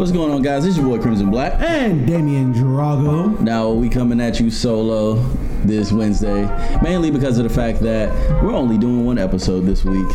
What's 0.00 0.12
going 0.12 0.32
on, 0.32 0.40
guys? 0.40 0.64
This 0.64 0.78
is 0.78 0.78
your 0.78 0.96
boy 0.96 1.02
Crimson 1.02 1.30
Black. 1.30 1.60
And 1.60 2.06
Damian 2.06 2.54
Drago. 2.54 3.38
Now 3.38 3.68
we 3.68 3.90
coming 3.90 4.18
at 4.18 4.40
you 4.40 4.50
solo 4.50 5.16
this 5.62 5.92
Wednesday, 5.92 6.46
mainly 6.80 7.10
because 7.10 7.36
of 7.36 7.44
the 7.44 7.54
fact 7.54 7.80
that 7.80 8.10
we're 8.42 8.54
only 8.54 8.78
doing 8.78 9.04
one 9.04 9.18
episode 9.18 9.66
this 9.66 9.84
week. 9.84 10.08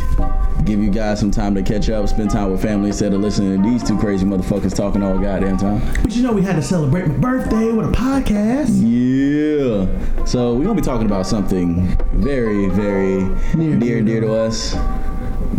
Give 0.63 0.79
you 0.79 0.89
guys 0.89 1.19
some 1.19 1.29
time 1.29 1.53
to 1.53 1.61
catch 1.61 1.87
up, 1.91 2.09
spend 2.09 2.31
time 2.31 2.51
with 2.51 2.63
family 2.63 2.87
instead 2.87 3.13
of 3.13 3.21
listening 3.21 3.61
to 3.61 3.69
these 3.69 3.83
two 3.83 3.95
crazy 3.99 4.25
motherfuckers 4.25 4.75
talking 4.75 5.03
all 5.03 5.19
goddamn 5.19 5.57
time. 5.57 5.79
But 6.01 6.15
you 6.15 6.23
know 6.23 6.31
we 6.31 6.41
had 6.41 6.55
to 6.55 6.63
celebrate 6.63 7.05
my 7.05 7.17
birthday 7.17 7.71
with 7.71 7.85
a 7.85 7.91
podcast. 7.91 8.71
Yeah. 8.81 10.25
So 10.25 10.55
we're 10.55 10.63
gonna 10.63 10.73
be 10.73 10.81
talking 10.81 11.05
about 11.05 11.27
something 11.27 11.95
very, 12.13 12.69
very 12.69 13.21
Near- 13.53 13.77
dear, 13.77 14.01
dear 14.01 14.21
to 14.21 14.33
us 14.33 14.75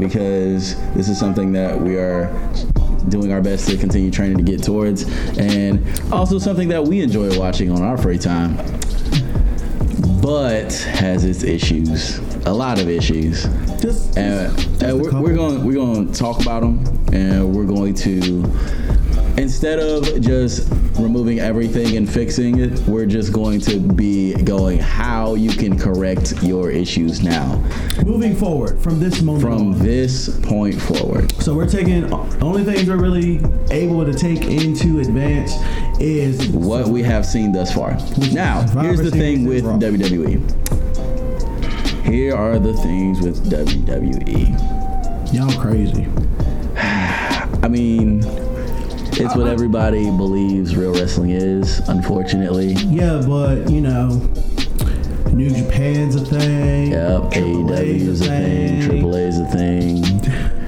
because 0.00 0.74
this 0.94 1.08
is 1.08 1.16
something 1.16 1.52
that 1.52 1.80
we 1.80 1.96
are 1.96 2.28
doing 3.08 3.32
our 3.32 3.40
best 3.40 3.68
to 3.68 3.76
continue 3.76 4.10
training 4.10 4.36
to 4.38 4.42
get 4.42 4.62
towards, 4.62 5.04
and 5.38 5.84
also 6.12 6.38
something 6.38 6.68
that 6.68 6.84
we 6.84 7.00
enjoy 7.00 7.38
watching 7.38 7.70
on 7.70 7.82
our 7.82 7.96
free 7.96 8.18
time, 8.18 8.56
but 10.20 10.72
has 10.72 11.24
its 11.24 11.42
issues, 11.42 12.18
a 12.46 12.52
lot 12.52 12.80
of 12.80 12.88
issues. 12.88 13.44
Just, 13.80 14.16
And, 14.16 14.56
just 14.56 14.82
and 14.82 15.00
we're, 15.00 15.20
we're 15.20 15.34
going 15.34 15.64
we're 15.64 15.74
going 15.74 16.10
to 16.10 16.18
talk 16.18 16.40
about 16.40 16.60
them, 16.60 16.84
and 17.12 17.54
we're 17.54 17.64
going 17.64 17.94
to 17.94 18.42
instead 19.38 19.78
of 19.78 20.20
just 20.20 20.70
removing 20.98 21.40
everything 21.40 21.96
and 21.96 22.10
fixing 22.10 22.58
it, 22.58 22.78
we're 22.80 23.06
just 23.06 23.32
going 23.32 23.60
to 23.60 23.78
be 23.78 24.34
going 24.44 24.78
how 24.78 25.34
you 25.34 25.50
can 25.50 25.78
correct 25.78 26.42
your 26.42 26.70
issues 26.70 27.22
now 27.22 27.62
moving 28.04 28.36
forward 28.36 28.78
from 28.80 29.00
this 29.00 29.20
moment 29.20 29.42
from 29.42 29.72
on. 29.74 29.78
this 29.78 30.38
point 30.40 30.80
forward. 30.80 31.30
So 31.42 31.54
we're 31.54 31.68
taking 31.68 32.12
only 32.42 32.64
things 32.64 32.88
we're 32.88 32.96
really 32.96 33.40
able 33.70 34.04
to 34.04 34.14
take 34.14 34.44
into 34.44 35.00
advance 35.00 35.52
is 36.00 36.48
What 36.48 36.88
we 36.88 37.02
have 37.02 37.26
seen 37.26 37.52
thus 37.52 37.74
far. 37.74 37.92
Now, 38.32 38.62
here's 38.80 39.00
the 39.00 39.10
thing 39.10 39.44
with 39.46 39.64
WWE. 39.64 40.40
Here 42.04 42.36
are 42.36 42.58
the 42.58 42.74
things 42.74 43.20
with. 43.20 43.36
WWE. 43.46 45.32
y'all 45.32 45.60
crazy. 45.60 46.06
I 47.62 47.68
mean, 47.68 48.22
it's 49.18 49.34
what 49.34 49.46
everybody 49.46 50.04
believes 50.04 50.76
real 50.76 50.92
wrestling 50.92 51.30
is, 51.30 51.78
unfortunately. 51.88 52.72
Yeah, 52.74 53.22
but 53.26 53.70
you 53.70 53.80
know, 53.80 54.08
New 55.32 55.50
Japan's 55.50 56.16
a 56.16 56.24
thing. 56.24 56.92
Yep, 56.92 57.30
Triple 57.32 57.64
AEW 57.70 58.08
is 58.08 58.20
a 58.20 58.24
thing, 58.24 58.82
Triple 58.82 59.14
A 59.16 59.20
is 59.20 59.38
a 59.38 59.46
thing, 59.46 60.04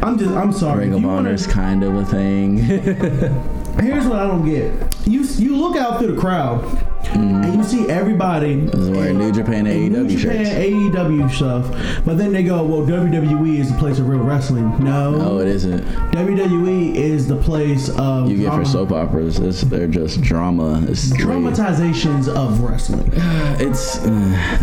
I'm 0.02 0.18
just, 0.18 0.30
I'm 0.30 0.52
sorry. 0.52 0.80
Ring 0.84 0.94
of 0.94 1.00
you 1.00 1.06
wanna- 1.08 1.36
kind 1.38 1.82
of 1.82 1.94
a 1.96 2.04
thing. 2.04 2.56
Here's 3.80 4.06
what 4.06 4.18
I 4.18 4.26
don't 4.26 4.44
get. 4.44 4.72
You 5.06 5.22
you 5.22 5.56
look 5.56 5.76
out 5.76 5.98
through 5.98 6.14
the 6.14 6.20
crowd 6.20 6.62
and 7.04 7.54
you 7.54 7.64
see 7.64 7.88
everybody 7.88 8.56
This 8.60 8.74
is 8.80 8.90
where 8.90 9.12
New 9.12 9.32
Japan 9.32 9.66
in 9.66 9.92
New 9.92 10.04
AEW 10.06 10.18
Japan 10.18 10.44
shirts. 10.44 10.56
AEW 10.58 11.30
stuff, 11.30 12.04
but 12.04 12.18
then 12.18 12.32
they 12.32 12.42
go, 12.42 12.62
well, 12.64 12.82
WWE 12.86 13.58
is 13.58 13.70
the 13.72 13.78
place 13.78 13.98
of 13.98 14.08
real 14.08 14.20
wrestling. 14.20 14.68
No, 14.82 15.12
No, 15.12 15.38
it 15.38 15.48
isn't. 15.48 15.80
WWE 16.12 16.94
is 16.94 17.26
the 17.26 17.36
place 17.36 17.88
of 17.90 18.28
You 18.30 18.36
get 18.38 18.52
for 18.52 18.64
soap 18.64 18.92
operas. 18.92 19.38
It's, 19.38 19.62
they're 19.62 19.86
just 19.88 20.20
drama. 20.22 20.84
It's 20.88 21.10
dramatizations 21.16 22.28
of 22.28 22.60
wrestling. 22.60 23.10
It's 23.60 23.98
uh, 24.04 24.62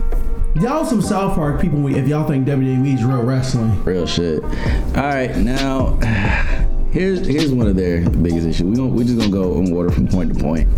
Y'all 0.62 0.86
some 0.86 1.02
South 1.02 1.36
Park 1.36 1.60
people 1.60 1.86
if 1.94 2.08
y'all 2.08 2.26
think 2.26 2.48
WWE 2.48 2.94
is 2.94 3.04
real 3.04 3.24
wrestling. 3.24 3.84
real 3.84 4.08
shit. 4.08 4.42
All 4.44 4.50
right, 5.04 5.36
now 5.36 5.98
here's 6.92 7.28
here's 7.28 7.52
one 7.52 7.68
of 7.68 7.76
their 7.76 8.10
biggest 8.10 8.48
issues. 8.48 8.64
We 8.64 8.76
gonna, 8.78 8.88
we're 8.88 9.04
just 9.04 9.18
gonna 9.18 9.32
go 9.32 9.60
in 9.60 9.74
order 9.74 9.92
from 9.92 10.08
point 10.08 10.34
to 10.34 10.40
point. 10.42 10.70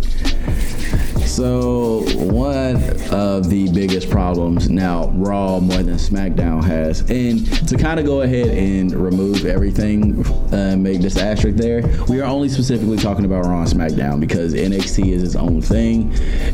So 1.28 2.00
one 2.16 2.76
of 3.12 3.48
the 3.48 3.70
biggest 3.72 4.10
problems 4.10 4.68
now 4.68 5.08
Raw 5.10 5.60
more 5.60 5.82
than 5.82 5.94
SmackDown 5.94 6.64
has, 6.64 7.00
and 7.10 7.46
to 7.68 7.76
kind 7.76 8.00
of 8.00 8.06
go 8.06 8.22
ahead 8.22 8.48
and 8.48 8.92
remove 8.92 9.44
everything, 9.44 10.26
uh, 10.52 10.74
make 10.76 11.00
this 11.00 11.16
asterisk 11.16 11.56
there. 11.58 11.82
We 12.08 12.20
are 12.20 12.24
only 12.24 12.48
specifically 12.48 12.96
talking 12.96 13.24
about 13.24 13.44
Raw 13.44 13.60
and 13.60 13.68
SmackDown 13.68 14.20
because 14.20 14.54
NXT 14.54 15.12
is 15.12 15.22
its 15.22 15.36
own 15.36 15.60
thing. 15.60 16.10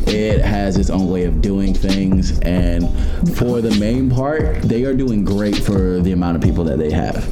It 0.07 0.41
has 0.43 0.77
its 0.77 0.91
own 0.91 1.09
way 1.09 1.25
of 1.25 1.41
doing 1.41 1.73
things, 1.73 2.39
and 2.41 2.85
for 3.37 3.61
the 3.63 3.75
main 3.79 4.11
part, 4.11 4.63
they 4.63 4.85
are 4.85 4.95
doing 4.95 5.25
great 5.25 5.57
for 5.57 6.01
the 6.01 6.13
amount 6.13 6.37
of 6.37 6.43
people 6.43 6.65
that 6.65 6.79
they 6.79 6.91
have. 6.91 7.25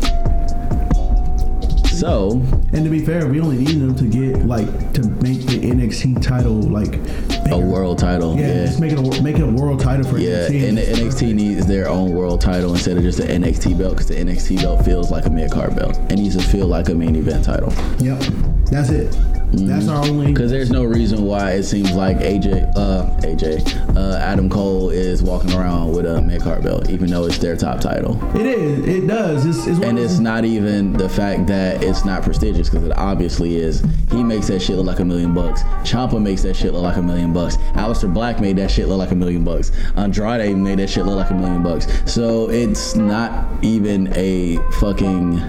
So 2.03 2.43
And 2.73 2.85
to 2.85 2.91
be 2.91 3.05
fair, 3.05 3.29
we 3.29 3.41
only 3.41 3.59
need 3.59 3.81
them 3.81 3.95
to 3.95 4.05
get 4.05 4.45
like 4.45 4.93
to 4.95 5.07
make 5.23 5.32
NXT 5.93 6.23
title 6.23 6.55
like 6.63 6.97
a 7.51 7.59
world 7.59 7.99
title, 7.99 8.37
Yeah, 8.37 8.47
yeah. 8.49 8.67
just 8.67 8.81
make 8.81 8.93
it 8.93 8.99
a 8.99 9.23
make 9.23 9.37
it 9.37 9.43
a 9.43 9.47
world 9.47 9.81
title 9.81 10.05
for 10.09 10.19
Yeah, 10.19 10.49
NXT. 10.49 10.69
and 10.69 10.79
the 10.79 10.83
NXT 10.83 11.35
needs 11.35 11.67
their 11.67 11.89
own 11.89 12.13
world 12.13 12.41
title 12.41 12.73
instead 12.73 12.97
of 12.97 13.03
just 13.03 13.19
the 13.19 13.25
NXT 13.25 13.77
belt 13.79 13.93
because 13.93 14.07
the 14.09 14.15
NXT 14.15 14.63
belt 14.63 14.85
feels 14.85 15.11
like 15.11 15.27
a 15.27 15.31
mid 15.31 15.51
card 15.51 15.77
belt. 15.77 15.99
It 16.11 16.17
needs 16.17 16.37
to 16.37 16.43
feel 16.43 16.67
like 16.67 16.89
a 16.89 16.95
main 16.95 17.17
event 17.17 17.45
title 17.45 17.73
Yep, 17.99 18.23
that's 18.73 18.89
it. 18.91 19.17
That's 19.55 19.87
our 19.87 20.03
only. 20.07 20.29
because 20.29 20.51
there's 20.51 20.71
no 20.71 20.83
reason 20.85 21.27
why 21.27 21.53
it 21.53 21.65
seems 21.65 21.93
like 21.93 22.17
AJ, 22.19 22.73
uh, 22.75 23.05
AJ, 23.21 23.97
uh, 23.97 24.17
Adam 24.17 24.49
Cole 24.49 24.89
is 24.89 25.23
walking 25.23 25.53
around 25.53 25.93
with 25.93 26.07
a 26.07 26.23
mid 26.23 26.41
card 26.41 26.63
belt, 26.63 26.89
even 26.89 27.11
though 27.11 27.27
it's 27.27 27.37
their 27.37 27.55
top 27.55 27.81
title. 27.81 28.19
It 28.35 28.47
is. 28.47 28.89
It 28.89 29.07
does. 29.07 29.45
It's, 29.45 29.67
it's 29.67 29.85
And 29.85 29.99
it's 29.99 30.19
not 30.19 30.47
even 30.47 30.95
the 30.95 31.09
fact 31.09 31.47
that 31.49 31.85
it's 31.85 32.05
not 32.05 32.23
prestigious 32.23 32.71
because 32.71 32.87
it 32.87 32.97
obviously 32.97 33.57
is. 33.57 33.85
He 34.11 34.23
makes 34.23 34.47
that 34.49 34.61
shit 34.61 34.77
look 34.77 34.87
like 34.87 35.01
a 35.01 35.05
million 35.05 35.35
bucks. 35.35 35.63
Ciampa 35.83 36.21
makes 36.21 36.43
that 36.43 36.57
shit 36.57 36.73
look 36.73 36.83
like 36.83 36.97
a 36.97 37.03
million 37.03 37.35
bucks. 37.35 37.59
Aleister 37.75 38.13
Black 38.13 38.41
made 38.41 38.57
that 38.57 38.71
shit 38.71 38.89
look 38.89 38.99
like 38.99 39.11
a 39.11 39.15
million 39.15 39.45
bucks. 39.45 39.71
Andrade 39.97 40.57
made 40.57 40.79
that 40.79 40.89
shit 40.89 41.05
look 41.05 41.17
like 41.17 41.31
a 41.31 41.35
million 41.35 41.63
bucks. 41.63 41.87
So 42.11 42.49
it's 42.49 42.95
not 42.95 43.47
even 43.63 44.11
a 44.17 44.57
fucking 44.81 45.41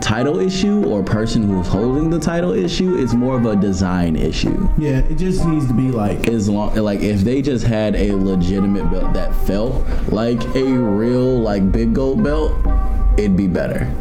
title 0.00 0.40
issue 0.40 0.84
or 0.86 1.02
person 1.02 1.42
who's 1.42 1.66
holding 1.66 2.10
the 2.10 2.18
title 2.18 2.52
issue. 2.52 2.96
It's 2.96 3.14
more 3.14 3.36
of 3.36 3.46
a 3.46 3.56
design 3.56 4.16
issue. 4.16 4.68
Yeah, 4.78 4.98
it 4.98 5.16
just 5.16 5.44
needs 5.46 5.66
to 5.68 5.74
be 5.74 5.90
like. 5.90 6.28
As 6.28 6.48
long 6.48 6.74
like 6.74 7.00
if 7.00 7.20
they 7.20 7.42
just 7.42 7.66
had 7.66 7.94
a 7.94 8.14
legitimate 8.14 8.90
belt 8.90 9.12
that 9.14 9.34
felt 9.46 9.86
like 10.08 10.42
a 10.54 10.64
real 10.64 11.38
like 11.38 11.70
big 11.70 11.94
gold 11.94 12.22
belt, 12.22 12.52
it'd 13.18 13.36
be 13.36 13.46
better. 13.46 13.92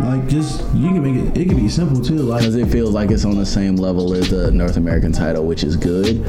Like 0.00 0.26
just 0.26 0.60
you 0.74 0.88
can 0.88 1.02
make 1.02 1.16
it. 1.36 1.40
It 1.40 1.48
can 1.48 1.56
be 1.56 1.68
simple 1.68 2.00
too. 2.02 2.16
Like 2.16 2.40
because 2.40 2.56
it 2.56 2.68
feels 2.68 2.94
like 2.94 3.10
it's 3.10 3.24
on 3.24 3.36
the 3.36 3.46
same 3.46 3.76
level 3.76 4.14
as 4.14 4.30
the 4.30 4.50
North 4.50 4.76
American 4.76 5.12
title, 5.12 5.44
which 5.44 5.62
is 5.64 5.76
good, 5.76 6.24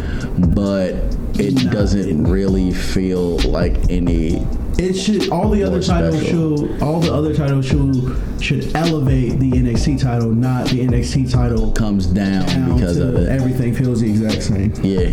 but 0.54 0.96
it 1.36 1.64
Nah, 1.64 1.72
doesn't 1.72 2.26
really 2.26 2.74
feel 2.74 3.38
like 3.40 3.90
any. 3.90 4.46
It 4.80 4.94
should. 4.94 5.30
All 5.30 5.50
the 5.50 5.64
other 5.64 5.82
titles 5.82 6.16
special. 6.22 6.58
should. 6.58 6.82
All 6.82 7.00
the 7.00 7.14
other 7.14 7.34
titles 7.36 7.66
should 7.66 8.16
should 8.42 8.76
elevate 8.76 9.40
the 9.40 9.52
NXT 9.52 10.02
title, 10.02 10.30
not 10.32 10.68
the 10.68 10.80
NXT 10.86 11.32
title 11.32 11.72
Comes 11.72 12.08
down, 12.08 12.46
down 12.48 12.74
because 12.74 12.98
of 12.98 13.16
it. 13.16 13.30
everything 13.30 13.74
feels 13.74 14.02
the 14.02 14.10
exact 14.10 14.44
same. 14.44 14.74
Yeah, 14.84 15.12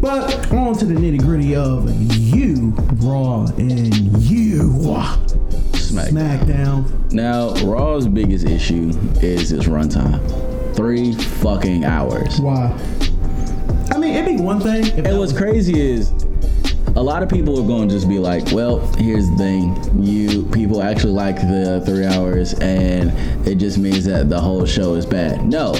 But 0.00 0.50
on 0.52 0.74
to 0.78 0.84
the 0.84 0.94
nitty 0.94 1.20
gritty 1.20 1.54
of 1.56 1.90
you 2.12 2.72
Raw 2.96 3.46
and 3.56 3.94
you 4.22 4.70
Smack. 5.74 6.10
SmackDown. 6.10 7.12
Now, 7.12 7.54
Raw's 7.64 8.06
biggest 8.06 8.46
issue 8.46 8.90
is 9.22 9.50
its 9.52 9.64
runtime. 9.66 10.20
Three 10.76 11.12
fucking 11.14 11.84
hours. 11.84 12.40
Why? 12.40 12.72
I 13.90 13.98
mean, 13.98 14.14
it'd 14.14 14.36
be 14.36 14.42
one 14.42 14.60
thing. 14.60 14.84
And 15.04 15.18
what's 15.18 15.32
was- 15.32 15.40
crazy 15.40 15.80
is 15.80 16.10
a 16.96 17.02
lot 17.02 17.22
of 17.22 17.28
people 17.28 17.58
are 17.58 17.66
going 17.66 17.88
to 17.88 17.94
just 17.94 18.08
be 18.08 18.18
like, 18.18 18.50
well, 18.52 18.80
here's 18.94 19.28
the 19.30 19.36
thing. 19.36 20.02
You 20.02 20.42
people 20.46 20.82
actually 20.82 21.12
like 21.12 21.36
the 21.36 21.82
three 21.86 22.04
hours, 22.04 22.54
and 22.54 23.12
it 23.46 23.56
just 23.56 23.78
means 23.78 24.04
that 24.06 24.28
the 24.28 24.40
whole 24.40 24.64
show 24.66 24.94
is 24.94 25.06
bad. 25.06 25.44
No, 25.44 25.72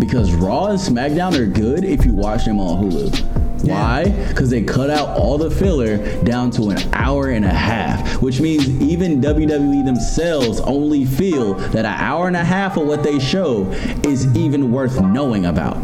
because 0.00 0.34
Raw 0.34 0.66
and 0.66 0.78
SmackDown 0.78 1.38
are 1.38 1.46
good 1.46 1.84
if 1.84 2.04
you 2.04 2.12
watch 2.12 2.44
them 2.44 2.60
on 2.60 2.84
Hulu. 2.84 3.36
Why? 3.64 4.04
Because 4.28 4.50
they 4.50 4.62
cut 4.62 4.90
out 4.90 5.08
all 5.18 5.38
the 5.38 5.50
filler 5.50 6.22
down 6.22 6.50
to 6.52 6.70
an 6.70 6.78
hour 6.94 7.30
and 7.30 7.44
a 7.44 7.52
half, 7.52 8.20
which 8.22 8.40
means 8.40 8.68
even 8.80 9.20
WWE 9.20 9.84
themselves 9.84 10.60
only 10.60 11.04
feel 11.04 11.54
that 11.54 11.84
an 11.84 11.86
hour 11.86 12.26
and 12.28 12.36
a 12.36 12.44
half 12.44 12.76
of 12.76 12.86
what 12.86 13.02
they 13.02 13.18
show 13.18 13.64
is 14.04 14.34
even 14.36 14.70
worth 14.70 15.00
knowing 15.00 15.46
about. 15.46 15.76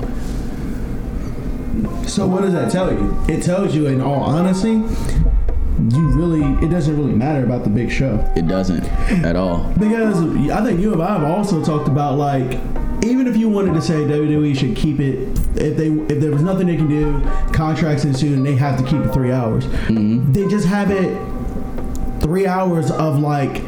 So 2.06 2.26
what 2.26 2.42
does 2.42 2.52
that 2.52 2.70
tell 2.70 2.92
you? 2.92 3.16
It 3.28 3.42
tells 3.42 3.74
you, 3.74 3.86
in 3.86 4.00
all 4.00 4.20
honesty, 4.22 4.82
you 5.90 6.08
really 6.10 6.42
it 6.64 6.70
doesn't 6.70 6.96
really 6.96 7.12
matter 7.14 7.44
about 7.44 7.64
the 7.64 7.70
big 7.70 7.90
show 7.90 8.14
It 8.36 8.46
doesn't 8.46 8.84
at 9.24 9.34
all. 9.36 9.64
because 9.78 10.18
I 10.50 10.62
think 10.64 10.80
you 10.80 10.92
and 10.92 11.02
I 11.02 11.18
have 11.18 11.24
also 11.24 11.64
talked 11.64 11.88
about 11.88 12.18
like 12.18 12.52
even 13.04 13.26
if 13.26 13.36
you 13.36 13.48
wanted 13.48 13.74
to 13.74 13.82
say 13.82 13.94
WWE 13.94 14.56
should 14.56 14.76
keep 14.76 15.00
it 15.00 15.28
if 15.56 15.76
they 15.76 15.88
if 15.88 16.20
there 16.20 16.30
was 16.30 16.42
nothing 16.42 16.68
they 16.68 16.76
can 16.76 16.88
do 16.88 17.20
contracts 17.52 18.04
ensue 18.04 18.34
and 18.34 18.46
they 18.46 18.54
have 18.54 18.78
to 18.78 18.84
keep 18.84 19.00
it 19.02 19.12
three 19.12 19.32
hours 19.32 19.64
mm-hmm. 19.66 20.30
they 20.32 20.46
just 20.46 20.66
have 20.66 20.90
it 20.92 21.18
three 22.20 22.46
hours 22.46 22.90
of 22.92 23.18
like 23.18 23.62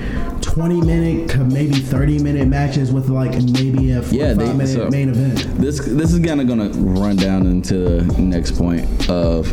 20 0.54 0.82
minute 0.82 1.28
to 1.30 1.38
maybe 1.38 1.72
30 1.74 2.22
minute 2.22 2.46
matches 2.46 2.92
with 2.92 3.08
like 3.08 3.32
maybe 3.32 3.90
a 3.90 4.00
45 4.00 4.12
Yeah, 4.12 4.34
they- 4.34 4.52
minute 4.52 4.68
so- 4.68 4.88
main 4.88 5.08
event. 5.08 5.60
This 5.60 5.80
this 5.80 6.12
is 6.12 6.20
kind 6.24 6.40
of 6.40 6.46
gonna 6.46 6.68
run 6.68 7.16
down 7.16 7.46
into 7.46 7.74
the 8.02 8.20
next 8.22 8.52
point 8.52 8.86
of 9.10 9.52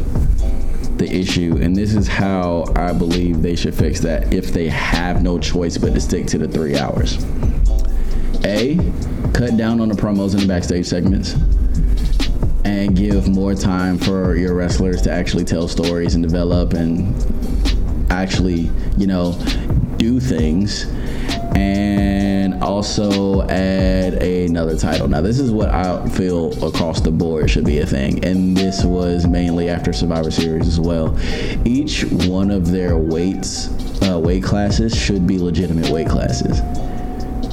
the 1.00 1.12
issue, 1.12 1.58
and 1.60 1.76
this 1.76 1.96
is 1.96 2.08
how 2.08 2.66
I 2.76 2.94
believe 2.94 3.42
they 3.42 3.56
should 3.56 3.74
fix 3.74 4.00
that 4.02 4.32
if 4.32 4.54
they 4.54 4.70
have 4.70 5.24
no 5.24 5.40
choice 5.40 5.76
but 5.76 5.96
to 5.96 6.00
stick 6.00 6.28
to 6.28 6.38
the 6.38 6.48
three 6.48 6.78
hours. 6.78 7.18
A, 8.46 8.78
cut 9.34 9.58
down 9.58 9.82
on 9.82 9.90
the 9.90 9.96
promos 9.96 10.34
and 10.34 10.42
the 10.44 10.48
backstage 10.48 10.86
segments, 10.86 11.36
and 12.64 12.96
give 12.96 13.28
more 13.28 13.56
time 13.56 13.98
for 13.98 14.36
your 14.36 14.54
wrestlers 14.54 15.02
to 15.02 15.12
actually 15.12 15.46
tell 15.46 15.68
stories 15.68 16.14
and 16.14 16.24
develop 16.24 16.74
and 16.74 17.16
actually, 18.12 18.70
you 18.98 19.08
know, 19.08 19.36
do 20.02 20.20
things. 20.20 20.86
And 21.56 22.64
also 22.64 23.44
add 23.50 24.16
another 24.16 24.76
title. 24.76 25.08
Now, 25.08 25.22
this 25.22 25.40
is 25.40 25.52
what 25.52 25.70
I 25.70 26.08
feel 26.10 26.52
across 26.66 27.02
the 27.02 27.12
board 27.12 27.50
should 27.50 27.66
be 27.66 27.80
a 27.80 27.86
thing. 27.86 28.26
And 28.26 28.58
this 28.58 28.84
was 28.84 29.28
mainly 29.28 29.70
after 29.70 29.94
Survivor 29.94 30.32
Series 30.32 30.68
as 30.68 30.80
well. 30.80 31.16
Each 31.66 32.04
one 32.04 32.50
of 32.50 32.72
their 32.72 32.98
weights, 32.98 33.70
uh, 34.02 34.20
weight 34.20 34.44
classes, 34.44 34.96
should 34.96 35.28
be 35.28 35.38
legitimate 35.38 35.90
weight 35.90 36.08
classes 36.08 36.62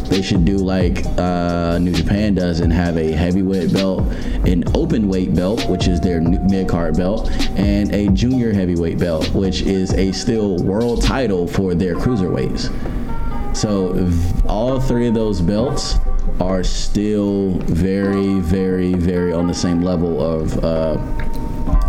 they 0.08 0.22
should 0.22 0.44
do 0.44 0.56
like 0.56 1.04
uh, 1.18 1.78
New 1.78 1.92
Japan 1.92 2.34
does 2.34 2.60
and 2.60 2.72
have 2.72 2.96
a 2.96 3.12
heavyweight 3.12 3.72
belt, 3.72 4.00
an 4.46 4.64
open 4.74 5.08
weight 5.08 5.34
belt, 5.34 5.68
which 5.68 5.88
is 5.88 6.00
their 6.00 6.20
mid 6.20 6.68
card 6.68 6.96
belt, 6.96 7.30
and 7.56 7.92
a 7.94 8.08
junior 8.08 8.52
heavyweight 8.52 8.98
belt, 8.98 9.28
which 9.34 9.62
is 9.62 9.92
a 9.94 10.12
still 10.12 10.56
world 10.58 11.02
title 11.02 11.46
for 11.46 11.74
their 11.74 11.94
cruiserweights. 11.94 12.68
So 13.56 14.10
all 14.46 14.80
three 14.80 15.08
of 15.08 15.14
those 15.14 15.40
belts 15.40 15.96
are 16.40 16.62
still 16.62 17.52
very, 17.66 18.40
very, 18.40 18.94
very 18.94 19.32
on 19.32 19.46
the 19.46 19.54
same 19.54 19.82
level 19.82 20.22
of. 20.22 20.64
Uh, 20.64 20.96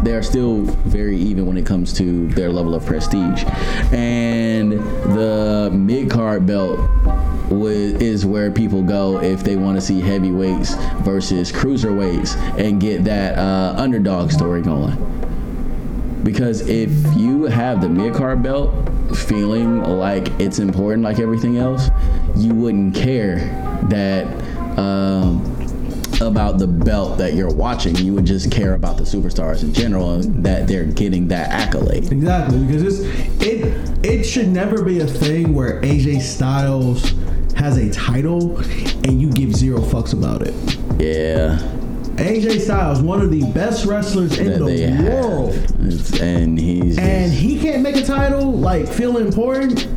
they 0.04 0.13
are 0.13 0.24
still 0.24 0.62
very 0.62 1.18
even 1.18 1.45
when 1.45 1.57
it 1.57 1.65
comes 1.65 1.94
to 1.94 2.27
their 2.30 2.50
level 2.50 2.74
of 2.74 2.86
prestige. 2.86 3.44
And 3.92 4.72
the 4.72 5.69
mid 5.74 6.10
card 6.10 6.45
belt 6.45 6.80
is 7.51 8.25
where 8.25 8.51
people 8.51 8.81
go 8.81 9.22
if 9.22 9.44
they 9.44 9.56
want 9.56 9.78
to 9.78 9.81
see 9.81 10.01
heavyweights 10.01 10.75
versus 11.01 11.51
cruiserweights 11.51 12.36
and 12.60 12.80
get 12.80 13.04
that 13.04 13.38
uh, 13.38 13.75
underdog 13.78 14.31
story 14.31 14.62
going. 14.62 14.96
Because 16.24 16.68
if 16.68 16.92
you 17.16 17.44
have 17.46 17.81
the 17.81 17.90
mid 17.90 18.13
card 18.13 18.44
belt 18.44 18.74
feeling 19.16 19.84
like 19.84 20.28
it's 20.40 20.60
important 20.60 21.04
like 21.04 21.19
everything 21.19 21.57
else, 21.57 21.90
you 22.36 22.54
wouldn't 22.54 22.94
care 22.94 23.38
that 23.90 24.28
um, 24.78 25.42
about 26.22 26.60
the 26.60 26.68
belt 26.68 27.18
that 27.18 27.34
you're 27.34 27.54
watching. 27.54 27.96
You 27.96 28.13
would 28.13 28.25
just 28.25 28.51
care 28.51 28.74
about 28.74 28.98
the 28.98 29.04
superstars 29.04 29.63
in 29.63 29.74
general 29.74 30.19
that 30.19 30.68
they're 30.68 30.86
getting 30.86 31.30
that 31.30 31.50
accolade. 31.50 32.12
Exactly, 32.12 32.60
because 32.66 32.84
it's 32.84 33.44
it 33.44 34.06
it 34.06 34.24
should 34.24 34.50
never 34.50 34.84
be 34.84 35.00
a 35.00 35.07
thing 35.07 35.54
where 35.54 35.81
AJ 35.81 36.22
Styles 36.22 37.13
has 37.56 37.78
a 37.78 37.90
title 37.92 38.57
and 39.06 39.22
you 39.22 39.30
give 39.31 39.54
zero 39.56 39.80
fucks 39.81 40.13
about 40.13 40.42
it. 40.44 40.54
Yeah, 41.00 41.57
AJ 42.18 42.60
Styles, 42.62 43.01
one 43.01 43.22
of 43.22 43.31
the 43.31 43.44
best 43.54 43.86
wrestlers 43.86 44.38
in 44.38 44.48
that 44.48 44.60
the 44.60 45.04
world, 45.10 45.54
have, 45.56 46.22
and 46.22 46.60
he's 46.60 46.98
and 46.98 47.31
just- 47.31 47.42
he 47.42 47.60
can't 47.60 47.81
make 47.81 47.96
a 47.96 48.04
title 48.04 48.51
like 48.51 48.88
feel 48.88 49.18
important. 49.18 49.88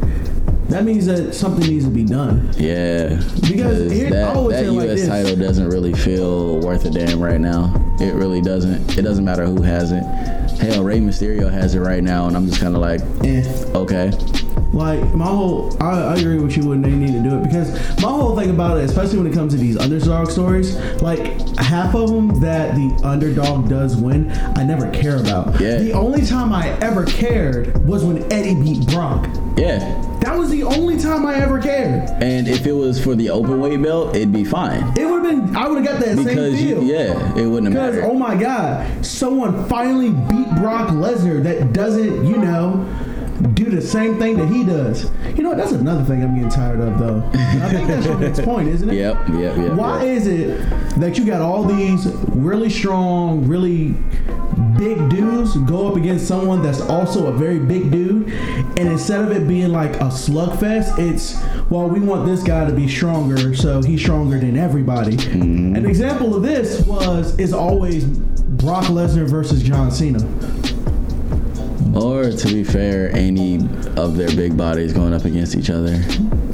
That 0.68 0.84
means 0.84 1.04
that 1.04 1.34
something 1.34 1.68
needs 1.68 1.84
to 1.84 1.90
be 1.90 2.04
done. 2.04 2.48
yeah 2.56 3.20
Because 3.42 3.92
here- 3.92 4.08
that, 4.08 4.34
always 4.34 4.56
that 4.56 4.72
like 4.72 4.86
U.S. 4.86 5.00
this. 5.00 5.08
title 5.08 5.36
doesn't 5.36 5.68
really 5.68 5.92
feel 5.92 6.60
worth 6.60 6.86
a 6.86 6.90
damn 6.90 7.20
right 7.20 7.40
now. 7.40 7.74
It 8.00 8.14
really 8.14 8.40
doesn't. 8.40 8.96
It 8.96 9.02
doesn't 9.02 9.24
matter 9.24 9.44
who 9.44 9.60
has 9.62 9.92
it. 9.92 10.02
Hell, 10.62 10.82
Rey 10.82 10.98
Mysterio 11.00 11.50
has 11.50 11.74
it 11.74 11.80
right 11.80 12.02
now, 12.02 12.26
and 12.26 12.34
I'm 12.36 12.46
just 12.46 12.60
kind 12.60 12.74
of 12.74 12.80
like, 12.80 13.00
Eh. 13.22 13.44
okay, 13.74 14.12
Like 14.72 15.02
my 15.14 15.26
whole, 15.26 15.76
I, 15.82 16.14
I 16.14 16.14
agree 16.16 16.38
with 16.38 16.56
you 16.56 16.66
when 16.68 16.80
they 16.80 16.90
need 16.90 17.12
to 17.12 17.22
do 17.22 17.36
it 17.36 17.42
because 17.44 17.72
my 18.00 18.08
whole 18.08 18.34
thing 18.36 18.50
about 18.50 18.78
it, 18.78 18.84
especially 18.84 19.18
when 19.18 19.26
it 19.26 19.34
comes 19.34 19.52
to 19.52 19.58
these 19.58 19.76
underdog 19.76 20.30
stories, 20.30 20.76
like 21.02 21.20
half 21.58 21.94
of 21.94 22.08
them 22.10 22.40
that 22.40 22.74
the 22.74 23.00
underdog 23.04 23.68
does 23.68 23.96
win, 23.96 24.30
I 24.56 24.64
never 24.64 24.90
care 24.90 25.18
about. 25.20 25.60
Yeah. 25.60 25.76
The 25.78 25.92
only 25.92 26.24
time 26.24 26.52
I 26.54 26.68
ever 26.80 27.04
cared 27.04 27.86
was 27.86 28.02
when 28.04 28.30
Eddie 28.32 28.54
beat 28.54 28.86
Brock. 28.88 29.28
yeah. 29.58 30.08
That 30.22 30.38
was 30.38 30.50
the 30.50 30.62
only 30.62 30.98
time 31.00 31.26
I 31.26 31.34
ever 31.34 31.60
cared. 31.60 32.08
And 32.22 32.46
if 32.46 32.64
it 32.64 32.72
was 32.72 33.02
for 33.02 33.16
the 33.16 33.28
open 33.30 33.58
weight 33.60 33.82
belt, 33.82 34.14
it'd 34.14 34.32
be 34.32 34.44
fine 34.44 34.96
It 34.96 35.04
would 35.04 35.24
have 35.26 35.46
been, 35.46 35.56
I 35.56 35.66
would 35.66 35.84
have 35.84 35.98
got 35.98 36.00
that 36.06 36.16
because 36.16 36.54
same 36.56 36.68
you, 36.68 36.82
yeah, 36.84 37.36
it 37.36 37.44
wouldn't 37.44 37.64
have 37.64 37.72
Because 37.74 37.96
mattered. 37.96 38.04
oh 38.08 38.14
my 38.14 38.36
god, 38.36 39.04
someone 39.04 39.68
finally 39.68 40.10
beat 40.10 40.48
Brock 40.60 40.90
Lesnar 40.90 41.42
that 41.42 41.72
doesn't, 41.72 42.24
you 42.24 42.36
know, 42.38 42.86
do 43.54 43.70
the 43.70 43.82
same 43.82 44.18
thing 44.18 44.36
that 44.36 44.48
he 44.48 44.64
does. 44.64 45.10
You 45.36 45.42
know 45.42 45.50
what? 45.50 45.58
That's 45.58 45.72
another 45.72 46.04
thing 46.04 46.22
I'm 46.22 46.34
getting 46.34 46.50
tired 46.50 46.80
of, 46.80 46.98
though. 46.98 47.28
I 47.34 47.68
think 47.70 47.88
that's 47.88 48.06
your 48.06 48.18
next 48.18 48.42
point, 48.42 48.68
isn't 48.68 48.88
it? 48.88 48.94
Yep, 48.94 49.28
yep, 49.30 49.56
yep. 49.56 49.72
Why 49.72 50.04
yep. 50.04 50.16
is 50.16 50.26
it 50.26 50.70
that 51.00 51.18
you 51.18 51.24
got 51.24 51.40
all 51.40 51.64
these 51.64 52.06
really 52.28 52.70
strong, 52.70 53.46
really 53.46 53.94
big 54.78 55.08
dudes 55.10 55.56
go 55.58 55.88
up 55.88 55.96
against 55.96 56.26
someone 56.26 56.62
that's 56.62 56.80
also 56.80 57.26
a 57.26 57.32
very 57.32 57.58
big 57.58 57.90
dude, 57.90 58.28
and 58.30 58.78
instead 58.78 59.20
of 59.20 59.30
it 59.32 59.48
being 59.48 59.72
like 59.72 59.96
a 59.96 60.08
slugfest, 60.10 60.98
it's 60.98 61.40
well, 61.70 61.88
we 61.88 62.00
want 62.00 62.26
this 62.26 62.42
guy 62.42 62.66
to 62.66 62.72
be 62.72 62.88
stronger, 62.88 63.54
so 63.54 63.82
he's 63.82 64.00
stronger 64.00 64.38
than 64.38 64.56
everybody. 64.56 65.16
Mm-hmm. 65.16 65.76
An 65.76 65.86
example 65.86 66.34
of 66.34 66.42
this 66.42 66.84
was 66.86 67.38
is 67.38 67.52
always 67.52 68.04
Brock 68.04 68.84
Lesnar 68.84 69.28
versus 69.28 69.62
John 69.62 69.90
Cena. 69.90 70.20
Or 71.94 72.30
to 72.30 72.46
be 72.48 72.64
fair, 72.64 73.14
any 73.14 73.56
of 73.96 74.16
their 74.16 74.34
big 74.34 74.56
bodies 74.56 74.92
going 74.92 75.12
up 75.12 75.24
against 75.24 75.54
each 75.54 75.70
other. 75.70 75.94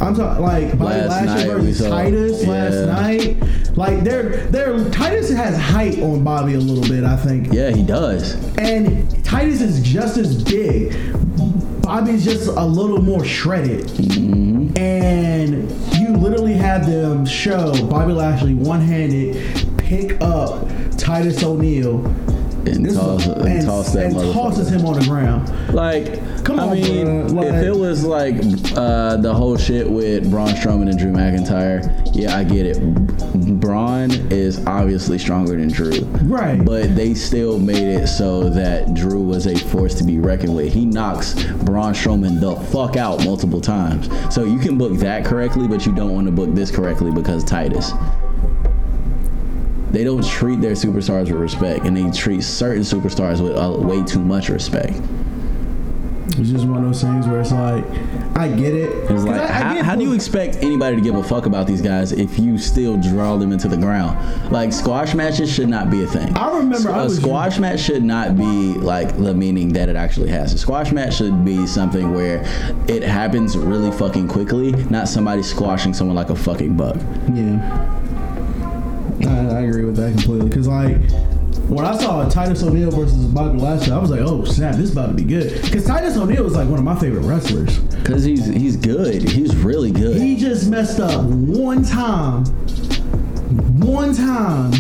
I'm 0.01 0.15
talking 0.15 0.43
like 0.43 0.79
Bobby 0.79 0.85
Last 0.85 1.27
Lashley 1.27 1.49
versus 1.49 1.79
saw- 1.79 1.91
Titus 1.91 2.43
yeah. 2.43 2.51
last 2.51 2.87
night. 2.87 3.77
Like 3.77 4.05
they're 4.05 4.47
they're 4.47 4.91
Titus 4.91 5.31
has 5.31 5.57
height 5.57 6.01
on 6.01 6.25
Bobby 6.25 6.55
a 6.55 6.59
little 6.59 6.89
bit, 6.89 7.05
I 7.05 7.17
think. 7.17 7.53
Yeah, 7.53 7.71
he 7.71 7.83
does. 7.83 8.35
And 8.59 9.25
Titus 9.25 9.61
is 9.61 9.81
just 9.83 10.17
as 10.17 10.43
big. 10.43 10.97
Bobby's 11.83 12.25
just 12.25 12.49
a 12.49 12.65
little 12.65 13.01
more 13.01 13.25
shredded. 13.25 13.87
Mm-hmm. 13.87 14.77
And 14.77 15.71
you 15.99 16.17
literally 16.17 16.55
have 16.55 16.87
them 16.87 17.25
show 17.25 17.73
Bobby 17.89 18.13
Lashley 18.13 18.55
one 18.55 18.81
handed 18.81 19.37
pick 19.79 20.21
up 20.21 20.69
Titus 20.99 21.43
O'Neil 21.43 22.03
And 22.67 22.85
This 22.85 22.93
is- 22.93 22.99
toss, 22.99 23.27
and, 23.27 23.43
and, 23.49 23.65
toss 23.67 23.93
that 23.95 24.07
and 24.07 24.15
motherfucker. 24.17 24.33
tosses 24.35 24.69
him 24.71 24.85
on 24.85 24.99
the 24.99 25.05
ground. 25.07 25.51
Like, 25.75 26.45
Come 26.45 26.61
I 26.61 26.63
on, 26.65 26.73
mean. 26.75 27.35
Like- 27.35 27.47
if 27.49 27.55
it 27.65 27.77
was 27.77 28.05
like 28.05 28.37
uh, 28.77 29.17
the 29.17 29.33
whole 29.33 29.57
shit 29.57 29.89
with 29.91 30.31
Braun 30.31 30.49
Strowman 30.51 30.89
and 30.91 30.99
Drew 30.99 31.13
McIntyre, 31.13 31.91
yeah, 32.15 32.37
I 32.37 32.45
get 32.45 32.67
it. 32.67 32.79
Braun 33.61 34.11
is 34.31 34.65
obviously 34.67 35.19
stronger 35.19 35.57
than 35.57 35.69
Drew, 35.69 36.01
Right. 36.23 36.63
But 36.65 36.95
they 36.97 37.15
still 37.15 37.59
made 37.59 37.77
it 38.03 38.07
so 38.07 38.49
that 38.51 38.95
Drew 38.95 39.23
was 39.23 39.47
a 39.47 39.57
force 39.57 39.95
to 39.97 40.05
be 40.05 40.19
reckoned 40.19 40.55
with. 40.55 40.73
He 40.73 40.85
knocks 40.85 41.35
Braun 41.65 41.95
Strowman 41.95 42.41
the 42.41 42.57
fuck 42.67 42.97
out 42.97 43.25
multiple 43.25 43.61
times. 43.61 44.09
So 44.35 44.45
you 44.45 44.59
can 44.59 44.77
book 44.79 44.95
that 44.99 45.25
correctly, 45.25 45.69
but 45.69 45.87
you 45.87 45.93
don't 45.95 46.13
want 46.15 46.27
to 46.27 46.33
book 46.33 46.55
this 46.55 46.71
correctly 46.71 47.11
because 47.13 47.45
Titus. 47.45 47.93
They 49.91 50.05
don't 50.05 50.25
treat 50.25 50.61
their 50.61 50.73
superstars 50.73 51.31
with 51.33 51.41
respect, 51.41 51.85
and 51.87 51.97
they 51.97 52.11
treat 52.11 52.43
certain 52.43 52.83
superstars 52.83 53.41
with 53.43 53.57
uh, 53.57 53.73
way 53.87 54.03
too 54.05 54.21
much 54.21 54.49
respect. 54.49 55.01
It's 56.41 56.51
just 56.51 56.67
one 56.67 56.79
of 56.79 56.85
those 56.85 57.03
things 57.03 57.27
where 57.27 57.41
it's 57.41 57.51
like, 57.51 57.85
I 58.37 58.47
get 58.47 58.73
it. 58.73 58.91
It's 59.11 59.25
like, 59.25 59.41
I- 59.41 59.45
I 59.45 59.49
how, 59.49 59.83
how 59.83 59.97
do 59.97 60.05
you 60.05 60.13
expect 60.13 60.57
anybody 60.57 60.95
to 60.95 61.03
give 61.03 61.17
a 61.17 61.23
fuck 61.25 61.47
about 61.47 61.67
these 61.67 61.83
guys 61.83 62.13
if 62.13 62.39
you 62.39 62.59
still 62.59 62.97
draw 62.97 63.37
them 63.39 63.51
into 63.51 63.67
the 63.67 63.77
ground? 63.77 64.53
Like 64.53 64.73
squash 64.73 65.15
matches 65.15 65.53
should 65.53 65.69
not 65.69 65.91
be 65.91 66.05
a 66.05 66.07
thing. 66.07 66.37
I 66.37 66.57
remember 66.59 66.91
I 66.93 67.01
a 67.01 67.05
was- 67.05 67.17
squash 67.17 67.59
match 67.59 67.81
should 67.81 68.05
not 68.05 68.37
be 68.37 68.75
like 68.75 69.17
the 69.17 69.35
meaning 69.35 69.73
that 69.73 69.89
it 69.89 69.97
actually 69.97 70.29
has. 70.29 70.53
A 70.53 70.59
squash 70.59 70.93
match 70.93 71.17
should 71.17 71.45
be 71.45 71.67
something 71.67 72.15
where 72.15 72.43
it 72.87 73.03
happens 73.03 73.57
really 73.59 73.91
fucking 73.91 74.29
quickly, 74.29 74.71
not 74.91 75.09
somebody 75.09 75.43
squashing 75.43 75.93
someone 75.93 76.15
like 76.15 76.31
a 76.31 76.37
fucking 76.37 76.77
bug. 76.77 77.01
Yeah. 77.35 77.95
I, 79.59 79.63
agree 79.63 79.85
with 79.85 79.97
that 79.97 80.13
completely. 80.13 80.49
Because, 80.49 80.69
like, 80.69 80.97
when 81.69 81.85
I 81.85 81.97
saw 81.97 82.29
Titus 82.29 82.63
O'Neil 82.63 82.91
versus 82.91 83.27
Bobby 83.27 83.59
Lashley, 83.59 83.93
I 83.93 83.99
was 83.99 84.11
like, 84.11 84.21
oh, 84.21 84.45
snap, 84.45 84.75
this 84.77 84.85
is 84.85 84.93
about 84.93 85.09
to 85.09 85.15
be 85.15 85.25
good. 85.25 85.61
Because 85.63 85.85
Titus 85.85 86.17
O'Neil 86.17 86.47
is, 86.47 86.55
like, 86.55 86.69
one 86.69 86.79
of 86.79 86.85
my 86.85 86.99
favorite 86.99 87.23
wrestlers. 87.23 87.81
Cause 88.05 88.25
he's 88.25 88.47
he's 88.47 88.77
good. 88.77 89.29
He's 89.29 89.55
really 89.57 89.91
good. 89.91 90.17
He 90.17 90.37
just 90.37 90.71
messed 90.71 90.99
up 90.99 91.23
one 91.25 91.83
time. 91.85 92.45
One 93.81 94.15
time. 94.15 94.73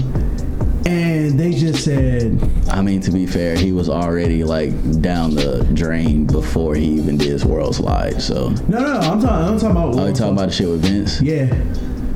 And 0.87 1.39
they 1.39 1.53
just 1.53 1.85
said, 1.85 2.41
I 2.71 2.79
I 2.79 2.83
mean, 2.83 3.01
to 3.03 3.11
be 3.11 3.27
fair, 3.27 3.55
he 3.55 3.73
was 3.73 3.91
already 3.91 4.45
like 4.45 4.71
down 5.03 5.35
the 5.35 5.69
drain 5.75 6.27
before 6.27 6.75
he 6.75 6.87
even 6.87 7.19
did 7.19 7.29
his 7.29 7.45
world 7.45 7.75
slide. 7.75 8.23
So, 8.23 8.49
No, 8.69 8.79
no, 8.79 8.95
no. 8.95 8.99
I'm 9.01 9.21
talking. 9.21 9.29
I'm 9.29 9.59
talking 9.59 9.71
about. 9.73 9.95
oh, 9.95 10.07
you 10.07 10.15
talking 10.15 10.33
about 10.33 10.49
the 10.49 10.55
shit 10.55 10.69
with 10.69 10.83
Vince? 10.83 11.21
Yeah, 11.21 11.53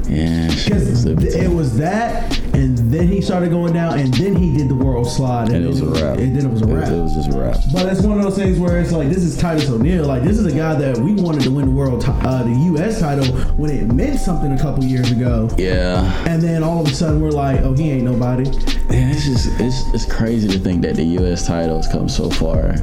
Yeah, 0.08 0.48
because 0.48 1.04
it 1.06 1.48
was 1.50 1.76
that, 1.78 2.38
and 2.54 2.76
then 2.92 3.06
he 3.08 3.20
started 3.22 3.50
going 3.50 3.72
down, 3.72 3.98
and 3.98 4.12
then 4.14 4.36
he 4.36 4.56
did 4.56 4.68
the 4.68 4.74
world 4.74 5.06
slide, 5.06 5.50
and 5.50 5.64
it 5.64 5.68
was 5.68 5.80
a 5.80 5.86
wrap. 5.86 6.18
And 6.18 6.36
then 6.36 6.46
it 6.46 6.50
was 6.52 6.62
a 6.62 6.66
wrap. 6.66 6.88
It, 6.88 7.00
was 7.00 7.14
just 7.14 7.30
a 7.34 7.38
wrap. 7.38 7.56
But 7.72 7.86
it's 7.86 8.02
one 8.02 8.18
of 8.18 8.24
those 8.24 8.36
things 8.36 8.58
where 8.58 8.78
it's 8.80 8.92
like 8.92 9.08
this 9.08 9.22
is 9.22 9.36
Titus 9.38 9.70
O'Neil. 9.70 10.04
Like 10.06 10.22
this 10.22 10.38
is 10.38 10.46
a 10.46 10.52
guy 10.56 10.74
that 10.74 10.98
we 10.98 11.12
wanted 11.14 11.42
to 11.42 11.50
win 11.50 11.66
the 11.66 11.70
world, 11.70 12.00
ti- 12.02 12.08
uh, 12.10 12.42
the 12.42 12.50
U.S. 12.74 13.00
title 13.00 13.24
when 13.56 13.70
it 13.70 13.84
meant 13.92 14.18
something 14.20 14.52
a 14.52 14.58
couple 14.58 14.84
years 14.84 15.10
ago, 15.10 15.48
Yeah, 15.56 16.04
and 16.28 16.42
then 16.42 16.62
all 16.62 16.80
of 16.82 16.88
a 16.88 16.94
sudden 16.94 17.20
we're 17.20 17.30
like, 17.30 17.60
oh, 17.60 17.72
he 17.72 17.90
ain't 17.90 18.04
nobody. 18.04 18.44
yeah. 18.90 19.10
It's 19.12 19.24
just 19.24 19.48
it's 19.60 19.94
it's 19.94 20.04
crazy 20.12 20.48
to 20.48 20.58
think 20.58 20.82
that 20.82 20.96
the 20.96 21.04
U.S. 21.20 21.46
titles 21.46 21.86
come 21.88 22.08
so 22.08 22.28
far. 22.28 22.74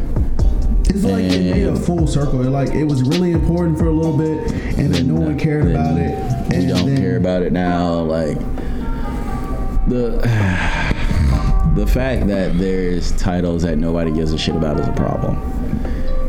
It's 0.89 1.03
like 1.03 1.23
it 1.25 1.53
made 1.55 1.67
a 1.67 1.75
full 1.75 2.07
circle. 2.07 2.43
It, 2.45 2.49
like 2.49 2.69
it 2.71 2.83
was 2.83 3.03
really 3.03 3.31
important 3.31 3.77
for 3.77 3.85
a 3.85 3.91
little 3.91 4.17
bit, 4.17 4.51
and 4.77 4.93
then 4.93 5.07
no 5.07 5.21
one 5.21 5.37
cared 5.37 5.67
then 5.67 5.75
about 5.75 5.97
it. 5.97 6.49
We 6.49 6.55
And 6.57 6.67
don't 6.69 6.85
then, 6.87 6.97
care 6.97 7.17
about 7.17 7.43
it 7.43 7.53
now. 7.53 8.01
Like 8.01 8.37
the 9.87 10.19
the 11.75 11.85
fact 11.87 12.27
that 12.27 12.57
there's 12.57 13.15
titles 13.17 13.61
that 13.63 13.77
nobody 13.77 14.11
gives 14.11 14.33
a 14.33 14.37
shit 14.37 14.55
about 14.55 14.79
is 14.79 14.87
a 14.87 14.93
problem. 14.93 15.37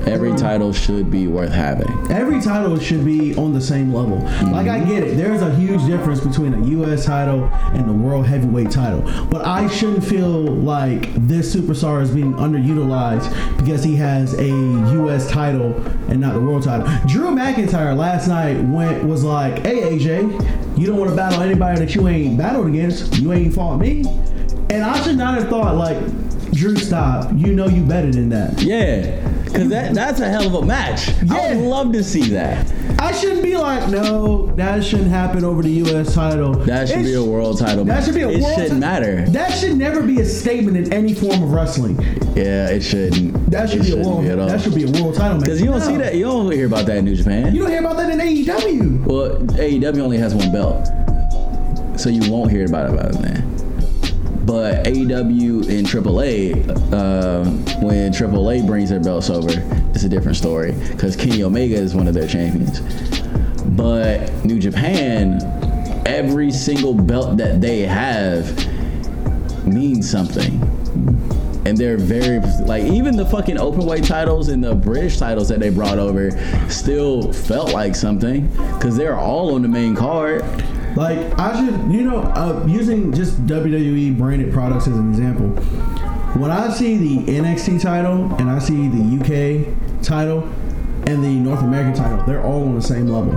Every 0.07 0.35
title 0.35 0.73
should 0.73 1.11
be 1.11 1.27
worth 1.27 1.53
having. 1.53 1.89
Every 2.11 2.41
title 2.41 2.79
should 2.79 3.05
be 3.05 3.37
on 3.37 3.53
the 3.53 3.61
same 3.61 3.93
level. 3.93 4.19
Mm-hmm. 4.19 4.53
Like 4.53 4.69
I 4.69 4.81
get 4.81 5.05
it. 5.05 5.17
There's 5.17 5.43
a 5.43 5.55
huge 5.55 5.85
difference 5.87 6.21
between 6.21 6.55
a 6.55 6.65
US 6.83 7.05
title 7.05 7.45
and 7.73 7.89
the 7.89 7.93
world 7.93 8.27
heavyweight 8.27 8.71
title. 8.71 9.03
But 9.31 9.47
I 9.47 9.69
shouldn't 9.69 10.05
feel 10.05 10.29
like 10.29 11.13
this 11.27 11.55
superstar 11.55 12.03
is 12.03 12.11
being 12.11 12.35
underutilized 12.35 13.57
because 13.59 13.85
he 13.85 13.97
has 13.97 14.35
a 14.35 14.49
US 14.49 15.31
title 15.31 15.75
and 16.09 16.21
not 16.21 16.35
the 16.35 16.41
world 16.41 16.65
title. 16.65 16.87
Drew 17.07 17.31
McIntyre 17.31 17.97
last 17.97 18.29
night 18.29 18.63
went 18.65 19.05
was 19.05 19.23
like, 19.23 19.65
"Hey 19.67 19.83
AJ, 19.83 20.79
you 20.79 20.87
don't 20.87 20.99
want 20.99 21.11
to 21.11 21.17
battle 21.17 21.43
anybody 21.43 21.79
that 21.79 21.95
you 21.95 22.09
ain't 22.09 22.39
battled 22.39 22.67
against. 22.69 23.19
You 23.19 23.33
ain't 23.33 23.55
fought 23.55 23.77
me." 23.77 24.05
And 24.71 24.83
I 24.83 25.01
should 25.03 25.17
not 25.17 25.35
have 25.35 25.49
thought 25.49 25.77
like, 25.77 25.99
"Drew, 26.53 26.77
stop. 26.77 27.31
You 27.35 27.53
know 27.55 27.69
you 27.69 27.83
better 27.83 28.11
than 28.11 28.29
that." 28.31 28.63
Yeah, 28.63 29.21
because 29.53 29.69
that 29.69 29.95
that's 29.95 30.21
a 30.21 30.29
hell 30.29 30.47
of 30.47 30.63
a 30.63 30.67
match. 30.67 31.09
I 31.31 31.55
would 31.55 31.65
love 31.65 31.93
to 31.93 32.03
see 32.05 32.29
that. 32.31 32.73
I 32.99 33.13
shouldn't 33.13 33.43
be 33.43 33.57
like, 33.57 33.89
no, 33.91 34.47
that 34.57 34.85
shouldn't 34.85 35.09
happen 35.09 35.45
over 35.45 35.63
the 35.63 35.71
U.S. 35.71 36.15
title. 36.15 36.53
That 36.55 36.89
should 36.89 36.99
It 36.99 37.05
be 37.05 37.15
a 37.15 37.25
world 37.25 37.59
title. 37.59 37.85
That 37.85 37.95
match. 37.95 38.05
should 38.05 38.15
be 38.15 38.21
a 38.23 38.29
It 38.29 38.41
world 38.43 38.53
It 38.53 38.63
shouldn't 38.63 38.73
ti- 38.75 38.79
matter. 38.79 39.25
That 39.31 39.51
should 39.57 39.77
never 39.77 40.03
be 40.03 40.21
a 40.21 40.25
statement 40.25 40.77
in 40.77 40.93
any 40.93 41.15
form 41.15 41.43
of 41.43 41.53
wrestling. 41.53 41.97
Yeah, 42.37 42.69
it 42.69 42.81
shouldn't. 42.83 43.51
That 43.51 43.71
should 43.71 43.81
it 43.81 43.85
be 43.85 43.93
a 43.93 43.97
world. 43.97 44.27
all. 44.41 44.47
that 44.49 44.61
should 44.61 44.75
be 44.75 44.85
a 44.85 44.91
world 45.03 45.15
title 45.15 45.37
match. 45.39 45.45
Because 45.45 45.61
you 45.61 45.67
don't 45.69 45.79
No. 45.79 45.87
see 45.87 45.97
that. 45.97 46.15
You 46.15 46.25
don't 46.25 46.51
hear 46.53 46.67
about 46.67 46.87
that 46.87 46.99
in 46.99 47.05
New 47.07 47.17
Japan. 47.17 47.55
You 47.55 47.63
don't 47.63 47.71
hear 47.71 47.81
about 47.81 47.97
that 47.97 48.11
in 48.11 48.19
AEW. 48.21 49.07
Well, 49.07 49.31
AEW 49.59 50.01
only 50.01 50.19
has 50.19 50.35
one 50.35 50.53
belt, 50.53 50.87
so 51.99 52.11
you 52.11 52.31
won't 52.31 52.51
hear 52.51 52.67
about 52.67 52.91
it 52.91 52.95
about 52.95 53.15
it 53.15 53.23
then. 53.23 53.50
But 54.51 54.85
AEW 54.85 55.69
and 55.69 55.87
AAA, 55.87 56.69
uh, 56.93 57.45
when 57.87 58.11
AAA 58.11 58.67
brings 58.67 58.91
their 58.91 58.99
belts 58.99 59.31
over, 59.31 59.49
it's 59.95 60.03
a 60.03 60.09
different 60.09 60.37
story 60.37 60.73
because 60.91 61.15
Kenny 61.15 61.45
Omega 61.45 61.77
is 61.77 61.95
one 61.95 62.09
of 62.09 62.15
their 62.15 62.27
champions. 62.27 62.81
But 63.77 64.45
New 64.45 64.59
Japan, 64.59 65.39
every 66.05 66.51
single 66.51 66.95
belt 66.95 67.37
that 67.37 67.61
they 67.61 67.83
have 67.83 68.45
means 69.65 70.11
something. 70.11 70.61
And 71.65 71.79
they're 71.79 71.97
very 71.97 72.41
like 72.65 72.83
even 72.83 73.17
the 73.17 73.27
fucking 73.27 73.57
open 73.57 73.87
weight 73.87 74.03
titles 74.03 74.49
and 74.49 74.65
the 74.65 74.75
British 74.75 75.19
titles 75.19 75.49
that 75.51 75.61
they 75.61 75.71
brought 75.71 76.01
over 76.01 76.33
still 76.69 77.33
felt 77.33 77.73
like 77.73 77.95
something 77.95 78.49
because 78.49 78.97
they're 78.97 79.17
all 79.17 79.55
on 79.55 79.63
the 79.63 79.69
main 79.69 79.95
card. 79.95 80.43
Like 80.97 81.19
I 81.39 81.55
should, 81.57 81.93
you 81.93 82.03
know, 82.03 82.23
uh, 82.23 82.65
using 82.67 83.13
just 83.13 83.47
WWE 83.47 84.19
branded 84.19 84.53
products 84.53 84.87
as 84.87 84.97
an 84.97 85.09
example. 85.11 85.49
When 86.41 86.51
I 86.51 86.71
see 86.71 86.97
the 86.97 87.33
NXT 87.33 87.81
title 87.81 88.33
and 88.35 88.51
I 88.51 88.59
see 88.59 88.89
the 88.89 89.19
UK 89.21 90.03
title 90.03 90.49
and 91.07 91.25
the 91.25 91.29
North 91.29 91.63
American 91.63 91.95
title, 91.95 92.25
they're 92.25 92.43
all 92.45 92.65
on 92.65 92.75
the 92.75 92.83
same 92.83 93.09
level 93.09 93.33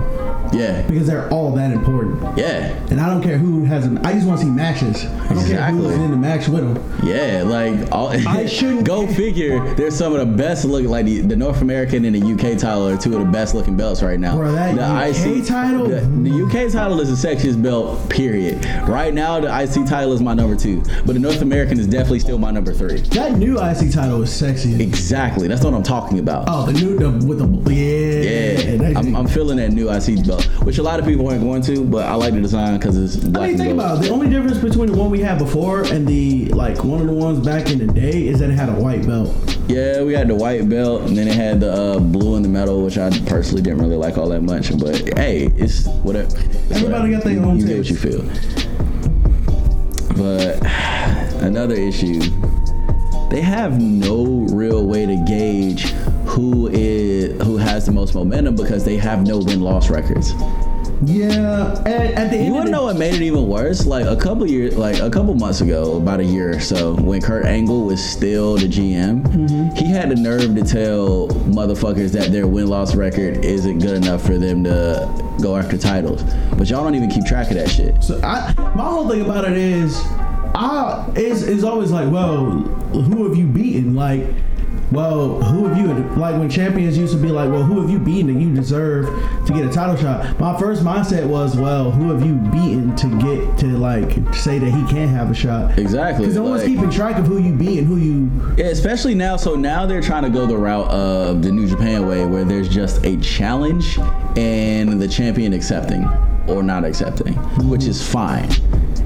Yeah, 0.54 0.82
because 0.82 1.06
they're 1.06 1.28
all 1.30 1.52
that 1.52 1.72
important. 1.72 2.38
yeah, 2.38 2.68
And 2.90 3.00
I 3.00 3.08
don't 3.08 3.22
care 3.22 3.38
who 3.38 3.64
has 3.64 3.84
them. 3.84 3.98
I 4.04 4.12
just 4.12 4.26
want 4.26 4.40
to 4.40 4.46
see 4.46 4.50
matches. 4.52 5.04
I 5.04 5.34
don't 5.34 5.46
care 5.46 5.62
who's 5.70 5.94
in 5.94 6.10
the 6.10 6.16
match 6.16 6.48
with 6.48 6.62
them. 6.74 7.00
yeah. 7.02 7.42
Like 7.44 7.90
all, 7.92 8.08
I 8.08 8.46
shouldn't- 8.56 8.84
go 8.86 9.06
figure. 9.06 9.74
There's 9.74 9.96
some 9.96 10.12
of 10.14 10.20
the 10.20 10.36
best 10.36 10.64
looking 10.64 10.88
like 10.90 11.06
the, 11.06 11.20
the 11.20 11.36
North 11.36 11.60
American 11.62 12.04
and 12.04 12.14
the 12.14 12.32
UK 12.32 12.58
title 12.58 12.88
are 12.88 12.96
two 12.96 13.14
of 13.16 13.20
the 13.24 13.30
best 13.32 13.54
looking 13.54 13.76
belts 13.76 14.02
right 14.02 14.18
now. 14.20 14.36
Bro, 14.36 14.52
that 14.52 14.74
the 14.76 15.40
UK 15.40 15.46
title? 15.46 15.86
the, 15.88 16.00
the 16.00 16.44
UK 16.44 16.72
title 16.72 17.00
is 17.00 17.08
the 17.22 17.28
sexiest 17.28 17.62
belt. 17.62 18.08
Period. 18.10 18.64
Right 18.86 19.12
now, 19.14 19.40
the 19.40 19.48
IC 19.48 19.86
title 19.88 20.12
is 20.12 20.20
my 20.20 20.34
number 20.34 20.56
two, 20.56 20.82
but 21.04 21.14
the 21.14 21.18
North 21.18 21.42
American 21.42 21.78
is 21.80 21.86
definitely 21.86 22.20
still 22.20 22.38
my 22.38 22.50
number 22.50 22.72
three. 22.72 23.00
That 23.00 23.32
new 23.38 23.58
IC 23.60 23.92
title 23.92 24.22
is 24.22 24.32
sexy. 24.32 24.82
Exactly. 24.82 25.48
That's 25.48 25.64
what 25.64 25.74
I'm 25.74 25.82
talking 25.82 26.18
about. 26.18 26.44
Oh, 26.48 26.66
the 26.66 26.72
new 26.72 26.98
the 26.98 27.10
with 27.26 27.38
the 27.38 27.74
yeah. 27.74 28.14
Yeah, 28.54 28.98
I'm, 28.98 29.16
I'm 29.16 29.26
feeling 29.26 29.56
that 29.58 29.70
new 29.72 29.90
IC 29.90 30.26
belt, 30.26 30.43
which 30.64 30.78
a 30.78 30.82
lot 30.82 30.98
of 31.00 31.06
people 31.06 31.28
aren't 31.28 31.42
going 31.42 31.62
to, 31.62 31.84
but 31.84 32.06
I 32.06 32.14
like 32.14 32.34
the 32.34 32.40
design 32.40 32.78
because 32.78 32.96
it's 32.96 33.24
I 33.24 33.28
black 33.28 33.48
mean, 33.50 33.58
think 33.58 33.72
about 33.74 33.98
it. 33.98 34.08
The 34.08 34.10
only 34.14 34.28
difference 34.30 34.58
between 34.58 34.92
the 34.92 34.96
one 34.98 35.10
we 35.10 35.20
had 35.20 35.38
before 35.38 35.82
and 35.84 36.06
the 36.06 36.46
like 36.50 36.82
one 36.84 37.00
of 37.00 37.06
the 37.06 37.12
ones 37.12 37.44
back 37.44 37.70
in 37.70 37.78
the 37.78 37.92
day 37.92 38.26
is 38.28 38.38
that 38.40 38.50
it 38.50 38.54
had 38.54 38.68
a 38.68 38.74
white 38.74 39.06
belt. 39.06 39.30
Yeah, 39.68 40.02
we 40.02 40.12
had 40.12 40.28
the 40.28 40.34
white 40.34 40.68
belt, 40.68 41.02
and 41.02 41.16
then 41.16 41.26
it 41.26 41.34
had 41.34 41.60
the 41.60 41.72
uh, 41.72 41.98
blue 41.98 42.36
and 42.36 42.44
the 42.44 42.48
metal, 42.50 42.84
which 42.84 42.98
I 42.98 43.08
personally 43.26 43.62
didn't 43.62 43.78
really 43.80 43.96
like 43.96 44.18
all 44.18 44.28
that 44.28 44.42
much. 44.42 44.76
But 44.78 45.16
hey, 45.18 45.50
it's 45.56 45.86
whatever. 46.02 46.26
It's 46.36 46.70
Everybody 46.72 46.84
whatever. 46.84 47.10
got 47.12 47.22
their 47.24 47.32
You- 47.32 47.44
own 47.44 47.58
You 47.60 47.66
get 47.66 47.76
what 47.78 47.88
you 47.90 47.96
feel. 47.96 48.22
But 50.16 50.62
another 51.42 51.74
issue, 51.74 52.20
they 53.30 53.40
have 53.40 53.80
no 53.80 54.24
real 54.52 54.86
way 54.86 55.06
to 55.06 55.16
gauge 55.26 55.92
who 56.34 56.68
is 56.68 57.40
who 57.42 57.56
has 57.56 57.86
the 57.86 57.92
most 57.92 58.14
momentum 58.14 58.56
because 58.56 58.84
they 58.84 58.96
have 58.96 59.26
no 59.26 59.38
win 59.38 59.60
loss 59.60 59.90
records. 59.90 60.32
Yeah, 61.02 61.76
and 61.86 62.14
at 62.16 62.30
the 62.30 62.36
end 62.38 62.46
You 62.46 62.52
of 62.52 62.58
wanna 62.58 62.70
know 62.70 62.84
what 62.84 62.96
made 62.96 63.14
it 63.14 63.20
even 63.22 63.46
worse? 63.46 63.84
Like 63.84 64.06
a 64.06 64.16
couple 64.16 64.48
years, 64.48 64.76
like 64.76 65.00
a 65.00 65.10
couple 65.10 65.34
months 65.34 65.60
ago, 65.60 65.96
about 65.98 66.20
a 66.20 66.24
year 66.24 66.56
or 66.56 66.60
so, 66.60 66.94
when 66.94 67.20
Kurt 67.20 67.44
Angle 67.44 67.84
was 67.84 68.02
still 68.02 68.56
the 68.56 68.66
GM, 68.68 69.22
Mm-hmm. 69.24 69.76
he 69.76 69.90
had 69.90 70.08
the 70.10 70.14
nerve 70.14 70.54
to 70.54 70.62
tell 70.62 71.28
motherfuckers 71.48 72.12
that 72.12 72.30
their 72.32 72.46
win 72.46 72.68
loss 72.68 72.94
record 72.94 73.44
isn't 73.44 73.80
good 73.80 73.96
enough 74.02 74.22
for 74.24 74.38
them 74.38 74.64
to 74.64 75.34
go 75.42 75.56
after 75.56 75.76
titles. 75.76 76.22
But 76.56 76.70
y'all 76.70 76.84
don't 76.84 76.94
even 76.94 77.10
keep 77.10 77.24
track 77.26 77.48
of 77.50 77.56
that 77.56 77.68
shit. 77.68 78.02
So 78.02 78.18
I, 78.22 78.54
my 78.74 78.84
whole 78.84 79.08
thing 79.08 79.20
about 79.22 79.44
it 79.44 79.56
is, 79.58 80.00
I 80.54 81.10
is 81.16 81.42
is 81.46 81.64
always 81.64 81.90
like, 81.90 82.10
well, 82.10 82.46
who 82.52 83.28
have 83.28 83.36
you 83.36 83.46
beaten? 83.46 83.94
Like, 83.94 84.24
well, 84.90 85.42
who 85.42 85.66
have 85.66 85.78
you 85.78 85.86
like 86.18 86.38
when 86.38 86.48
champions 86.48 86.96
used 86.96 87.12
to 87.14 87.18
be 87.20 87.28
like, 87.28 87.50
well, 87.50 87.62
who 87.62 87.80
have 87.80 87.90
you 87.90 87.98
beaten 87.98 88.32
that 88.34 88.40
you 88.40 88.54
deserve 88.54 89.06
to 89.46 89.52
get 89.52 89.64
a 89.64 89.70
title 89.70 89.96
shot? 89.96 90.38
My 90.38 90.58
first 90.58 90.82
mindset 90.82 91.26
was, 91.26 91.56
well, 91.56 91.90
who 91.90 92.10
have 92.10 92.24
you 92.24 92.34
beaten 92.50 92.94
to 92.96 93.08
get 93.20 93.58
to 93.58 93.66
like 93.66 94.12
say 94.34 94.58
that 94.58 94.70
he 94.70 94.84
can't 94.92 95.10
have 95.10 95.30
a 95.30 95.34
shot? 95.34 95.78
Exactly. 95.78 96.24
Because 96.26 96.36
no 96.36 96.44
one's 96.44 96.62
like- 96.62 96.70
keeping 96.72 96.90
track 96.90 97.18
of 97.18 97.26
who 97.26 97.38
you 97.38 97.52
beat 97.52 97.78
and 97.78 97.86
who 97.86 97.96
you. 97.96 98.30
Yeah, 98.56 98.66
especially 98.66 99.14
now. 99.14 99.36
So 99.36 99.54
now 99.56 99.86
they're 99.86 100.02
trying 100.02 100.24
to 100.24 100.30
go 100.30 100.46
the 100.46 100.56
route 100.56 100.88
of 100.90 101.42
the 101.42 101.50
New 101.50 101.66
Japan 101.66 102.06
way, 102.06 102.24
where 102.26 102.44
there's 102.44 102.68
just 102.68 103.04
a 103.04 103.16
challenge 103.18 103.98
and 104.36 105.00
the 105.00 105.08
champion 105.08 105.52
accepting 105.52 106.04
or 106.46 106.62
not 106.62 106.84
accepting, 106.84 107.34
which 107.68 107.84
is 107.84 108.06
fine 108.06 108.48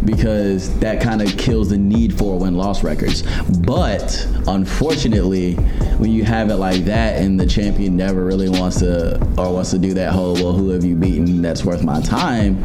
because 0.05 0.77
that 0.81 1.01
kind 1.01 1.21
of 1.21 1.37
kills 1.37 1.71
the 1.71 1.77
need 1.79 2.17
for 2.17 2.39
win 2.39 2.57
loss 2.57 2.83
records. 2.83 3.23
But 3.61 4.27
unfortunately, 4.47 5.55
when 5.99 6.11
you 6.11 6.25
have 6.25 6.51
it 6.51 6.57
like 6.57 6.85
that 6.85 7.21
and 7.21 7.39
the 7.39 7.47
champion 7.47 7.97
never 7.97 8.25
really 8.25 8.49
wants 8.49 8.79
to 8.81 9.17
or 9.37 9.53
wants 9.53 9.71
to 9.71 9.79
do 9.79 9.95
that 9.95 10.13
whole, 10.13 10.35
well, 10.35 10.53
who 10.53 10.71
have 10.71 10.85
you 10.85 10.95
beaten 10.95 11.43
that's 11.43 11.65
worth 11.65 11.83
my 11.83 12.01
time? 12.01 12.63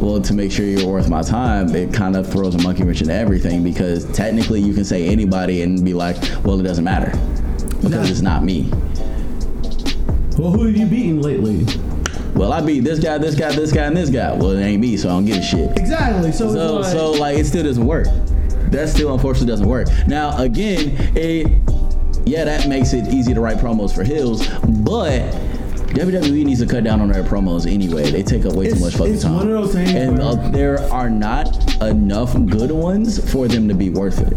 Well, 0.00 0.20
to 0.20 0.34
make 0.34 0.52
sure 0.52 0.66
you're 0.66 0.90
worth 0.90 1.08
my 1.08 1.22
time, 1.22 1.74
it 1.74 1.92
kind 1.92 2.16
of 2.16 2.30
throws 2.30 2.54
a 2.54 2.62
monkey 2.62 2.84
wrench 2.84 3.00
in 3.00 3.10
everything 3.10 3.64
because 3.64 4.04
technically 4.12 4.60
you 4.60 4.74
can 4.74 4.84
say 4.84 5.06
anybody 5.06 5.62
and 5.62 5.82
be 5.84 5.94
like, 5.94 6.16
well, 6.44 6.60
it 6.60 6.64
doesn't 6.64 6.84
matter 6.84 7.10
because 7.82 7.90
Nah. 7.92 8.02
it's 8.10 8.20
not 8.20 8.44
me. 8.44 8.68
Well, 10.38 10.50
who 10.50 10.66
have 10.66 10.76
you 10.76 10.84
beaten 10.86 11.22
lately? 11.22 11.64
Well, 12.36 12.52
I 12.52 12.60
beat 12.60 12.80
this 12.80 12.98
guy, 12.98 13.16
this 13.18 13.34
guy, 13.34 13.50
this 13.54 13.72
guy, 13.72 13.84
and 13.84 13.96
this 13.96 14.10
guy. 14.10 14.32
Well, 14.34 14.50
it 14.50 14.62
ain't 14.62 14.80
me, 14.80 14.96
so 14.96 15.08
I 15.08 15.12
don't 15.12 15.24
give 15.24 15.38
a 15.38 15.42
shit. 15.42 15.76
Exactly. 15.78 16.32
So, 16.32 16.52
So, 16.52 16.76
like, 16.76 16.92
so 16.92 17.12
like, 17.12 17.38
it 17.38 17.46
still 17.46 17.64
doesn't 17.64 17.86
work. 17.86 18.06
That 18.70 18.88
still 18.90 19.14
unfortunately 19.14 19.48
doesn't 19.48 19.66
work. 19.66 19.88
Now, 20.06 20.36
again, 20.36 20.94
it 21.16 21.46
yeah, 22.26 22.44
that 22.44 22.68
makes 22.68 22.92
it 22.92 23.06
easy 23.14 23.32
to 23.32 23.40
write 23.40 23.58
promos 23.58 23.94
for 23.94 24.02
heels, 24.02 24.48
but 24.48 25.22
WWE 25.94 26.44
needs 26.44 26.60
to 26.60 26.66
cut 26.66 26.82
down 26.82 27.00
on 27.00 27.08
their 27.10 27.22
promos 27.22 27.72
anyway. 27.72 28.10
They 28.10 28.24
take 28.24 28.44
up 28.44 28.54
way 28.54 28.68
too 28.68 28.80
much 28.80 28.96
fucking 28.96 29.14
it's 29.14 29.22
time. 29.22 29.36
one 29.36 29.48
of 29.48 29.52
those 29.54 29.72
things 29.72 29.92
and 29.92 30.20
uh, 30.20 30.34
there 30.50 30.80
are 30.92 31.08
not 31.08 31.80
enough 31.82 32.34
good 32.46 32.72
ones 32.72 33.30
for 33.32 33.46
them 33.46 33.68
to 33.68 33.74
be 33.74 33.90
worth 33.90 34.18
it. 34.18 34.34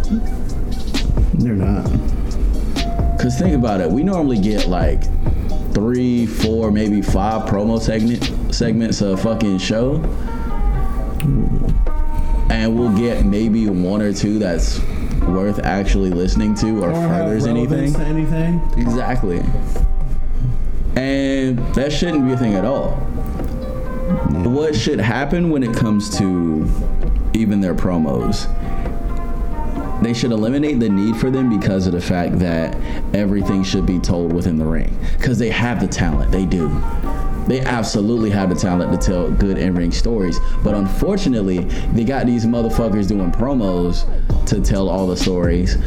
They're 1.40 1.56
not. 1.56 1.86
Cause 3.20 3.38
think 3.38 3.56
about 3.56 3.82
it, 3.82 3.90
we 3.90 4.04
normally 4.04 4.40
get 4.40 4.68
like 4.68 5.02
three, 5.74 6.26
four, 6.26 6.72
maybe 6.72 7.02
five 7.02 7.50
promo 7.50 7.80
segment 7.80 8.54
segments 8.54 9.02
a 9.02 9.16
fucking 9.18 9.58
show, 9.60 9.96
and 12.50 12.78
we'll 12.78 12.96
get 12.98 13.26
maybe 13.26 13.68
one 13.70 14.02
or 14.02 14.14
two 14.14 14.40
that's 14.40 14.80
worth 15.28 15.60
actually 15.60 16.10
listening 16.10 16.56
to 16.56 16.84
or, 16.84 16.90
Or 16.92 16.94
furthers 17.08 17.46
anything. 17.46 17.94
to 17.94 18.00
anything. 18.02 18.62
Exactly. 18.78 19.42
And 20.96 21.60
that 21.76 21.92
shouldn't 21.94 22.26
be 22.26 22.34
a 22.34 22.38
thing 22.38 22.56
at 22.56 22.66
all. 22.66 22.92
What 24.44 24.76
should 24.76 25.00
happen 25.00 25.50
when 25.52 25.62
it 25.64 25.76
comes 25.76 26.18
to 26.18 26.68
even 27.34 27.62
their 27.62 27.76
promos? 27.76 28.48
They 30.02 30.14
should 30.14 30.32
eliminate 30.32 30.80
the 30.80 30.90
need 30.90 31.18
for 31.18 31.30
them 31.30 31.50
because 31.50 31.88
of 31.88 31.94
the 31.94 32.02
fact 32.02 32.40
that 32.40 32.76
everything 33.14 33.64
should 33.64 33.86
be 33.86 34.00
told 34.00 34.32
within 34.34 34.58
the 34.58 34.66
ring. 34.66 34.98
Because 35.18 35.38
they 35.38 35.50
have 35.50 35.80
the 35.80 35.88
talent. 35.88 36.32
They 36.32 36.46
do. 36.46 36.70
They 37.48 37.62
absolutely 37.62 38.30
have 38.30 38.50
the 38.50 38.56
talent 38.56 38.92
to 38.92 39.08
tell 39.08 39.32
good 39.32 39.58
in 39.58 39.74
ring 39.74 39.92
stories. 39.92 40.40
But 40.64 40.76
unfortunately, 40.76 41.60
they 41.94 42.04
got 42.04 42.28
these 42.28 42.46
motherfuckers 42.46 43.08
doing 43.08 43.32
promos 43.32 44.06
to 44.46 44.62
tell 44.62 44.88
all 44.88 45.08
the 45.08 45.18
stories. 45.18 45.78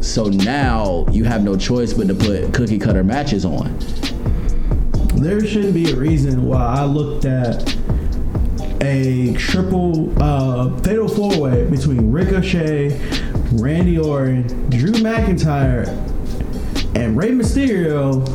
So 0.00 0.26
now 0.26 1.04
you 1.10 1.24
have 1.24 1.42
no 1.42 1.56
choice 1.56 1.92
but 1.92 2.06
to 2.08 2.14
put 2.14 2.54
cookie 2.54 2.78
cutter 2.78 3.02
matches 3.02 3.44
on. 3.44 3.76
There 5.16 5.44
shouldn't 5.44 5.74
be 5.74 5.90
a 5.90 5.96
reason 5.96 6.46
why 6.46 6.62
I 6.62 6.84
looked 6.84 7.24
at 7.24 7.76
a 8.80 9.34
triple 9.34 10.12
uh, 10.22 10.76
fatal 10.82 11.08
four 11.08 11.40
way 11.40 11.68
between 11.68 12.12
Ricochet, 12.12 12.90
Randy 13.52 13.98
Orton, 13.98 14.46
Drew 14.70 14.92
McIntyre, 14.92 15.86
and 16.96 17.16
Rey 17.16 17.30
Mysterio 17.30 18.26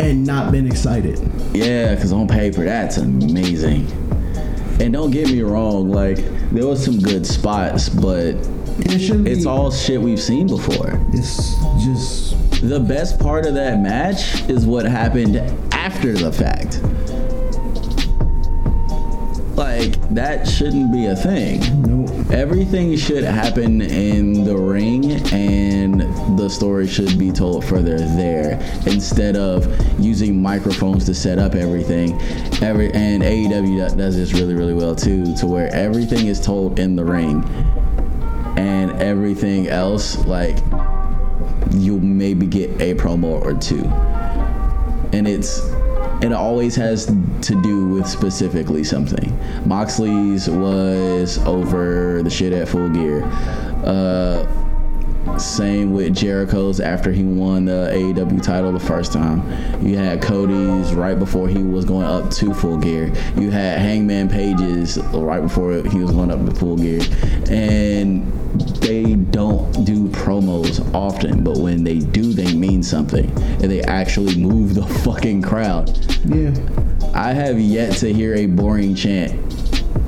and 0.00 0.26
not 0.26 0.52
been 0.52 0.66
excited. 0.66 1.18
Yeah, 1.52 1.94
because 1.94 2.12
on 2.12 2.28
paper, 2.28 2.64
that's 2.64 2.96
amazing. 2.98 3.86
And 4.80 4.92
don't 4.92 5.10
get 5.10 5.28
me 5.28 5.42
wrong, 5.42 5.88
like, 5.90 6.16
there 6.50 6.66
was 6.66 6.84
some 6.84 6.98
good 6.98 7.26
spots, 7.26 7.88
but 7.88 8.34
It 8.80 9.26
it's 9.26 9.42
be. 9.42 9.46
all 9.46 9.70
shit 9.70 10.00
we've 10.00 10.20
seen 10.20 10.46
before. 10.46 11.00
It's 11.12 11.54
just. 11.84 12.36
The 12.68 12.80
best 12.80 13.18
part 13.20 13.46
of 13.46 13.54
that 13.54 13.80
match 13.80 14.48
is 14.48 14.66
what 14.66 14.84
happened 14.84 15.36
after 15.72 16.12
the 16.12 16.32
fact. 16.32 16.80
Like, 19.58 19.98
that 20.14 20.46
shouldn't 20.46 20.92
be 20.92 21.06
a 21.06 21.16
thing. 21.16 21.82
Nope. 21.82 22.30
Everything 22.30 22.96
should 22.96 23.24
happen 23.24 23.82
in 23.82 24.44
the 24.44 24.56
ring, 24.56 25.10
and 25.32 26.00
the 26.38 26.48
story 26.48 26.86
should 26.86 27.18
be 27.18 27.32
told 27.32 27.64
further 27.64 27.98
there 27.98 28.60
instead 28.86 29.34
of 29.34 29.66
using 29.98 30.40
microphones 30.40 31.04
to 31.06 31.14
set 31.14 31.40
up 31.40 31.56
everything. 31.56 32.12
Every 32.62 32.92
and 32.92 33.24
AEW 33.24 33.96
does 33.96 34.14
this 34.14 34.32
really, 34.32 34.54
really 34.54 34.74
well 34.74 34.94
too, 34.94 35.34
to 35.34 35.46
where 35.48 35.74
everything 35.74 36.28
is 36.28 36.40
told 36.40 36.78
in 36.78 36.94
the 36.94 37.04
ring, 37.04 37.42
and 38.56 38.92
everything 39.02 39.66
else 39.66 40.24
like 40.24 40.56
you 41.72 41.98
maybe 41.98 42.46
get 42.46 42.70
a 42.80 42.94
promo 42.94 43.42
or 43.42 43.54
two, 43.54 43.84
and 45.12 45.26
it's 45.26 45.60
it 46.22 46.32
always 46.32 46.74
has 46.76 47.06
to 47.06 47.62
do 47.62 47.88
with 47.88 48.06
specifically 48.06 48.84
something. 48.84 49.36
Moxley's 49.66 50.48
was 50.48 51.38
over 51.46 52.22
the 52.22 52.30
shit 52.30 52.52
at 52.52 52.68
Full 52.68 52.88
Gear. 52.88 53.22
Uh, 53.84 54.67
same 55.36 55.92
with 55.92 56.14
Jericho's 56.14 56.80
after 56.80 57.12
he 57.12 57.22
won 57.22 57.66
the 57.66 57.90
AEW 57.92 58.42
title 58.42 58.72
the 58.72 58.80
first 58.80 59.12
time. 59.12 59.42
You 59.84 59.96
had 59.96 60.22
Cody's 60.22 60.94
right 60.94 61.18
before 61.18 61.48
he 61.48 61.62
was 61.62 61.84
going 61.84 62.06
up 62.06 62.30
to 62.32 62.54
Full 62.54 62.78
Gear. 62.78 63.12
You 63.36 63.50
had 63.50 63.78
Hangman 63.78 64.28
Page's 64.28 64.98
right 65.12 65.40
before 65.40 65.74
he 65.74 65.98
was 65.98 66.10
going 66.12 66.30
up 66.30 66.44
to 66.44 66.54
Full 66.54 66.76
Gear, 66.76 67.00
and 67.50 68.32
they 68.80 69.14
don't 69.14 69.84
do 69.84 70.08
promos 70.08 70.82
often, 70.94 71.44
but 71.44 71.58
when 71.58 71.84
they 71.84 71.98
do, 71.98 72.32
they 72.32 72.54
mean 72.54 72.82
something, 72.82 73.30
and 73.62 73.70
they 73.70 73.82
actually 73.82 74.36
move 74.36 74.74
the 74.74 74.86
fucking 75.04 75.42
crowd. 75.42 75.90
Yeah. 76.24 76.54
I 77.14 77.32
have 77.32 77.60
yet 77.60 77.96
to 77.98 78.12
hear 78.12 78.34
a 78.34 78.46
boring 78.46 78.94
chant 78.94 79.32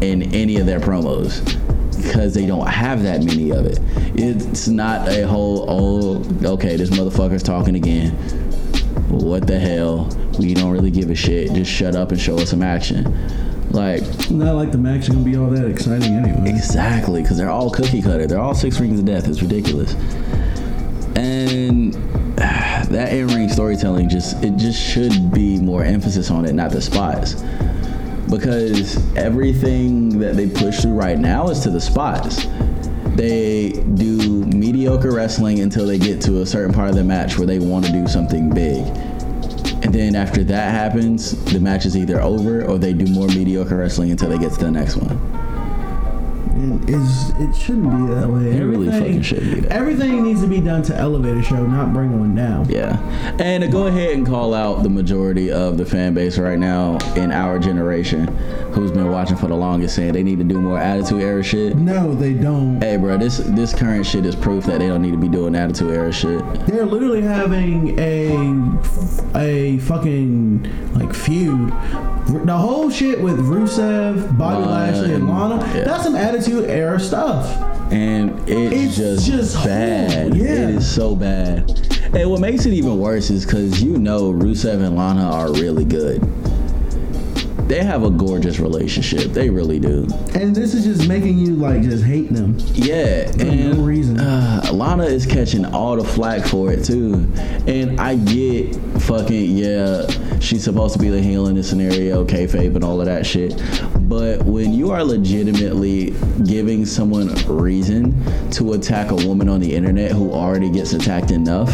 in 0.02 0.34
any 0.34 0.56
of 0.56 0.66
their 0.66 0.80
promos 0.80 1.58
because 2.02 2.34
they 2.34 2.46
don't 2.46 2.66
have 2.66 3.02
that 3.02 3.22
many 3.22 3.50
of 3.50 3.66
it. 3.66 3.78
It's 4.14 4.68
not 4.68 5.08
a 5.08 5.26
whole, 5.26 5.64
oh, 5.68 6.52
okay, 6.54 6.76
this 6.76 6.90
motherfucker's 6.90 7.42
talking 7.42 7.74
again. 7.74 8.10
What 9.08 9.46
the 9.46 9.58
hell? 9.58 10.08
We 10.38 10.54
don't 10.54 10.70
really 10.70 10.90
give 10.90 11.10
a 11.10 11.14
shit. 11.14 11.52
Just 11.52 11.70
shut 11.70 11.96
up 11.96 12.12
and 12.12 12.20
show 12.20 12.38
us 12.38 12.50
some 12.50 12.62
action. 12.62 13.04
Like, 13.70 14.02
Not 14.30 14.56
like 14.56 14.72
the 14.72 14.78
match 14.78 15.02
is 15.02 15.08
gonna 15.10 15.24
be 15.24 15.36
all 15.36 15.48
that 15.50 15.64
exciting 15.64 16.14
anyway. 16.14 16.50
Exactly, 16.50 17.22
because 17.22 17.36
they're 17.36 17.50
all 17.50 17.70
cookie 17.70 18.02
cutter. 18.02 18.26
They're 18.26 18.40
all 18.40 18.54
six 18.54 18.80
rings 18.80 18.98
of 18.98 19.04
death. 19.04 19.28
It's 19.28 19.42
ridiculous. 19.42 19.94
And 21.16 21.94
that 22.36 23.12
in 23.12 23.28
ring 23.28 23.48
storytelling 23.48 24.08
just 24.08 24.42
it 24.42 24.56
just 24.56 24.80
should 24.80 25.32
be 25.32 25.58
more 25.58 25.84
emphasis 25.84 26.30
on 26.30 26.46
it, 26.46 26.52
not 26.52 26.72
the 26.72 26.80
spots. 26.80 27.42
Because 28.28 28.96
everything 29.16 30.18
that 30.18 30.36
they 30.36 30.48
push 30.48 30.80
through 30.80 30.92
right 30.92 31.18
now 31.18 31.48
is 31.48 31.60
to 31.60 31.70
the 31.70 31.80
spots. 31.80 32.46
They 33.16 33.70
do 33.94 34.44
mediocre 34.46 35.12
wrestling 35.12 35.60
until 35.60 35.86
they 35.86 35.98
get 35.98 36.20
to 36.22 36.42
a 36.42 36.46
certain 36.46 36.72
part 36.72 36.90
of 36.90 36.96
the 36.96 37.04
match 37.04 37.38
where 37.38 37.46
they 37.46 37.58
want 37.58 37.86
to 37.86 37.92
do 37.92 38.06
something 38.06 38.50
big. 38.50 38.86
And 39.82 39.94
then 39.94 40.14
after 40.14 40.44
that 40.44 40.70
happens, 40.70 41.32
the 41.46 41.58
match 41.58 41.86
is 41.86 41.96
either 41.96 42.20
over 42.20 42.64
or 42.64 42.78
they 42.78 42.92
do 42.92 43.06
more 43.12 43.26
mediocre 43.28 43.76
wrestling 43.76 44.10
until 44.10 44.28
they 44.28 44.38
get 44.38 44.52
to 44.52 44.60
the 44.60 44.70
next 44.70 44.96
one. 44.96 45.18
It, 46.60 46.90
is, 46.90 47.30
it 47.38 47.56
shouldn't 47.56 47.90
be 47.90 48.14
that 48.14 48.28
way. 48.28 48.56
It 48.56 48.62
really 48.62 48.90
fucking 48.90 49.22
shouldn't 49.22 49.54
be 49.54 49.60
that. 49.62 49.72
Everything 49.72 50.22
needs 50.22 50.42
to 50.42 50.46
be 50.46 50.60
done 50.60 50.82
to 50.82 50.96
elevate 50.96 51.36
a 51.36 51.42
show, 51.42 51.64
not 51.66 51.92
bring 51.92 52.18
one 52.18 52.34
down. 52.34 52.68
Yeah. 52.68 52.98
And 53.40 53.62
to 53.62 53.68
go 53.68 53.86
ahead 53.86 54.10
and 54.12 54.26
call 54.26 54.52
out 54.52 54.82
the 54.82 54.90
majority 54.90 55.50
of 55.50 55.78
the 55.78 55.86
fan 55.86 56.14
base 56.14 56.38
right 56.38 56.58
now 56.58 56.98
in 57.16 57.32
our 57.32 57.58
generation 57.58 58.26
who's 58.72 58.90
been 58.90 59.10
watching 59.10 59.36
for 59.36 59.46
the 59.48 59.54
longest 59.56 59.94
saying 59.96 60.12
they 60.12 60.22
need 60.22 60.38
to 60.38 60.44
do 60.44 60.60
more 60.60 60.78
attitude 60.78 61.20
era 61.22 61.42
shit. 61.42 61.76
No, 61.76 62.14
they 62.14 62.32
don't. 62.34 62.80
Hey 62.82 62.96
bro, 62.96 63.16
this 63.18 63.38
this 63.38 63.74
current 63.74 64.06
shit 64.06 64.24
is 64.26 64.34
proof 64.36 64.64
that 64.66 64.78
they 64.80 64.88
don't 64.88 65.02
need 65.02 65.12
to 65.12 65.16
be 65.18 65.28
doing 65.28 65.54
attitude 65.54 65.90
era 65.92 66.12
shit. 66.12 66.40
They're 66.66 66.86
literally 66.86 67.22
having 67.22 67.98
a 67.98 68.30
a 69.36 69.78
fucking 69.80 70.92
like 70.94 71.14
feud. 71.14 71.68
The 72.46 72.56
whole 72.56 72.90
shit 72.90 73.20
with 73.20 73.38
Rusev, 73.38 74.36
Bobby 74.38 74.64
Lana, 74.64 74.70
Lashley, 74.92 75.14
and 75.14 75.28
Lana. 75.28 75.56
yeah. 75.74 75.84
That's 75.84 76.04
some 76.04 76.14
attitude 76.14 76.70
era 76.70 77.00
stuff. 77.00 77.46
And 77.92 78.38
it's, 78.48 78.72
It's 78.72 78.96
just, 78.96 79.26
just 79.26 79.64
bad. 79.64 80.34
yeah. 80.36 80.44
It 80.44 80.58
is 80.76 80.88
so 80.94 81.16
bad. 81.16 81.68
And 82.14 82.30
what 82.30 82.40
makes 82.40 82.66
it 82.66 82.72
even 82.72 82.98
worse 82.98 83.30
is 83.30 83.44
because 83.44 83.82
you 83.82 83.98
know 83.98 84.32
Rusev 84.32 84.74
and 84.84 84.96
Lana 84.96 85.28
are 85.28 85.52
really 85.52 85.84
good. 85.84 86.22
They 87.68 87.84
have 87.84 88.02
a 88.02 88.10
gorgeous 88.10 88.58
relationship. 88.58 89.32
They 89.32 89.48
really 89.48 89.78
do. 89.78 90.08
And 90.34 90.56
this 90.56 90.74
is 90.74 90.84
just 90.84 91.08
making 91.08 91.38
you 91.38 91.54
like 91.54 91.82
just 91.82 92.02
hate 92.04 92.32
them. 92.32 92.56
Yeah, 92.72 93.30
For 93.30 93.42
and 93.42 93.78
no 93.78 93.84
reason. 93.84 94.18
Uh, 94.18 94.70
Lana 94.72 95.04
is 95.04 95.24
catching 95.24 95.64
all 95.64 95.96
the 95.96 96.04
flack 96.04 96.44
for 96.46 96.72
it 96.72 96.84
too, 96.84 97.28
and 97.68 98.00
I 98.00 98.16
get 98.16 98.74
fucking 99.02 99.56
yeah, 99.56 100.06
she's 100.40 100.64
supposed 100.64 100.94
to 100.94 100.98
be 100.98 101.10
the 101.10 101.20
heel 101.20 101.46
in 101.46 101.54
this 101.54 101.70
scenario, 101.70 102.24
kayfabe 102.24 102.74
and 102.74 102.84
all 102.84 103.00
of 103.00 103.06
that 103.06 103.24
shit. 103.24 103.60
But 104.08 104.42
when 104.44 104.72
you 104.72 104.90
are 104.90 105.04
legitimately 105.04 106.14
giving 106.44 106.84
someone 106.84 107.28
reason 107.46 108.50
to 108.50 108.72
attack 108.72 109.12
a 109.12 109.16
woman 109.16 109.48
on 109.48 109.60
the 109.60 109.72
internet 109.72 110.10
who 110.10 110.32
already 110.32 110.70
gets 110.70 110.92
attacked 110.92 111.30
enough, 111.30 111.70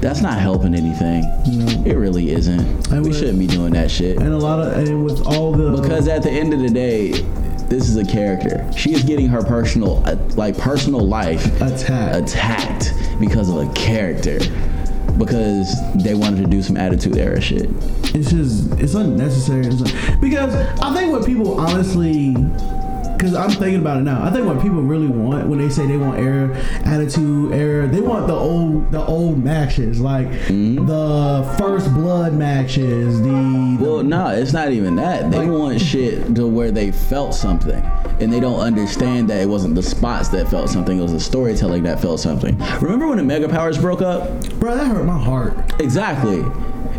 that's 0.00 0.20
not 0.20 0.38
helping 0.38 0.74
anything. 0.74 1.22
No. 1.46 1.66
It 1.90 1.96
really 1.96 2.30
isn't. 2.30 2.92
I 2.92 2.98
we 3.00 3.08
would- 3.08 3.14
shouldn't 3.14 3.38
be 3.38 3.46
doing 3.46 3.72
that 3.74 3.90
shit. 3.90 4.18
And 4.18 4.28
a 4.32 4.38
lot 4.38 4.60
of 4.60 4.72
and 4.76 5.04
with 5.04 5.26
all 5.26 5.52
the 5.52 5.80
Because 5.80 6.08
at 6.08 6.22
the 6.22 6.30
end 6.30 6.52
of 6.52 6.60
the 6.60 6.68
day, 6.70 7.12
this 7.68 7.88
is 7.88 7.96
a 7.96 8.04
character. 8.04 8.70
She 8.76 8.92
is 8.92 9.02
getting 9.02 9.26
her 9.28 9.42
personal, 9.42 10.02
uh, 10.06 10.16
like 10.36 10.56
personal 10.58 11.00
life 11.06 11.46
attack. 11.62 12.14
attacked 12.22 12.92
because 13.18 13.48
of 13.48 13.56
a 13.56 13.72
character. 13.72 14.38
Because 15.18 15.74
they 15.94 16.14
wanted 16.14 16.42
to 16.42 16.46
do 16.50 16.60
some 16.62 16.76
attitude 16.76 17.16
era 17.16 17.40
shit. 17.40 17.70
it's 18.16 18.30
just 18.30 18.72
it's 18.80 18.94
unnecessary 18.94 19.66
It's 19.66 19.80
un- 19.82 20.20
because 20.20 20.52
i 20.80 20.92
think 20.94 21.12
what 21.12 21.24
people 21.26 21.58
honestly 21.60 22.34
because 23.16 23.34
i'm 23.34 23.50
thinking 23.50 23.80
about 23.80 23.98
it 23.98 24.02
now 24.02 24.22
i 24.22 24.30
think 24.30 24.46
what 24.46 24.60
people 24.60 24.82
really 24.82 25.06
want 25.06 25.46
when 25.48 25.58
they 25.58 25.68
say 25.68 25.86
they 25.86 25.96
want 25.96 26.18
air 26.18 26.52
attitude 26.84 27.52
air 27.52 27.86
they 27.86 28.00
want 28.00 28.26
the 28.26 28.34
old 28.34 28.90
the 28.92 29.04
old 29.06 29.42
matches 29.42 30.00
like 30.00 30.26
Mm-hmm. 30.44 30.86
the 30.86 31.54
first 31.58 31.92
blood 31.94 32.34
matches 32.34 33.20
the, 33.20 33.28
the 33.28 33.76
Well, 33.80 34.02
no, 34.02 34.28
it's 34.28 34.52
not 34.52 34.70
even 34.72 34.96
that. 34.96 35.30
They 35.30 35.38
Like- 35.38 35.48
want 35.48 35.80
shit 35.80 36.34
to 36.34 36.46
where 36.46 36.70
they 36.70 36.90
felt 36.92 37.34
something. 37.34 37.82
and 38.20 38.32
they 38.32 38.40
don't 38.40 38.60
understand 38.60 39.28
that 39.30 39.40
it 39.40 39.48
wasn't 39.48 39.74
the 39.74 39.82
spots 39.82 40.28
that 40.28 40.48
felt 40.48 40.68
something; 40.70 40.98
it 40.98 41.02
was 41.02 41.12
the 41.12 41.20
storytelling 41.20 41.82
that 41.84 42.00
felt 42.00 42.20
something. 42.20 42.56
Remember 42.80 43.06
when 43.08 43.18
the 43.18 43.24
Mega 43.24 43.48
Powers 43.48 43.78
broke 43.78 44.02
up? 44.02 44.28
Bro, 44.60 44.76
that 44.76 44.86
hurt 44.86 45.04
my 45.04 45.18
heart. 45.18 45.56
Exactly. 45.80 46.44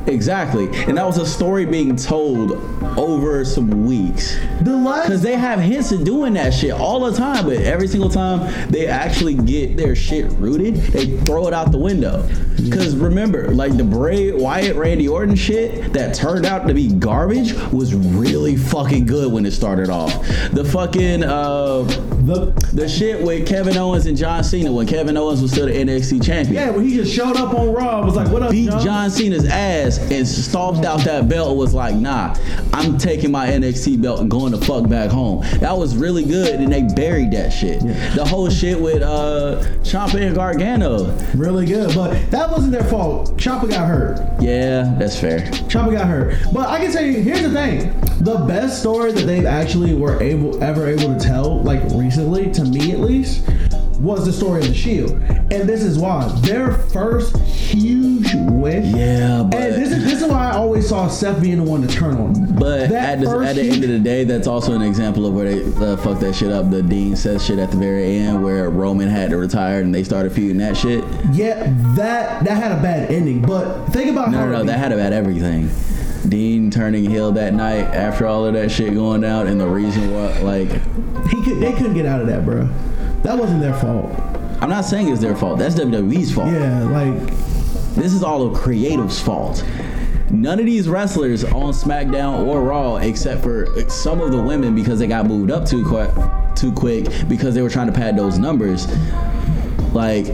Exactly. 0.08 0.66
And 0.88 0.98
that 0.98 1.06
was 1.06 1.18
a 1.18 1.26
story 1.26 1.66
being 1.66 1.96
told 1.96 2.54
over 2.98 3.44
some 3.44 3.86
weeks. 3.86 4.38
The 4.62 4.76
last 4.76 5.08
Because 5.08 5.22
they 5.22 5.36
have 5.36 5.60
hints 5.60 5.92
of 5.92 6.04
doing 6.04 6.34
that 6.34 6.54
shit 6.54 6.72
all 6.72 7.00
the 7.00 7.18
time, 7.18 7.46
but 7.46 7.58
every 7.58 7.88
single 7.88 8.10
time 8.10 8.72
they 8.72 8.88
actually 8.88 9.34
get 9.34 9.78
their 9.78 9.96
shit 9.96 10.32
rooted, 10.34 10.76
they 10.76 11.18
throw 11.22 11.48
it 11.48 11.54
out 11.54 11.72
the 11.72 11.78
window. 11.78 12.28
Because 12.64 12.96
remember, 12.96 13.50
like 13.50 13.78
the 13.78 13.84
Bray 13.84 14.32
Wyatt 14.32 14.76
Randy 14.76 15.08
Orton 15.08 15.36
shit 15.36 15.94
that 15.94 16.16
turned 16.16 16.46
out 16.46 16.68
to 16.68 16.74
be 16.74 16.92
garbage 16.94 17.54
was 17.72 17.94
really 17.94 18.56
fucking 18.56 19.06
good 19.06 19.32
when 19.32 19.46
it 19.46 19.52
started 19.52 19.90
off. 19.90 20.14
The 20.52 20.64
fucking 20.64 21.24
uh 21.24 21.84
the 22.26 22.52
the 22.74 22.88
shit 22.88 23.22
with 23.22 23.48
Kevin 23.48 23.78
Owens 23.78 24.06
and 24.06 24.18
John 24.18 24.44
Cena 24.44 24.72
when 24.72 24.88
Kevin 24.88 25.18
Owens 25.18 25.42
was 25.42 25.52
still 25.52 25.68
the 25.68 25.74
NXT 25.74 26.26
champion 26.26 26.56
yeah, 26.56 26.70
when 26.70 26.86
he 26.86 26.96
just 26.96 27.14
showed 27.14 27.36
up 27.38 27.54
on 27.54 27.74
Raw, 27.74 28.04
was 28.04 28.16
like, 28.16 28.30
"What 28.30 28.42
up, 28.42 28.52
beat 28.52 28.70
John?" 28.70 28.82
John 28.82 29.12
Cena's 29.12 29.46
ass 29.46 30.00
and 30.12 30.28
stomped 30.28 30.86
out 30.86 31.02
that 31.02 31.28
belt 31.28 31.58
was 31.58 31.74
like, 31.74 31.96
nah, 31.96 32.36
I'm 32.74 32.98
taking 32.98 33.32
my 33.32 33.48
NXT 33.48 34.02
belt 34.02 34.22
and 34.22 34.32
going 34.32 34.52
the 34.52 34.62
fuck 34.66 34.88
back 34.90 35.12
home. 35.12 35.42
That 35.60 35.78
was 35.78 35.96
really 35.96 36.24
good 36.24 36.60
and 36.60 36.72
they 36.72 36.84
buried 36.96 37.32
that 37.32 37.50
shit. 37.52 37.82
The 38.16 38.26
whole 38.26 38.50
shit 38.50 38.80
with 38.80 39.02
uh 39.02 39.62
Ciampa 39.82 40.22
and 40.22 40.34
Gargano. 40.34 41.16
Really 41.36 41.66
good, 41.66 41.94
but 41.94 42.32
that 42.32 42.45
wasn't 42.52 42.72
their 42.72 42.84
fault. 42.84 43.38
Chopper 43.38 43.68
got 43.68 43.88
hurt. 43.88 44.20
Yeah, 44.42 44.96
that's 44.98 45.20
fair. 45.20 45.50
Chopper 45.68 45.92
got 45.92 46.08
hurt. 46.08 46.38
But 46.54 46.70
I 46.70 46.80
can 46.80 46.92
tell 46.92 47.04
you, 47.04 47.22
here's 47.22 47.42
the 47.42 47.52
thing: 47.52 48.00
the 48.20 48.38
best 48.48 48.80
story 48.80 49.12
that 49.12 49.26
they've 49.26 49.46
actually 49.46 49.94
were 49.94 50.22
able 50.22 50.64
ever 50.64 50.88
able 50.88 51.16
to 51.16 51.20
tell, 51.20 51.62
like 51.62 51.82
recently, 51.92 52.52
to 52.52 52.64
me 52.64 52.92
at 52.92 53.00
least, 53.00 53.48
was 54.00 54.26
the 54.26 54.34
story 54.34 54.62
of 54.62 54.68
the 54.68 54.74
Shield. 54.74 55.12
And 55.52 55.70
this 55.70 55.84
is 55.84 55.98
why 55.98 56.28
their 56.42 56.74
first 56.74 57.38
huge 57.38 58.34
win. 58.36 58.96
Yeah, 58.96 59.44
but 59.44 59.60
And 59.62 59.74
this 59.82 59.92
is 59.92 60.04
this 60.04 60.22
is 60.22 60.28
why 60.28 60.50
I 60.50 60.56
always 60.56 60.88
saw 60.90 61.08
Seth 61.08 61.42
being 61.42 61.58
the 61.58 61.64
one 61.64 61.82
to 61.82 61.88
turn 61.88 62.18
on. 62.18 62.56
but 62.56 62.90
that 62.90 63.20
at 63.20 63.22
the, 63.22 63.30
at 63.40 63.56
the 63.56 63.62
end 63.70 63.84
of 63.84 63.90
the 63.90 64.00
day, 64.00 64.24
that's 64.24 64.48
also 64.48 64.74
an 64.74 64.82
example 64.82 65.26
of 65.26 65.34
where 65.34 65.54
they 65.56 65.86
uh, 65.86 65.98
fucked 65.98 66.22
that 66.22 66.36
shit 66.36 66.52
up. 66.52 66.70
The 66.72 66.82
Dean 66.84 67.16
says 67.16 67.46
shit 67.46 67.60
at 67.60 67.72
the 67.72 67.78
very 67.78 68.18
end 68.18 68.44
where 68.44 68.70
Roman 68.70 69.08
had 69.08 69.30
to 69.32 69.38
retire 69.38 69.82
and 69.82 69.94
they 69.94 70.04
started 70.04 70.32
feuding 70.32 70.58
that 70.58 70.76
shit. 70.76 71.04
Yeah, 71.32 71.72
that 71.96 72.44
that 72.44 72.58
had 72.58 72.72
a 72.72 72.82
bad 72.82 73.12
ending. 73.12 73.42
But 73.42 73.86
think 73.88 74.10
about 74.12 74.32
No, 74.32 74.40
how 74.40 74.46
no, 74.46 74.52
no, 74.52 74.64
that 74.66 74.78
had 74.78 74.92
about 74.92 75.14
everything. 75.14 75.70
Dean 76.28 76.72
turning 76.72 77.08
heel 77.08 77.32
that 77.34 77.54
night 77.54 77.84
after 77.94 78.26
all 78.26 78.46
of 78.46 78.54
that 78.56 78.72
shit 78.72 78.94
going 78.96 79.22
down, 79.22 79.46
and 79.46 79.62
the 79.62 79.68
reason 79.68 80.12
why, 80.12 80.40
like, 80.40 80.70
he 81.30 81.44
could 81.44 81.60
they 81.60 81.72
couldn't 81.74 81.94
get 81.94 82.08
out 82.08 82.20
of 82.20 82.26
that, 82.28 82.44
bro. 82.44 82.68
That 83.26 83.40
wasn't 83.40 83.60
their 83.60 83.74
fault. 83.74 84.12
I'm 84.62 84.70
not 84.70 84.86
saying 84.86 85.10
it's 85.10 85.20
their 85.20 85.36
fault. 85.36 85.58
That's 85.58 85.74
WWE's 85.74 86.32
fault. 86.32 86.54
Yeah, 86.54 86.84
like 86.84 87.16
This 87.96 88.14
is 88.14 88.22
all 88.22 88.46
of 88.46 88.56
creative's 88.56 89.20
fault. 89.20 89.66
None 90.30 90.60
of 90.60 90.68
these 90.68 90.88
wrestlers 90.88 91.44
on 91.44 91.74
SmackDown 91.74 92.46
or 92.46 92.62
Raw, 92.62 92.98
except 92.98 93.42
for 93.42 93.68
some 93.90 94.22
of 94.22 94.32
the 94.32 94.40
women, 94.40 94.76
because 94.76 95.00
they 95.00 95.08
got 95.08 95.26
moved 95.26 95.50
up 95.50 95.68
too 95.68 95.84
quick, 95.84 96.12
too 96.56 96.72
quick 96.72 97.08
because 97.28 97.56
they 97.56 97.64
were 97.64 97.70
trying 97.70 97.88
to 97.88 97.94
pad 97.94 98.16
those 98.16 98.38
numbers. 98.38 98.86
Like, 99.96 100.26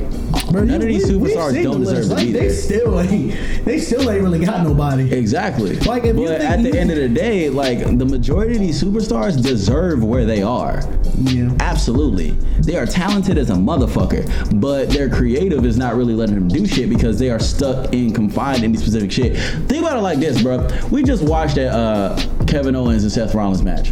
bro, 0.51 0.63
none 0.63 0.69
you- 0.69 0.75
of 0.75 0.81
these 0.81 1.11
we- 1.11 1.29
superstars 1.35 1.61
don't 1.63 1.81
deserve 1.81 2.05
to 2.05 2.13
like, 2.15 2.25
be 2.25 2.31
they 2.31 2.49
still 2.49 2.99
ain't 2.99 3.35
they 3.63 3.79
still 3.79 4.09
ain't 4.09 4.23
really 4.23 4.43
got 4.43 4.63
nobody. 4.63 5.13
Exactly. 5.13 5.75
Like, 5.81 6.03
if 6.03 6.15
you 6.17 6.25
but 6.25 6.39
think 6.39 6.49
at 6.51 6.63
the 6.63 6.79
end 6.79 6.89
of 6.89 6.97
the 6.97 7.07
day, 7.07 7.49
like 7.49 7.79
the 7.99 8.05
majority 8.05 8.55
of 8.55 8.59
these 8.59 8.81
superstars 8.83 9.41
deserve 9.41 10.03
where 10.03 10.25
they 10.25 10.41
are. 10.41 10.81
Yeah. 11.19 11.51
Absolutely. 11.59 12.31
They 12.61 12.75
are 12.75 12.87
talented 12.87 13.37
as 13.37 13.51
a 13.51 13.53
motherfucker, 13.53 14.59
but 14.59 14.89
their 14.89 15.09
creative 15.09 15.63
is 15.63 15.77
not 15.77 15.95
really 15.95 16.15
letting 16.15 16.35
them 16.35 16.47
do 16.47 16.65
shit 16.65 16.89
because 16.89 17.19
they 17.19 17.29
are 17.29 17.39
stuck 17.39 17.93
in 17.93 18.13
confined 18.13 18.63
in 18.63 18.71
these 18.71 18.81
specific 18.81 19.11
shit. 19.11 19.37
Think 19.67 19.83
about 19.85 19.97
it 19.97 20.01
like 20.01 20.17
this, 20.19 20.41
bro. 20.41 20.67
We 20.89 21.03
just 21.03 21.21
watched 21.23 21.55
that 21.55 21.71
uh, 21.71 22.19
Kevin 22.47 22.75
Owens 22.75 23.03
and 23.03 23.11
Seth 23.11 23.35
Rollins 23.35 23.61
match. 23.61 23.91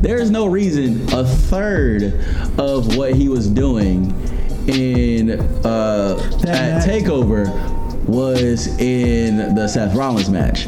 There 0.00 0.16
is 0.16 0.30
no 0.30 0.46
reason 0.46 1.02
a 1.12 1.24
third 1.24 2.04
of 2.58 2.96
what 2.96 3.14
he 3.14 3.28
was 3.28 3.48
doing 3.48 4.14
in 4.68 5.30
uh, 5.64 6.14
That 6.42 6.84
at. 6.84 6.84
Takeover 6.86 7.48
was 8.06 8.66
in 8.80 9.54
the 9.54 9.68
Seth 9.68 9.94
Rollins 9.94 10.30
match. 10.30 10.66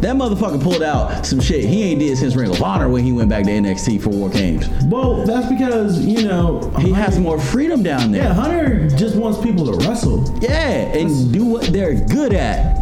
That 0.00 0.16
motherfucker 0.16 0.62
pulled 0.62 0.82
out 0.82 1.26
some 1.26 1.40
shit 1.40 1.62
he 1.62 1.82
ain't 1.82 2.00
did 2.00 2.16
since 2.16 2.34
Ring 2.34 2.50
of 2.50 2.62
Honor 2.62 2.88
when 2.88 3.04
he 3.04 3.12
went 3.12 3.28
back 3.28 3.44
to 3.44 3.50
NXT 3.50 4.00
for 4.00 4.08
War 4.08 4.30
Games. 4.30 4.66
Well, 4.86 5.26
that's 5.26 5.46
because 5.52 6.00
you 6.06 6.26
know 6.26 6.60
He 6.78 6.84
Hunter- 6.90 6.94
has 6.94 7.18
more 7.18 7.38
freedom 7.38 7.82
down 7.82 8.10
there. 8.10 8.22
Yeah. 8.24 8.32
Hunter 8.32 8.88
just 8.96 9.14
wants 9.16 9.38
people 9.42 9.66
to 9.66 9.86
wrestle, 9.86 10.24
Yeah, 10.40 10.50
and 10.96 11.30
do 11.30 11.44
what 11.44 11.64
they're 11.70 11.94
good 12.06 12.32
at. 12.32 12.79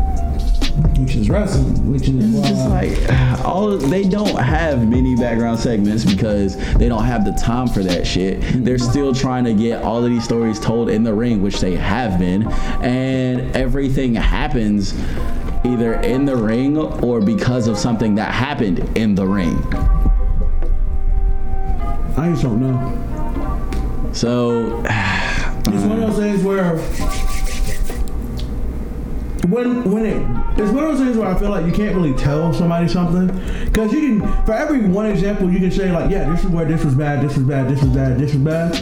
Which 0.99 1.17
is 1.17 1.31
wrestling, 1.31 1.93
which 1.93 2.09
is 2.09 2.39
It's 2.39 2.49
just 2.49 2.69
like 2.69 3.45
all 3.45 3.77
they 3.77 4.05
don't 4.05 4.37
have 4.37 4.89
many 4.89 5.17
background 5.17 5.59
segments 5.59 6.05
because 6.05 6.57
they 6.75 6.89
don't 6.89 7.05
have 7.05 7.25
the 7.25 7.33
time 7.33 7.69
for 7.69 7.83
that 7.83 8.07
shit. 8.07 8.41
Mm-hmm. 8.41 8.65
They're 8.65 8.79
still 8.79 9.15
trying 9.15 9.45
to 9.45 9.55
get 9.55 9.83
all 9.83 10.05
of 10.05 10.11
these 10.11 10.25
stories 10.25 10.59
told 10.61 10.91
in 10.91 11.03
the 11.03 11.15
ring, 11.15 11.43
which 11.43 11.61
they 11.61 11.77
have 11.77 12.19
been, 12.19 12.47
and 12.83 13.57
everything 13.57 14.15
happens 14.15 14.95
either 15.65 15.95
in 16.01 16.25
the 16.25 16.37
ring 16.37 16.77
or 16.77 17.21
because 17.21 17.67
of 17.67 17.79
something 17.79 18.15
that 18.17 18.33
happened 18.33 18.79
in 18.97 19.15
the 19.15 19.27
ring. 19.27 19.57
I 22.17 22.31
just 22.31 22.43
don't 22.43 22.61
know. 22.61 24.11
So 24.13 24.83
It's 25.71 25.85
one 25.85 26.03
of 26.03 26.15
those 26.15 26.17
things 26.17 26.43
where 26.43 26.79
when 29.49 29.91
when 29.91 30.05
it 30.05 30.59
it's 30.59 30.73
one 30.73 30.85
of 30.85 30.91
those 30.91 31.01
things 31.01 31.17
where 31.17 31.29
I 31.29 31.39
feel 31.39 31.51
like 31.51 31.65
you 31.65 31.73
can't 31.73 31.95
really 31.95 32.15
tell 32.15 32.53
somebody 32.53 32.89
something 32.89 33.27
because 33.67 33.93
you 33.93 34.01
can 34.01 34.45
for 34.45 34.53
every 34.53 34.81
one 34.81 35.07
example 35.07 35.51
you 35.51 35.59
can 35.59 35.71
say 35.71 35.91
like 35.91 36.11
yeah 36.11 36.29
this 36.31 36.45
is 36.45 36.51
where 36.51 36.65
this 36.65 36.85
was 36.85 36.95
bad 36.95 37.25
this 37.25 37.37
was 37.37 37.47
bad 37.47 37.69
this 37.69 37.83
was 37.83 37.91
bad 37.95 38.19
this 38.19 38.35
was 38.35 38.43
bad 38.43 38.75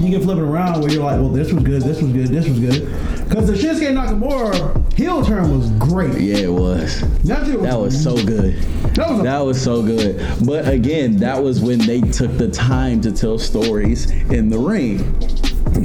you 0.00 0.10
can 0.10 0.20
flip 0.22 0.38
it 0.38 0.42
around 0.42 0.80
where 0.80 0.90
you're 0.90 1.04
like 1.04 1.18
well 1.18 1.28
this 1.28 1.52
was 1.52 1.62
good 1.64 1.82
this 1.82 2.02
was 2.02 2.12
good 2.12 2.28
this 2.28 2.48
was 2.48 2.60
good 2.60 3.28
because 3.28 3.46
the 3.46 3.54
Shinsuke 3.54 3.92
Nakamura 3.94 4.94
heel 4.94 5.24
turn 5.24 5.58
was 5.58 5.70
great 5.72 6.20
yeah, 6.20 6.36
it 6.36 6.52
was. 6.52 7.00
that, 7.22 7.46
shit 7.46 7.62
That 7.62 7.78
was 7.78 8.00
so 8.00 8.14
good. 8.14 8.54
that 8.94 9.08
was 9.08 9.20
a 9.20 9.22
That 9.22 9.38
was 9.40 9.62
so 9.62 9.82
good. 9.82 10.22
But 10.44 10.68
again, 10.68 11.16
that 11.18 11.42
was 11.42 11.60
when 11.60 11.78
they 11.78 12.02
took 12.02 12.36
the 12.36 12.50
time 12.50 13.00
to 13.00 13.10
tell 13.10 13.38
stories 13.38 14.10
in 14.10 14.50
the 14.50 14.58
ring. 14.58 14.98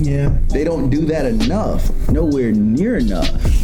yeah 0.04 0.36
They 0.50 0.66
don't 0.66 0.90
do 0.90 1.06
that 1.06 1.26
enough. 1.26 1.90
Nowhere 2.10 2.52
near 2.52 2.98
enough. 2.98 3.57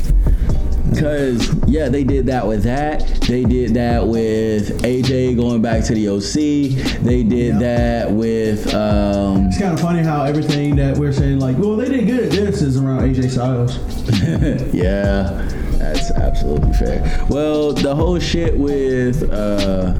Cause 0.99 1.53
yeah, 1.67 1.89
they 1.89 2.03
did 2.03 2.25
that 2.27 2.45
with 2.47 2.63
that. 2.63 3.05
They 3.27 3.43
did 3.43 3.73
that 3.73 4.05
with 4.07 4.81
AJ 4.83 5.35
going 5.35 5.61
back 5.61 5.83
to 5.85 5.93
the 5.93 6.07
OC. 6.09 7.01
They 7.03 7.23
did 7.23 7.53
Yep. 7.55 7.59
that 7.61 8.11
with 8.11 8.73
um 8.73 9.47
it's 9.47 9.57
kind 9.59 9.73
of 9.73 9.79
funny 9.79 10.01
how 10.03 10.23
everything 10.23 10.75
that 10.77 10.97
we're 10.97 11.11
saying 11.11 11.39
like 11.39 11.57
well 11.57 11.75
they 11.75 11.89
did 11.89 12.05
good 12.07 12.23
at 12.25 12.31
this 12.31 12.61
is 12.61 12.77
around 12.77 13.01
AJ 13.13 13.31
Styles 13.31 13.77
yeah, 14.73 15.47
that's 15.77 16.11
absolutely 16.11 16.73
fair. 16.73 17.25
Well, 17.29 17.73
the 17.73 17.93
whole 17.95 18.19
shit 18.19 18.57
with 18.57 19.23
uh 19.31 19.93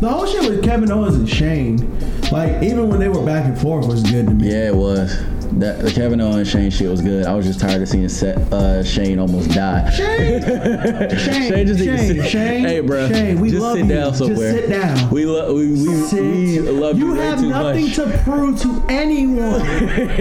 The 0.00 0.08
whole 0.08 0.26
shit 0.26 0.42
with 0.50 0.62
Kevin 0.64 0.90
Owens 0.90 1.14
and 1.14 1.28
Shane, 1.28 1.76
like 2.30 2.62
even 2.62 2.88
when 2.88 2.98
they 3.00 3.08
were 3.08 3.24
back 3.24 3.44
and 3.46 3.56
forth, 3.58 3.86
was 3.86 4.02
good 4.02 4.26
to 4.26 4.34
me. 4.34 4.50
yeah, 4.50 4.68
it 4.68 4.74
was. 4.74 5.16
That 5.58 5.80
the 5.82 5.90
Kevin 5.92 6.20
Owens 6.20 6.50
Shane 6.50 6.70
shit 6.70 6.90
was 6.90 7.00
good. 7.00 7.26
I 7.26 7.34
was 7.34 7.46
just 7.46 7.60
tired 7.60 7.80
of 7.82 7.88
seeing 7.88 8.08
set, 8.08 8.36
uh, 8.52 8.82
Shane 8.82 9.18
almost 9.18 9.50
die. 9.50 9.88
Shane, 9.90 10.42
Shane, 10.42 11.18
Shane 11.52 11.66
just 11.66 11.84
Shane, 11.84 11.98
sit- 11.98 12.26
Shane, 12.30 12.64
Hey, 12.64 12.80
bro. 12.80 13.08
Shane, 13.08 13.40
we 13.40 13.50
just 13.50 13.62
love 13.62 13.76
sit 13.76 13.86
you. 13.86 13.94
down 13.94 14.14
somewhere. 14.14 14.52
Just 14.52 14.64
sit 14.64 14.70
down. 14.70 15.10
We 15.10 15.26
love 15.26 15.54
we 15.54 15.68
we, 15.72 15.76
Sit. 16.06 16.22
we 16.22 16.58
love 16.60 16.98
you, 16.98 17.08
you 17.08 17.14
have 17.14 17.42
nothing 17.42 17.84
much. 17.86 17.94
to 17.96 18.20
prove 18.24 18.60
to 18.62 18.84
anyone. 18.88 19.60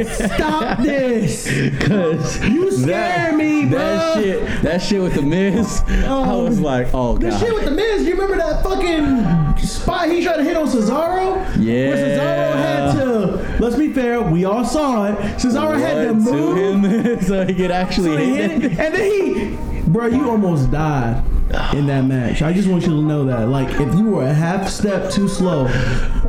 Stop 0.05 0.79
this. 0.83 1.45
Cause 1.79 2.43
You 2.45 2.71
scare 2.71 2.85
that, 2.87 3.35
me, 3.35 3.65
That 3.65 4.13
shit, 4.15 4.61
that 4.61 4.81
shit 4.81 5.01
with 5.01 5.15
the 5.15 5.21
Miz, 5.21 5.81
I 5.87 6.03
Um, 6.05 6.45
was 6.45 6.59
like, 6.59 6.87
oh 6.93 7.17
god. 7.17 7.31
The 7.31 7.39
shit 7.39 7.53
with 7.53 7.65
the 7.65 7.71
Miz, 7.71 8.03
you 8.05 8.11
remember 8.13 8.37
that 8.37 8.63
fucking 8.63 9.42
spot 9.67 10.09
he 10.09 10.23
tried 10.23 10.37
to 10.37 10.43
hit 10.43 10.55
on 10.55 10.67
Cesaro? 10.67 11.35
Yeah. 11.59 11.89
Where 11.89 11.97
Cesaro 11.97 12.55
had 12.55 12.93
to, 12.99 13.57
let's 13.63 13.75
be 13.75 13.91
fair, 13.93 14.21
we 14.21 14.45
all 14.45 14.63
saw 14.65 15.05
it. 15.07 15.17
Cesaro 15.37 15.79
had 15.79 16.07
to 16.07 16.13
move. 16.13 16.55
to 16.55 16.55
him 16.55 17.21
so 17.27 17.45
he 17.45 17.53
could 17.53 17.71
actually 17.71 18.09
So 18.11 18.17
hit 18.17 18.51
hit 18.51 18.63
it. 18.63 18.71
it, 18.73 18.79
and 18.79 18.93
then 18.95 19.11
he, 19.11 19.83
bro, 19.89 20.07
you 20.07 20.29
almost 20.29 20.71
died 20.71 21.23
in 21.73 21.85
that 21.87 22.01
match. 22.05 22.41
I 22.41 22.51
just 22.53 22.67
want 22.67 22.83
you 22.83 22.89
to 22.89 23.01
know 23.01 23.25
that. 23.25 23.47
Like, 23.49 23.69
if 23.79 23.93
you 23.95 24.05
were 24.09 24.23
a 24.23 24.33
half 24.33 24.67
step 24.69 25.11
too 25.11 25.27
slow, 25.27 25.67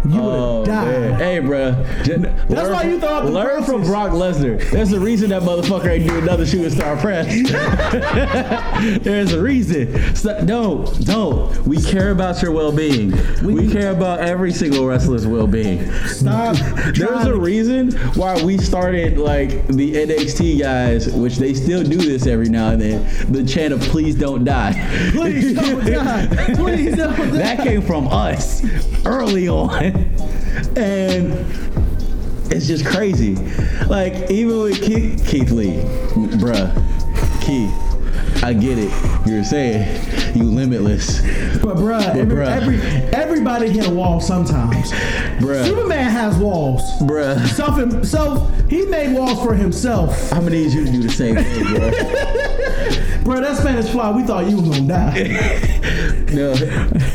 you 0.07 0.21
Oh, 0.21 0.61
would 0.61 0.69
have 0.69 0.87
man. 0.87 1.11
died. 1.13 1.21
Hey, 1.21 1.39
bro. 1.41 1.73
That's 1.73 2.69
why 2.71 2.83
you 2.85 2.99
throw 3.01 3.09
out 3.09 3.25
the 3.25 3.31
Learn 3.31 3.63
from. 3.65 3.85
Brock 3.85 4.13
Lesnar. 4.13 4.59
There's 4.71 4.93
a 4.93 5.01
reason 5.01 5.31
that 5.31 5.43
motherfucker 5.43 5.89
ain't 5.89 6.09
do 6.09 6.19
another 6.19 6.47
shooting 6.47 6.71
star 6.71 6.97
press. 6.97 7.27
There's 9.03 9.33
a 9.33 9.41
reason. 9.43 10.15
So, 10.15 10.45
don't, 10.45 11.05
don't. 11.07 11.57
We 11.67 11.81
care 11.83 12.11
about 12.11 12.41
your 12.43 12.53
well-being. 12.53 13.13
We, 13.43 13.71
care 13.71 13.91
about 13.93 14.21
every 14.21 14.53
single 14.53 14.87
wrestler's 14.87 15.27
well-being. 15.27 15.91
Stop. 16.07 16.57
There's 16.95 17.27
a 17.27 17.37
reason 17.37 17.93
why 18.15 18.43
we 18.43 18.59
started 18.59 19.19
like 19.19 19.67
the 19.69 19.95
NXT 19.95 20.61
guys, 20.61 21.09
which 21.13 21.37
they 21.37 21.55
still 21.55 21.83
do 21.83 21.97
this 21.97 22.27
every 22.27 22.49
now 22.49 22.71
and 22.71 22.81
then. 22.81 23.33
The 23.33 23.45
chant 23.45 23.73
of 23.75 23.81
"Please 23.81 24.15
don't 24.15 24.45
die." 24.45 24.73
Please 25.13 25.55
don't 25.55 25.85
die. 25.85 26.27
Please 26.55 26.97
don't 26.97 27.17
die. 27.17 27.27
that 27.39 27.59
came 27.63 27.83
from 27.83 28.09
us 28.09 28.63
early 29.05 29.49
on, 29.49 29.93
and 30.77 31.33
it's 32.53 32.67
just 32.67 32.85
crazy. 32.87 33.35
Like 33.87 34.31
even 34.31 34.61
with 34.61 34.83
Keith, 34.83 35.25
Keith 35.27 35.51
Lee, 35.51 35.77
bruh, 36.39 36.71
Keith. 37.43 37.73
I 38.43 38.53
get 38.53 38.79
it. 38.79 38.91
You're 39.27 39.45
saying 39.45 40.37
you 40.37 40.45
limitless, 40.45 41.21
But 41.63 41.77
bruh, 41.77 42.15
every, 42.15 42.37
bruh. 42.37 42.47
every 42.47 42.77
everybody 43.15 43.71
hit 43.71 43.87
a 43.87 43.91
wall 43.91 44.21
sometimes. 44.21 44.91
bruh, 45.41 45.65
Superman 45.65 46.11
has 46.11 46.37
walls. 46.37 46.83
bruh. 47.03 47.39
Self 47.49 47.79
himself, 47.79 48.51
he 48.69 48.85
made 48.87 49.15
walls 49.17 49.43
for 49.43 49.55
himself. 49.55 50.31
I'm 50.33 50.41
gonna 50.41 50.51
need 50.51 50.73
you 50.73 50.85
to 50.85 50.93
do 50.93 51.03
the 51.03 51.09
same 51.11 51.37
thing, 51.37 51.65
bruh. 51.65 53.25
Bro, 53.25 53.41
that 53.41 53.57
Spanish 53.57 53.89
fly, 53.89 54.11
we 54.11 54.23
thought 54.25 54.47
you 54.51 54.61
was 54.61 54.69
gonna 54.79 54.89
die. 54.89 55.71
No, 56.35 56.53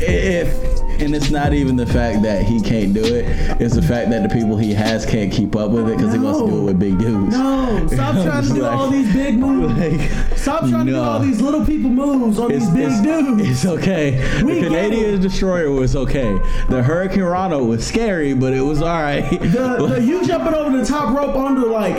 if 0.00 0.69
and 1.00 1.14
it's 1.14 1.30
not 1.30 1.52
even 1.52 1.76
the 1.76 1.86
fact 1.86 2.22
that 2.22 2.44
he 2.44 2.60
can't 2.60 2.92
do 2.94 3.02
it; 3.02 3.24
it's 3.60 3.74
the 3.74 3.82
fact 3.82 4.10
that 4.10 4.22
the 4.22 4.28
people 4.34 4.56
he 4.56 4.72
has 4.74 5.04
can't 5.06 5.32
keep 5.32 5.56
up 5.56 5.70
with 5.70 5.88
it 5.88 5.96
because 5.96 6.12
he 6.12 6.18
wants 6.18 6.40
to 6.40 6.46
do 6.46 6.58
it 6.58 6.62
with 6.64 6.78
big 6.78 6.98
dudes. 6.98 7.36
No, 7.36 7.86
stop 7.90 8.14
trying 8.24 8.42
to 8.42 8.48
do 8.54 8.62
like- 8.62 8.72
all 8.72 8.90
these 8.90 9.12
big 9.12 9.38
moves. 9.38 9.74
Like, 9.78 10.38
Stop 10.38 10.60
trying 10.68 10.86
to 10.86 10.92
do 10.92 10.98
all 10.98 11.20
these 11.20 11.40
little 11.40 11.64
people 11.66 11.90
moves 11.90 12.38
on 12.38 12.50
It's, 12.50 12.64
these 12.66 12.74
big 12.74 12.88
it's, 12.90 13.02
dudes. 13.02 13.48
it's 13.50 13.66
okay. 13.66 14.42
We 14.42 14.54
the 14.54 14.66
Canadian. 14.68 15.20
Destroyer 15.20 15.70
was 15.70 15.94
okay. 15.96 16.32
The 16.68 16.82
Hurricanrana 16.82 17.64
was 17.66 17.86
scary, 17.86 18.32
but 18.32 18.52
it 18.54 18.60
was 18.62 18.80
all 18.80 18.88
right. 19.02 19.28
The, 19.40 19.86
the 19.86 20.00
you 20.04 20.24
jumping 20.24 20.54
over 20.54 20.76
the 20.76 20.84
top 20.84 21.14
rope 21.14 21.36
under 21.36 21.66
like 21.66 21.96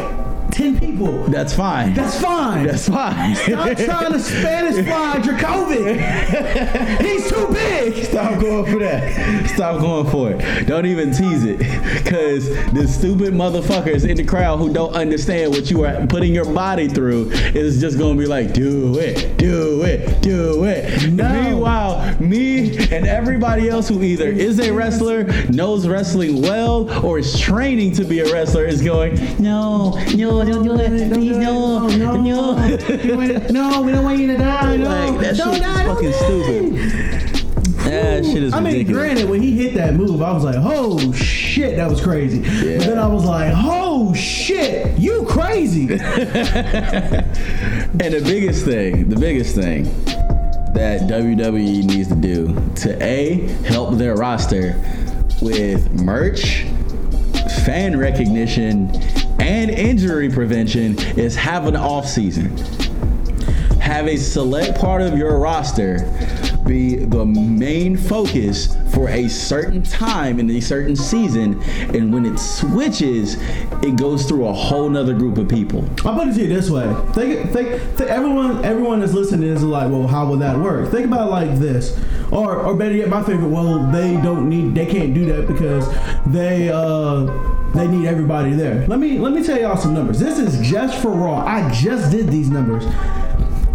ten 0.51 0.79
people. 0.79 1.23
That's 1.23 1.53
fine. 1.53 1.93
That's 1.93 2.19
fine. 2.21 2.67
That's 2.67 2.87
fine. 2.87 3.35
Stop 3.35 3.77
trying 3.77 4.11
to 4.11 4.19
Spanish 4.19 4.85
fly 4.85 5.19
Dijakovic. 5.19 7.01
He's 7.01 7.29
too 7.29 7.47
big. 7.51 8.05
Stop 8.05 8.39
going 8.39 8.71
for 8.71 8.79
that. 8.79 9.49
Stop 9.49 9.81
going 9.81 10.09
for 10.09 10.31
it. 10.31 10.67
Don't 10.67 10.85
even 10.85 11.11
tease 11.11 11.43
it. 11.43 11.59
Cause 12.05 12.49
the 12.73 12.87
stupid 12.87 13.33
motherfuckers 13.33 14.07
in 14.07 14.17
the 14.17 14.23
crowd 14.23 14.57
who 14.57 14.71
don't 14.71 14.93
understand 14.93 15.51
what 15.51 15.71
you 15.71 15.83
are 15.85 16.05
putting 16.07 16.33
your 16.33 16.45
body 16.45 16.87
through 16.87 17.31
is 17.31 17.79
just 17.79 17.97
gonna 17.97 18.17
be 18.17 18.25
like, 18.25 18.53
do 18.53 18.97
it, 18.99 19.37
do 19.37 19.83
it, 19.83 20.21
do 20.21 20.65
it. 20.65 21.11
No. 21.11 21.31
Meanwhile, 21.31 22.17
me 22.21 22.77
and 22.89 23.07
everybody 23.07 23.69
else 23.69 23.87
who 23.87 24.03
either 24.03 24.27
is 24.27 24.59
a 24.59 24.71
wrestler, 24.71 25.23
knows 25.49 25.87
wrestling 25.87 26.41
well, 26.41 26.89
or 27.05 27.19
is 27.19 27.39
training 27.39 27.93
to 27.93 28.03
be 28.03 28.19
a 28.19 28.31
wrestler 28.31 28.65
is 28.65 28.81
going, 28.81 29.15
no, 29.41 29.91
no, 30.15 30.40
don't 30.45 30.63
do 30.63 30.75
it. 30.79 31.11
Please, 31.13 31.37
oh, 31.47 31.87
no, 31.87 32.15
no, 32.15 32.15
no. 32.17 32.55
no, 32.67 33.47
No, 33.49 33.81
we 33.81 33.91
don't 33.91 34.03
want 34.03 34.19
you 34.19 34.27
to 34.27 34.37
die. 34.37 34.77
No, 34.77 34.89
Like, 34.89 35.19
that 35.21 35.37
don't 35.37 35.53
shit 35.55 35.63
die, 35.63 35.85
fucking 35.85 36.13
stupid. 36.13 36.73
That 37.85 38.23
shit 38.23 38.43
is 38.43 38.53
I 38.53 38.59
mean, 38.61 38.73
ridiculous. 38.73 39.01
granted, 39.03 39.29
when 39.29 39.41
he 39.41 39.51
hit 39.57 39.73
that 39.73 39.95
move, 39.95 40.21
I 40.21 40.31
was 40.31 40.43
like, 40.45 40.55
"Oh 40.57 41.11
shit, 41.13 41.75
that 41.75 41.89
was 41.89 41.99
crazy." 41.99 42.37
Yeah. 42.39 42.77
But 42.77 42.85
then 42.87 42.99
I 42.99 43.07
was 43.07 43.25
like, 43.25 43.51
"Oh 43.57 44.13
shit, 44.13 44.97
you 44.97 45.25
crazy!" 45.27 45.87
And 48.01 48.13
the 48.13 48.21
biggest 48.23 48.63
thing, 48.65 49.09
the 49.09 49.15
biggest 49.17 49.55
thing 49.55 49.83
that 50.73 51.01
WWE 51.09 51.83
needs 51.83 52.07
to 52.09 52.15
do 52.15 52.53
to 52.77 53.03
A, 53.03 53.47
help 53.65 53.95
their 53.97 54.15
roster 54.15 54.75
with 55.41 55.91
merch, 55.91 56.65
fan 57.65 57.97
recognition, 57.97 58.89
and 59.39 59.69
injury 59.71 60.29
prevention 60.29 60.97
is 61.17 61.35
have 61.35 61.67
an 61.67 61.75
off 61.75 62.07
season. 62.07 62.57
Have 63.79 64.07
a 64.07 64.17
select 64.17 64.79
part 64.79 65.01
of 65.01 65.17
your 65.17 65.39
roster 65.39 65.97
be 66.65 66.95
the 66.95 67.25
main 67.25 67.97
focus 67.97 68.75
for 68.93 69.09
a 69.09 69.27
certain 69.27 69.83
time 69.83 70.39
in 70.39 70.49
a 70.51 70.59
certain 70.59 70.95
season, 70.95 71.61
and 71.95 72.13
when 72.13 72.25
it 72.25 72.37
switches, 72.37 73.35
it 73.83 73.95
goes 73.95 74.25
through 74.25 74.47
a 74.47 74.53
whole 74.53 74.89
nother 74.89 75.13
group 75.13 75.37
of 75.37 75.47
people. 75.47 75.83
I'll 76.05 76.17
put 76.17 76.27
it 76.27 76.33
to 76.35 76.41
you 76.41 76.47
this 76.47 76.69
way: 76.69 76.85
think, 77.13 77.51
think, 77.51 77.81
think 77.97 78.09
everyone, 78.09 78.63
everyone 78.63 78.99
that's 78.99 79.13
listening 79.13 79.49
is 79.49 79.63
like, 79.63 79.89
"Well, 79.91 80.07
how 80.07 80.29
would 80.29 80.39
that 80.39 80.57
work?" 80.57 80.89
Think 80.91 81.05
about 81.05 81.27
it 81.27 81.31
like 81.31 81.59
this, 81.59 81.99
or, 82.31 82.57
or 82.57 82.75
better 82.75 82.95
yet, 82.95 83.09
my 83.09 83.23
favorite. 83.23 83.49
Well, 83.49 83.91
they 83.91 84.13
don't 84.21 84.49
need, 84.49 84.75
they 84.75 84.85
can't 84.85 85.13
do 85.13 85.25
that 85.25 85.47
because 85.47 85.87
they, 86.25 86.69
uh, 86.69 87.25
they 87.73 87.87
need 87.87 88.07
everybody 88.07 88.53
there. 88.53 88.87
Let 88.87 88.99
me, 88.99 89.19
let 89.19 89.33
me 89.33 89.43
tell 89.43 89.59
y'all 89.59 89.77
some 89.77 89.93
numbers. 89.93 90.19
This 90.19 90.39
is 90.39 90.67
just 90.67 91.01
for 91.01 91.11
Raw. 91.11 91.45
I 91.45 91.71
just 91.71 92.11
did 92.11 92.27
these 92.27 92.49
numbers. 92.49 92.85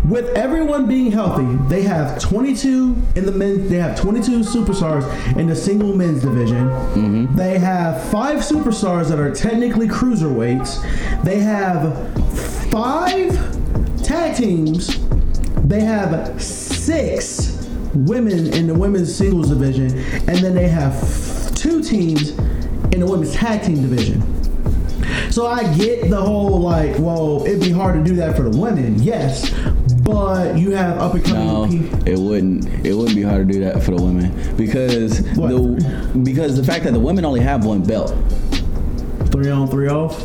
With 0.08 0.36
everyone 0.36 0.86
being 0.86 1.10
healthy, 1.10 1.56
they 1.68 1.82
have 1.82 2.20
22 2.20 2.96
in 3.16 3.26
the 3.26 3.32
men. 3.32 3.68
They 3.68 3.78
have 3.78 4.00
22 4.00 4.40
superstars 4.40 5.04
in 5.36 5.48
the 5.48 5.56
single 5.56 5.96
men's 5.96 6.22
division. 6.22 6.68
Mm-hmm. 6.68 7.34
They 7.34 7.58
have 7.58 8.00
five 8.10 8.38
superstars 8.38 9.08
that 9.08 9.18
are 9.18 9.34
technically 9.34 9.88
cruiserweights. 9.88 11.24
They 11.24 11.40
have 11.40 11.92
five 12.70 13.32
tag 14.04 14.36
teams. 14.36 14.96
They 15.66 15.80
have 15.80 16.40
six 16.40 17.68
women 17.92 18.54
in 18.54 18.68
the 18.68 18.74
women's 18.74 19.12
singles 19.12 19.48
division, 19.48 19.98
and 20.28 20.38
then 20.38 20.54
they 20.54 20.68
have 20.68 20.94
two 21.56 21.82
teams 21.82 22.30
in 22.92 23.00
the 23.00 23.06
women's 23.06 23.34
tag 23.34 23.64
team 23.64 23.82
division. 23.82 24.22
So 25.32 25.48
I 25.48 25.74
get 25.74 26.08
the 26.08 26.20
whole 26.20 26.60
like, 26.60 26.96
well, 26.98 27.44
it'd 27.44 27.60
be 27.60 27.70
hard 27.70 27.96
to 27.96 28.08
do 28.08 28.16
that 28.16 28.36
for 28.36 28.42
the 28.42 28.56
women, 28.56 29.02
yes, 29.02 29.52
but 30.06 30.56
you 30.56 30.70
have 30.70 30.98
up 30.98 31.14
and 31.14 31.24
coming 31.24 31.46
No, 31.46 31.66
people. 31.68 32.08
it 32.08 32.18
wouldn't. 32.18 32.86
It 32.86 32.94
wouldn't 32.94 33.16
be 33.16 33.22
hard 33.22 33.46
to 33.48 33.52
do 33.52 33.60
that 33.64 33.82
for 33.82 33.92
the 33.96 34.02
women 34.02 34.56
because 34.56 35.20
What? 35.36 35.48
the 35.50 36.20
because 36.24 36.56
the 36.56 36.64
fact 36.64 36.84
that 36.84 36.92
the 36.92 37.00
women 37.00 37.24
only 37.24 37.40
have 37.40 37.64
one 37.64 37.82
belt. 37.82 38.14
Three 39.30 39.50
on, 39.50 39.68
three 39.68 39.88
off. 39.88 40.18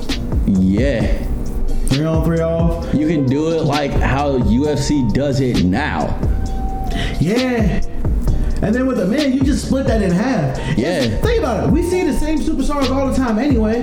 Yeah, 0.48 1.02
Three 1.88 2.06
on, 2.06 2.24
three 2.24 2.39
off. 2.39 2.94
you 2.94 3.08
can 3.08 3.26
do 3.26 3.50
it 3.52 3.63
like 3.63 3.91
how 3.91 4.38
UFC 4.39 5.12
does 5.13 5.39
it 5.41 5.63
now. 5.65 6.17
Yeah. 7.20 7.81
And 8.62 8.76
then 8.76 8.86
with 8.86 9.00
a 9.00 9.08
man, 9.08 9.34
you 9.34 9.41
just 9.41 9.65
split 9.65 9.88
that 9.88 10.02
in 10.02 10.12
half. 10.12 10.58
Yeah. 10.78 11.02
Think 11.21 11.39
about 11.39 11.67
it. 11.67 11.71
We 11.71 11.82
see 11.84 12.04
the 12.04 12.13
same 12.13 12.39
superstars 12.39 12.89
all 12.91 13.10
the 13.10 13.15
time 13.15 13.39
anyway. 13.39 13.82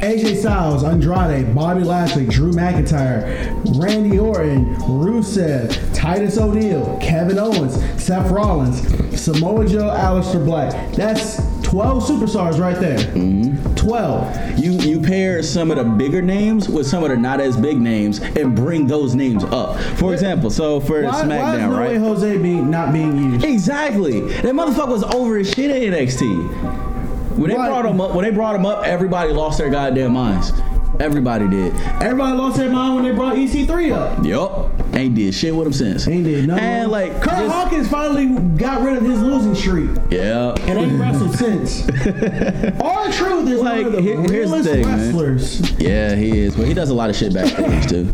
AJ 0.00 0.38
Styles, 0.38 0.84
Andrade, 0.84 1.54
Bobby 1.54 1.84
Lashley, 1.84 2.26
Drew 2.26 2.50
McIntyre, 2.52 3.80
Randy 3.80 4.18
Orton, 4.18 4.74
Rusev, 4.76 5.94
Titus 5.94 6.38
O'Neil, 6.38 6.98
Kevin 7.00 7.38
Owens, 7.38 7.74
Seth 8.02 8.30
Rollins, 8.30 8.80
Samoa 9.20 9.66
Joe, 9.66 9.90
Aleister 9.90 10.44
Black. 10.44 10.92
That's 10.94 11.40
12 11.72 12.02
superstars 12.02 12.60
right 12.60 12.78
there. 12.78 12.98
Mm-hmm. 12.98 13.74
12. 13.76 14.58
You 14.58 14.72
you 14.72 15.00
pair 15.00 15.42
some 15.42 15.70
of 15.70 15.78
the 15.78 15.84
bigger 15.84 16.20
names 16.20 16.68
with 16.68 16.86
some 16.86 17.02
of 17.02 17.08
the 17.08 17.16
not 17.16 17.40
as 17.40 17.56
big 17.56 17.80
names 17.80 18.18
and 18.20 18.54
bring 18.54 18.86
those 18.86 19.14
names 19.14 19.42
up. 19.44 19.80
For 19.96 20.12
example, 20.12 20.50
so 20.50 20.80
for 20.80 21.02
Why, 21.02 21.08
why 21.10 21.20
is 21.20 21.24
SmackDown, 21.24 21.70
No 21.70 21.78
right? 21.78 21.96
Jose 21.96 22.36
being, 22.36 22.70
not 22.70 22.92
being 22.92 23.16
used? 23.16 23.46
Exactly. 23.46 24.20
That 24.20 24.52
motherfucker 24.52 24.88
was 24.88 25.02
over 25.02 25.38
his 25.38 25.50
shit 25.50 25.70
at 25.70 25.80
NXT. 25.80 27.38
When 27.38 27.48
they 27.48 27.56
brought 27.56 27.86
him 27.86 28.02
up, 28.02 28.14
when 28.14 28.26
they 28.26 28.32
brought 28.32 28.54
him 28.54 28.66
up, 28.66 28.84
everybody 28.84 29.32
lost 29.32 29.56
their 29.56 29.70
goddamn 29.70 30.12
minds. 30.12 30.52
Everybody 31.02 31.48
did. 31.48 31.74
Everybody 32.00 32.36
lost 32.36 32.58
their 32.58 32.70
mind 32.70 32.94
when 32.94 33.04
they 33.04 33.10
brought 33.10 33.34
EC3 33.34 33.92
up. 33.92 34.24
Yup. 34.24 34.94
Ain't 34.94 35.16
did 35.16 35.34
shit 35.34 35.52
with 35.52 35.66
him 35.66 35.72
since. 35.72 36.06
Ain't 36.06 36.22
did 36.22 36.46
nothing. 36.46 36.62
And 36.64 36.92
like, 36.92 37.10
Curt 37.20 37.38
just- 37.38 37.52
Hawkins 37.52 37.88
finally 37.88 38.26
got 38.56 38.82
rid 38.82 38.96
of 38.98 39.02
his 39.02 39.20
losing 39.20 39.54
streak. 39.56 39.90
yeah. 40.10 40.54
and 40.60 40.78
ain't 40.78 41.00
wrestled 41.00 41.34
since. 41.34 41.88
R-Truth 42.80 43.48
is 43.48 43.60
Like, 43.60 43.78
one 43.78 43.86
of 43.86 43.92
the 43.92 44.00
here- 44.00 44.20
realest 44.20 44.68
thing, 44.70 44.86
man. 44.86 44.98
wrestlers. 45.06 45.72
Yeah, 45.80 46.14
he 46.14 46.38
is, 46.38 46.54
but 46.54 46.68
he 46.68 46.74
does 46.74 46.90
a 46.90 46.94
lot 46.94 47.10
of 47.10 47.16
shit 47.16 47.34
backstage 47.34 47.88
too. 47.88 48.04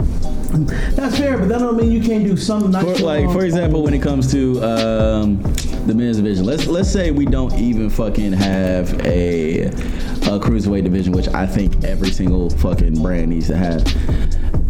That's 0.48 1.18
fair, 1.18 1.36
but 1.36 1.48
that 1.48 1.58
don't 1.58 1.76
mean 1.76 1.92
you 1.92 2.02
can't 2.02 2.24
do 2.24 2.36
some 2.36 2.70
nice. 2.70 2.98
For, 2.98 3.04
like 3.04 3.30
for 3.30 3.44
example, 3.44 3.82
when 3.82 3.92
it 3.92 4.02
comes 4.02 4.30
to 4.32 4.62
um, 4.62 5.42
the 5.86 5.94
men's 5.94 6.16
division, 6.16 6.46
let's 6.46 6.66
let's 6.66 6.90
say 6.90 7.10
we 7.10 7.26
don't 7.26 7.54
even 7.54 7.90
fucking 7.90 8.32
have 8.32 8.98
a, 9.06 9.64
a 9.64 10.40
cruiserweight 10.40 10.84
division, 10.84 11.12
which 11.12 11.28
I 11.28 11.46
think 11.46 11.84
every 11.84 12.10
single 12.10 12.48
fucking 12.50 13.02
brand 13.02 13.28
needs 13.28 13.48
to 13.48 13.56
have. 13.56 13.86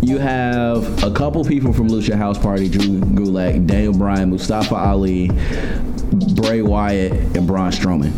You 0.02 0.18
have 0.18 1.02
a 1.04 1.12
couple 1.12 1.44
people 1.44 1.72
from 1.72 1.88
Lucha 1.88 2.14
House 2.14 2.38
Party, 2.38 2.68
Drew 2.68 3.00
Gulak, 3.00 3.66
Daniel 3.66 3.92
Bryan, 3.92 4.30
Mustafa 4.30 4.74
Ali, 4.74 5.28
Bray 6.34 6.62
Wyatt, 6.62 7.12
and 7.36 7.46
Braun 7.46 7.70
Strowman. 7.70 8.12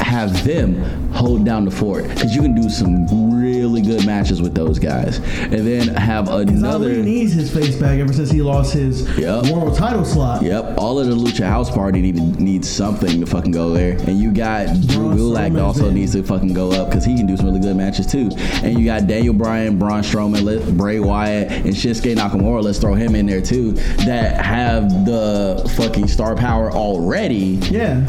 have 0.00 0.44
them 0.44 1.05
hold 1.16 1.44
down 1.44 1.64
the 1.64 1.70
fort 1.70 2.06
because 2.08 2.34
you 2.34 2.42
can 2.42 2.54
do 2.54 2.68
some 2.68 3.06
really 3.40 3.82
good 3.82 4.04
matches 4.06 4.40
with 4.42 4.54
those 4.54 4.78
guys, 4.78 5.18
and 5.40 5.66
then 5.66 5.88
have 5.88 6.28
another. 6.28 6.90
Ali 6.90 7.02
needs 7.02 7.32
his 7.32 7.52
face 7.52 7.74
back 7.76 7.98
ever 7.98 8.12
since 8.12 8.30
he 8.30 8.42
lost 8.42 8.72
his 8.74 9.02
Yep. 9.18 9.46
world 9.46 9.74
title 9.76 10.04
slot. 10.04 10.42
Yep, 10.42 10.74
all 10.78 10.98
of 10.98 11.06
the 11.06 11.14
Lucha 11.14 11.46
House 11.46 11.70
Party 11.70 12.00
need 12.02 12.40
needs 12.40 12.68
something 12.68 13.20
to 13.20 13.26
fucking 13.26 13.52
go 13.52 13.72
there, 13.72 13.92
and 14.06 14.18
you 14.20 14.30
got 14.32 14.66
Drew 14.86 15.14
Gulak 15.14 15.60
also 15.62 15.88
in. 15.88 15.94
needs 15.94 16.12
to 16.12 16.22
fucking 16.22 16.52
go 16.52 16.70
up 16.72 16.90
because 16.90 17.04
he 17.04 17.16
can 17.16 17.26
do 17.26 17.36
some 17.36 17.46
really 17.46 17.60
good 17.60 17.76
matches 17.76 18.06
too. 18.06 18.30
And 18.62 18.78
you 18.78 18.84
got 18.84 19.06
Daniel 19.06 19.34
Bryan, 19.34 19.78
Braun 19.78 20.02
Strowman, 20.02 20.42
let- 20.42 20.76
Bray 20.76 21.00
Wyatt, 21.00 21.50
and 21.50 21.74
Shinsuke 21.74 22.14
Nakamura. 22.16 22.62
Let's 22.62 22.78
throw 22.78 22.94
him 22.94 23.14
in 23.14 23.26
there 23.26 23.40
too. 23.40 23.72
That 24.04 24.44
have 24.44 25.06
the 25.06 25.70
fucking 25.76 26.08
star 26.08 26.34
power 26.34 26.70
already 26.72 27.58
Yeah. 27.70 28.00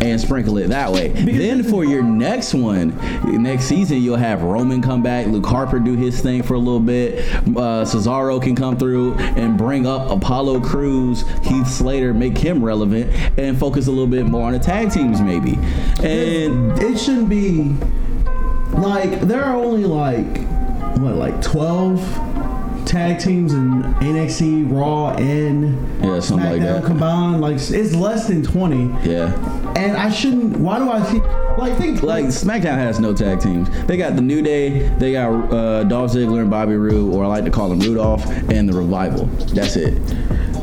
and 0.00 0.20
sprinkle 0.20 0.58
it 0.58 0.68
that 0.68 0.92
way. 0.92 1.08
then 1.36 1.62
for 1.62 1.84
your 1.84 2.02
next 2.02 2.54
one, 2.62 2.96
next 3.42 3.64
season, 3.64 3.98
you'll 4.02 4.16
have 4.16 4.42
Roman 4.42 4.82
come 4.82 5.02
back, 5.02 5.26
Luke 5.26 5.46
Harper 5.46 5.78
do 5.78 5.94
his 5.94 6.20
thing 6.20 6.42
for 6.42 6.54
a 6.54 6.58
little 6.58 6.80
bit, 6.80 7.18
uh, 7.34 7.84
Cesaro 7.84 8.40
can 8.42 8.54
come 8.54 8.76
through 8.76 9.14
and 9.14 9.56
bring 9.56 9.86
up 9.86 10.10
Apollo 10.10 10.60
Crews, 10.60 11.26
Heath 11.42 11.68
Slater, 11.68 12.14
make 12.14 12.36
him 12.36 12.64
relevant, 12.64 13.12
and 13.38 13.58
focus 13.58 13.86
a 13.86 13.90
little 13.90 14.06
bit 14.06 14.26
more 14.26 14.46
on 14.46 14.52
the 14.52 14.58
tag 14.58 14.90
teams 14.90 15.20
maybe. 15.20 15.58
And 16.02 16.78
it 16.78 16.98
shouldn't 16.98 17.28
be 17.28 17.76
like 18.72 19.20
there 19.22 19.44
are 19.44 19.56
only 19.56 19.84
like 19.84 20.38
what 20.98 21.16
like 21.16 21.40
12 21.42 22.25
tag 22.86 23.18
teams 23.18 23.52
in 23.52 23.82
NXT 23.94 24.70
Raw 24.70 25.10
and 25.16 25.76
Yeah, 26.04 26.20
something 26.20 26.48
like 26.50 26.60
that. 26.62 26.84
combined 26.84 27.40
like 27.40 27.56
it's 27.56 27.94
less 27.94 28.28
than 28.28 28.42
20 28.42 28.76
yeah, 29.08 29.32
and 29.76 29.96
I 29.96 30.10
shouldn't 30.10 30.56
why 30.58 30.78
do 30.78 30.90
I 30.90 31.02
see 31.04 31.18
like 31.58 31.76
think 31.78 32.02
like 32.02 32.26
SmackDown 32.26 32.76
has 32.76 33.00
no 33.00 33.14
tag 33.14 33.40
teams. 33.40 33.68
They 33.86 33.96
got 33.96 34.14
the 34.14 34.22
New 34.22 34.42
Day, 34.42 34.88
they 34.98 35.12
got 35.12 35.30
uh, 35.52 35.84
Dolph 35.84 36.12
Ziggler 36.12 36.42
and 36.42 36.50
Bobby 36.50 36.76
Roode, 36.76 37.14
or 37.14 37.24
I 37.24 37.28
like 37.28 37.44
to 37.44 37.50
call 37.50 37.68
them 37.70 37.80
Rudolph, 37.80 38.24
and 38.50 38.68
the 38.68 38.74
Revival. 38.76 39.24
That's 39.54 39.76
it. 39.76 39.94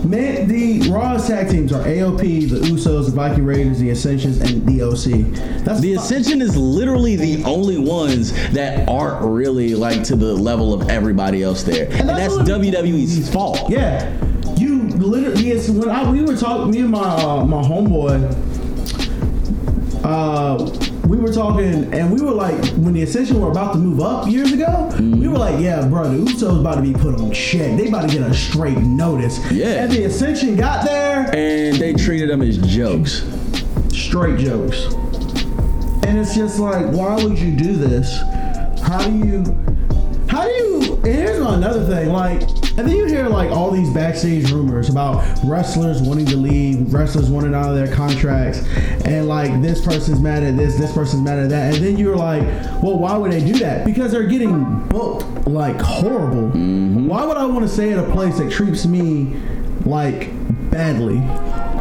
Man, 0.03 0.47
the 0.49 0.89
Raw's 0.89 1.27
tag 1.27 1.49
teams 1.49 1.71
are 1.71 1.81
AOP, 1.83 2.49
the 2.49 2.57
Usos, 2.57 3.05
the 3.05 3.11
Viking 3.11 3.45
Raiders, 3.45 3.79
the 3.79 3.91
Ascensions, 3.91 4.41
and 4.41 4.65
the 4.67 4.81
OC. 4.81 5.63
That's 5.63 5.79
The 5.79 5.93
Ascension 5.93 6.41
is 6.41 6.57
literally 6.57 7.15
the 7.15 7.41
only 7.45 7.77
ones 7.77 8.33
that 8.51 8.89
aren't 8.89 9.23
really 9.23 9.75
like 9.75 10.03
to 10.05 10.17
the 10.17 10.33
level 10.33 10.73
of 10.73 10.89
everybody 10.89 11.41
else 11.41 11.63
there, 11.63 11.87
and 11.93 12.09
that's, 12.09 12.35
what- 12.35 12.45
WWE's 12.45 13.31
fault. 13.31 13.69
Yeah, 13.69 14.11
you 14.57 14.83
literally. 14.89 15.41
Yes, 15.47 15.69
when 15.69 15.89
I, 15.89 16.09
we 16.11 16.21
were 16.21 16.35
talking, 16.35 16.71
me 16.71 16.79
and 16.81 16.89
my 16.89 16.99
uh, 16.99 17.45
my 17.45 17.61
homeboy, 17.61 18.29
uh, 20.03 20.57
we 21.07 21.17
were 21.17 21.31
talking, 21.31 21.93
and 21.93 22.11
we 22.11 22.21
were 22.21 22.31
like, 22.31 22.55
when 22.75 22.93
the 22.93 23.01
Ascension 23.03 23.39
were 23.41 23.51
about 23.51 23.73
to 23.73 23.79
move 23.79 23.99
up 23.99 24.27
years 24.27 24.51
ago, 24.53 24.89
we 24.99 25.27
were 25.27 25.37
like, 25.37 25.59
yeah, 25.59 25.85
bro, 25.87 26.09
the 26.09 26.17
Usos 26.31 26.61
about 26.61 26.75
to 26.75 26.81
be 26.81 26.93
put 26.93 27.19
on 27.19 27.31
check. 27.31 27.77
They 27.77 27.87
about 27.87 28.09
to 28.09 28.17
get 28.17 28.21
a 28.29 28.33
straight 28.33 28.77
notice. 28.77 29.37
Yeah. 29.51 29.83
And 29.83 29.91
the 29.91 30.05
Ascension 30.05 30.55
got 30.55 30.85
there, 30.85 31.29
And 31.35 31.75
they 31.77 31.93
treated 31.93 32.29
them 32.29 32.41
as 32.41 32.57
jokes. 32.57 33.23
straight 33.91 34.39
jokes. 34.39 34.85
And 36.05 36.17
it's 36.17 36.35
just 36.35 36.59
like, 36.59 36.85
why 36.91 37.15
would 37.15 37.37
you 37.37 37.55
do 37.55 37.73
this? 37.75 38.17
How 38.81 39.03
do 39.05 39.17
you, 39.17 39.43
how 40.29 40.43
do 40.43 40.49
you, 40.51 40.95
and 40.95 41.05
here's 41.05 41.39
another 41.39 41.85
thing, 41.85 42.09
like, 42.09 42.41
and 42.77 42.87
then 42.87 42.95
you 42.95 43.05
hear 43.05 43.27
like 43.27 43.51
all 43.51 43.71
these 43.71 43.89
backstage 43.91 44.51
rumors 44.51 44.89
about 44.89 45.23
wrestlers 45.43 46.01
wanting 46.01 46.25
to 46.27 46.37
leave, 46.37 46.93
wrestlers 46.93 47.29
wanting 47.29 47.53
out 47.53 47.69
of 47.69 47.75
their 47.75 47.93
contracts, 47.93 48.59
and 49.05 49.27
like 49.27 49.61
this 49.61 49.83
person's 49.83 50.19
mad 50.19 50.43
at 50.43 50.57
this, 50.57 50.77
this 50.77 50.91
person's 50.93 51.21
mad 51.23 51.39
at 51.39 51.49
that, 51.49 51.75
and 51.75 51.83
then 51.83 51.97
you're 51.97 52.15
like, 52.15 52.41
well, 52.81 52.97
why 52.97 53.15
would 53.15 53.31
they 53.31 53.43
do 53.43 53.53
that? 53.59 53.85
Because 53.85 54.11
they're 54.11 54.27
getting 54.27 54.87
booked 54.87 55.47
like 55.47 55.79
horrible. 55.79 56.49
Why 56.49 57.25
would 57.25 57.37
I 57.37 57.45
want 57.45 57.61
to 57.61 57.67
stay 57.67 57.91
at 57.93 57.99
a 57.99 58.11
place 58.11 58.37
that 58.39 58.51
treats 58.51 58.85
me 58.85 59.35
like 59.85 60.29
badly? 60.71 61.19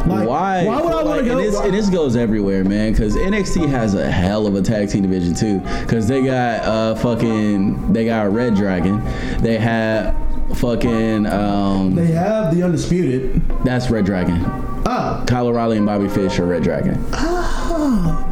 Like, 0.05 0.27
why? 0.27 0.65
Why 0.65 0.81
would 0.81 0.93
I 0.93 1.03
want 1.03 1.19
to 1.21 1.25
go? 1.25 1.37
And 1.37 1.47
this, 1.47 1.59
and 1.59 1.73
this 1.73 1.89
goes 1.89 2.15
everywhere, 2.15 2.63
man. 2.65 2.91
Because 2.91 3.15
NXT 3.15 3.69
has 3.69 3.93
a 3.93 4.11
hell 4.11 4.45
of 4.45 4.55
a 4.55 4.61
tag 4.61 4.89
team 4.89 5.01
division 5.01 5.33
too. 5.33 5.59
Because 5.81 6.07
they 6.07 6.21
got 6.21 6.61
uh 6.63 6.95
fucking 6.95 7.93
they 7.93 8.05
got 8.05 8.31
Red 8.33 8.55
Dragon. 8.55 9.01
They 9.41 9.57
have 9.57 10.13
fucking 10.55 11.25
um 11.25 11.95
They 11.95 12.07
have 12.07 12.53
the 12.55 12.63
undisputed. 12.63 13.41
that's 13.63 13.89
Red 13.89 14.05
Dragon. 14.05 14.41
Ah, 14.85 15.23
Kyle 15.27 15.47
O'Reilly 15.47 15.77
and 15.77 15.85
Bobby 15.85 16.07
Fish 16.09 16.37
are 16.39 16.45
Red 16.45 16.63
Dragon. 16.63 16.95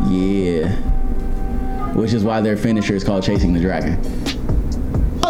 Yeah. 0.10 0.70
Which 1.94 2.14
is 2.14 2.24
why 2.24 2.42
their 2.42 2.58
finisher 2.58 2.94
is 2.96 3.04
called 3.04 3.24
Chasing 3.24 3.54
the 3.54 3.60
Dragon. 3.60 3.98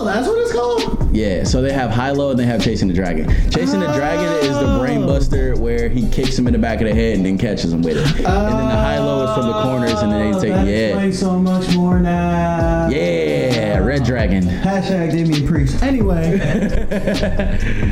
Oh, 0.01 0.05
that's 0.05 0.27
what 0.27 0.37
it's 0.39 0.51
called. 0.53 1.15
Yeah, 1.15 1.43
so 1.43 1.61
they 1.61 1.73
have 1.73 1.89
high 1.91 2.11
low 2.11 2.29
and 2.31 2.39
they 2.39 2.45
have 2.45 2.63
chasing 2.63 2.87
the 2.87 2.93
dragon. 2.93 3.27
Chasing 3.51 3.79
the 3.81 3.91
dragon 3.93 4.25
is 4.49 4.57
the 4.57 4.77
brain 4.79 5.03
Oh. 5.03 5.07
buster 5.07 5.55
where 5.57 5.89
he 5.89 6.07
kicks 6.09 6.37
him 6.37 6.47
in 6.47 6.53
the 6.53 6.59
back 6.59 6.79
of 6.81 6.87
the 6.87 6.93
head 6.95 7.17
and 7.17 7.25
then 7.25 7.37
catches 7.37 7.73
him 7.73 7.81
with 7.81 7.97
it. 7.97 8.05
and 8.05 8.25
then 8.25 8.67
the 8.67 8.75
high 8.75 8.97
low 8.99 9.25
is 9.25 9.35
from 9.35 9.47
the 9.47 9.61
corners 9.61 10.01
and 10.01 10.11
then 10.11 10.31
they 10.31 10.39
take 10.39 10.53
that 10.53 10.67
yeah, 10.67 11.11
so 11.11 11.37
much 11.37 11.75
more 11.75 11.99
now. 11.99 12.87
yeah, 12.89 13.77
red 13.79 14.03
dragon. 14.05 14.43
Hashtag 14.45 15.11
Damien 15.11 15.45
Priest. 15.47 15.83
Anyway, 15.83 16.39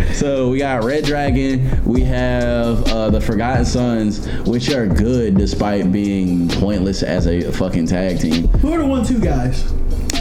So 0.14 0.50
we 0.50 0.60
got 0.60 0.84
red 0.84 1.04
dragon. 1.04 1.84
We 1.86 2.02
have 2.02 2.84
uh, 2.88 3.10
the 3.10 3.20
Forgotten 3.22 3.66
Sons, 3.66 4.28
which 4.48 4.70
are 4.70 4.88
good 4.88 5.38
despite 5.38 5.92
being 5.92 6.48
pointless 6.50 7.04
as 7.04 7.28
a 7.28 7.52
fucking 7.52 7.88
tag 7.88 8.20
team. 8.20 8.48
who 8.60 8.74
are 8.74 8.80
the 8.80 8.86
one 8.86 9.06
two 9.06 9.20
guys? 9.20 9.72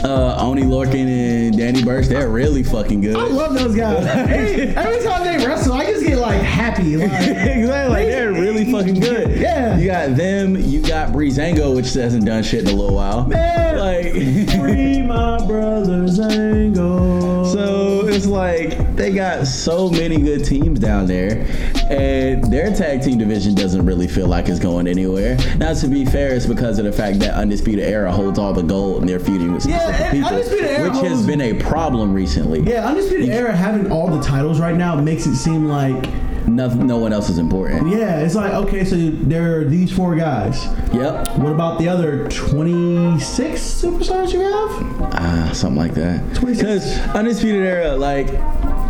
Uh, 0.03 0.37
Oni 0.39 0.63
Lorcan 0.63 1.07
and 1.07 1.57
Danny 1.57 1.83
Burch, 1.83 2.07
they're 2.07 2.29
really 2.29 2.63
fucking 2.63 3.01
good. 3.01 3.15
I 3.15 3.23
love 3.25 3.53
those 3.53 3.75
guys. 3.75 4.05
every, 4.07 4.67
every 4.75 5.03
time 5.03 5.23
they 5.23 5.45
wrestle, 5.45 5.73
I 5.73 5.85
just 5.85 6.05
get 6.05 6.17
like 6.17 6.41
happy. 6.41 6.95
Like, 6.97 7.11
exactly. 7.11 7.65
Like 7.67 8.07
they're 8.07 8.31
really 8.31 8.71
fucking 8.71 8.99
good. 8.99 9.37
Yeah. 9.37 9.77
You 9.77 9.87
got 9.87 10.15
them. 10.15 10.55
You 10.55 10.81
got 10.81 11.09
Breezango, 11.11 11.75
which 11.75 11.93
hasn't 11.93 12.25
done 12.25 12.43
shit 12.43 12.61
in 12.61 12.67
a 12.69 12.73
little 12.73 12.95
while. 12.95 13.25
Man, 13.27 13.77
Like. 13.77 14.13
free 14.59 15.01
my 15.01 15.45
brother's 15.45 16.19
Zango. 16.19 17.51
So 17.51 18.07
it's 18.07 18.25
like 18.25 18.95
they 18.95 19.11
got 19.11 19.47
so 19.47 19.89
many 19.89 20.17
good 20.17 20.45
teams 20.45 20.79
down 20.79 21.07
there, 21.07 21.45
and 21.89 22.43
their 22.51 22.73
tag 22.75 23.01
team 23.01 23.17
division 23.17 23.55
doesn't 23.55 23.85
really 23.85 24.07
feel 24.07 24.27
like 24.27 24.47
it's 24.49 24.59
going 24.59 24.87
anywhere. 24.87 25.37
Now, 25.57 25.73
to 25.73 25.87
be 25.87 26.05
fair, 26.05 26.33
it's 26.35 26.45
because 26.45 26.79
of 26.79 26.85
the 26.85 26.91
fact 26.91 27.19
that 27.19 27.33
Undisputed 27.33 27.83
Era 27.85 28.11
holds 28.11 28.37
all 28.39 28.53
the 28.53 28.61
gold 28.63 29.01
and 29.01 29.09
they're 29.09 29.19
feuding 29.19 29.53
with 29.53 29.65
Yeah, 29.65 29.79
specific 29.79 30.01
and 30.05 30.11
people, 30.13 30.29
Undisputed 30.29 30.65
Era 30.69 30.89
which 30.91 31.01
has 31.09 31.25
been 31.27 31.41
a 31.41 31.53
problem 31.61 32.13
recently. 32.13 32.61
yeah, 32.61 32.85
Undisputed 32.87 33.29
Era 33.29 33.55
having 33.55 33.91
all 33.91 34.07
the 34.07 34.21
titles 34.21 34.59
right 34.59 34.75
now 34.75 34.95
makes 34.95 35.25
it 35.25 35.35
seem 35.35 35.65
like 35.65 36.09
No, 36.47 36.67
no 36.67 36.97
one 36.97 37.11
else 37.13 37.29
is 37.29 37.37
important. 37.37 37.89
yeah, 37.89 38.19
it's 38.19 38.35
like 38.35 38.53
okay, 38.53 38.83
so 38.85 38.95
there 38.95 39.59
are 39.59 39.63
these 39.65 39.91
four 39.91 40.15
guys. 40.15 40.65
Yep. 40.93 41.37
What 41.37 41.51
about 41.51 41.79
the 41.79 41.87
other 41.87 42.27
26 42.29 43.59
superstars 43.61 44.33
you 44.33 44.41
have? 44.41 45.11
Ah, 45.13 45.49
something 45.53 45.77
like 45.77 45.93
that. 45.93 46.19
26. 46.35 46.57
Because 46.63 46.99
Undisputed 47.15 47.63
Era, 47.63 47.95
like, 47.95 48.27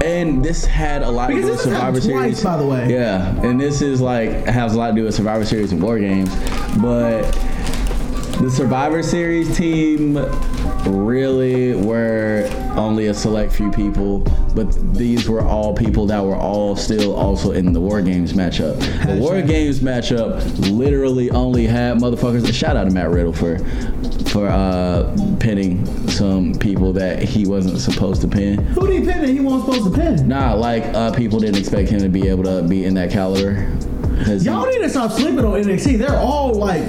and 0.03 0.43
this 0.43 0.65
had 0.65 1.01
a 1.03 1.09
lot 1.09 1.27
Because 1.29 1.41
to 1.43 1.47
do 1.47 1.51
with 1.51 1.61
Survivor 1.61 1.99
twice, 1.99 2.03
Series. 2.03 2.43
by 2.43 2.57
the 2.57 2.65
way. 2.65 2.89
Yeah, 2.91 3.35
and 3.41 3.59
this 3.59 3.81
is 3.81 4.01
like 4.01 4.29
has 4.45 4.75
a 4.75 4.77
lot 4.77 4.89
to 4.89 4.95
do 4.95 5.03
with 5.03 5.15
Survivor 5.15 5.45
Series 5.45 5.71
and 5.71 5.81
War 5.81 5.99
Games, 5.99 6.29
but 6.81 7.23
the 8.37 8.49
Survivor 8.49 9.03
Series 9.03 9.55
team 9.57 10.17
really 10.85 11.75
were 11.75 12.49
only 12.75 13.07
a 13.07 13.13
select 13.13 13.51
few 13.51 13.71
people, 13.71 14.19
but 14.55 14.71
these 14.95 15.29
were 15.29 15.43
all 15.43 15.75
people 15.75 16.05
that 16.07 16.23
were 16.23 16.35
all 16.35 16.75
still 16.75 17.15
also 17.15 17.51
in 17.51 17.73
the 17.73 17.79
War 17.79 18.01
Games 18.01 18.33
matchup. 18.33 18.79
The 19.05 19.19
War 19.19 19.41
Games 19.41 19.79
matchup 19.79 20.41
literally 20.71 21.29
only 21.31 21.65
had 21.67 21.97
motherfuckers. 21.97 22.47
A 22.47 22.53
Shout 22.53 22.75
out 22.75 22.85
to 22.85 22.91
Matt 22.91 23.09
Riddle 23.09 23.33
for 23.33 23.57
for 24.29 24.47
uh, 24.47 25.15
pinning 25.39 25.85
some 26.07 26.53
people 26.55 26.93
that 26.93 27.23
he 27.23 27.47
wasn't 27.47 27.79
supposed 27.79 28.21
to 28.21 28.27
pin. 28.27 28.59
Who 28.59 28.87
did 28.87 29.01
he 29.03 29.11
pin 29.11 29.21
that 29.21 29.29
he 29.29 29.39
wasn't 29.39 29.73
supposed 29.73 29.95
to 29.95 30.01
pin? 30.01 30.27
Nah, 30.27 30.53
like 30.53 30.83
uh, 30.93 31.11
people 31.11 31.39
didn't 31.39 31.57
expect 31.57 31.89
him 31.89 31.99
to 31.99 32.09
be 32.09 32.27
able 32.27 32.43
to 32.43 32.63
be 32.63 32.85
in 32.85 32.93
that 32.95 33.11
caliber. 33.11 33.69
Y'all 34.27 34.65
need 34.67 34.79
to 34.79 34.89
stop 34.89 35.11
sleeping 35.11 35.45
on 35.45 35.61
NXT. 35.63 35.97
They're 35.97 36.17
all 36.17 36.53
like, 36.53 36.83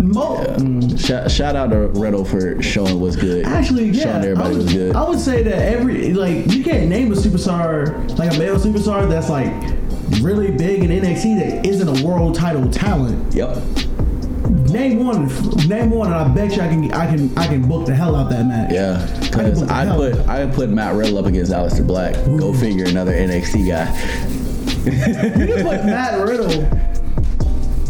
mo- 0.00 0.44
mm, 0.56 0.98
shout, 0.98 1.30
shout 1.30 1.56
out 1.56 1.70
to 1.70 1.88
Riddle 1.88 2.24
for 2.24 2.60
showing 2.62 3.00
what's 3.00 3.16
good. 3.16 3.46
actually, 3.46 3.90
yeah. 3.90 4.02
showing 4.04 4.24
everybody 4.24 4.44
I 4.44 4.48
would, 4.48 4.56
was 4.56 4.72
good. 4.72 4.96
I 4.96 5.08
would 5.08 5.20
say 5.20 5.42
that 5.42 5.58
every 5.58 6.12
like 6.12 6.52
you 6.52 6.64
can't 6.64 6.88
name 6.88 7.12
a 7.12 7.14
superstar 7.14 8.18
like 8.18 8.34
a 8.34 8.38
male 8.38 8.56
superstar 8.56 9.08
that's 9.08 9.28
like 9.30 9.52
really 10.20 10.50
big 10.50 10.82
in 10.84 10.90
NXT 10.90 11.38
that 11.38 11.66
isn't 11.66 11.88
a 11.88 12.06
world 12.06 12.34
title 12.34 12.68
talent. 12.70 13.34
Yep. 13.34 13.56
Name 14.70 15.04
one, 15.04 15.28
name 15.68 15.90
one, 15.90 16.12
and 16.12 16.14
I 16.14 16.28
bet 16.28 16.56
you 16.56 16.62
I 16.62 16.68
can 16.68 16.92
I 16.92 17.06
can 17.06 17.38
I 17.38 17.46
can 17.46 17.66
book 17.68 17.86
the 17.86 17.94
hell 17.94 18.16
out 18.16 18.30
that 18.30 18.46
match. 18.46 18.72
Yeah, 18.72 19.06
I 19.20 19.20
because 19.20 19.60
the 19.60 19.72
I 19.72 19.86
put. 19.94 20.28
I 20.28 20.46
put 20.46 20.70
Matt 20.70 20.94
Riddle 20.94 21.18
up 21.18 21.26
against 21.26 21.52
Aleister 21.52 21.86
Black. 21.86 22.14
Go 22.24 22.52
figure, 22.52 22.86
another 22.86 23.12
NXT 23.12 23.68
guy. 23.68 24.41
You 24.84 25.46
can 25.46 25.62
put 25.62 25.84
Matt 25.84 26.26
Riddle 26.26 26.50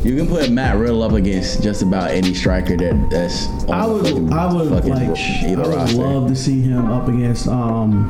You 0.05 0.17
can 0.17 0.27
put 0.27 0.51
Matt 0.51 0.77
Riddle 0.79 1.03
up 1.03 1.13
against 1.13 1.63
just 1.63 1.83
about 1.83 2.11
any 2.11 2.35
striker 2.35 2.77
that 2.77 3.09
that's. 3.11 3.47
On 3.69 3.71
I 3.71 3.87
the 3.87 3.93
would, 3.95 4.05
fucking- 4.07 4.33
I 4.33 4.53
would 4.53 4.71
like, 4.71 4.85
I 4.85 5.55
would 5.57 5.67
roster. 5.67 5.97
love 5.97 6.29
to 6.29 6.37
see 6.37 6.61
him 6.61 6.91
up 6.91 7.09
against 7.09 7.47
um, 7.49 8.09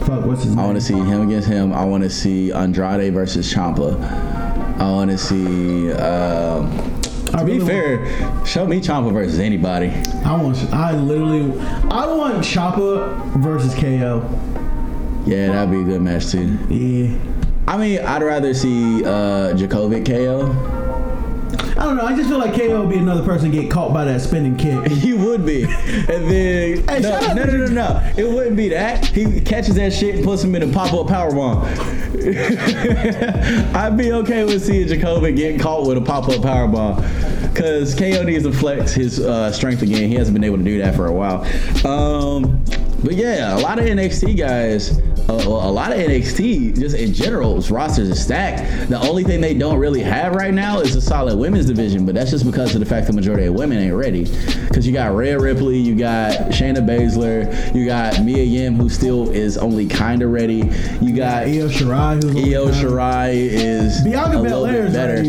fuck, 0.00 0.24
what's 0.26 0.42
his 0.44 0.54
name? 0.54 0.58
I 0.58 0.66
want 0.66 0.76
to 0.76 0.80
see 0.84 0.94
him 0.94 1.22
against 1.28 1.48
him. 1.48 1.72
I 1.72 1.84
want 1.84 2.02
to 2.04 2.10
see 2.10 2.52
Andrade 2.52 3.12
versus 3.14 3.52
Ciampa. 3.52 3.98
I 4.78 4.90
want 4.90 5.10
to 5.10 5.18
see. 5.18 5.90
Um, 5.92 6.70
I 7.34 7.38
to 7.38 7.44
be 7.46 7.52
really 7.58 7.66
fair, 7.66 8.46
show 8.46 8.66
me 8.66 8.78
Ciampa 8.80 9.10
versus 9.12 9.38
anybody. 9.38 9.88
I 10.24 10.36
want, 10.42 10.58
I 10.72 10.92
literally, 10.94 11.58
I 11.90 12.06
want 12.06 12.44
Ciampa 12.44 13.16
versus 13.40 13.74
KO. 13.74 14.22
Yeah, 15.24 15.46
that'd 15.52 15.70
be 15.70 15.80
a 15.80 15.84
good 15.84 16.02
match 16.02 16.30
too. 16.30 16.58
Yeah. 16.68 17.16
I 17.66 17.76
mean, 17.76 18.00
I'd 18.00 18.22
rather 18.22 18.54
see 18.54 19.04
uh, 19.04 19.54
Dijakovic 19.54 20.06
KO. 20.06 20.80
I 21.78 21.84
don't 21.86 21.96
know. 21.96 22.04
I 22.04 22.14
just 22.14 22.28
feel 22.28 22.38
like 22.38 22.54
KO 22.54 22.80
would 22.80 22.90
be 22.90 22.98
another 22.98 23.24
person 23.24 23.50
get 23.50 23.70
caught 23.70 23.92
by 23.92 24.04
that 24.04 24.20
spinning 24.20 24.56
kick. 24.56 24.90
He 25.02 25.14
would 25.14 25.44
be, 25.44 25.64
and 25.64 26.30
then 26.30 26.84
Hey, 26.88 27.00
no, 27.00 27.34
no, 27.34 27.44
no, 27.44 27.44
no, 27.44 27.66
no. 27.66 28.12
It 28.16 28.24
wouldn't 28.24 28.56
be 28.56 28.68
that. 28.68 29.06
He 29.06 29.40
catches 29.40 29.74
that 29.76 29.92
shit 29.92 30.16
and 30.16 30.24
puts 30.24 30.44
him 30.44 30.54
in 30.54 30.62
a 30.62 30.72
pop 30.72 30.92
up 30.92 31.08
power 31.08 31.32
bomb. 31.32 31.62
I'd 33.74 33.96
be 33.96 34.12
okay 34.12 34.44
with 34.44 34.64
seeing 34.64 34.86
Dijakovic 34.86 35.36
get 35.36 35.60
caught 35.60 35.86
with 35.86 35.98
a 35.98 36.00
pop 36.00 36.28
up 36.28 36.42
power 36.42 36.68
bomb. 36.68 37.02
Cause 37.54 37.94
KO 37.94 38.22
needs 38.22 38.44
to 38.44 38.52
flex 38.52 38.92
his 38.92 39.20
uh, 39.20 39.52
strength 39.52 39.82
again. 39.82 40.08
He 40.08 40.14
hasn't 40.14 40.34
been 40.34 40.44
able 40.44 40.58
to 40.58 40.64
do 40.64 40.78
that 40.78 40.94
for 40.94 41.06
a 41.06 41.12
while. 41.12 41.44
Um, 41.86 42.62
but 43.02 43.14
yeah, 43.14 43.56
a 43.56 43.60
lot 43.60 43.78
of 43.78 43.84
NXT 43.84 44.38
guys, 44.38 44.98
uh, 45.28 45.34
well, 45.46 45.68
a 45.68 45.72
lot 45.72 45.92
of 45.92 45.98
NXT 45.98 46.78
just 46.78 46.96
in 46.96 47.12
general, 47.14 47.60
rosters 47.62 48.10
are 48.10 48.14
stacked. 48.14 48.88
The 48.90 48.98
only 49.00 49.24
thing 49.24 49.40
they 49.40 49.54
don't 49.54 49.78
really 49.78 50.00
have 50.02 50.34
right 50.34 50.52
now 50.52 50.80
is 50.80 50.94
a 50.96 51.00
solid 51.00 51.38
women's 51.38 51.66
division, 51.66 52.04
but 52.04 52.14
that's 52.14 52.30
just 52.30 52.44
because 52.44 52.74
of 52.74 52.80
the 52.80 52.86
fact 52.86 53.06
the 53.06 53.12
majority 53.12 53.46
of 53.46 53.54
women 53.54 53.78
ain't 53.78 53.94
ready. 53.94 54.24
Because 54.68 54.86
you 54.86 54.92
got 54.92 55.14
Rhea 55.14 55.38
Ripley, 55.38 55.78
you 55.78 55.94
got 55.94 56.32
Shayna 56.50 56.78
Baszler, 56.86 57.74
you 57.74 57.86
got 57.86 58.22
Mia 58.24 58.42
Yim, 58.42 58.74
who 58.74 58.88
still 58.88 59.30
is 59.30 59.56
only 59.58 59.86
kind 59.86 60.22
of 60.22 60.30
ready. 60.30 60.62
You 61.00 61.14
got 61.14 61.44
Io 61.44 61.68
Shirai, 61.68 62.22
who's 62.22 62.36
Io 62.36 62.66
Shirai 62.68 63.32
is 63.34 64.00
Bianca 64.02 64.38
a 64.38 64.40
little 64.40 64.64
Belair 64.66 64.82
bit 64.82 64.84
is 64.86 64.92
better. 64.94 65.14
ready, 65.14 65.28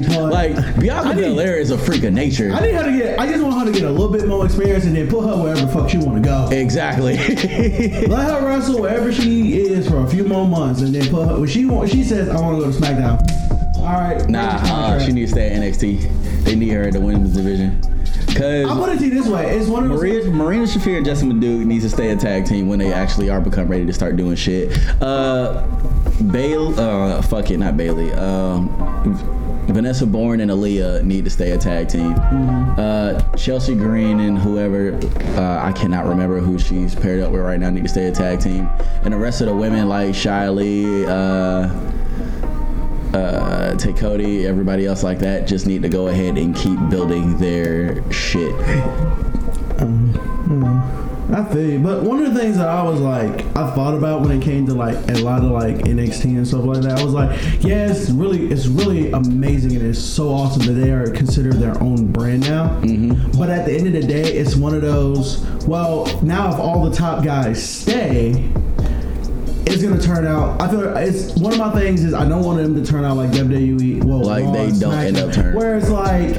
like 0.55 0.79
Bianca 0.79 1.15
need- 1.15 1.21
Belair 1.21 1.57
is 1.57 1.71
a 1.71 1.77
freak 1.77 2.03
of 2.03 2.13
nature. 2.13 2.51
I 2.51 2.59
need 2.61 2.73
her 2.75 2.83
to 2.83 2.97
get. 2.97 3.19
I 3.19 3.27
just 3.27 3.43
want 3.43 3.59
her 3.67 3.73
to 3.73 3.79
get 3.79 3.87
a 3.87 3.91
little 3.91 4.09
bit 4.09 4.27
more 4.27 4.45
experience 4.45 4.85
and 4.85 4.95
then 4.95 5.07
put 5.07 5.21
her 5.25 5.41
wherever 5.41 5.61
the 5.61 5.67
fuck 5.67 5.89
she 5.89 5.97
want 5.97 6.21
to 6.23 6.27
go. 6.29 6.49
exactly. 6.51 7.15
Let 8.07 8.29
her 8.31 8.45
wrestle 8.45 8.81
wherever 8.81 9.11
she 9.11 9.59
is 9.59 9.82
for 9.87 9.99
a 9.99 10.07
few 10.07 10.23
more 10.23 10.47
months, 10.47 10.81
and 10.81 10.93
then 10.93 11.09
put 11.09 11.27
her. 11.27 11.39
When 11.39 11.47
she 11.47 11.65
want, 11.65 11.89
she 11.89 12.03
says, 12.03 12.29
"I 12.29 12.39
want 12.39 12.59
to 12.59 12.65
go 12.65 12.71
to 12.71 12.77
SmackDown." 12.77 13.77
All 13.77 13.83
right. 13.83 14.27
Nah, 14.29 14.59
uh, 14.63 14.99
she 14.99 15.11
needs 15.11 15.31
to 15.31 15.37
stay 15.37 15.49
at 15.49 15.61
NXT. 15.61 16.43
They 16.43 16.55
need 16.55 16.69
her 16.69 16.83
in 16.83 16.93
the 16.93 17.01
women's 17.01 17.35
division. 17.35 17.81
Cause 18.35 18.65
I 18.65 18.67
Cause 18.67 18.77
put 18.77 18.95
it 18.95 18.99
to 18.99 19.05
you 19.05 19.11
this 19.11 19.27
way: 19.27 19.55
It's 19.55 19.69
one 19.69 19.83
of 19.83 19.89
those. 19.89 19.99
Maria, 19.99 20.23
Marina 20.31 20.63
Shafir 20.63 20.97
and 20.97 21.05
Jessamyn 21.05 21.39
Duke 21.39 21.65
needs 21.67 21.83
to 21.83 21.89
stay 21.89 22.09
a 22.11 22.15
tag 22.15 22.45
team 22.45 22.67
when 22.67 22.79
they 22.79 22.91
actually 22.91 23.29
are 23.29 23.39
become 23.39 23.67
ready 23.67 23.85
to 23.85 23.93
start 23.93 24.15
doing 24.15 24.35
shit. 24.35 24.77
Uh, 25.01 25.61
Bayley, 26.31 26.73
uh, 26.77 27.21
fuck 27.21 27.51
it, 27.51 27.57
not 27.57 27.77
Bayley. 27.77 28.11
Um, 28.13 28.69
Vanessa 29.67 30.05
Borne 30.05 30.41
and 30.41 30.51
Aaliyah 30.51 31.03
need 31.03 31.23
to 31.23 31.29
stay 31.29 31.51
a 31.51 31.57
tag 31.57 31.87
team. 31.87 32.13
Uh, 32.77 33.19
Chelsea 33.35 33.75
Green 33.75 34.19
and 34.19 34.37
whoever, 34.37 34.95
uh, 35.39 35.63
I 35.63 35.71
cannot 35.71 36.05
remember 36.05 36.39
who 36.39 36.59
she's 36.59 36.95
paired 36.95 37.21
up 37.21 37.31
with 37.31 37.41
right 37.41 37.59
now, 37.59 37.69
need 37.69 37.83
to 37.83 37.89
stay 37.89 38.07
a 38.07 38.11
tag 38.11 38.41
team. 38.41 38.69
And 39.03 39.13
the 39.13 39.17
rest 39.17 39.41
of 39.41 39.47
the 39.47 39.55
women 39.55 39.87
like 39.87 40.09
Xia 40.09 40.53
Li, 40.53 41.05
uh, 41.05 41.69
uh, 43.17 43.75
Tay 43.77 43.93
Conti, 43.93 44.45
everybody 44.45 44.85
else 44.85 45.03
like 45.03 45.19
that, 45.19 45.47
just 45.47 45.65
need 45.65 45.81
to 45.83 45.89
go 45.89 46.07
ahead 46.07 46.37
and 46.37 46.55
keep 46.55 46.79
building 46.89 47.37
their 47.37 48.11
shit. 48.11 48.53
I 51.31 51.43
feel 51.45 51.69
you. 51.71 51.79
But 51.79 52.03
one 52.03 52.23
of 52.23 52.33
the 52.33 52.39
things 52.39 52.57
that 52.57 52.67
I 52.67 52.83
was 52.83 52.99
like, 52.99 53.41
I 53.55 53.71
thought 53.73 53.93
about 53.95 54.21
when 54.21 54.31
it 54.31 54.43
came 54.43 54.65
to 54.67 54.73
like 54.73 54.95
a 55.09 55.19
lot 55.19 55.43
of 55.43 55.51
like 55.51 55.77
NXT 55.77 56.25
and 56.25 56.47
stuff 56.47 56.63
like 56.65 56.81
that, 56.81 56.99
I 56.99 57.03
was 57.03 57.13
like, 57.13 57.39
yeah, 57.63 57.89
it's 57.89 58.09
really, 58.09 58.47
it's 58.51 58.67
really 58.67 59.11
amazing 59.11 59.75
and 59.75 59.85
it's 59.87 59.99
so 59.99 60.29
awesome 60.29 60.63
that 60.65 60.73
they 60.73 60.91
are 60.91 61.09
considered 61.11 61.53
their 61.55 61.81
own 61.81 62.11
brand 62.11 62.41
now. 62.41 62.67
Mm-hmm. 62.81 63.39
But 63.39 63.49
at 63.49 63.65
the 63.65 63.73
end 63.75 63.87
of 63.87 63.93
the 63.93 64.03
day, 64.07 64.33
it's 64.33 64.55
one 64.55 64.75
of 64.75 64.81
those. 64.81 65.39
Well, 65.65 66.05
now 66.21 66.51
if 66.53 66.59
all 66.59 66.87
the 66.87 66.95
top 66.95 67.23
guys 67.23 67.63
stay. 67.63 68.49
It's 69.65 69.81
gonna 69.81 69.99
turn 69.99 70.27
out. 70.27 70.61
I 70.61 70.67
feel 70.69 70.81
like 70.91 71.07
it's 71.07 71.35
one 71.37 71.53
of 71.53 71.57
my 71.57 71.71
things 71.71 72.03
is 72.03 72.13
I 72.13 72.27
don't 72.27 72.43
want 72.43 72.59
them 72.59 72.75
to 72.75 72.85
turn 72.91 73.05
out 73.05 73.15
like 73.17 73.31
WWE. 73.31 74.03
Well, 74.03 74.21
Like 74.23 74.43
Raw 74.43 74.51
they 74.51 74.71
don't 74.77 74.93
end 74.93 75.17
up 75.17 75.31
turning- 75.31 75.55
Where 75.55 75.77
it's 75.77 75.89
like, 75.89 76.35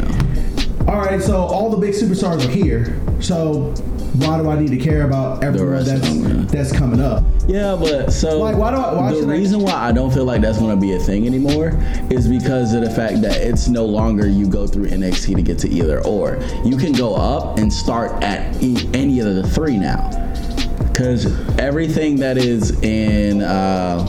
all 0.86 0.98
right, 1.00 1.20
so 1.20 1.38
all 1.38 1.70
the 1.70 1.78
big 1.78 1.94
superstars 1.94 2.44
are 2.44 2.50
here. 2.50 3.00
So 3.20 3.74
why 4.14 4.38
do 4.40 4.48
I 4.48 4.58
need 4.58 4.70
to 4.70 4.76
care 4.76 5.02
about 5.06 5.42
everyone 5.42 5.84
that's 5.84 6.00
them, 6.00 6.46
that's 6.46 6.72
coming 6.72 7.00
up? 7.00 7.24
Yeah, 7.48 7.76
but 7.78 8.12
so 8.12 8.38
Like, 8.38 8.56
why 8.56 8.70
do 8.70 8.76
I- 8.76 8.94
why 8.94 9.10
the 9.12 9.20
should 9.20 9.28
I- 9.28 9.32
reason 9.32 9.60
why 9.60 9.72
I 9.74 9.92
don't 9.92 10.12
feel 10.12 10.24
like 10.24 10.40
that's 10.40 10.58
going 10.58 10.70
to 10.74 10.80
be 10.80 10.94
a 10.94 10.98
thing 10.98 11.26
anymore 11.26 11.78
is 12.10 12.28
because 12.28 12.72
of 12.74 12.82
the 12.82 12.90
fact 12.90 13.20
that 13.22 13.36
it's 13.36 13.68
no 13.68 13.84
longer 13.84 14.26
you 14.28 14.46
go 14.46 14.66
through 14.66 14.86
NXT 14.88 15.34
to 15.34 15.42
get 15.42 15.58
to 15.60 15.68
either 15.70 16.00
or. 16.06 16.38
You 16.64 16.76
can 16.76 16.92
go 16.92 17.14
up 17.14 17.58
and 17.58 17.72
start 17.72 18.22
at 18.22 18.54
any 18.62 19.18
of 19.20 19.34
the 19.34 19.42
three 19.48 19.76
now, 19.78 20.10
because 20.92 21.26
everything 21.58 22.16
that 22.16 22.38
is 22.38 22.80
in. 22.82 23.42
Uh, 23.42 24.06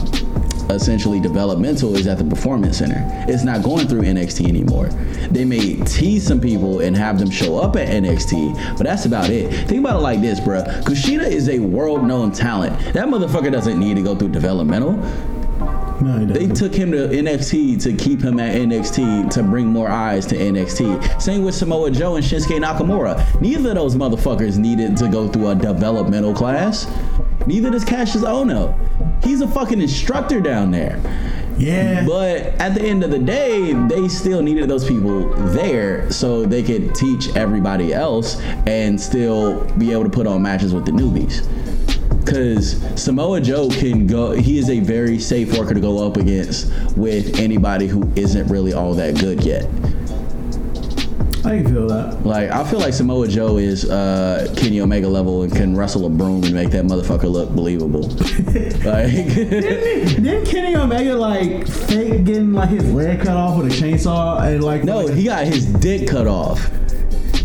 essentially 0.70 1.20
developmental 1.20 1.96
is 1.96 2.06
at 2.06 2.18
the 2.18 2.24
performance 2.24 2.78
center. 2.78 3.02
It's 3.28 3.44
not 3.44 3.62
going 3.62 3.88
through 3.88 4.02
nxt 4.02 4.48
anymore. 4.48 4.88
They 5.30 5.44
may 5.44 5.76
tease 5.84 6.26
some 6.26 6.40
people 6.40 6.80
and 6.80 6.96
have 6.96 7.18
them 7.18 7.30
show 7.30 7.58
up 7.58 7.76
at 7.76 7.88
nxt 7.88 8.76
but 8.76 8.84
that's 8.84 9.06
about 9.06 9.30
it. 9.30 9.68
Think 9.68 9.80
about 9.80 9.98
it 9.98 10.02
like 10.02 10.20
this 10.20 10.40
bruh. 10.40 10.66
Kushida 10.82 11.26
is 11.26 11.48
a 11.48 11.58
world-known 11.58 12.32
talent. 12.32 12.78
That 12.92 13.08
motherfucker 13.08 13.50
doesn't 13.50 13.78
need 13.78 13.96
to 13.96 14.02
go 14.02 14.14
through 14.14 14.30
developmental. 14.30 14.92
No, 16.00 16.18
he 16.18 16.26
they 16.26 16.46
took 16.46 16.74
him 16.74 16.92
to 16.92 17.08
NXT 17.08 17.82
to 17.82 17.94
keep 17.94 18.20
him 18.20 18.38
at 18.38 18.54
NXT 18.54 19.30
to 19.30 19.42
bring 19.42 19.66
more 19.66 19.88
eyes 19.88 20.26
to 20.26 20.36
NXT. 20.36 21.20
Same 21.20 21.42
with 21.42 21.54
Samoa 21.54 21.90
Joe 21.90 22.16
and 22.16 22.24
Shinsuke 22.24 22.60
Nakamura. 22.60 23.40
Neither 23.40 23.70
of 23.70 23.76
those 23.76 23.96
motherfuckers 23.96 24.58
needed 24.58 24.96
to 24.98 25.08
go 25.08 25.26
through 25.26 25.48
a 25.48 25.54
developmental 25.54 26.34
class. 26.34 26.86
Neither 27.46 27.70
does 27.70 27.84
Cassius 27.84 28.24
Ohno. 28.24 28.74
He's 29.24 29.40
a 29.40 29.48
fucking 29.48 29.80
instructor 29.80 30.40
down 30.40 30.70
there. 30.70 31.00
yeah. 31.58 32.04
But 32.06 32.42
at 32.60 32.74
the 32.74 32.82
end 32.82 33.04
of 33.04 33.10
the 33.10 33.18
day, 33.18 33.72
they 33.72 34.08
still 34.08 34.42
needed 34.42 34.68
those 34.68 34.84
people 34.86 35.32
there 35.52 36.10
so 36.10 36.44
they 36.44 36.62
could 36.62 36.94
teach 36.94 37.34
everybody 37.36 37.94
else 37.94 38.40
and 38.66 39.00
still 39.00 39.64
be 39.78 39.92
able 39.92 40.04
to 40.04 40.10
put 40.10 40.26
on 40.26 40.42
matches 40.42 40.74
with 40.74 40.84
the 40.84 40.92
newbies. 40.92 41.46
Cause 42.26 42.82
Samoa 43.00 43.40
Joe 43.40 43.68
can 43.68 44.08
go. 44.08 44.32
He 44.32 44.58
is 44.58 44.68
a 44.68 44.80
very 44.80 45.18
safe 45.20 45.56
worker 45.56 45.74
to 45.74 45.80
go 45.80 46.04
up 46.04 46.16
against 46.16 46.72
with 46.96 47.38
anybody 47.38 47.86
who 47.86 48.10
isn't 48.16 48.48
really 48.48 48.72
all 48.72 48.94
that 48.94 49.20
good 49.20 49.44
yet. 49.44 49.64
I 51.46 51.62
can 51.62 51.72
feel 51.72 51.88
that. 51.88 52.24
Like 52.26 52.50
I 52.50 52.64
feel 52.64 52.80
like 52.80 52.92
Samoa 52.92 53.28
Joe 53.28 53.58
is 53.58 53.88
uh, 53.88 54.52
Kenny 54.56 54.80
Omega 54.80 55.08
level 55.08 55.42
and 55.42 55.54
can 55.54 55.76
wrestle 55.76 56.06
a 56.06 56.10
broom 56.10 56.42
and 56.44 56.52
make 56.52 56.70
that 56.70 56.84
motherfucker 56.84 57.30
look 57.30 57.50
believable. 57.50 58.02
like 58.84 59.12
Didn't, 59.36 60.22
didn't 60.22 60.46
Kenny 60.46 60.76
Omega 60.76 61.14
like 61.14 61.66
fake 61.66 62.24
getting 62.24 62.52
like 62.52 62.70
his 62.70 62.92
leg 62.92 63.20
cut 63.20 63.36
off 63.36 63.62
with 63.62 63.72
a 63.72 63.76
chainsaw 63.76 64.42
and 64.42 64.64
like 64.64 64.84
No, 64.84 65.04
like, 65.04 65.14
he 65.14 65.24
got 65.24 65.46
his 65.46 65.66
dick 65.66 66.08
cut 66.08 66.26
off. 66.26 66.70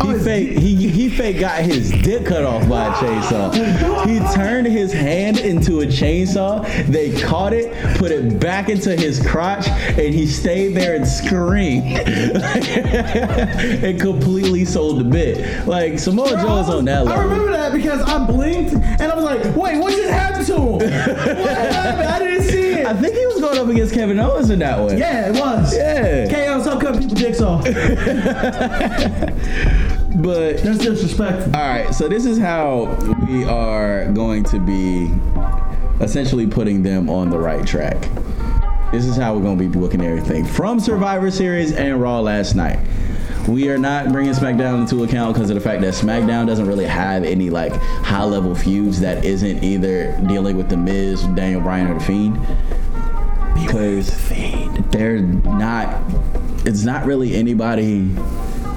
He 0.02 0.14
Oh, 0.14 0.20
fake 0.20 0.58
he 0.58 0.90
he 0.90 1.10
fake 1.10 1.40
got 1.40 1.62
his 1.62 1.92
dick 1.92 2.26
cut 2.26 2.44
off 2.44 2.68
by 2.68 2.88
a 2.88 2.92
chainsaw. 2.94 3.54
He 4.08 4.20
turned 4.36 4.68
his 4.68 4.92
hand 4.92 5.40
into 5.40 5.82
a 5.82 5.86
chainsaw. 5.86 6.66
They 6.88 7.20
caught 7.22 7.54
it, 7.54 7.72
put 7.98 8.12
it 8.12 8.40
back 8.40 8.70
into 8.70 8.96
his 8.96 9.26
crotch, 9.26 9.68
and 9.68 10.14
he 10.14 10.26
stayed 10.28 10.70
there 10.70 10.96
and 10.96 11.08
screamed 11.08 11.98
and 13.86 14.00
completely 14.00 14.66
sold 14.66 15.00
the 15.00 15.04
bit. 15.04 15.68
Like 15.68 16.00
Samoa 16.00 16.30
Joe 16.32 16.58
is 16.58 16.70
on 16.70 16.86
that 16.86 17.08
I 17.08 17.22
remember 17.24 17.52
that 17.52 17.74
because 17.74 18.02
I 18.02 18.26
blinked 18.26 18.74
and 18.74 19.02
I 19.04 19.16
was 19.16 19.24
like, 19.24 19.44
wait, 19.56 19.78
what 19.80 19.94
just 19.94 20.10
happened 20.12 20.46
to 20.48 20.56
him? 20.56 20.72
what 20.74 20.90
happened? 20.90 22.08
I 22.08 22.20
didn't 22.20 22.44
see 22.44 22.72
it. 22.74 22.86
I 22.86 22.94
think 22.94 23.16
he 23.16 23.26
was 23.28 23.40
going 23.40 23.58
up 23.58 23.68
against 23.68 23.94
Kevin 23.94 24.20
Owens 24.20 24.50
in 24.50 24.60
that 24.60 24.80
one. 24.80 24.98
yeah, 24.98 25.30
it 25.30 25.40
was. 25.40 25.74
Yeah. 25.76 26.28
KO, 26.30 26.62
stop 26.62 26.82
cutting 26.82 27.02
people 27.02 27.16
dicks 27.16 27.42
off. 27.42 27.66
But 30.16 30.58
That's 30.58 30.80
disrespectful. 30.80 31.56
All 31.56 31.62
right, 31.62 31.94
so 31.94 32.08
this 32.08 32.26
is 32.26 32.38
how 32.38 32.86
we 33.28 33.46
are 33.46 34.12
going 34.12 34.44
to 34.46 34.60
be 34.60 35.10
essentially 36.04 36.48
putting 36.48 36.84
them 36.84 37.10
on 37.10 37.30
the 37.30 37.40
right 37.40 37.66
track. 37.66 37.98
This 38.92 39.06
is 39.06 39.16
how 39.16 39.34
we're 39.36 39.42
going 39.42 39.58
to 39.58 39.64
be 39.64 39.70
booking 39.70 40.02
everything 40.02 40.44
from 40.44 40.80
Survivor 40.80 41.32
Series 41.32 41.72
and 41.72 42.02
Raw 42.02 42.20
last 42.20 42.56
night. 42.56 42.80
We 43.48 43.70
are 43.70 43.78
not 43.78 44.12
bringing 44.12 44.34
SmackDown 44.34 44.82
into 44.82 45.04
account 45.04 45.34
because 45.34 45.50
of 45.50 45.56
the 45.56 45.62
fact 45.62 45.82
that 45.82 45.94
SmackDown 45.94 46.46
doesn't 46.46 46.68
really 46.68 46.86
have 46.86 47.24
any 47.24 47.50
like 47.50 47.74
high 47.74 48.24
level 48.24 48.54
feuds 48.54 49.00
that 49.00 49.24
isn't 49.24 49.64
either 49.64 50.16
dealing 50.28 50.58
with 50.58 50.70
the 50.70 50.78
Miz, 50.78 51.24
Daniel 51.36 51.62
Bryan, 51.62 51.88
or 51.88 51.94
the 51.96 52.04
Fiend. 52.04 52.40
Because 53.56 54.14
Fiend, 54.14 54.92
they're 54.92 55.20
not 55.20 56.02
it's 56.66 56.84
not 56.84 57.06
really 57.06 57.36
anybody 57.36 58.14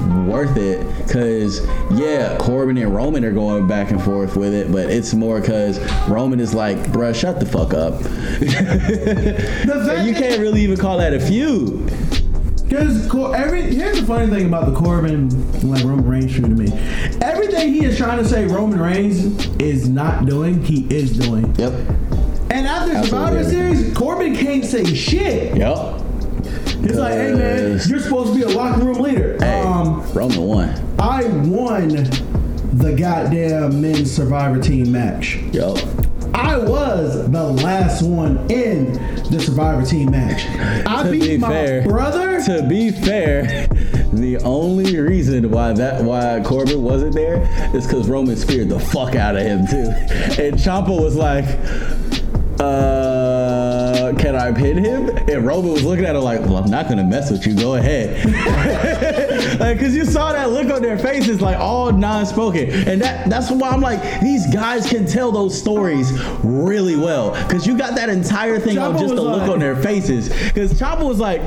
worth 0.05 0.57
it 0.57 0.86
because 1.05 1.64
yeah 1.92 2.36
corbin 2.38 2.76
and 2.78 2.94
roman 2.94 3.24
are 3.24 3.32
going 3.32 3.66
back 3.66 3.90
and 3.90 4.02
forth 4.02 4.36
with 4.36 4.52
it 4.55 4.70
but 4.70 4.90
it's 4.90 5.14
more 5.14 5.40
because 5.40 5.78
roman 6.09 6.40
is 6.40 6.55
like 6.55 6.76
bruh 6.92 7.14
shut 7.14 7.40
the 7.40 7.46
fuck 7.46 7.72
up 7.74 7.94
you 10.05 10.14
can't 10.14 10.40
really 10.40 10.61
even 10.62 10.76
call 10.76 10.98
that 10.98 11.12
a 11.14 11.20
feud 11.20 11.84
Because 12.68 13.07
Cor- 13.09 13.34
every 13.36 13.62
here's 13.74 14.00
the 14.00 14.07
funny 14.07 14.26
thing 14.28 14.46
about 14.46 14.66
the 14.66 14.74
Corbin 14.76 15.28
like 15.68 15.84
Roman 15.84 16.07
Reigns 16.09 16.32
feud 16.34 16.44
to 16.48 16.57
me. 16.57 16.72
Everything 17.20 17.72
he 17.72 17.84
is 17.84 17.96
trying 17.96 18.18
to 18.18 18.24
say 18.28 18.46
Roman 18.46 18.80
Reigns 18.80 19.46
is 19.61 19.88
not 19.88 20.24
doing, 20.26 20.62
he 20.62 20.86
is 20.92 21.16
doing. 21.16 21.55
yep 21.57 21.72
And 22.50 22.66
after 22.66 23.02
Survivor. 23.05 23.44
Series, 23.44 23.94
Corbin 23.96 24.34
can't 24.34 24.64
say 24.64 24.84
shit. 24.94 25.57
yep 25.57 26.00
It's 26.87 26.99
like, 26.99 27.14
hey 27.14 27.32
man, 27.35 27.80
you're 27.87 27.99
supposed 28.01 28.32
to 28.32 28.39
be 28.39 28.43
a 28.43 28.49
locker 28.57 28.85
room 28.85 28.99
leader. 29.01 29.37
hey 29.41 29.61
Um, 29.62 30.03
roman 30.12 30.41
won 30.43 30.97
I 30.99 31.24
won 31.24 31.89
the 32.74 32.95
goddamn 32.99 33.80
men's 33.80 34.11
Survivor 34.12 34.61
team 34.61 34.93
match. 34.93 35.37
yep 35.53 35.76
I 36.35 36.59
was 36.59 37.30
the 37.30 37.45
last 37.45 38.03
one 38.03 38.39
in 38.51 38.93
the 39.30 39.39
Survivor 39.41 39.85
team 39.87 40.11
match. 40.11 40.45
I 40.87 41.05
To 41.05 41.11
beat 41.12 41.22
be 41.22 41.39
my 41.39 41.49
fair- 41.49 41.82
brother. 41.85 42.43
to 42.43 42.66
be 42.68 42.91
fair, 42.91 43.66
the 44.12 44.39
only 44.45 44.99
reason 44.99 45.49
why 45.53 45.72
that 45.74 46.03
why 46.03 46.43
Corbin 46.45 46.82
wasn't 46.82 47.14
there 47.14 47.41
is 47.74 47.87
because 47.87 48.09
Roman 48.09 48.35
speared 48.37 48.68
the 48.68 48.80
fuck 48.80 49.14
out 49.14 49.37
of 49.37 49.43
him 49.43 49.64
too, 49.68 49.91
and 50.43 50.57
Ciampa 50.57 51.01
was 51.01 51.14
like, 51.14 51.45
"Uh, 52.61 53.14
can 54.17 54.37
I 54.37 54.53
pin 54.53 54.79
him?" 54.79 55.09
And 55.29 55.47
Roman 55.47 55.73
was 55.73 55.85
looking 55.85 56.05
at 56.05 56.17
him 56.17 56.23
like, 56.23 56.41
"Well, 56.41 56.57
I'm 56.59 56.71
not 56.71 56.89
gonna 56.89 57.05
mess 57.05 57.31
with 57.31 57.47
you. 57.47 57.55
Go 57.55 57.75
ahead." 57.77 58.25
like, 59.61 59.79
cause 59.81 59.95
you 59.95 60.05
saw 60.05 60.33
that 60.33 60.51
look 60.51 60.71
on 60.75 60.83
their 60.83 60.99
faces, 60.99 61.41
like 61.41 61.57
all 61.59 61.93
non-spoken, 61.93 62.71
and 62.89 63.01
that 63.03 63.29
that's 63.31 63.51
why 63.51 63.71
I'm 63.71 63.81
like, 63.81 64.21
these 64.21 64.47
guys 64.53 64.87
can 64.89 65.07
tell 65.07 65.33
those 65.33 65.59
stories 65.59 66.12
really 66.43 66.97
well, 66.97 67.33
cause 67.49 67.67
you 67.67 67.77
got 67.77 67.95
that 67.97 68.09
entire 68.09 68.59
thing 68.59 68.79
on 68.79 68.95
Ciampa 68.95 68.99
just 69.01 69.15
the 69.15 69.23
look 69.23 69.41
like- 69.43 69.51
on 69.51 69.59
their 69.59 69.77
faces. 69.77 70.29
Cause 70.53 70.73
Ciampa 70.75 71.07
was 71.07 71.19
like, 71.19 71.41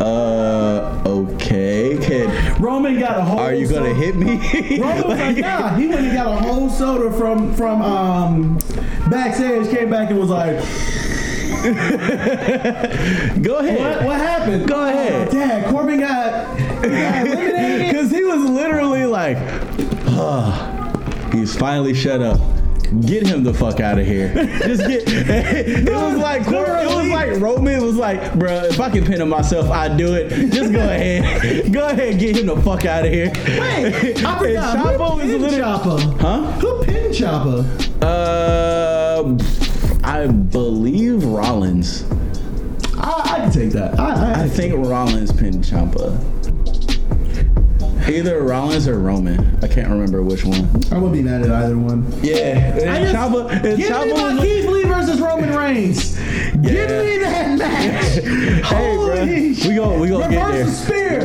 uh, 0.00 1.02
okay, 1.06 1.98
can 2.00 2.60
Roman 2.62 2.98
got 2.98 3.18
a 3.18 3.22
whole. 3.22 3.38
are 3.38 3.54
you 3.54 3.66
gonna 3.68 3.90
soda- 3.90 3.94
hit 3.94 4.16
me? 4.16 4.80
Roman 4.80 5.08
was 5.08 5.18
like, 5.18 5.36
nah. 5.38 5.74
He 5.76 5.86
went 5.86 6.00
and 6.00 6.14
got 6.14 6.26
a 6.28 6.36
whole 6.46 6.68
soda 6.70 7.10
from 7.16 7.54
from 7.54 7.82
um 7.82 8.58
backstage. 9.10 9.68
Came 9.70 9.90
back 9.90 10.10
and 10.10 10.18
was 10.18 10.30
like, 10.30 10.56
Go 13.42 13.58
ahead. 13.58 13.78
what 13.78 14.04
what 14.06 14.16
happened? 14.20 14.66
Go 14.66 14.86
ahead. 14.86 15.28
Oh, 15.28 15.30
Dad, 15.32 15.70
Corbin 15.70 16.00
got, 16.00 16.56
got 16.56 17.26
eliminated. 17.26 17.60
Because 17.90 18.10
he 18.10 18.22
was 18.24 18.48
literally 18.48 19.04
like, 19.04 19.36
he's 21.32 21.54
finally 21.56 21.92
shut 21.92 22.22
up. 22.22 22.40
Get 23.04 23.26
him 23.26 23.42
the 23.44 23.52
fuck 23.54 23.78
out 23.80 23.98
of 23.98 24.06
here. 24.06 24.32
Just 24.34 24.86
get. 24.86 25.02
it 25.06 25.88
was 25.92 26.16
like 26.16 26.42
it 26.42 26.50
was 26.50 27.08
like 27.08 27.40
Roman 27.40 27.82
was 27.82 27.94
like, 27.96 28.34
bro, 28.38 28.64
if 28.64 28.80
I 28.80 28.90
can 28.90 29.04
pin 29.04 29.20
him 29.20 29.28
myself, 29.28 29.70
I'd 29.70 29.96
do 29.96 30.14
it. 30.14 30.28
Just 30.50 30.72
go 30.72 30.80
ahead. 30.80 31.72
go 31.72 31.88
ahead, 31.88 32.18
get 32.18 32.36
him 32.38 32.46
the 32.46 32.56
fuck 32.62 32.84
out 32.86 33.04
of 33.06 33.12
here. 33.12 33.30
Wait, 33.46 34.24
I 34.24 34.38
forgot. 34.38 34.98
Was 34.98 35.20
pinned 35.20 35.42
literally- 35.42 35.62
Ciampa? 35.62 36.20
Huh? 36.20 36.52
Who 36.60 36.84
pinned 36.84 37.14
Ciampa? 37.14 37.64
Uh, 38.02 39.22
I 40.10 40.26
believe 40.26 41.24
Rollins. 41.24 42.04
I, 42.96 43.22
I 43.24 43.36
can 43.40 43.52
take 43.52 43.70
that. 43.70 43.98
I, 43.98 44.32
I, 44.40 44.42
I 44.44 44.48
think 44.48 44.74
Rollins 44.86 45.32
pinned 45.32 45.62
Ciampa. 45.64 46.18
Either 48.08 48.42
Rollins 48.42 48.88
or 48.88 48.98
Roman. 48.98 49.56
I 49.62 49.68
can't 49.68 49.88
remember 49.88 50.20
which 50.22 50.44
one. 50.44 50.64
I 50.90 50.94
wouldn't 50.96 51.12
be 51.12 51.22
mad 51.22 51.42
at 51.42 51.50
either 51.52 51.78
one. 51.78 52.04
Yeah, 52.22 52.34
I 52.34 52.40
and 52.40 53.12
just- 53.12 53.14
Ciampa, 53.14 53.50
and 53.52 53.76
Give 53.78 53.88
Ciampa 53.88 54.06
me 54.06 54.12
my 54.36 54.42
Keith 54.42 54.66
Lee 54.66 54.84
versus 54.84 55.20
Roman 55.20 55.54
Reigns. 55.56 56.16
Give 56.60 56.90
me 56.90 57.18
that 57.18 57.58
match. 57.58 58.24
Hey, 58.70 58.94
Holy 58.96 59.54
shit. 59.54 59.68
we 59.68 59.74
gon' 59.76 60.00
we 60.00 60.08
gon' 60.08 60.30
get 60.30 60.52
there. 60.52 60.64
Reverse 60.64 60.76
spear. 60.78 61.20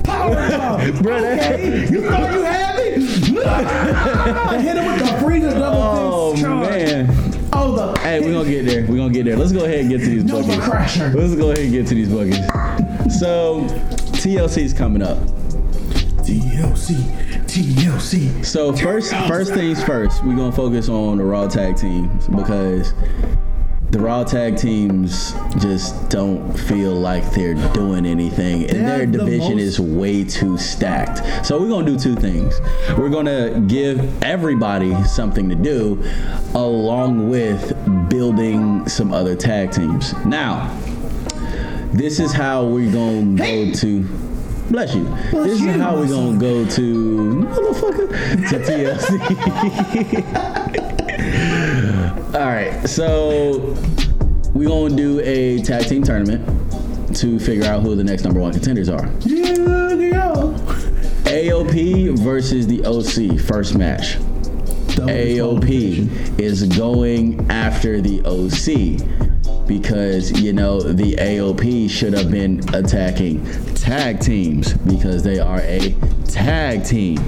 Power. 0.04 0.34
Bruh, 0.34 1.38
okay. 1.38 1.88
You 1.90 2.08
thought 2.08 2.32
you 2.32 2.42
had 2.42 2.76
me? 2.76 3.42
I 3.44 4.58
hit 4.60 4.76
him 4.76 4.86
with 4.86 4.98
the 5.00 5.20
freezer 5.24 5.50
double 5.50 5.78
Oh 5.82 6.30
fist 6.32 6.42
charge. 6.44 6.68
man. 6.68 7.25
Oh, 7.52 7.74
the. 7.74 7.98
Hey, 8.00 8.20
we're 8.20 8.32
gonna 8.32 8.48
get 8.50 8.66
there. 8.66 8.86
We're 8.86 8.96
gonna 8.96 9.12
get 9.12 9.24
there. 9.24 9.36
Let's 9.36 9.52
go 9.52 9.64
ahead 9.64 9.80
and 9.80 9.90
get 9.90 10.00
to 10.00 10.06
these 10.06 10.24
Nova 10.24 10.46
buckets. 10.46 10.66
Crasher. 10.66 11.14
Let's 11.14 11.34
go 11.34 11.50
ahead 11.50 11.64
and 11.64 11.72
get 11.72 11.86
to 11.88 11.94
these 11.94 12.08
buckets. 12.08 13.18
So, 13.18 13.62
TLC's 14.16 14.72
coming 14.72 15.02
up. 15.02 15.18
TLC. 16.26 16.96
TLC. 17.46 18.44
So 18.44 18.72
first, 18.74 19.14
first 19.28 19.54
things 19.54 19.82
first, 19.84 20.24
we're 20.24 20.36
gonna 20.36 20.52
focus 20.52 20.88
on 20.88 21.18
the 21.18 21.24
Raw 21.24 21.46
tag 21.46 21.76
teams 21.76 22.26
because 22.28 22.92
the 23.96 24.02
Raw 24.02 24.24
tag 24.24 24.58
teams 24.58 25.32
just 25.58 26.10
don't 26.10 26.52
feel 26.52 26.92
like 26.92 27.30
they're 27.30 27.54
doing 27.72 28.04
anything, 28.04 28.68
and 28.68 28.86
their 28.86 29.06
the 29.06 29.16
division 29.18 29.54
most- 29.54 29.62
is 29.62 29.80
way 29.80 30.22
too 30.22 30.58
stacked. 30.58 31.46
So 31.46 31.58
we're 31.58 31.70
gonna 31.70 31.86
do 31.86 31.96
two 31.98 32.14
things. 32.14 32.60
We're 32.98 33.08
gonna 33.08 33.58
give 33.66 34.06
everybody 34.22 34.94
something 35.04 35.48
to 35.48 35.54
do, 35.54 35.98
along 36.54 37.30
with 37.30 37.72
building 38.10 38.86
some 38.86 39.14
other 39.14 39.34
tag 39.34 39.70
teams. 39.70 40.12
Now, 40.26 40.68
this 41.94 42.20
is 42.20 42.34
how 42.34 42.66
we're 42.66 42.92
gonna 42.92 43.34
go 43.34 43.70
to. 43.72 44.04
Bless 44.68 44.94
you. 44.94 45.04
Bless 45.30 45.46
this 45.48 45.60
you, 45.60 45.70
is 45.70 45.80
how 45.80 45.96
we're 45.96 46.08
gonna 46.08 46.36
go 46.36 46.66
to 46.66 47.46
motherfucker 47.48 48.10
to 48.50 48.58
TLC. 48.58 49.16
All 52.34 52.42
right, 52.42 52.86
so 52.86 53.74
we're 54.52 54.68
gonna 54.68 54.96
do 54.96 55.20
a 55.20 55.62
tag 55.62 55.86
team 55.86 56.02
tournament 56.02 56.44
to 57.16 57.38
figure 57.38 57.64
out 57.64 57.82
who 57.82 57.94
the 57.94 58.02
next 58.04 58.24
number 58.24 58.40
one 58.40 58.52
contenders 58.52 58.88
are. 58.88 59.08
Yeah, 59.20 59.54
go. 59.54 60.52
AOP 61.24 62.18
versus 62.18 62.66
the 62.66 62.84
OC 62.84 63.38
first 63.40 63.76
match. 63.76 64.18
Double. 64.94 65.08
AOP 65.08 66.38
is 66.40 66.64
going 66.64 67.48
after 67.50 68.00
the 68.00 68.20
OC 68.26 69.66
because 69.66 70.32
you 70.40 70.52
know 70.52 70.80
the 70.80 71.14
AOP 71.14 71.88
should 71.88 72.12
have 72.12 72.30
been 72.30 72.60
attacking 72.74 73.44
tag 73.74 74.20
teams 74.20 74.74
because 74.74 75.22
they 75.22 75.38
are 75.38 75.60
a 75.60 75.94
tag 76.24 76.84
team. 76.84 77.18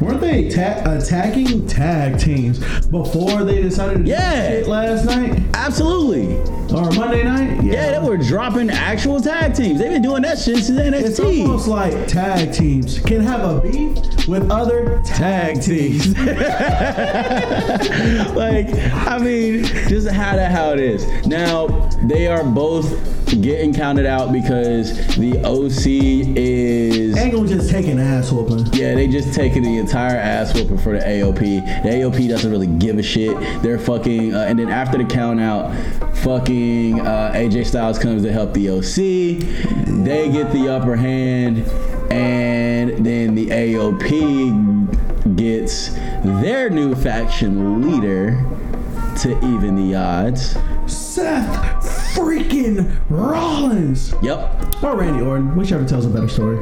Weren't 0.00 0.20
they 0.20 0.48
ta- 0.48 0.82
uh, 0.86 0.98
attacking 1.02 1.66
tag 1.66 2.18
teams 2.18 2.58
before 2.86 3.42
they 3.44 3.60
decided 3.62 3.98
to 3.98 4.04
do 4.04 4.10
Yeah. 4.10 4.48
shit 4.48 4.68
last 4.68 5.04
night 5.06 5.40
Absolutely. 5.54 6.36
or 6.72 6.90
Monday 6.92 7.24
night? 7.24 7.62
Yeah, 7.64 7.98
they 7.98 8.08
were 8.08 8.16
dropping 8.16 8.70
actual 8.70 9.20
tag 9.20 9.54
teams. 9.54 9.78
They've 9.80 9.90
been 9.90 10.02
doing 10.02 10.22
that 10.22 10.38
shit 10.38 10.58
since 10.64 10.70
NXT. 10.78 11.04
It's 11.04 11.20
almost 11.20 11.66
like 11.68 12.06
tag 12.06 12.52
teams 12.52 12.98
can 13.00 13.20
have 13.22 13.40
a 13.40 13.60
beef 13.60 14.28
with 14.28 14.50
other 14.50 15.00
tag 15.04 15.60
teams. 15.60 16.08
like, 18.34 18.68
I 19.06 19.18
mean, 19.18 19.64
just 19.88 20.08
how 20.08 20.36
that 20.36 20.52
how 20.52 20.72
it 20.72 20.80
is. 20.80 21.04
Now 21.26 21.66
they 22.04 22.26
are 22.28 22.44
both 22.44 23.17
getting 23.28 23.74
counted 23.74 24.06
out 24.06 24.32
because 24.32 24.96
the 25.16 25.38
OC 25.44 26.36
is 26.36 27.16
Angle 27.16 27.44
just 27.44 27.70
taking 27.70 27.98
ass 27.98 28.32
whooping. 28.32 28.66
yeah, 28.72 28.94
they 28.94 29.06
just 29.06 29.34
taking 29.34 29.62
the 29.62 29.78
entire 29.78 30.16
ass 30.16 30.54
whooping 30.54 30.78
for 30.78 30.98
the 30.98 31.04
AOP. 31.04 31.82
The 31.82 31.88
AOP 31.88 32.28
doesn't 32.28 32.50
really 32.50 32.66
give 32.66 32.98
a 32.98 33.02
shit. 33.02 33.36
They're 33.62 33.78
fucking, 33.78 34.34
uh, 34.34 34.46
and 34.48 34.58
then 34.58 34.68
after 34.68 34.98
the 34.98 35.04
count 35.04 35.40
out, 35.40 35.74
fucking 36.18 37.00
uh, 37.00 37.32
AJ 37.34 37.66
Styles 37.66 37.98
comes 37.98 38.22
to 38.22 38.32
help 38.32 38.54
the 38.54 38.70
OC. 38.70 38.96
They 40.04 40.30
get 40.30 40.52
the 40.52 40.68
upper 40.68 40.96
hand, 40.96 41.58
and 42.10 43.04
then 43.04 43.34
the 43.34 43.46
AOP 43.48 45.36
gets 45.36 45.90
their 46.24 46.70
new 46.70 46.94
faction 46.94 47.82
leader 47.82 48.42
to 49.18 49.36
even 49.54 49.74
the 49.76 49.94
odds. 49.94 50.56
Seth 50.86 52.07
freaking 52.22 52.96
Rollins 53.08 54.12
Yep. 54.22 54.82
or 54.82 54.96
Randy 54.96 55.22
Orton, 55.24 55.54
whichever 55.56 55.84
tells 55.84 56.04
a 56.04 56.08
better 56.10 56.28
story. 56.28 56.58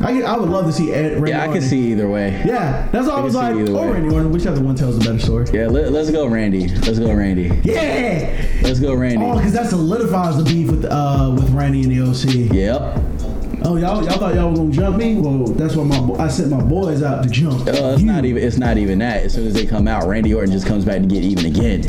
I, 0.00 0.22
I 0.22 0.36
would 0.36 0.48
love 0.48 0.64
to 0.66 0.72
see 0.72 0.92
Ed, 0.92 1.14
Randy 1.14 1.30
Yeah, 1.32 1.38
I 1.42 1.46
Orton. 1.48 1.60
can 1.60 1.68
see 1.68 1.90
either 1.90 2.08
way. 2.08 2.30
Yeah, 2.46 2.86
that's 2.92 3.08
all 3.08 3.16
I, 3.16 3.20
I 3.20 3.24
was 3.24 3.34
like. 3.34 3.54
Or 3.56 3.64
way. 3.64 3.90
Randy 3.90 4.14
Orton, 4.14 4.30
whichever 4.30 4.60
one 4.60 4.76
tells 4.76 4.96
a 4.96 5.00
better 5.00 5.18
story. 5.18 5.46
Yeah, 5.52 5.66
let, 5.66 5.90
let's 5.90 6.12
go, 6.12 6.26
Randy. 6.28 6.68
Let's 6.68 7.00
go, 7.00 7.12
Randy. 7.12 7.50
Yeah. 7.64 8.46
Let's 8.62 8.78
go, 8.78 8.94
Randy. 8.94 9.24
Oh, 9.24 9.34
because 9.36 9.52
that 9.54 9.66
solidifies 9.68 10.36
the 10.36 10.44
beef 10.44 10.70
with 10.70 10.84
uh 10.84 11.32
with 11.34 11.50
Randy 11.50 11.82
and 11.82 11.90
the 11.90 12.00
OC. 12.00 12.52
Yep. 12.54 13.17
Oh, 13.64 13.76
y'all, 13.76 14.04
y'all 14.04 14.18
thought 14.18 14.34
y'all 14.34 14.50
were 14.50 14.56
gonna 14.56 14.72
jump 14.72 14.96
me? 14.96 15.16
Well, 15.16 15.46
that's 15.48 15.74
why 15.74 15.84
my 15.84 16.00
bo- 16.00 16.16
I 16.16 16.28
sent 16.28 16.50
my 16.50 16.62
boys 16.62 17.02
out 17.02 17.22
to 17.24 17.28
jump. 17.28 17.66
Uh, 17.66 17.72
it's 17.72 18.00
you. 18.00 18.06
not 18.06 18.24
even. 18.24 18.42
It's 18.42 18.56
not 18.56 18.78
even 18.78 18.98
that. 19.00 19.24
As 19.24 19.34
soon 19.34 19.46
as 19.46 19.54
they 19.54 19.66
come 19.66 19.88
out, 19.88 20.06
Randy 20.06 20.32
Orton 20.32 20.52
just 20.52 20.66
comes 20.66 20.84
back 20.84 21.00
to 21.00 21.06
get 21.06 21.22
even 21.24 21.46
again. 21.46 21.84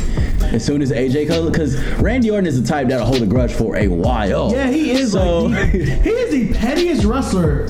As 0.52 0.64
soon 0.64 0.82
as 0.82 0.90
AJ 0.90 1.28
comes, 1.28 1.50
because 1.50 1.82
Randy 2.00 2.30
Orton 2.30 2.46
is 2.46 2.60
the 2.60 2.66
type 2.66 2.88
that'll 2.88 3.06
hold 3.06 3.22
a 3.22 3.26
grudge 3.26 3.52
for 3.52 3.76
a 3.76 3.88
while. 3.88 4.52
Yeah, 4.52 4.68
he 4.68 4.90
is. 4.90 5.12
So 5.12 5.44
like, 5.46 5.70
he, 5.70 5.84
he 5.84 6.10
is 6.10 6.30
the 6.32 6.58
pettiest 6.58 7.04
wrestler 7.04 7.66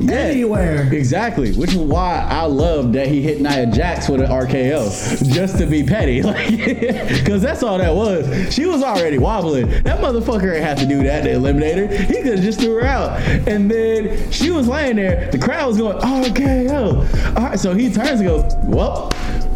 Yeah. 0.00 0.14
anywhere. 0.16 0.92
Exactly, 0.92 1.52
which 1.54 1.70
is 1.72 1.78
why 1.78 2.26
I 2.30 2.44
love 2.44 2.92
that 2.92 3.08
he 3.08 3.20
hit 3.22 3.40
Nia 3.40 3.66
Jax 3.66 4.08
with 4.08 4.20
an 4.20 4.28
RKO 4.30 5.32
just 5.32 5.58
to 5.58 5.66
be 5.66 5.82
petty, 5.82 6.22
like, 6.28 6.48
because 6.56 7.42
that's 7.42 7.62
all 7.62 7.78
that 7.78 7.94
was. 7.94 8.52
She 8.54 8.66
was 8.66 8.82
already 8.82 9.18
wobbling. 9.18 9.68
That 9.82 10.00
motherfucker 10.00 10.54
ain't 10.54 10.64
have 10.64 10.78
to 10.78 10.86
do 10.86 11.02
that 11.04 11.22
to 11.22 11.30
eliminate 11.32 11.76
her. 11.78 11.86
He 11.96 12.22
could 12.22 12.36
have 12.36 12.42
just 12.44 12.60
threw 12.60 12.74
her 12.74 12.84
out, 12.86 13.20
and 13.48 13.70
then 13.70 14.30
she 14.30 14.50
was 14.50 14.68
laying 14.68 14.96
there. 14.96 15.30
The 15.30 15.38
crowd 15.38 15.66
was 15.68 15.78
going 15.78 15.98
RKO. 15.98 17.36
All 17.36 17.44
right, 17.44 17.58
so 17.58 17.74
he 17.74 17.92
turns 17.92 18.20
and 18.20 18.24
goes, 18.28 18.52
"Well, 18.64 19.10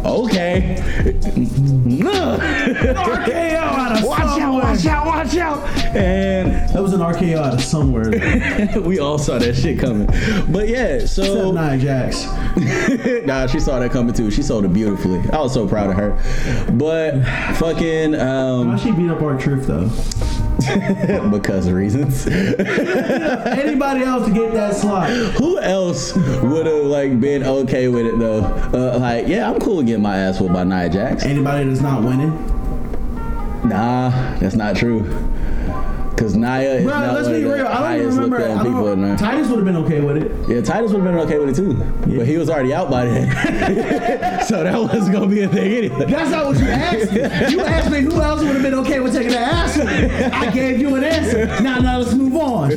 okay." 0.05 0.77
RKO 2.93 3.53
out 3.55 3.97
of 3.99 4.05
Watch 4.05 4.19
out! 4.21 4.37
somewhere. 4.37 4.63
Watch 4.63 4.85
out! 4.85 5.05
Watch 5.05 5.37
out! 5.37 5.67
And 5.95 6.51
That 6.69 6.81
was 6.81 6.93
an 6.93 7.01
RKO 7.01 7.37
out 7.37 7.53
of 7.53 7.61
somewhere. 7.61 8.11
We 8.83 8.99
all 8.99 9.17
saw 9.17 9.37
that 9.39 9.55
shit 9.55 9.79
coming. 9.79 10.07
But 10.51 10.67
yeah, 10.67 11.05
so 11.05 11.51
Nia 11.51 11.77
Jax. 11.77 12.25
nah, 13.25 13.47
she 13.47 13.59
saw 13.59 13.79
that 13.79 13.91
coming 13.91 14.13
too. 14.13 14.29
She 14.31 14.41
sold 14.43 14.65
it 14.65 14.73
beautifully. 14.73 15.19
I 15.31 15.39
was 15.39 15.53
so 15.53 15.67
proud 15.67 15.89
of 15.89 15.95
her. 15.95 16.71
But 16.73 17.23
fucking 17.57 18.15
um 18.15 18.77
she 18.77 18.91
beat 18.91 19.09
up 19.09 19.21
R-Truth 19.21 19.67
though? 19.67 19.89
because 21.31 21.67
of 21.67 21.73
reasons. 21.73 22.27
Anybody 22.27 24.03
else 24.03 24.27
to 24.27 24.33
get 24.33 24.53
that 24.53 24.75
slot? 24.75 25.09
Who 25.09 25.59
else 25.59 26.15
would 26.15 26.65
have 26.65 26.85
like 26.85 27.19
been 27.19 27.43
okay 27.43 27.87
with 27.87 28.05
it 28.05 28.19
though? 28.19 28.41
Uh, 28.73 28.97
like, 28.99 29.27
yeah, 29.27 29.49
I'm 29.49 29.59
cool 29.59 29.81
getting 29.83 30.01
my 30.01 30.17
ass 30.17 30.39
whooped 30.39 30.53
by 30.53 30.63
Nia 30.63 30.89
Jax. 30.89 31.23
Anybody 31.23 31.67
that's 31.69 31.81
not 31.81 32.03
winning? 32.03 32.31
Nah, 33.67 34.09
that's 34.39 34.55
not 34.55 34.75
true. 34.75 35.01
Cause 36.17 36.35
Nia 36.35 36.75
is 36.75 36.83
Bro, 36.85 36.93
not 36.99 37.13
let's 37.15 37.27
one 37.27 37.33
be 37.35 37.43
of 37.43 37.49
the 37.49 37.55
real. 37.55 37.67
I 37.67 37.73
don't 37.73 37.81
highest 37.83 38.17
remember. 38.17 38.39
looked 38.39 38.51
I 38.59 38.63
people 38.63 38.87
in 38.93 38.99
don't, 39.01 39.01
there. 39.09 39.17
Titus 39.17 39.47
would 39.49 39.55
have 39.57 39.65
been 39.65 39.75
okay 39.77 39.99
with 40.01 40.17
it. 40.17 40.49
Yeah, 40.49 40.61
Titus 40.61 40.91
would 40.91 41.03
have 41.03 41.11
been 41.11 41.19
okay 41.25 41.39
with 41.39 41.49
it 41.49 41.55
too, 41.55 41.73
but 42.17 42.27
he 42.27 42.37
was 42.37 42.49
already 42.49 42.73
out 42.73 42.89
by 42.91 43.05
then, 43.05 44.45
so 44.45 44.63
that 44.63 44.77
wasn't 44.79 45.11
gonna 45.13 45.27
be 45.27 45.41
a 45.41 45.47
thing 45.47 45.73
anyway. 45.73 46.05
That's 46.05 46.31
not 46.31 46.45
what 46.45 46.59
you 46.59 46.67
asked 46.67 47.11
me. 47.11 47.19
You 47.51 47.61
asked 47.61 47.91
me 47.91 48.01
who 48.01 48.21
else 48.21 48.41
would 48.41 48.53
have 48.53 48.61
been 48.61 48.75
okay 48.75 48.99
with 48.99 49.13
taking 49.13 49.31
the 49.31 49.39
ass. 49.39 49.77
I 49.79 50.51
gave 50.51 50.79
you 50.79 50.95
an 50.95 51.03
answer. 51.03 51.45
Now, 51.61 51.79
now 51.79 51.97
let's 51.99 52.13
move 52.13 52.35
on. 52.35 52.71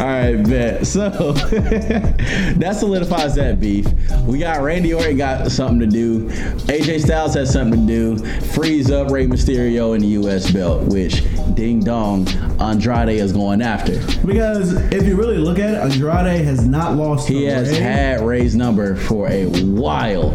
All 0.00 0.06
right, 0.06 0.36
bet. 0.42 0.86
So 0.86 1.08
that 1.32 2.76
solidifies 2.78 3.34
that 3.36 3.60
beef. 3.60 3.86
We 4.22 4.40
got 4.40 4.62
Randy 4.62 4.92
Orton 4.92 5.16
got 5.16 5.50
something 5.50 5.80
to 5.80 5.86
do. 5.86 6.28
AJ 6.66 7.02
Styles 7.04 7.34
has 7.34 7.52
something 7.52 7.86
to 7.86 8.18
do. 8.18 8.40
Freeze 8.52 8.90
up 8.90 9.10
Rey 9.10 9.26
Mysterio 9.26 9.94
in 9.94 10.00
the 10.00 10.08
U.S. 10.08 10.50
belt, 10.50 10.82
which 10.84 11.22
ding 11.54 11.80
dong 11.80 12.26
Andrade 12.74 13.10
is 13.10 13.32
going 13.32 13.62
after. 13.62 14.00
Because 14.26 14.72
if 14.92 15.06
you 15.06 15.14
really 15.16 15.38
look 15.38 15.60
at 15.60 15.70
it, 15.70 15.76
Andrade 15.76 16.44
has 16.44 16.66
not 16.66 16.96
lost. 16.96 17.28
He 17.28 17.44
has 17.44 17.70
Rey. 17.70 17.78
had 17.78 18.20
Rey's 18.20 18.56
number 18.56 18.96
for 18.96 19.28
a 19.28 19.46
while. 19.46 20.32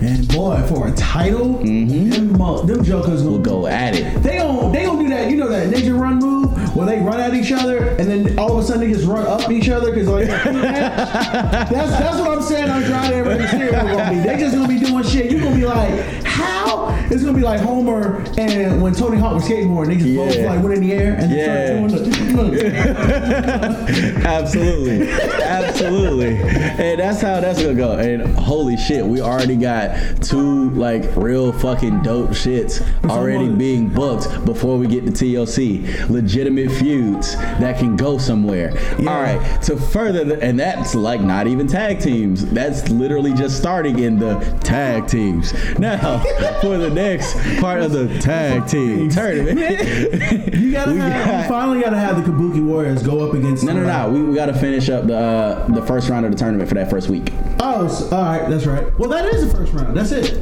and 0.00 0.26
boy, 0.28 0.62
for 0.66 0.88
a 0.88 0.92
title, 0.92 1.56
mm-hmm. 1.56 2.08
them, 2.08 2.32
mo- 2.38 2.62
them 2.62 2.82
jokers 2.82 3.22
We'll 3.22 3.38
go 3.38 3.66
at 3.66 3.94
it. 3.94 4.22
They 4.22 4.38
don't 4.38 4.72
they 4.72 4.82
don't 4.84 4.98
do 4.98 5.10
that. 5.10 5.30
You 5.30 5.36
know 5.36 5.48
that 5.48 5.68
ninja 5.68 5.98
run 5.98 6.18
move 6.20 6.74
where 6.74 6.86
they 6.86 7.00
run 7.00 7.20
at 7.20 7.34
each 7.34 7.52
other 7.52 7.88
and 7.98 8.08
then 8.08 8.38
all 8.38 8.56
of 8.56 8.64
a 8.64 8.66
sudden 8.66 8.80
they 8.88 8.94
just 8.94 9.06
run 9.06 9.26
up 9.26 9.50
each 9.50 9.68
other 9.68 9.90
because 9.90 10.08
like 10.08 10.26
that's 10.28 11.70
that's 11.70 12.18
what 12.18 12.30
I'm 12.30 12.42
saying. 12.42 12.70
Andrade 12.70 13.12
and 13.12 13.26
Rey 13.26 13.36
Mysterio 13.36 13.72
gonna 13.72 14.10
be. 14.10 14.26
They 14.26 14.38
just 14.38 14.54
gonna 14.54 14.68
be 14.68 14.78
doing 14.78 15.04
shit. 15.04 15.30
You 15.30 15.38
gonna 15.38 15.54
be 15.54 15.66
like, 15.66 16.24
how? 16.24 16.67
It's 17.10 17.22
gonna 17.22 17.36
be 17.36 17.42
like 17.42 17.60
Homer 17.60 18.22
and 18.36 18.82
when 18.82 18.92
Tony 18.92 19.16
Hawk 19.16 19.34
was 19.34 19.44
skateboarding, 19.44 19.86
they 19.88 19.96
just 19.96 20.14
both 20.14 20.44
like 20.46 20.62
went 20.62 20.74
in 20.76 20.80
the 20.82 20.92
air 20.92 21.14
and 21.14 21.30
Yeah. 21.32 21.88
started 21.88 22.12
doing 22.28 22.50
the. 22.50 24.22
absolutely, 24.26 25.10
absolutely, 25.42 26.36
and 26.36 27.00
that's 27.00 27.20
how 27.22 27.40
that's 27.40 27.62
gonna 27.62 27.74
go. 27.74 27.92
And 27.92 28.22
holy 28.36 28.76
shit, 28.76 29.04
we 29.04 29.20
already 29.22 29.56
got 29.56 30.22
two 30.22 30.68
like 30.70 31.04
real 31.16 31.52
fucking 31.52 32.02
dope 32.02 32.30
shits 32.30 32.82
already 33.08 33.48
being 33.48 33.88
booked 33.88 34.44
before 34.44 34.76
we 34.76 34.86
get 34.86 35.06
to 35.06 35.10
TLC. 35.12 36.08
Legitimate 36.10 36.70
feuds 36.72 37.36
that 37.36 37.78
can 37.78 37.96
go 37.96 38.18
somewhere. 38.18 38.72
Yeah. 38.98 39.10
All 39.14 39.22
right, 39.22 39.62
to 39.62 39.76
further, 39.78 40.24
the, 40.24 40.42
and 40.42 40.58
that's 40.60 40.94
like 40.94 41.22
not 41.22 41.46
even 41.46 41.66
tag 41.66 42.00
teams. 42.00 42.44
That's 42.50 42.88
literally 42.90 43.32
just 43.32 43.56
starting 43.56 43.98
in 44.00 44.18
the 44.18 44.34
tag 44.62 45.06
teams. 45.06 45.54
Now, 45.78 46.22
for 46.60 46.76
the 46.78 46.90
next 46.90 47.34
part 47.60 47.80
of 47.82 47.92
the 47.92 48.18
tag 48.20 48.66
team 48.66 49.08
tournament. 49.10 49.58
You 50.58 50.72
gotta 50.72 50.92
We 50.92 50.98
have, 50.98 51.26
got- 51.26 51.42
you 51.44 51.48
finally 51.48 51.80
gotta 51.80 51.96
have 51.98 52.16
the 52.16 52.30
Kabuki 52.30 52.64
Warriors 52.64 53.02
go 53.02 53.26
up 53.26 53.34
against. 53.34 53.64
No, 53.64 53.72
no, 53.72 53.82
no. 53.84 54.10
We, 54.10 54.22
we 54.22 54.34
got 54.34 54.46
to 54.46 54.54
finish 54.54 54.88
up 54.90 55.06
the 55.06 55.16
uh, 55.16 55.66
the 55.68 55.82
first 55.86 56.08
round 56.08 56.26
of 56.26 56.32
the 56.32 56.38
tournament 56.38 56.68
for 56.68 56.74
that 56.74 56.90
first 56.90 57.08
week. 57.08 57.32
Oh, 57.60 57.86
s- 57.86 58.10
all 58.12 58.22
right, 58.24 58.48
that's 58.50 58.66
right. 58.66 58.96
Well, 58.98 59.08
that 59.10 59.24
is 59.26 59.50
the 59.50 59.56
first 59.56 59.72
round. 59.72 59.96
That's 59.96 60.12
it. 60.12 60.34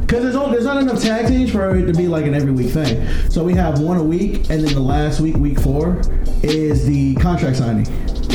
Because 0.00 0.22
there's, 0.22 0.34
there's 0.52 0.64
not 0.64 0.80
enough 0.80 1.02
tag 1.02 1.26
teams 1.26 1.50
for 1.50 1.74
it 1.76 1.86
to 1.86 1.92
be 1.92 2.06
like 2.06 2.26
an 2.26 2.34
every 2.34 2.52
week 2.52 2.70
thing. 2.70 3.06
So 3.28 3.42
we 3.42 3.54
have 3.54 3.80
one 3.80 3.96
a 3.96 4.02
week, 4.04 4.50
and 4.50 4.64
then 4.64 4.72
the 4.74 4.80
last 4.80 5.20
week, 5.20 5.36
week 5.36 5.58
four, 5.58 6.00
is 6.44 6.86
the 6.86 7.14
contract 7.16 7.56
signing. 7.56 7.86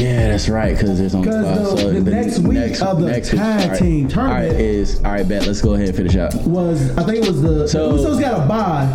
Yeah, 0.01 0.27
that's 0.29 0.49
right. 0.49 0.73
Because 0.75 0.97
there's 0.97 1.13
only 1.15 1.29
'Cause 1.29 1.45
five. 1.45 1.55
the- 1.57 1.77
so 1.77 1.91
the 1.91 2.11
next 2.11 2.39
week 2.39 2.81
of 2.81 2.99
the 2.99 3.05
week- 3.05 3.23
tag 3.23 3.39
all 3.63 3.69
right. 3.69 3.79
team 3.79 4.09
All 4.17 4.23
right, 4.25 4.41
tournament- 4.47 4.59
is 4.59 5.01
all 5.05 5.11
right. 5.11 5.27
Bet. 5.27 5.45
Let's 5.47 5.61
go 5.61 5.73
ahead 5.75 5.87
and 5.89 5.95
finish 5.97 6.15
up. 6.15 6.33
Was 6.45 6.89
I 6.97 7.03
think 7.03 7.23
it 7.23 7.27
was 7.27 7.41
the, 7.41 7.67
So- 7.67 7.95
the 7.97 8.09
Usos 8.09 8.19
got 8.19 8.43
a 8.43 8.47
bye 8.47 8.87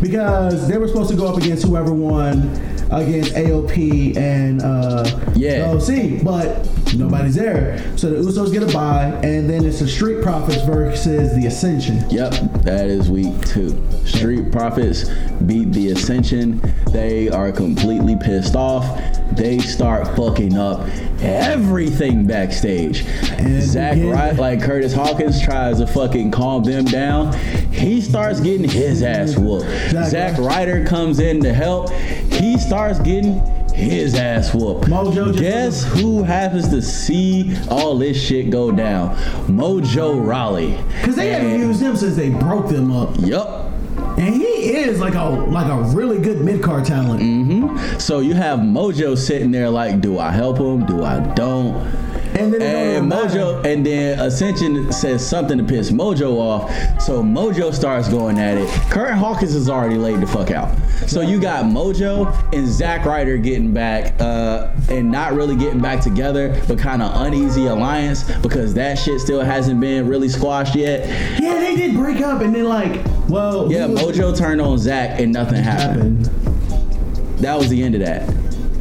because 0.00 0.66
they 0.68 0.78
were 0.78 0.88
supposed 0.88 1.10
to 1.10 1.16
go 1.16 1.26
up 1.26 1.36
against 1.36 1.64
whoever 1.64 1.92
won 1.92 2.50
against 2.90 3.34
AOP 3.34 4.16
and 4.16 4.62
uh, 4.62 5.04
Yeah. 5.34 5.70
OC, 5.72 6.22
but 6.24 6.68
nobody's 6.96 7.34
there. 7.34 7.78
So 7.96 8.10
the 8.10 8.16
Usos 8.18 8.52
get 8.52 8.62
a 8.62 8.72
bye, 8.72 9.06
and 9.22 9.48
then 9.50 9.64
it's 9.64 9.80
the 9.80 9.88
Street 9.88 10.22
Profits 10.22 10.62
versus 10.64 11.34
the 11.34 11.46
Ascension. 11.46 12.08
Yep, 12.10 12.32
that 12.62 12.86
is 12.86 13.10
week 13.10 13.40
two. 13.46 13.82
Street 14.04 14.52
Profits 14.52 15.08
beat 15.46 15.72
the 15.72 15.90
Ascension. 15.90 16.60
They 16.92 17.28
are 17.28 17.52
completely 17.52 18.16
pissed 18.16 18.54
off. 18.56 18.86
They 19.32 19.58
start 19.58 20.06
fucking 20.16 20.56
up 20.56 20.80
everything 21.20 22.26
backstage. 22.26 23.04
And 23.32 23.62
Zack 23.62 23.98
Ryder, 23.98 24.40
like 24.40 24.62
Curtis 24.62 24.94
Hawkins, 24.94 25.42
tries 25.42 25.78
to 25.78 25.86
fucking 25.86 26.30
calm 26.30 26.62
them 26.62 26.84
down. 26.86 27.32
He 27.72 28.00
starts 28.00 28.40
getting 28.40 28.68
his 28.68 29.02
ass 29.02 29.36
whooped. 29.36 29.66
Zack 29.90 30.08
Zack 30.10 30.38
Ryder 30.38 30.86
comes 30.86 31.18
in 31.20 31.40
to 31.42 31.52
help. 31.52 31.90
He 31.90 32.56
starts 32.58 32.75
getting 33.02 33.40
his 33.74 34.14
ass 34.14 34.54
whooped. 34.54 34.88
Mojo 34.88 35.36
Guess 35.36 35.84
who 35.84 36.22
happens 36.22 36.68
to 36.68 36.80
see 36.80 37.56
all 37.68 37.96
this 37.98 38.20
shit 38.20 38.50
go 38.50 38.70
down? 38.70 39.16
Mojo 39.46 40.24
Rawley. 40.26 40.78
Because 41.00 41.16
they 41.16 41.30
haven't 41.30 41.58
used 41.58 41.82
him 41.82 41.96
since 41.96 42.16
they 42.16 42.30
broke 42.30 42.68
them 42.68 42.92
up. 42.92 43.14
Yup. 43.18 43.72
And 44.18 44.34
he 44.34 44.74
is 44.74 44.98
like 45.00 45.14
a 45.14 45.24
like 45.24 45.70
a 45.70 45.82
really 45.94 46.18
good 46.18 46.40
mid 46.40 46.62
card 46.62 46.84
talent. 46.84 47.22
Mm-hmm. 47.22 47.98
So 47.98 48.20
you 48.20 48.34
have 48.34 48.60
Mojo 48.60 49.16
sitting 49.16 49.50
there 49.50 49.68
like, 49.68 50.00
do 50.00 50.18
I 50.18 50.30
help 50.30 50.58
him? 50.58 50.86
Do 50.86 51.04
I 51.04 51.20
don't? 51.34 51.74
And 52.38 52.52
then 52.52 52.62
And. 53.02 53.12
Mojo, 53.12 53.64
and 53.64 53.84
then 53.86 54.18
Ascension 54.18 54.92
says 54.92 55.26
something 55.26 55.56
to 55.58 55.64
piss 55.64 55.90
Mojo 55.90 56.36
off. 56.38 56.70
So 57.00 57.22
Mojo 57.22 57.72
starts 57.72 58.08
going 58.08 58.38
at 58.38 58.58
it. 58.58 58.68
Curt 58.90 59.12
Hawkins 59.12 59.54
is 59.54 59.68
already 59.70 59.96
laid 59.96 60.20
the 60.20 60.26
fuck 60.26 60.50
out. 60.50 60.74
So 61.06 61.20
you 61.20 61.40
got 61.40 61.64
Mojo 61.64 62.26
and 62.52 62.66
Zack 62.68 63.04
Ryder 63.06 63.36
getting 63.38 63.72
back, 63.72 64.20
uh, 64.20 64.72
and 64.90 65.10
not 65.10 65.32
really 65.34 65.56
getting 65.56 65.80
back 65.80 66.00
together, 66.00 66.60
but 66.68 66.78
kind 66.78 67.02
of 67.02 67.12
uneasy 67.26 67.66
alliance 67.66 68.24
because 68.42 68.74
that 68.74 68.98
shit 68.98 69.20
still 69.20 69.40
hasn't 69.40 69.80
been 69.80 70.06
really 70.06 70.28
squashed 70.28 70.74
yet. 70.74 71.06
Yeah, 71.40 71.54
they 71.60 71.76
did 71.76 71.94
break 71.94 72.20
up, 72.20 72.40
and 72.42 72.54
then 72.54 72.64
like, 72.64 73.04
well, 73.28 73.70
Yeah, 73.72 73.86
was- 73.86 74.00
Mojo 74.02 74.36
turned 74.36 74.60
on 74.60 74.78
Zack 74.78 75.20
and 75.20 75.32
nothing 75.32 75.62
happened. 75.62 76.26
happened. 76.26 77.38
That 77.38 77.58
was 77.58 77.68
the 77.68 77.82
end 77.82 77.94
of 77.94 78.00
that. 78.00 78.22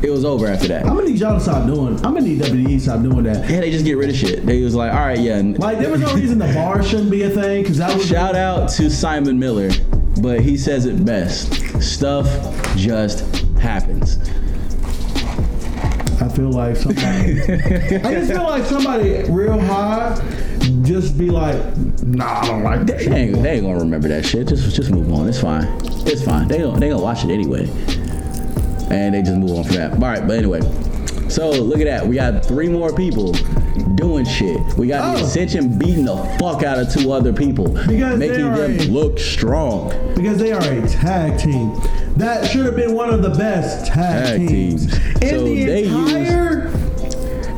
It 0.05 0.11
was 0.11 0.23
over 0.23 0.45
after 0.45 0.67
that. 0.67 0.85
I'm 0.85 0.95
gonna 0.95 1.09
need 1.09 1.19
y'all 1.19 1.33
to 1.33 1.39
stop 1.39 1.65
doing. 1.65 1.95
I'm 2.05 2.13
gonna 2.13 2.21
need 2.21 2.39
WWE 2.39 2.67
to 2.67 2.79
stop 2.79 3.01
doing 3.01 3.23
that. 3.23 3.49
Yeah, 3.49 3.61
they 3.61 3.71
just 3.71 3.83
get 3.83 3.97
rid 3.97 4.11
of 4.11 4.15
shit. 4.15 4.45
They 4.45 4.61
was 4.61 4.75
like, 4.75 4.93
all 4.93 4.99
right, 4.99 5.17
yeah. 5.17 5.41
Like, 5.43 5.79
there 5.79 5.89
was 5.89 6.01
no 6.01 6.13
reason 6.13 6.37
the 6.37 6.53
bar 6.53 6.83
shouldn't 6.83 7.09
be 7.09 7.23
a 7.23 7.29
thing 7.31 7.63
because 7.63 7.79
that 7.79 7.97
was 7.97 8.07
Shout 8.07 8.35
out 8.35 8.69
to 8.69 8.91
Simon 8.91 9.39
Miller, 9.39 9.71
but 10.21 10.41
he 10.41 10.57
says 10.57 10.85
it 10.85 11.03
best. 11.03 11.53
Stuff 11.81 12.27
just 12.75 13.21
happens. 13.57 14.19
I 16.21 16.29
feel 16.29 16.51
like 16.51 16.75
somebody. 16.75 17.41
I 17.41 18.13
just 18.13 18.31
feel 18.31 18.43
like 18.43 18.63
somebody 18.65 19.23
real 19.23 19.59
high 19.59 20.13
just 20.83 21.17
be 21.17 21.29
like, 21.31 21.55
nah, 22.03 22.41
I 22.41 22.47
don't 22.47 22.63
like 22.63 22.85
that. 22.85 22.99
They 22.99 23.15
ain't, 23.15 23.41
they 23.41 23.51
ain't 23.53 23.63
gonna 23.63 23.79
remember 23.79 24.07
that 24.09 24.23
shit. 24.25 24.47
Just 24.49 24.75
just 24.75 24.91
move 24.91 25.11
on. 25.11 25.27
It's 25.27 25.41
fine. 25.41 25.67
It's 26.05 26.23
fine. 26.23 26.47
They 26.47 26.59
gonna 26.59 26.79
they 26.79 26.89
gonna 26.89 27.01
watch 27.01 27.23
it 27.23 27.31
anyway, 27.31 27.65
and 28.89 29.13
they 29.15 29.21
just 29.21 29.37
move 29.37 29.51
on 29.57 29.63
from 29.63 29.75
that. 29.75 29.91
All 29.93 29.99
right, 29.99 30.25
but 30.27 30.37
anyway. 30.37 30.61
So 31.29 31.49
look 31.49 31.79
at 31.79 31.85
that. 31.85 32.05
We 32.07 32.15
got 32.15 32.45
three 32.45 32.69
more 32.69 32.93
people 32.93 33.33
doing 33.95 34.25
shit. 34.25 34.57
We 34.77 34.87
got 34.87 35.15
the 35.15 35.21
Oh. 35.21 35.25
Ascension 35.25 35.77
beating 35.77 36.05
the 36.05 36.15
fuck 36.39 36.63
out 36.63 36.77
of 36.77 36.93
two 36.93 37.11
other 37.11 37.33
people, 37.33 37.67
Because 37.87 38.19
making 38.19 38.51
them 38.53 38.79
a- 38.79 38.83
look 38.91 39.17
strong. 39.19 39.91
because 40.15 40.37
they 40.37 40.51
are 40.51 40.61
a 40.61 40.87
tag 40.87 41.39
team. 41.39 41.73
That 42.15 42.45
should 42.45 42.65
have 42.65 42.75
been 42.75 42.93
one 42.93 43.09
of 43.09 43.21
the 43.23 43.31
best 43.31 43.87
tag, 43.87 44.37
Tag 44.39 44.47
teams, 44.47 44.85
teams. 44.85 44.97
in 45.21 45.29
So 45.29 45.43
the 45.45 45.65
they 45.65 45.83
use- 45.83 46.71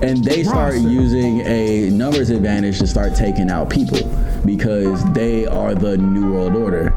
And 0.02 0.24
they 0.24 0.44
start 0.44 0.74
Roster. 0.76 0.90
using 0.90 1.42
a 1.42 1.90
numbers 1.90 2.30
advantage 2.30 2.78
to 2.80 2.88
start 2.88 3.16
taking 3.16 3.50
out 3.50 3.70
people 3.70 4.00
because 4.46 5.04
they 5.14 5.46
are 5.48 5.74
the 5.76 5.98
New 5.98 6.34
World 6.34 6.56
Order. 6.56 6.94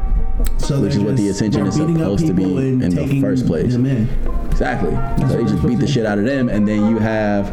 So 0.71 0.79
which 0.79 0.95
is 0.95 0.99
what 0.99 1.17
the 1.17 1.27
Ascension 1.27 1.67
is 1.67 1.75
supposed 1.75 2.25
to 2.27 2.33
be 2.33 2.43
in 2.45 2.79
the 2.79 3.19
first 3.19 3.45
place. 3.45 3.75
in. 3.75 4.07
Exactly. 4.49 4.91
So 5.27 5.35
they 5.35 5.43
just 5.43 5.67
beat 5.67 5.79
the 5.79 5.87
shit 5.87 6.05
out 6.05 6.17
of 6.17 6.23
them, 6.23 6.47
and 6.47 6.65
then 6.65 6.89
you 6.89 6.97
have 6.97 7.47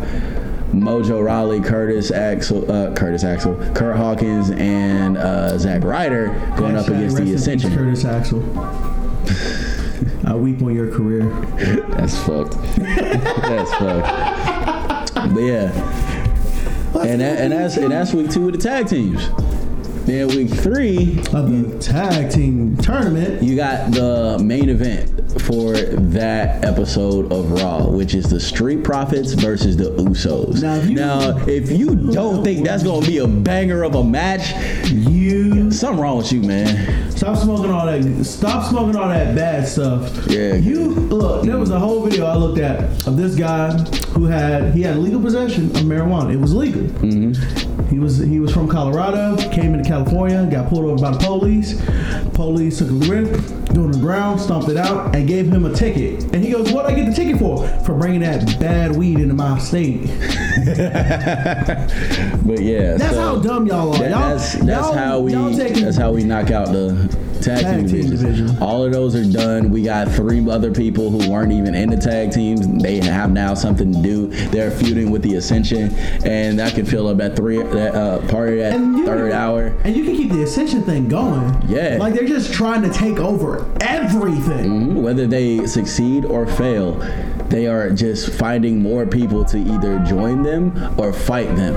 Mojo 0.72 1.24
Rawley, 1.24 1.60
Curtis 1.60 2.12
Axel, 2.12 2.70
uh, 2.70 2.94
Curtis 2.94 3.24
Axel, 3.24 3.56
Curt 3.74 3.96
Hawkins, 3.96 4.52
and 4.52 5.18
uh, 5.18 5.58
Zack 5.58 5.82
Ryder 5.82 6.28
going 6.56 6.76
up 6.76 6.86
against 6.86 7.16
the 7.16 7.34
Ascension. 7.34 7.74
Curtis 7.74 8.04
Axel. 8.04 8.40
I 10.24 10.36
weep 10.36 10.62
on 10.62 10.72
your 10.72 10.92
career. 10.92 11.24
That's 11.96 12.16
fucked. 12.24 12.52
that's 12.76 13.74
fucked. 13.74 15.14
But 15.34 15.40
yeah, 15.40 15.72
and 17.04 17.20
that, 17.20 17.40
and 17.40 17.52
that's 17.52 17.76
and 17.78 17.90
that's 17.90 18.14
week 18.14 18.30
two 18.30 18.46
of 18.46 18.52
the 18.52 18.58
tag 18.58 18.86
teams. 18.86 19.28
Then 20.08 20.28
week 20.28 20.48
three, 20.48 21.18
Of 21.34 21.50
the 21.50 21.78
tag 21.80 22.30
team 22.30 22.78
tournament. 22.78 23.42
you 23.42 23.56
got 23.56 23.90
the 23.92 24.38
main 24.42 24.70
event 24.70 25.42
for 25.42 25.72
that 25.76 26.64
episode 26.64 27.30
of 27.30 27.52
Raw, 27.52 27.86
which 27.88 28.14
is 28.14 28.24
the 28.24 28.40
Street 28.40 28.82
Profits 28.82 29.34
versus 29.34 29.76
the 29.76 29.90
Usos. 29.90 30.62
Now, 30.62 30.76
if 30.76 30.88
you- 30.88 30.94
now, 30.96 31.36
if 31.46 31.70
you 31.70 31.94
don't 31.94 32.42
think 32.42 32.64
that's 32.64 32.82
gonna 32.82 33.06
be 33.06 33.18
a 33.18 33.26
banger 33.26 33.82
of 33.82 33.96
a 33.96 34.02
match, 34.02 34.54
You 34.90 35.70
something 35.70 36.00
wrong 36.00 36.16
with 36.16 36.32
you, 36.32 36.40
man. 36.40 37.07
Stop 37.18 37.36
smoking 37.36 37.70
all 37.70 37.86
that. 37.86 38.24
Stop 38.24 38.64
smoking 38.68 38.96
all 38.96 39.08
that 39.08 39.34
bad 39.34 39.66
stuff. 39.68 40.10
Yeah. 40.28 40.54
You 40.54 40.90
look. 40.90 41.44
There 41.44 41.58
was 41.58 41.70
a 41.70 41.78
whole 41.78 42.02
video 42.06 42.26
I 42.26 42.36
looked 42.36 42.58
at 42.58 42.80
of 43.06 43.16
this 43.16 43.34
guy 43.34 43.72
who 44.14 44.24
had 44.26 44.72
he 44.74 44.82
had 44.82 44.96
legal 44.98 45.20
possession 45.20 45.66
of 45.66 45.72
marijuana. 45.82 46.32
It 46.32 46.38
was 46.38 46.54
legal. 46.54 46.82
Mm-hmm. 46.82 47.84
He 47.88 47.98
was 47.98 48.18
he 48.18 48.38
was 48.38 48.52
from 48.52 48.68
Colorado, 48.68 49.36
came 49.50 49.74
into 49.74 49.88
California, 49.88 50.46
got 50.50 50.68
pulled 50.68 50.84
over 50.84 50.96
by 51.02 51.10
the 51.12 51.18
police. 51.18 51.80
Police 52.34 52.78
took 52.78 52.88
a 52.90 52.98
grip, 53.06 53.28
threw 53.72 53.84
on 53.84 53.92
the 53.92 53.98
ground, 53.98 54.40
stomped 54.40 54.68
it 54.68 54.76
out, 54.76 55.14
and 55.16 55.26
gave 55.26 55.46
him 55.52 55.64
a 55.64 55.72
ticket. 55.74 56.22
And 56.34 56.44
he 56.44 56.50
goes, 56.52 56.70
"What 56.70 56.86
I 56.86 56.92
get 56.94 57.06
the 57.06 57.12
ticket 57.14 57.38
for? 57.38 57.66
For 57.84 57.94
bringing 57.94 58.20
that 58.20 58.58
bad 58.60 58.94
weed 58.94 59.18
into 59.18 59.34
my 59.34 59.58
state." 59.58 60.08
But 62.48 62.60
yeah, 62.62 62.96
That's 62.96 63.14
so 63.14 63.20
how 63.20 63.38
dumb 63.38 63.66
y'all 63.66 63.92
are. 63.94 63.98
that- 63.98 64.10
y'all, 64.10 64.20
that's 64.30 64.52
that's 64.54 64.66
y'all- 64.68 64.92
how 64.94 65.20
we 65.20 65.32
taking- 65.56 65.84
that's 65.84 65.96
how 65.96 66.12
we 66.12 66.24
knock 66.24 66.50
out 66.50 66.68
the 66.72 67.07
tag, 67.42 67.60
Tag 67.62 67.76
team, 67.76 67.86
divisions. 67.86 68.20
division. 68.20 68.58
All 68.60 68.84
of 68.84 68.92
those 68.92 69.14
are 69.14 69.30
done. 69.30 69.70
We 69.70 69.82
got 69.82 70.08
three 70.08 70.48
other 70.50 70.72
people 70.72 71.10
who 71.10 71.30
weren't 71.30 71.52
even 71.52 71.74
in 71.74 71.90
the 71.90 71.96
tag 71.96 72.32
teams. 72.32 72.66
They 72.82 72.96
have 72.98 73.30
now 73.32 73.54
something 73.54 73.92
to 73.92 74.02
do. 74.02 74.26
They're 74.48 74.70
feuding 74.70 75.10
with 75.10 75.22
the 75.22 75.36
Ascension, 75.36 75.94
and 76.24 76.60
I 76.60 76.70
can 76.70 76.84
fill 76.84 77.08
up 77.08 77.16
that 77.18 77.36
three 77.36 77.58
that 77.62 77.94
uh, 77.94 78.18
part 78.28 78.50
of 78.50 78.58
that 78.58 78.72
you- 78.78 79.06
third 79.06 79.32
hour. 79.32 79.66
And 79.84 79.96
you 79.96 80.04
can 80.04 80.16
keep 80.16 80.30
the 80.32 80.42
ascension 80.42 80.82
thing 80.82 81.08
going. 81.08 81.56
Yeah. 81.68 81.96
Like 81.98 82.14
they're 82.14 82.26
just 82.28 82.52
trying 82.52 82.82
to 82.82 82.90
take 82.90 83.18
over 83.18 83.64
everything. 83.80 84.66
Mhm. 84.94 85.02
Whether 85.02 85.26
they 85.26 85.66
succeed 85.66 86.24
or 86.24 86.46
fail, 86.46 86.94
they 87.48 87.66
are 87.66 87.90
just 87.90 88.30
finding 88.30 88.82
more 88.82 89.06
people 89.06 89.44
to 89.46 89.58
either 89.58 89.98
join 90.00 90.42
them 90.42 90.72
or 90.98 91.12
fight 91.12 91.54
them. 91.56 91.74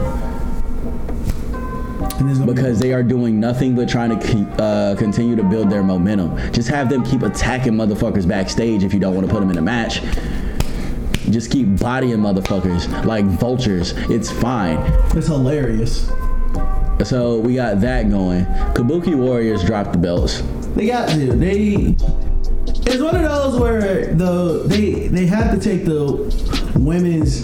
Because 2.46 2.80
they 2.80 2.94
are 2.94 3.04
doing 3.04 3.40
nothing 3.40 3.76
but 3.76 3.90
trying 3.90 4.18
to 4.18 4.28
keep, 4.28 4.48
uh, 4.58 4.96
continue 4.96 5.36
to 5.36 5.44
build 5.44 5.70
their 5.70 5.84
momentum. 5.84 6.38
Just 6.52 6.70
have 6.70 6.90
them 6.90 7.04
keep 7.04 7.22
attacking 7.22 7.74
motherfuckers 7.74 8.28
backstage 8.28 8.84
if 8.84 8.94
you 8.94 9.00
don't 9.00 9.16
want 9.16 9.28
to 9.28 9.34
put 9.34 9.40
them 9.40 9.50
in 9.50 9.58
a 9.58 9.62
match. 9.62 10.02
Just 11.30 11.52
keep 11.52 11.80
bodying 11.80 12.18
motherfuckers 12.18 13.06
like 13.06 13.26
vultures. 13.26 13.94
It's 14.10 14.30
fine. 14.30 14.78
it's 15.16 15.28
hilarious. 15.28 16.12
So 17.04 17.40
we 17.40 17.56
got 17.56 17.82
that 17.82 18.10
going. 18.10 18.46
Kabuki 18.76 19.16
Warriors 19.16 19.64
dropped 19.64 19.94
the 19.94 19.98
belts. 19.98 20.42
They 20.76 20.88
got 20.88 21.10
to. 21.10 21.34
They. 21.34 21.96
It's 22.84 23.02
one 23.02 23.16
of 23.16 23.22
those 23.22 23.60
where 23.60 24.14
the 24.14 24.64
they 24.66 25.08
they 25.08 25.26
have 25.26 25.54
to 25.54 25.60
take 25.60 25.86
the 25.86 26.72
women's 26.76 27.44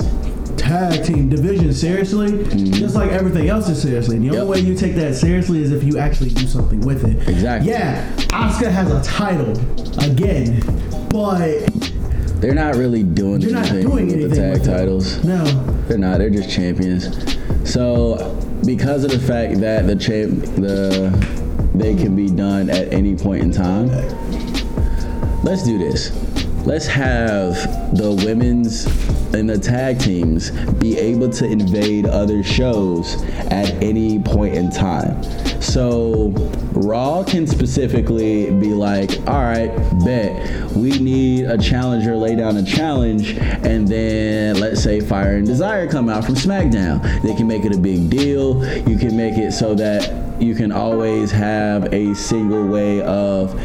tag 0.68 1.04
team 1.04 1.30
division 1.30 1.74
seriously, 1.74 2.30
mm-hmm. 2.30 2.74
just 2.74 2.96
like 2.96 3.12
everything 3.12 3.48
else 3.48 3.70
is 3.70 3.82
seriously. 3.82 4.20
The 4.20 4.38
only 4.38 4.48
way 4.48 4.60
you 4.60 4.76
take 4.76 4.96
that 4.96 5.16
seriously 5.16 5.62
is 5.62 5.72
if 5.72 5.84
you 5.84 5.98
actually 5.98 6.30
do 6.32 6.46
something 6.46 6.82
with 6.82 7.06
it. 7.06 7.28
Exactly. 7.28 7.72
Yeah, 7.72 8.12
Asuka 8.16 8.70
has 8.70 8.92
a 8.92 9.02
title 9.04 9.52
again, 10.04 10.60
but 11.10 11.66
They're 12.42 12.54
not 12.54 12.76
really 12.76 13.04
doing 13.04 13.40
not 13.52 13.66
anything 13.66 13.90
doing 13.90 14.06
with 14.08 14.16
anything 14.16 14.30
the 14.30 14.36
tag 14.36 14.54
with 14.60 14.68
it. 14.68 14.72
titles. 14.72 15.24
No. 15.24 15.44
They're 15.88 15.98
not. 15.98 16.18
They're 16.18 16.30
just 16.30 16.50
champions. 16.50 17.06
So, 17.70 18.38
because 18.66 19.04
of 19.04 19.12
the 19.12 19.20
fact 19.20 19.60
that 19.62 19.88
the 19.88 19.96
champ, 19.96 20.44
the 20.56 21.10
they 21.76 21.96
can 21.96 22.16
be 22.16 22.30
done 22.30 22.70
at 22.70 22.92
any 22.92 23.16
point 23.16 23.44
in 23.44 23.52
time, 23.52 23.88
let's 25.44 25.64
do 25.64 25.78
this. 25.78 26.27
Let's 26.68 26.86
have 26.88 27.56
the 27.96 28.12
women's 28.26 28.86
and 29.34 29.50
the 29.50 29.58
tag 29.58 30.02
teams 30.02 30.52
be 30.74 30.98
able 30.98 31.30
to 31.30 31.46
invade 31.46 32.06
other 32.06 32.44
shows 32.44 33.24
at 33.50 33.72
any 33.82 34.20
point 34.20 34.54
in 34.54 34.70
time. 34.70 35.24
So 35.62 36.34
Raw 36.74 37.24
can 37.24 37.48
specifically 37.48 38.52
be 38.52 38.74
like, 38.74 39.12
all 39.28 39.44
right, 39.44 39.70
bet 40.04 40.74
we 40.74 40.90
need 41.00 41.46
a 41.46 41.58
challenger, 41.58 42.18
lay 42.18 42.36
down 42.36 42.58
a 42.58 42.64
challenge, 42.64 43.38
and 43.38 43.88
then 43.88 44.60
let's 44.60 44.84
say 44.84 45.00
Fire 45.00 45.38
and 45.38 45.48
Desire 45.48 45.88
come 45.88 46.10
out 46.10 46.26
from 46.26 46.36
SmackDown. 46.36 47.22
They 47.22 47.34
can 47.34 47.48
make 47.48 47.64
it 47.64 47.74
a 47.74 47.80
big 47.80 48.10
deal. 48.10 48.62
You 48.90 48.98
can 48.98 49.16
make 49.16 49.38
it 49.38 49.54
so 49.54 49.74
that 49.76 50.42
you 50.42 50.54
can 50.54 50.74
always 50.74 51.32
have 51.32 51.94
a 51.94 52.14
single 52.14 52.68
way 52.68 53.02
of 53.04 53.56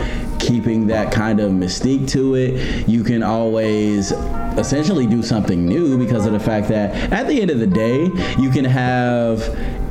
keeping 0.43 0.89
that 0.89 1.13
kind 1.13 1.41
of 1.41 1.53
mystique 1.53 2.09
to 2.11 2.35
it. 2.35 2.89
You 2.89 3.05
can 3.05 3.23
always 3.23 4.13
essentially 4.59 5.07
do 5.07 5.23
something 5.23 5.65
new 5.65 5.97
because 5.97 6.27
of 6.27 6.33
the 6.33 6.41
fact 6.41 6.69
that 6.69 7.13
at 7.13 7.29
the 7.29 7.41
end 7.41 7.51
of 7.51 7.61
the 7.61 7.67
day, 7.67 8.11
you 8.39 8.51
can 8.51 8.65
have 8.65 9.43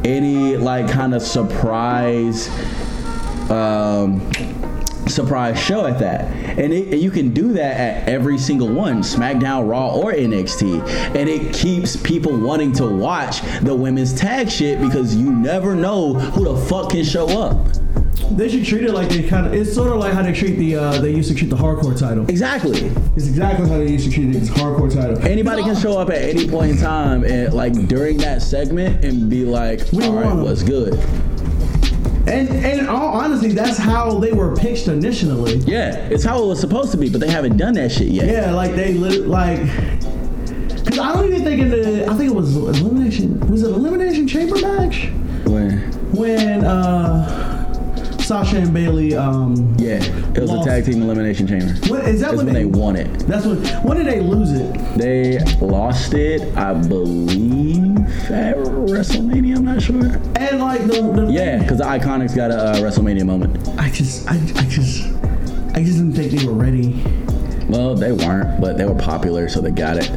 any 0.05 0.57
like 0.57 0.89
kind 0.89 1.13
of 1.13 1.21
surprise 1.21 2.49
um 3.49 4.31
surprise 5.07 5.59
show 5.59 5.85
at 5.85 5.99
that 5.99 6.25
and, 6.57 6.71
it, 6.73 6.99
you 6.99 7.11
can 7.11 7.33
do 7.33 7.51
that 7.51 7.77
at 7.77 8.07
every 8.07 8.37
single 8.37 8.67
one 8.67 9.01
smackdown 9.01 9.67
raw 9.67 9.93
or 9.93 10.13
nxt 10.13 10.61
and 11.15 11.29
it 11.29 11.53
keeps 11.53 11.97
people 11.97 12.35
wanting 12.37 12.71
to 12.71 12.87
watch 12.87 13.41
the 13.61 13.75
women's 13.75 14.13
tag 14.13 14.49
shit 14.49 14.79
because 14.79 15.13
you 15.15 15.31
never 15.31 15.75
know 15.75 16.13
who 16.13 16.45
the 16.45 16.55
fuck 16.67 16.91
can 16.91 17.03
show 17.03 17.27
up 17.27 17.67
They 18.37 18.49
should 18.49 18.65
treat 18.65 18.83
it 18.83 18.93
like 18.93 19.09
they 19.09 19.23
kind 19.23 19.45
of. 19.47 19.53
It's 19.53 19.73
sort 19.73 19.91
of 19.91 19.97
like 19.97 20.13
how 20.13 20.21
they 20.23 20.33
treat 20.33 20.55
the. 20.57 20.75
Uh, 20.75 20.99
they 21.01 21.11
used 21.11 21.29
to 21.29 21.35
treat 21.35 21.49
the 21.49 21.55
hardcore 21.55 21.97
title. 21.97 22.23
exactly 22.29 22.79
It's 23.15 23.27
exactly 23.27 23.67
how 23.67 23.77
they 23.77 23.89
used 23.89 24.05
to 24.05 24.11
treat 24.11 24.29
it. 24.29 24.35
It's 24.37 24.49
hardcore 24.49 24.93
title. 24.93 25.17
Anybody 25.25 25.63
can 25.63 25.75
show 25.75 25.99
up 25.99 26.09
at 26.09 26.17
any 26.21 26.47
point 26.47 26.71
in 26.71 26.77
time 26.77 27.23
and 27.23 27.53
like 27.53 27.73
during 27.87 28.17
that 28.17 28.41
segment 28.41 29.03
and 29.03 29.29
be 29.29 29.45
like, 29.45 29.81
We 29.91 30.05
all 30.05 30.13
right, 30.13 30.25
want 30.25 30.39
'em." 30.39 30.43
what's 30.45 30.63
good? 30.63 30.93
And 32.27 32.49
and 32.49 32.87
all 32.87 33.09
honesty, 33.19 33.49
that's 33.49 33.77
how 33.77 34.19
they 34.19 34.31
were 34.31 34.55
pitched 34.55 34.87
initially. 34.87 35.55
Yeah, 35.57 35.95
it's 36.09 36.23
how 36.23 36.41
it 36.43 36.47
was 36.47 36.59
supposed 36.59 36.91
to 36.91 36.97
be, 36.97 37.09
but 37.09 37.19
they 37.19 37.29
haven't 37.29 37.57
done 37.57 37.73
that 37.73 37.91
shit 37.91 38.07
yet. 38.09 38.27
Yeah, 38.27 38.51
like 38.53 38.75
they 38.75 38.93
lit 38.93 39.27
like. 39.27 39.59
Cause 40.85 40.99
I 40.99 41.13
don't 41.13 41.25
even 41.25 41.43
think 41.43 41.61
in 41.61 41.69
the. 41.69 42.05
I 42.07 42.13
think 42.15 42.31
it 42.31 42.35
was 42.35 42.55
elimination. 42.55 43.39
Was 43.49 43.63
it 43.63 43.69
elimination 43.71 44.27
chamber 44.27 44.55
match 44.61 45.09
When, 45.45 45.79
when 46.13 46.63
uh 46.63 47.50
Sasha 48.31 48.59
and 48.59 48.73
Bayley 48.73 49.13
um. 49.13 49.75
yeah, 49.77 50.01
it 50.01 50.39
was 50.39 50.49
Lost. 50.49 50.65
a 50.65 50.71
tag 50.71 50.85
team 50.85 51.01
elimination 51.01 51.45
chamber. 51.45 51.73
What 51.89 52.05
is 52.05 52.21
that 52.21 52.27
That's 52.27 52.37
when, 52.37 52.45
when 52.45 52.53
they 52.53 52.63
won 52.63 52.95
it. 52.95 53.09
That's 53.27 53.45
when. 53.45 53.57
When 53.83 53.97
did 53.97 54.07
they 54.07 54.21
lose 54.21 54.53
it? 54.53 54.73
They 54.97 55.39
lost 55.59 56.13
it, 56.13 56.55
I 56.55 56.73
believe, 56.73 57.97
at 58.31 58.55
WrestleMania. 58.55 59.57
I'm 59.57 59.65
not 59.65 59.81
sure. 59.81 60.05
And 60.37 60.61
like 60.61 60.79
the. 60.87 61.11
the 61.13 61.27
Yeah, 61.29 61.57
because 61.57 61.79
the 61.79 61.83
Iconics 61.83 62.33
got 62.33 62.51
a 62.51 62.57
uh, 62.57 62.75
WrestleMania 62.77 63.25
moment. 63.25 63.67
I 63.77 63.89
just 63.89 64.25
I, 64.29 64.35
I 64.35 64.65
just 64.69 65.13
I 65.75 65.83
just 65.83 65.97
didn't 65.97 66.13
think 66.13 66.31
they 66.31 66.47
were 66.47 66.53
ready. 66.53 67.03
Well, 67.67 67.95
they 67.95 68.13
weren't, 68.13 68.61
but 68.61 68.77
they 68.77 68.85
were 68.85 68.95
popular, 68.95 69.49
so 69.49 69.59
they 69.59 69.71
got 69.71 69.97
it. 69.97 70.09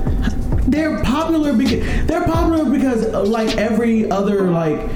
They're 0.70 1.02
popular 1.02 1.52
because 1.52 2.06
they're 2.06 2.24
popular 2.24 2.64
because 2.70 3.28
like 3.28 3.56
every 3.56 4.08
other 4.08 4.52
like 4.52 4.88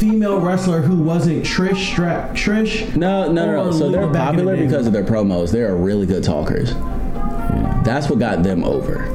female 0.00 0.40
wrestler 0.40 0.80
who 0.80 0.96
wasn't 0.96 1.44
Trish 1.44 1.92
Stra- 1.92 2.30
Trish. 2.32 2.96
No, 2.96 3.30
no, 3.30 3.44
no. 3.44 3.64
no. 3.66 3.70
So 3.72 3.90
they're 3.90 4.02
in 4.02 4.12
the 4.12 4.18
popular 4.18 4.56
because 4.56 4.86
of 4.86 4.94
their 4.94 5.04
promos. 5.04 5.52
They 5.52 5.60
are 5.60 5.76
really 5.76 6.06
good 6.06 6.24
talkers. 6.24 6.72
That's 7.84 8.08
what 8.08 8.18
got 8.18 8.42
them 8.42 8.64
over. 8.64 9.06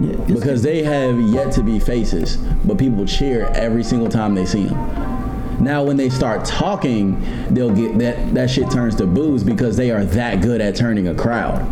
Yeah. 0.00 0.16
because 0.26 0.62
they 0.62 0.84
have 0.84 1.20
yet 1.20 1.52
to 1.54 1.64
be 1.64 1.80
faces, 1.80 2.36
but 2.64 2.78
people 2.78 3.04
cheer 3.04 3.46
every 3.54 3.82
single 3.82 4.08
time 4.08 4.36
they 4.36 4.46
see 4.46 4.66
them. 4.66 5.62
Now, 5.62 5.82
when 5.82 5.96
they 5.96 6.08
start 6.08 6.44
talking, 6.44 7.20
they'll 7.52 7.74
get 7.74 7.98
that 7.98 8.32
that 8.34 8.50
shit 8.50 8.70
turns 8.70 8.94
to 8.96 9.06
boos 9.06 9.42
because 9.42 9.76
they 9.76 9.90
are 9.90 10.04
that 10.04 10.42
good 10.42 10.60
at 10.60 10.76
turning 10.76 11.08
a 11.08 11.14
crowd. 11.14 11.66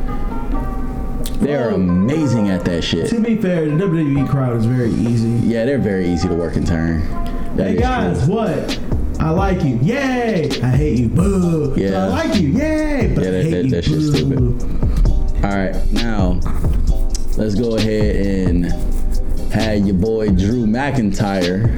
They 1.40 1.54
are 1.54 1.70
amazing 1.70 2.50
at 2.50 2.64
that 2.64 2.82
shit. 2.82 3.08
To 3.10 3.20
be 3.20 3.36
fair, 3.36 3.64
the 3.64 3.70
WWE 3.70 4.28
crowd 4.28 4.56
is 4.56 4.66
very 4.66 4.90
easy. 4.90 5.28
Yeah, 5.46 5.64
they're 5.64 5.78
very 5.78 6.08
easy 6.08 6.28
to 6.28 6.34
work 6.34 6.56
and 6.56 6.66
turn. 6.66 7.00
That 7.58 7.66
Hey 7.70 7.76
guys, 7.76 8.24
true. 8.24 8.34
what? 8.36 8.80
I 9.20 9.30
like 9.30 9.62
you. 9.64 9.78
Yay! 9.82 10.48
I 10.62 10.70
hate 10.70 10.98
you. 10.98 11.08
Boo. 11.08 11.74
Yeah. 11.76 12.04
I 12.04 12.06
like 12.06 12.40
you. 12.40 12.50
Yay! 12.50 13.12
But 13.14 13.24
Yeah, 13.24 13.30
I 13.30 13.42
hate 13.42 13.50
that- 13.50 13.64
you. 13.64 13.70
that 13.72 13.84
shit's 13.84 14.10
Boo. 14.10 14.16
stupid. 14.58 15.44
All 15.44 15.50
right, 15.50 15.92
now 15.92 16.40
let's 17.36 17.54
go 17.56 17.76
ahead 17.76 18.16
and 18.48 18.66
have 19.52 19.84
your 19.86 19.94
boy 19.96 20.28
Drew 20.30 20.66
McIntyre 20.66 21.68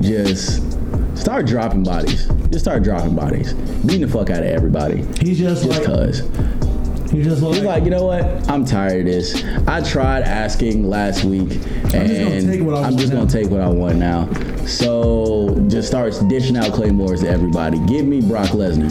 just 0.00 0.62
start 1.16 1.46
dropping 1.46 1.82
bodies. 1.82 2.26
Just 2.50 2.64
start 2.64 2.82
dropping 2.82 3.14
bodies, 3.14 3.52
beating 3.86 4.02
the 4.02 4.08
fuck 4.08 4.28
out 4.30 4.40
of 4.42 4.48
everybody. 4.48 5.04
He's 5.20 5.38
just, 5.38 5.64
Just 5.64 5.78
like 5.78 5.84
cause. 5.86 6.22
He's 7.10 7.26
just 7.26 7.42
like, 7.42 7.54
He's 7.54 7.64
like, 7.64 7.84
you 7.84 7.90
know 7.90 8.04
what? 8.06 8.48
I'm 8.48 8.64
tired 8.64 9.00
of 9.00 9.06
this. 9.06 9.44
I 9.66 9.82
tried 9.82 10.22
asking 10.22 10.88
last 10.88 11.24
week, 11.24 11.50
and 11.94 12.08
just 12.08 12.20
gonna 12.20 12.42
take 12.52 12.62
what 12.62 12.74
I 12.76 12.82
I'm 12.86 12.96
just 12.96 13.12
now." 13.12 13.18
gonna 13.20 13.30
take 13.30 13.50
what 13.50 13.60
I 13.60 13.68
want 13.68 13.96
now. 13.96 14.28
So 14.66 15.54
just 15.68 15.88
starts 15.88 16.20
dishing 16.20 16.56
out 16.56 16.72
claymores 16.72 17.20
to 17.22 17.28
everybody. 17.28 17.78
Give 17.86 18.06
me 18.06 18.20
Brock 18.20 18.48
Lesnar. 18.50 18.90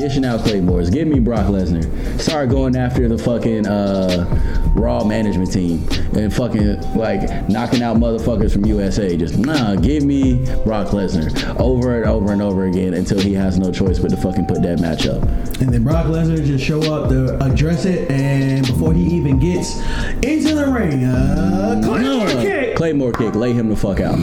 Dishing 0.00 0.24
out 0.24 0.40
claymores. 0.40 0.88
Give 0.88 1.06
me 1.06 1.18
Brock 1.20 1.46
Lesnar. 1.48 2.18
Start 2.18 2.48
going 2.48 2.74
after 2.74 3.06
the 3.06 3.18
fucking 3.18 3.66
uh, 3.66 4.72
Raw 4.74 5.04
management 5.04 5.52
team 5.52 5.86
and 6.16 6.32
fucking 6.32 6.96
like 6.96 7.20
knocking 7.50 7.82
out 7.82 7.98
motherfuckers 7.98 8.50
from 8.50 8.64
USA. 8.64 9.14
Just 9.14 9.36
nah, 9.36 9.74
give 9.76 10.02
me 10.02 10.42
Brock 10.64 10.88
Lesnar 10.88 11.60
over 11.60 11.98
and 12.00 12.06
over 12.10 12.32
and 12.32 12.40
over 12.40 12.64
again 12.64 12.94
until 12.94 13.20
he 13.20 13.34
has 13.34 13.58
no 13.58 13.70
choice 13.70 13.98
but 13.98 14.08
to 14.10 14.16
fucking 14.16 14.46
put 14.46 14.62
that 14.62 14.80
match 14.80 15.06
up. 15.06 15.22
and 15.60 15.68
then 15.68 15.84
Brock 15.84 16.06
Lesnar 16.06 16.42
just 16.46 16.64
show 16.64 16.80
up 16.92 17.10
to 17.10 17.36
address 17.44 17.84
it, 17.84 18.10
and 18.10 18.66
before 18.66 18.94
he 18.94 19.02
even 19.02 19.38
gets 19.38 19.76
into 20.22 20.54
the 20.54 20.66
ring, 20.66 21.04
uh, 21.04 21.78
Claymore 21.84 22.26
Uh, 22.26 22.42
kick. 22.42 22.74
Claymore 22.76 23.12
kick. 23.12 23.34
Lay 23.34 23.52
him 23.52 23.68
the 23.68 23.76
fuck 23.76 24.00
out. 24.00 24.14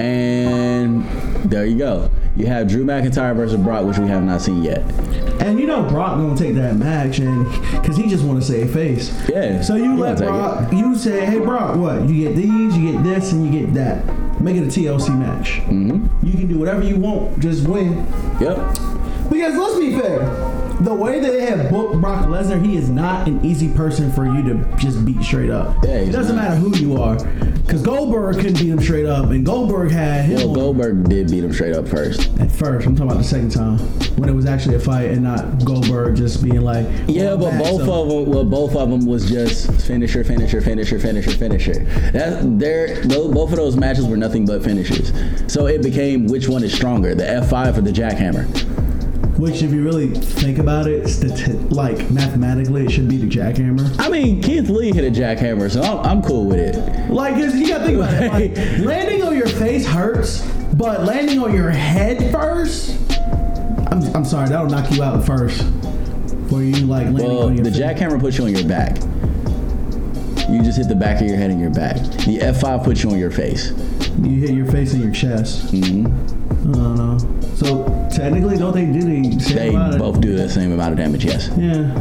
And 0.00 1.04
there 1.48 1.64
you 1.64 1.78
go. 1.78 2.10
You 2.42 2.48
have 2.48 2.66
Drew 2.66 2.84
McIntyre 2.84 3.36
versus 3.36 3.56
Brock, 3.56 3.86
which 3.86 3.98
we 3.98 4.08
have 4.08 4.24
not 4.24 4.42
seen 4.42 4.64
yet. 4.64 4.80
And 5.40 5.60
you 5.60 5.66
know 5.68 5.84
Brock 5.84 6.16
gonna 6.16 6.36
take 6.36 6.56
that 6.56 6.74
match, 6.74 7.20
and 7.20 7.44
because 7.70 7.96
he 7.96 8.08
just 8.08 8.24
want 8.24 8.40
to 8.40 8.44
save 8.44 8.72
face. 8.72 9.16
Yeah, 9.28 9.62
So 9.62 9.76
you 9.76 9.96
let 9.96 10.18
Brock, 10.18 10.72
you 10.72 10.96
say, 10.96 11.24
hey 11.24 11.38
Brock, 11.38 11.76
what? 11.76 12.08
You 12.08 12.24
get 12.28 12.34
these, 12.34 12.76
you 12.76 12.90
get 12.94 13.04
this, 13.04 13.30
and 13.30 13.46
you 13.46 13.60
get 13.60 13.74
that. 13.74 14.04
Make 14.40 14.56
it 14.56 14.64
a 14.64 14.66
TLC 14.66 15.16
match. 15.16 15.60
Mm-hmm. 15.66 16.26
You 16.26 16.32
can 16.32 16.48
do 16.48 16.58
whatever 16.58 16.82
you 16.82 16.96
want, 16.96 17.38
just 17.38 17.68
win. 17.68 17.98
Yep. 18.40 18.56
Because 19.30 19.56
let's 19.56 19.78
be 19.78 19.96
fair, 19.96 20.18
the 20.82 20.94
way 20.94 21.20
that 21.20 21.30
they 21.32 21.46
have 21.46 21.70
booked 21.70 22.00
Brock 22.00 22.26
Lesnar, 22.26 22.64
he 22.64 22.76
is 22.76 22.88
not 22.90 23.26
an 23.28 23.44
easy 23.44 23.68
person 23.72 24.10
for 24.12 24.24
you 24.26 24.42
to 24.44 24.76
just 24.76 25.04
beat 25.04 25.22
straight 25.22 25.50
up. 25.50 25.76
Yeah, 25.84 25.90
it 25.96 26.10
doesn't 26.12 26.36
not. 26.36 26.42
matter 26.50 26.56
who 26.56 26.76
you 26.76 26.96
are. 27.00 27.16
Because 27.62 27.82
Goldberg 27.82 28.36
couldn't 28.36 28.54
beat 28.58 28.68
him 28.70 28.80
straight 28.80 29.06
up, 29.06 29.26
and 29.30 29.46
Goldberg 29.46 29.90
had 29.92 30.24
him 30.26 30.36
Well, 30.38 30.54
Goldberg 30.54 31.08
did 31.08 31.30
beat 31.30 31.44
him 31.44 31.52
straight 31.52 31.74
up 31.74 31.86
first. 31.88 32.28
at 32.40 32.50
first. 32.50 32.86
I'm 32.86 32.94
talking 32.96 33.10
about 33.10 33.18
the 33.18 33.24
second 33.24 33.50
time 33.50 33.78
when 34.16 34.28
it 34.28 34.34
was 34.34 34.46
actually 34.46 34.74
a 34.74 34.80
fight 34.80 35.10
and 35.10 35.22
not 35.22 35.64
Goldberg 35.64 36.16
just 36.16 36.42
being 36.42 36.60
like, 36.62 36.86
Yeah, 37.06 37.34
"Well, 37.34 37.38
but 37.38 37.50
back, 37.52 37.62
both 37.62 37.84
so-" 37.84 38.02
of 38.02 38.08
them, 38.08 38.34
well, 38.34 38.44
both 38.44 38.74
of 38.76 38.90
them 38.90 39.06
was 39.06 39.28
just 39.30 39.70
finisher, 39.82 40.24
finisher, 40.24 40.60
finisher, 40.60 40.98
finisher, 40.98 41.30
finisher. 41.30 41.74
That 42.12 42.58
they're 42.58 43.02
tho- 43.04 43.32
both 43.32 43.50
of 43.50 43.56
those 43.56 43.76
matches 43.76 44.06
were 44.06 44.16
nothing 44.16 44.44
but 44.44 44.62
finishes. 44.62 45.12
So 45.46 45.66
it 45.66 45.82
became 45.82 46.26
which 46.26 46.48
one 46.48 46.62
is 46.64 46.74
stronger, 46.74 47.14
the 47.14 47.24
F5 47.24 47.78
or 47.78 47.80
the 47.80 47.92
jackhammer? 47.92 48.46
Which, 49.42 49.60
if 49.60 49.72
you 49.72 49.82
really 49.82 50.06
think 50.08 50.58
about 50.58 50.86
it, 50.86 51.02
stati- 51.02 51.72
like 51.72 52.08
mathematically, 52.12 52.84
it 52.86 52.92
should 52.92 53.08
be 53.08 53.16
the 53.16 53.26
jackhammer. 53.26 53.92
I 53.98 54.08
mean, 54.08 54.40
Keith 54.40 54.68
Lee 54.68 54.92
hit 54.92 55.04
a 55.04 55.10
jackhammer, 55.10 55.68
so 55.68 55.82
I'm, 55.82 55.98
I'm 56.18 56.22
cool 56.22 56.46
with 56.46 56.60
it. 56.60 57.10
Like, 57.10 57.34
you 57.38 57.66
gotta 57.66 57.84
think 57.84 57.96
about 57.98 58.14
it. 58.14 58.30
Like, 58.30 58.56
landing 58.86 59.24
on 59.24 59.36
your 59.36 59.48
face 59.48 59.84
hurts, 59.84 60.48
but 60.74 61.02
landing 61.02 61.40
on 61.40 61.52
your 61.52 61.70
head 61.70 62.30
first, 62.30 62.96
I'm, 63.90 64.14
I'm 64.14 64.24
sorry, 64.24 64.48
that'll 64.48 64.68
knock 64.70 64.88
you 64.92 65.02
out 65.02 65.26
first. 65.26 65.62
For 66.48 66.62
you, 66.62 66.86
like, 66.86 67.06
landing 67.06 67.14
Well, 67.26 67.46
on 67.48 67.56
your 67.56 67.64
the 67.64 67.72
face. 67.72 67.80
jackhammer 67.80 68.20
puts 68.20 68.38
you 68.38 68.44
on 68.44 68.54
your 68.54 68.68
back. 68.68 68.96
You 70.48 70.62
just 70.62 70.78
hit 70.78 70.86
the 70.86 70.94
back 70.94 71.20
of 71.20 71.26
your 71.26 71.36
head 71.36 71.50
and 71.50 71.60
your 71.60 71.70
back. 71.70 71.96
The 71.96 72.38
F5 72.38 72.84
puts 72.84 73.02
you 73.02 73.10
on 73.10 73.18
your 73.18 73.32
face. 73.32 73.72
You 74.22 74.38
hit 74.38 74.50
your 74.50 74.66
face 74.66 74.92
and 74.92 75.02
your 75.02 75.12
chest. 75.12 75.70
hmm 75.72 76.06
I 76.06 76.41
don't 76.70 76.96
know. 76.96 77.18
So, 77.56 77.84
technically, 78.12 78.56
don't 78.56 78.72
they 78.74 78.86
do 78.86 79.00
the 79.02 79.40
same 79.40 79.56
They 79.56 79.68
amount 79.70 79.94
of- 79.94 79.98
both 80.00 80.20
do 80.20 80.34
the 80.36 80.48
same 80.48 80.72
amount 80.72 80.92
of 80.92 80.98
damage, 80.98 81.24
yes. 81.24 81.50
Yeah. 81.56 81.92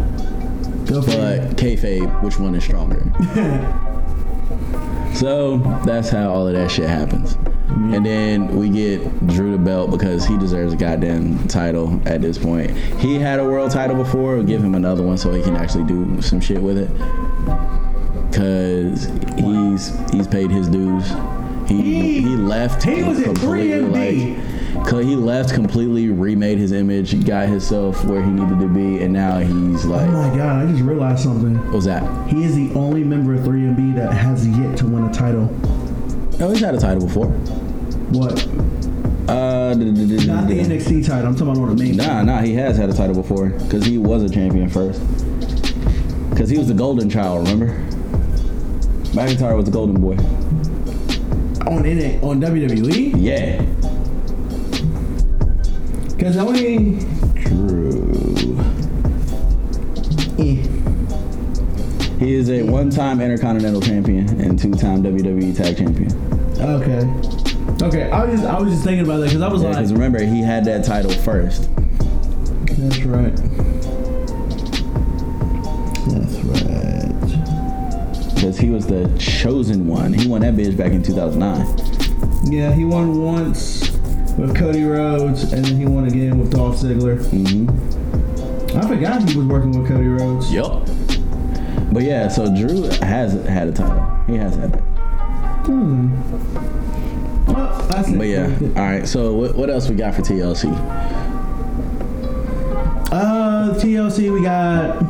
Go 0.86 1.01
for 1.01 1.12
it. 1.12 1.47
But 1.47 1.57
kayfabe, 1.57 2.22
which 2.24 2.38
one 2.39 2.53
is 2.55 2.64
stronger? 2.64 3.01
so 5.14 5.57
that's 5.86 6.09
how 6.09 6.30
all 6.32 6.47
of 6.47 6.53
that 6.53 6.70
shit 6.72 6.88
happens. 6.89 7.38
And 7.70 8.05
then 8.05 8.55
we 8.57 8.70
get 8.70 9.28
Drew 9.28 9.51
the 9.53 9.57
belt 9.57 9.91
because 9.91 10.26
he 10.26 10.38
deserves 10.38 10.74
a 10.74 10.76
goddamn 10.76 11.47
title 11.47 12.01
at 12.05 12.22
this 12.22 12.38
point. 12.38 12.72
He 12.99 13.16
had 13.18 13.39
a 13.39 13.45
world 13.45 13.72
title 13.72 13.95
before. 13.95 14.36
We'll 14.36 14.43
give 14.43 14.62
him 14.64 14.76
another 14.76 15.03
one 15.03 15.18
so 15.18 15.32
he 15.32 15.41
can 15.41 15.55
actually 15.55 15.86
do 15.86 16.22
some 16.22 16.41
shit 16.41 16.62
with 16.62 16.78
it. 16.78 16.89
Cause 18.34 19.05
he's 19.38 19.97
he's 20.12 20.28
paid 20.28 20.51
his 20.51 20.68
dues. 20.68 21.07
He 21.68 21.82
He- 21.82 22.22
he, 22.22 22.36
left. 22.36 22.84
he 22.84 23.03
was 23.03 23.20
at 23.20 23.26
completely, 23.26 24.36
3MB. 24.36 24.51
He 24.72 25.16
left 25.16 25.54
completely, 25.54 26.10
remade 26.10 26.58
his 26.58 26.72
image, 26.72 27.26
got 27.26 27.48
himself 27.50 28.04
where 28.06 28.24
he 28.24 28.30
needed 28.32 28.60
to 28.60 28.68
be, 28.68 29.04
and 29.04 29.12
now 29.14 29.40
he's 29.40 29.86
like, 29.86 30.08
Oh 30.10 30.30
my 30.30 30.38
god, 30.38 30.66
I 30.68 30.72
just 30.72 30.84
realized 30.84 31.24
something. 31.24 31.58
what 31.66 31.74
was 31.74 31.86
that? 31.86 32.30
He 32.30 32.44
is 32.44 32.56
the 32.56 32.72
only 32.74 33.04
member 33.04 33.34
of 33.34 33.42
3MB 33.42 33.96
that 33.96 34.14
has 34.14 34.48
yet 34.48 34.78
to 34.78 34.86
win 34.88 35.04
a 35.06 35.14
title. 35.14 35.50
Oh, 36.40 36.50
he's 36.52 36.62
had 36.62 36.76
a 36.76 36.80
title 36.80 37.06
before. 37.06 37.28
What? 37.28 38.46
Uh, 39.30 39.74
Not 39.76 40.48
the 40.48 40.60
NXT 40.60 41.08
title. 41.08 41.28
I'm 41.28 41.36
talking 41.36 41.54
about 41.54 41.70
on 41.70 41.76
the 41.76 41.84
main. 41.84 41.96
Nah, 41.96 42.24
nah, 42.24 42.42
he 42.42 42.54
has 42.56 42.78
had 42.78 42.90
a 42.90 42.94
title 42.94 43.16
before 43.16 43.50
because 43.50 43.86
he 43.86 43.98
was 43.98 44.24
a 44.24 44.30
champion 44.30 44.68
first. 44.70 45.00
Because 46.30 46.50
he 46.50 46.58
was 46.58 46.68
the 46.68 46.74
golden 46.74 47.10
child, 47.10 47.48
remember? 47.48 47.68
McIntyre 49.14 49.56
was 49.56 49.66
the 49.66 49.72
golden 49.72 50.02
boy. 50.02 50.16
On 51.70 51.84
NA, 51.84 52.28
on 52.28 52.42
WWE. 52.42 53.14
Yeah. 53.18 53.62
Because 56.22 56.38
I 56.38 56.46
mean, 56.52 57.00
True. 57.34 58.56
eh. 60.38 60.62
He 62.20 62.36
is 62.36 62.48
a 62.52 62.62
one-time 62.62 63.20
Intercontinental 63.22 63.82
Champion 63.82 64.30
and 64.40 64.60
two-time 64.60 65.02
WWE 65.02 65.58
Tag 65.58 65.78
Champion. 65.78 66.12
okay, 66.62 67.08
okay. 67.88 68.12
I 68.12 68.24
was 68.26 68.40
just, 68.40 68.46
I 68.54 68.60
was 68.60 68.72
just 68.72 68.84
thinking 68.84 69.04
about 69.04 69.18
that 69.22 69.30
because 69.30 69.42
I 69.42 69.48
was 69.48 69.64
like, 69.64 69.74
Because 69.74 69.92
remember, 69.94 70.24
he 70.24 70.44
had 70.44 70.64
that 70.66 70.86
title 70.86 71.10
first. 71.10 71.72
that's 72.68 73.00
right. 73.00 73.36
That's 76.06 76.38
right. 76.46 78.36
Because 78.36 78.60
he 78.60 78.70
was 78.70 78.86
the 78.86 79.12
chosen 79.18 79.88
one. 79.88 80.14
He 80.14 80.28
won 80.28 80.42
that 80.42 80.54
bitch 80.54 80.78
back 80.78 80.92
in 80.92 81.02
2009. 81.02 82.54
Yeah, 82.54 82.72
he 82.72 82.86
won 82.86 83.20
once 83.24 83.91
with 84.42 84.56
Cody 84.56 84.84
Rhodes, 84.84 85.54
and 85.54 85.64
then 85.64 85.78
he 85.78 85.86
won 85.86 86.08
again 86.08 86.39
with 86.39 86.52
Dolph 86.52 86.78
Ziggler. 86.78 87.20
Mm-hmm. 87.20 88.78
I 88.78 88.88
forgot 88.88 89.30
he 89.30 89.38
was 89.38 89.46
working 89.46 89.80
with 89.80 89.88
Cody 89.88 90.08
Rhodes. 90.08 90.52
Yup. 90.52 90.88
But 91.92 92.04
yeah, 92.04 92.28
so 92.28 92.54
Drew 92.54 92.84
has 93.06 93.34
had 93.46 93.68
a 93.68 93.72
title. 93.72 94.24
He 94.26 94.36
has 94.38 94.56
had 94.56 94.74
that. 94.74 94.82
Hmm. 95.68 96.12
Well. 97.52 97.88
But 98.18 98.28
yeah, 98.28 98.58
all 98.76 98.84
right. 98.84 99.08
So 99.08 99.34
what, 99.34 99.56
what 99.56 99.70
else 99.70 99.88
we 99.88 99.96
got 99.96 100.16
for 100.16 100.22
TLC? 100.24 100.74
Uh, 103.12 103.74
TLC, 103.76 104.34
we 104.34 104.42
got. 104.42 105.04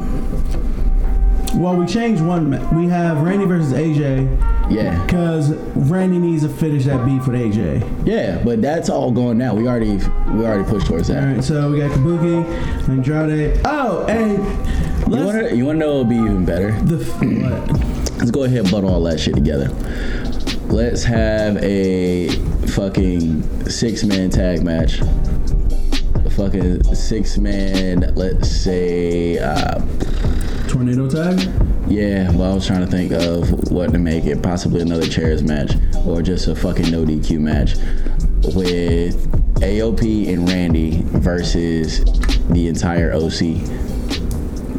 Well, 1.55 1.77
we 1.77 1.86
changed 1.86 2.21
one. 2.21 2.49
We 2.75 2.89
have 2.89 3.21
Randy 3.21 3.45
versus 3.45 3.71
AJ 3.71 4.61
Yeah, 4.72 5.03
because 5.05 5.53
Randy 5.76 6.17
needs 6.19 6.43
to 6.43 6.49
finish 6.49 6.86
that 6.86 7.05
beef 7.05 7.28
with 7.28 7.36
AJ. 7.39 8.05
yeah. 8.07 8.41
But 8.43 8.61
that's 8.61 8.89
all 8.89 9.11
going 9.11 9.38
now. 9.38 9.53
We 9.53 9.67
already 9.67 9.97
we 9.97 10.45
already 10.45 10.63
pushed 10.63 10.88
towards 10.88 11.07
that. 11.09 11.24
All 11.24 11.34
right, 11.34 11.43
so 11.43 11.69
we 11.72 11.80
got 11.80 11.91
Kabuki, 11.91 12.43
Andrade. 12.89 13.59
Oh, 13.65 14.05
and 14.07 14.38
You 15.11 15.26
want 15.26 15.49
to 15.49 15.55
you 15.55 15.65
want 15.65 15.76
to 15.80 15.86
know 15.86 15.97
what 15.97 16.07
would 16.07 16.09
be 16.09 16.15
even 16.15 16.45
better? 16.45 16.72
the 16.84 16.97
what? 16.97 18.17
Let's 18.19 18.32
go 18.32 18.43
ahead 18.43 18.59
and 18.59 18.72
butt 18.72 18.84
all 18.84 19.01
that 19.03 19.19
shit 19.19 19.34
together. 19.36 19.67
Let's 20.67 21.03
have 21.03 21.57
a 21.57 22.30
fucking 22.67 23.67
six 23.69 24.03
man 24.05 24.30
tag 24.30 24.63
match. 24.63 25.01
A 25.01 26.30
fucking 26.30 26.84
six 26.95 27.38
man. 27.38 28.13
Let's 28.15 28.49
say. 28.49 29.38
Uh, 29.39 29.80
Tornado 30.69 31.09
tag. 31.09 31.39
Yeah, 31.91 32.31
well, 32.31 32.53
I 32.53 32.55
was 32.55 32.65
trying 32.65 32.85
to 32.85 32.87
think 32.87 33.11
of 33.11 33.69
what 33.69 33.91
to 33.91 33.99
make 33.99 34.23
it 34.23 34.41
possibly 34.41 34.79
another 34.79 35.05
chairs 35.05 35.43
match 35.43 35.73
or 36.05 36.21
just 36.21 36.47
a 36.47 36.55
fucking 36.55 36.89
no 36.89 37.03
DQ 37.03 37.37
match 37.41 37.75
with 38.55 39.29
AOP 39.59 40.33
and 40.33 40.47
Randy 40.47 41.01
versus 41.05 41.99
the 42.49 42.69
entire 42.69 43.11
OC 43.11 43.41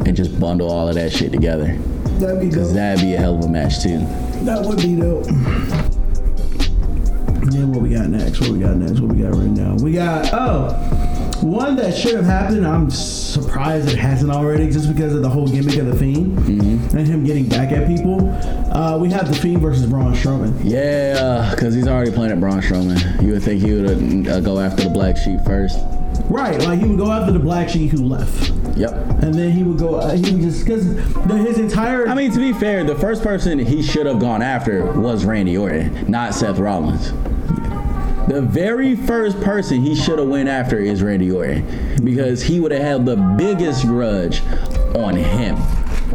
and 0.07 0.15
just 0.15 0.39
bundle 0.39 0.71
all 0.71 0.89
of 0.89 0.95
that 0.95 1.11
shit 1.11 1.31
together. 1.31 1.77
That'd 2.17 2.41
be 2.41 2.49
Cause 2.49 2.69
dope. 2.69 2.73
that'd 2.73 3.05
be 3.05 3.13
a 3.13 3.17
hell 3.19 3.37
of 3.37 3.45
a 3.45 3.47
match 3.47 3.83
too. 3.83 3.99
That 4.45 4.65
would 4.65 4.77
be 4.77 4.95
dope. 4.95 5.25
Then 7.51 7.71
what 7.71 7.83
we 7.83 7.89
got 7.89 8.07
next? 8.07 8.41
What 8.41 8.49
we 8.49 8.59
got 8.59 8.77
next? 8.77 8.99
What 8.99 9.13
we 9.13 9.21
got 9.21 9.35
right 9.35 9.49
now? 9.49 9.75
We 9.75 9.91
got 9.91 10.29
oh, 10.33 10.73
one 11.43 11.75
that 11.75 11.95
should 11.95 12.15
have 12.15 12.25
happened. 12.25 12.65
I'm 12.65 12.89
surprised 12.89 13.89
it 13.89 13.97
hasn't 13.97 14.31
already, 14.31 14.71
just 14.71 14.91
because 14.91 15.13
of 15.13 15.21
the 15.21 15.29
whole 15.29 15.47
gimmick 15.47 15.77
of 15.77 15.87
the 15.87 15.95
Fiend 15.95 16.37
mm-hmm. 16.39 16.72
And 16.93 17.07
him 17.07 17.23
getting 17.23 17.47
back 17.47 17.71
at 17.71 17.87
people. 17.87 18.29
Uh, 18.71 18.97
we 18.97 19.09
have 19.11 19.27
the 19.29 19.35
Fiend 19.35 19.61
versus 19.61 19.85
Braun 19.85 20.13
Strowman. 20.13 20.53
Yeah, 20.63 21.53
cause 21.57 21.73
he's 21.73 21.87
already 21.87 22.11
playing 22.11 22.31
at 22.31 22.39
Braun 22.39 22.61
Strowman. 22.61 23.21
You 23.21 23.33
would 23.33 23.43
think 23.43 23.61
he 23.61 23.73
would 23.73 24.27
uh, 24.27 24.39
go 24.41 24.59
after 24.59 24.83
the 24.83 24.89
black 24.89 25.17
sheep 25.17 25.39
first. 25.45 25.79
Right, 26.25 26.59
like 26.61 26.79
he 26.79 26.85
would 26.87 26.97
go 26.99 27.11
after 27.11 27.31
the 27.31 27.39
Black 27.39 27.67
Sheep 27.69 27.91
who 27.91 28.05
left, 28.05 28.51
Yep. 28.77 28.93
and 29.23 29.33
then 29.33 29.51
he 29.51 29.63
would 29.63 29.79
go. 29.79 29.95
Uh, 29.95 30.15
he 30.15 30.31
would 30.33 30.41
just 30.41 30.63
because 30.63 30.85
his 30.85 31.57
entire. 31.59 32.07
I 32.07 32.13
mean, 32.13 32.31
to 32.31 32.39
be 32.39 32.53
fair, 32.53 32.83
the 32.83 32.95
first 32.95 33.23
person 33.23 33.57
he 33.59 33.81
should 33.81 34.05
have 34.05 34.19
gone 34.19 34.41
after 34.43 34.85
was 34.93 35.25
Randy 35.25 35.57
Orton, 35.57 36.09
not 36.09 36.33
Seth 36.35 36.59
Rollins. 36.59 37.11
The 38.27 38.41
very 38.41 38.95
first 38.95 39.39
person 39.41 39.81
he 39.81 39.95
should 39.95 40.17
have 40.19 40.27
went 40.29 40.47
after 40.49 40.77
is 40.79 41.01
Randy 41.03 41.31
Orton 41.31 41.65
because 42.03 42.41
he 42.43 42.59
would 42.59 42.71
have 42.71 42.81
had 42.81 43.05
the 43.05 43.15
biggest 43.37 43.85
grudge 43.85 44.41
on 44.95 45.15
him. 45.15 45.57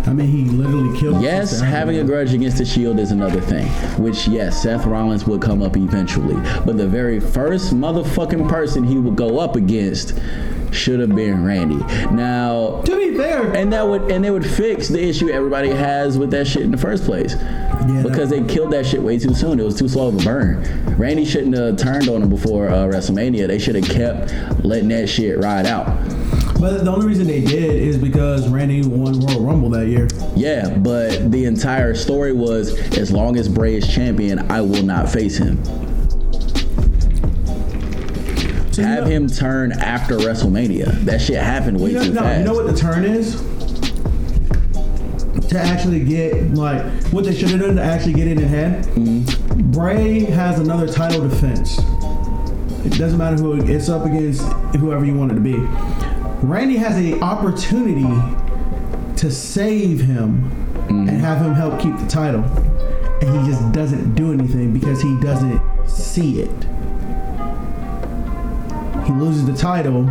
I 0.09 0.15
mean, 0.15 0.27
he 0.27 0.45
literally 0.45 0.99
killed. 0.99 1.21
Yes, 1.23 1.61
having 1.61 1.99
a 1.99 2.05
grudge 2.05 2.33
against 2.33 2.57
the 2.57 2.65
Shield 2.65 2.99
is 2.99 3.11
another 3.11 3.43
thing, 3.43 3.67
which 4.03 4.27
yes, 4.27 4.63
Seth 4.63 4.87
Rollins 4.87 5.27
would 5.27 5.43
come 5.43 5.61
up 5.63 5.77
eventually. 5.77 6.35
But 6.65 6.79
the 6.79 6.89
very 6.89 7.21
first 7.21 7.75
motherfucking 7.75 8.49
person 8.49 8.85
he 8.85 8.97
would 8.97 9.17
go 9.17 9.39
up 9.39 9.55
against 9.55 10.19
should 10.73 11.01
have 11.01 11.15
been 11.15 11.45
Randy. 11.45 11.77
Now, 12.15 12.81
To 12.87 12.97
be 12.97 13.17
fair, 13.17 13.55
and 13.55 13.71
that 13.75 13.87
would 13.87 14.11
and 14.11 14.25
they 14.25 14.31
would 14.31 14.47
fix 14.47 14.89
the 14.89 15.03
issue 15.07 15.29
everybody 15.29 15.69
has 15.69 16.17
with 16.17 16.31
that 16.31 16.47
shit 16.47 16.63
in 16.63 16.71
the 16.71 16.79
first 16.79 17.05
place. 17.05 17.35
Yeah, 17.35 18.03
because 18.03 18.31
they 18.31 18.43
killed 18.45 18.73
that 18.73 18.87
shit 18.87 19.03
way 19.03 19.19
too 19.19 19.35
soon. 19.35 19.61
It 19.61 19.65
was 19.65 19.79
too 19.79 19.89
slow 19.89 20.09
of 20.09 20.15
a 20.21 20.25
burn. 20.25 20.97
Randy 20.97 21.27
shouldn't 21.27 21.57
have 21.57 21.77
turned 21.77 22.09
on 22.09 22.23
him 22.23 22.31
before 22.31 22.69
uh, 22.69 22.87
WrestleMania. 22.87 23.47
They 23.47 23.59
should 23.59 23.75
have 23.75 23.89
kept 23.89 24.65
letting 24.65 24.89
that 24.89 25.09
shit 25.09 25.39
ride 25.39 25.67
out. 25.67 25.87
But 26.61 26.85
the 26.85 26.91
only 26.91 27.07
reason 27.07 27.27
they 27.29 27.41
did 27.41 27.77
is 27.77 27.97
because 27.97 28.49
Randy 28.49 28.83
won 28.87 29.21
Royal 29.21 29.41
Rumble 29.45 29.71
that 29.71 29.87
year. 29.87 30.09
Yeah, 30.35 30.69
but 30.79 31.31
the 31.31 31.45
entire 31.45 31.95
story 31.95 32.33
was 32.33 32.73
as 32.99 33.13
long 33.13 33.37
as 33.37 33.49
Bray 33.49 33.77
is 33.77 33.87
champion, 33.87 34.51
I 34.51 34.61
will 34.63 34.83
not 34.83 35.09
face 35.09 35.37
him. 35.37 35.63
So 38.73 38.83
you 38.83 38.89
Have 38.89 39.05
know- 39.05 39.11
him 39.11 39.29
turn 39.29 39.73
after 39.73 40.17
WrestleMania. 40.19 41.05
That 41.05 41.21
shit 41.21 41.37
happened 41.37 41.81
way 41.81 41.91
You 41.91 41.97
know, 41.99 42.05
too 42.05 42.13
no, 42.15 42.21
fast. 42.23 42.39
you 42.41 42.45
know 42.45 42.55
what 42.55 42.67
the 42.67 42.77
turn 42.77 43.05
is? 43.05 43.37
To 45.49 45.59
actually 45.59 46.01
get 46.01 46.55
like 46.55 46.83
what 47.13 47.25
they 47.25 47.35
should 47.35 47.49
have 47.51 47.61
done 47.61 47.77
to 47.77 47.83
actually 47.83 48.13
get 48.15 48.27
it 48.29 48.39
in 48.39 48.45
ahead. 48.45 48.85
Mm-hmm. 48.87 49.71
Bray 49.73 50.21
has 50.25 50.59
another 50.59 50.87
title 50.87 51.27
defense. 51.27 51.79
It 52.85 52.99
doesn't 52.99 53.17
matter 53.19 53.37
who 53.37 53.55
it's 53.65 53.89
up 53.89 54.05
against, 54.05 54.43
whoever 54.77 55.05
you 55.05 55.15
want 55.15 55.33
it 55.33 55.37
to 55.37 55.41
be. 55.41 55.57
Randy 56.43 56.77
has 56.77 56.97
a 56.99 57.19
opportunity 57.21 58.09
to 59.17 59.31
save 59.31 60.01
him 60.01 60.51
Mm-hmm. 60.89 61.07
and 61.11 61.21
have 61.21 61.43
him 61.45 61.53
help 61.53 61.79
keep 61.79 61.95
the 61.99 62.07
title, 62.07 62.43
and 63.21 63.29
he 63.45 63.51
just 63.53 63.73
doesn't 63.73 64.15
do 64.15 64.33
anything 64.33 64.73
because 64.73 65.03
he 65.03 65.21
doesn't 65.21 65.61
see 65.87 66.41
it. 66.41 66.51
He 69.05 69.13
loses 69.13 69.45
the 69.45 69.53
title. 69.55 70.05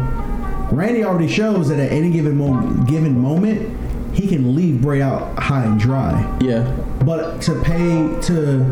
Randy 0.71 1.03
already 1.03 1.27
shows 1.27 1.69
that 1.69 1.79
at 1.79 1.91
any 1.91 2.11
given 2.11 2.37
moment, 2.37 2.87
given 2.87 3.19
moment, 3.19 3.75
he 4.15 4.27
can 4.27 4.55
leave 4.55 4.79
Bray 4.83 5.01
out 5.01 5.35
high 5.39 5.63
and 5.63 5.79
dry. 5.79 6.37
yeah, 6.41 6.61
But 7.03 7.41
to 7.43 7.59
pay 7.63 8.15
to 8.23 8.63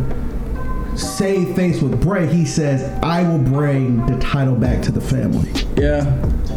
save 0.95 1.55
face 1.55 1.81
with 1.81 2.01
Bray, 2.01 2.27
he 2.27 2.45
says, 2.45 2.83
"I 3.03 3.23
will 3.23 3.39
bring 3.39 4.05
the 4.05 4.17
title 4.19 4.55
back 4.55 4.81
to 4.83 4.91
the 4.91 5.01
family." 5.01 5.49
yeah, 5.77 6.05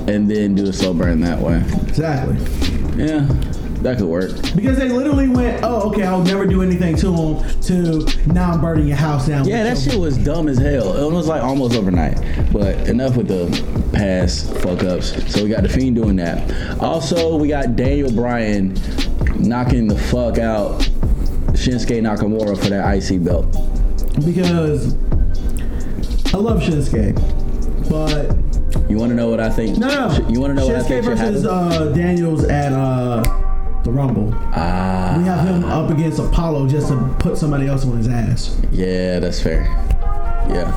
and 0.07 0.31
then 0.31 0.55
do 0.55 0.69
a 0.69 0.73
slow 0.73 0.95
burn 0.95 1.21
that 1.21 1.41
way. 1.41 1.63
Exactly. 1.89 2.37
Yeah, 2.97 3.27
that 3.83 3.99
could 3.99 4.07
work. 4.07 4.31
Because 4.57 4.79
they 4.79 4.89
literally 4.89 5.29
went, 5.29 5.61
"Oh, 5.63 5.89
okay, 5.91 6.03
I'll 6.05 6.23
never 6.23 6.47
do 6.47 6.63
anything 6.63 6.97
to 6.97 7.13
him." 7.13 7.61
To 7.63 8.07
now, 8.33 8.53
I'm 8.53 8.61
burning 8.61 8.89
your 8.89 8.97
house 8.97 9.29
down. 9.29 9.47
Yeah, 9.47 9.63
that 9.65 9.79
shit 9.79 9.99
was 9.99 10.17
dumb 10.17 10.49
as 10.49 10.59
hell. 10.59 10.97
It 10.97 11.13
was 11.13 11.27
like 11.29 11.43
almost 11.43 11.77
overnight. 11.77 12.19
But 12.53 12.89
enough 12.89 13.17
with 13.17 13.29
the 13.29 13.47
past 13.93 14.53
fuck 14.59 14.83
ups. 14.85 15.13
So 15.33 15.43
we 15.45 15.51
got 15.51 15.63
the 15.63 15.69
Fiend 15.69 15.97
doing 15.97 16.17
that. 16.17 16.81
Also, 16.81 17.37
we 17.37 17.49
got 17.49 17.77
Daniel 17.77 18.11
Bryan 18.13 18.75
knocking 19.39 19.87
the 19.89 19.97
fuck 19.97 20.39
out 20.39 20.81
Shinsuke 21.53 22.01
Nakamura 22.03 22.57
for 22.57 22.71
that 22.71 22.97
IC 22.97 23.25
belt. 23.25 23.47
Because 24.25 24.95
I 26.35 26.37
love 26.39 26.61
Shinsuke, 26.61 27.15
but 27.89 28.91
You 28.91 28.99
want 28.99 29.11
to 29.11 29.17
know 29.17 29.31
what 29.31 29.41
I 29.41 29.49
think? 29.51 29.79
no, 29.79 29.89
no. 29.89 30.29
You 30.29 30.41
want 30.41 30.51
to 30.51 30.55
know 30.55 30.67
what 30.67 30.77
I 30.77 30.81
Shinsuke 30.81 30.87
think 30.89 31.05
versus 31.05 31.47
uh, 31.47 31.93
Daniels 31.95 32.45
at 32.45 32.73
uh, 32.73 33.23
the 33.85 33.91
Rumble. 33.91 34.33
Ah, 34.55 35.15
We 35.19 35.25
have 35.25 35.47
him 35.47 35.65
up 35.65 35.91
against 35.91 36.19
Apollo 36.19 36.69
just 36.69 36.89
to 36.89 36.97
put 37.19 37.39
somebody 37.39 37.67
else 37.67 37.85
on 37.87 37.97
his 37.97 38.09
ass. 38.09 38.61
yeah, 38.73 39.19
that's 39.21 39.41
fair. 39.41 39.63
Yeah, 40.51 40.73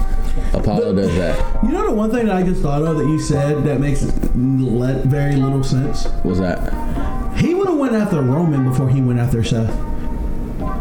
Apollo 0.54 0.96
does 0.96 1.14
that. 1.16 1.48
You 1.64 1.70
know 1.74 1.86
the 1.88 1.94
one 1.94 2.10
thing 2.12 2.26
that 2.26 2.36
I 2.36 2.44
just 2.44 2.62
thought 2.62 2.82
of 2.82 2.98
that 2.98 3.06
you 3.06 3.20
said 3.20 3.64
that 3.66 3.80
makes 3.80 4.02
le- 4.36 5.02
very 5.06 5.36
little 5.36 5.64
sense. 5.64 6.06
What's 6.24 6.40
that? 6.40 7.38
He 7.38 7.54
would 7.54 7.68
have 7.68 7.78
went 7.78 7.94
after 7.94 8.22
Roman 8.22 8.68
before 8.68 8.90
he 8.90 9.00
went 9.00 9.20
after 9.20 9.44
Seth. 9.44 9.70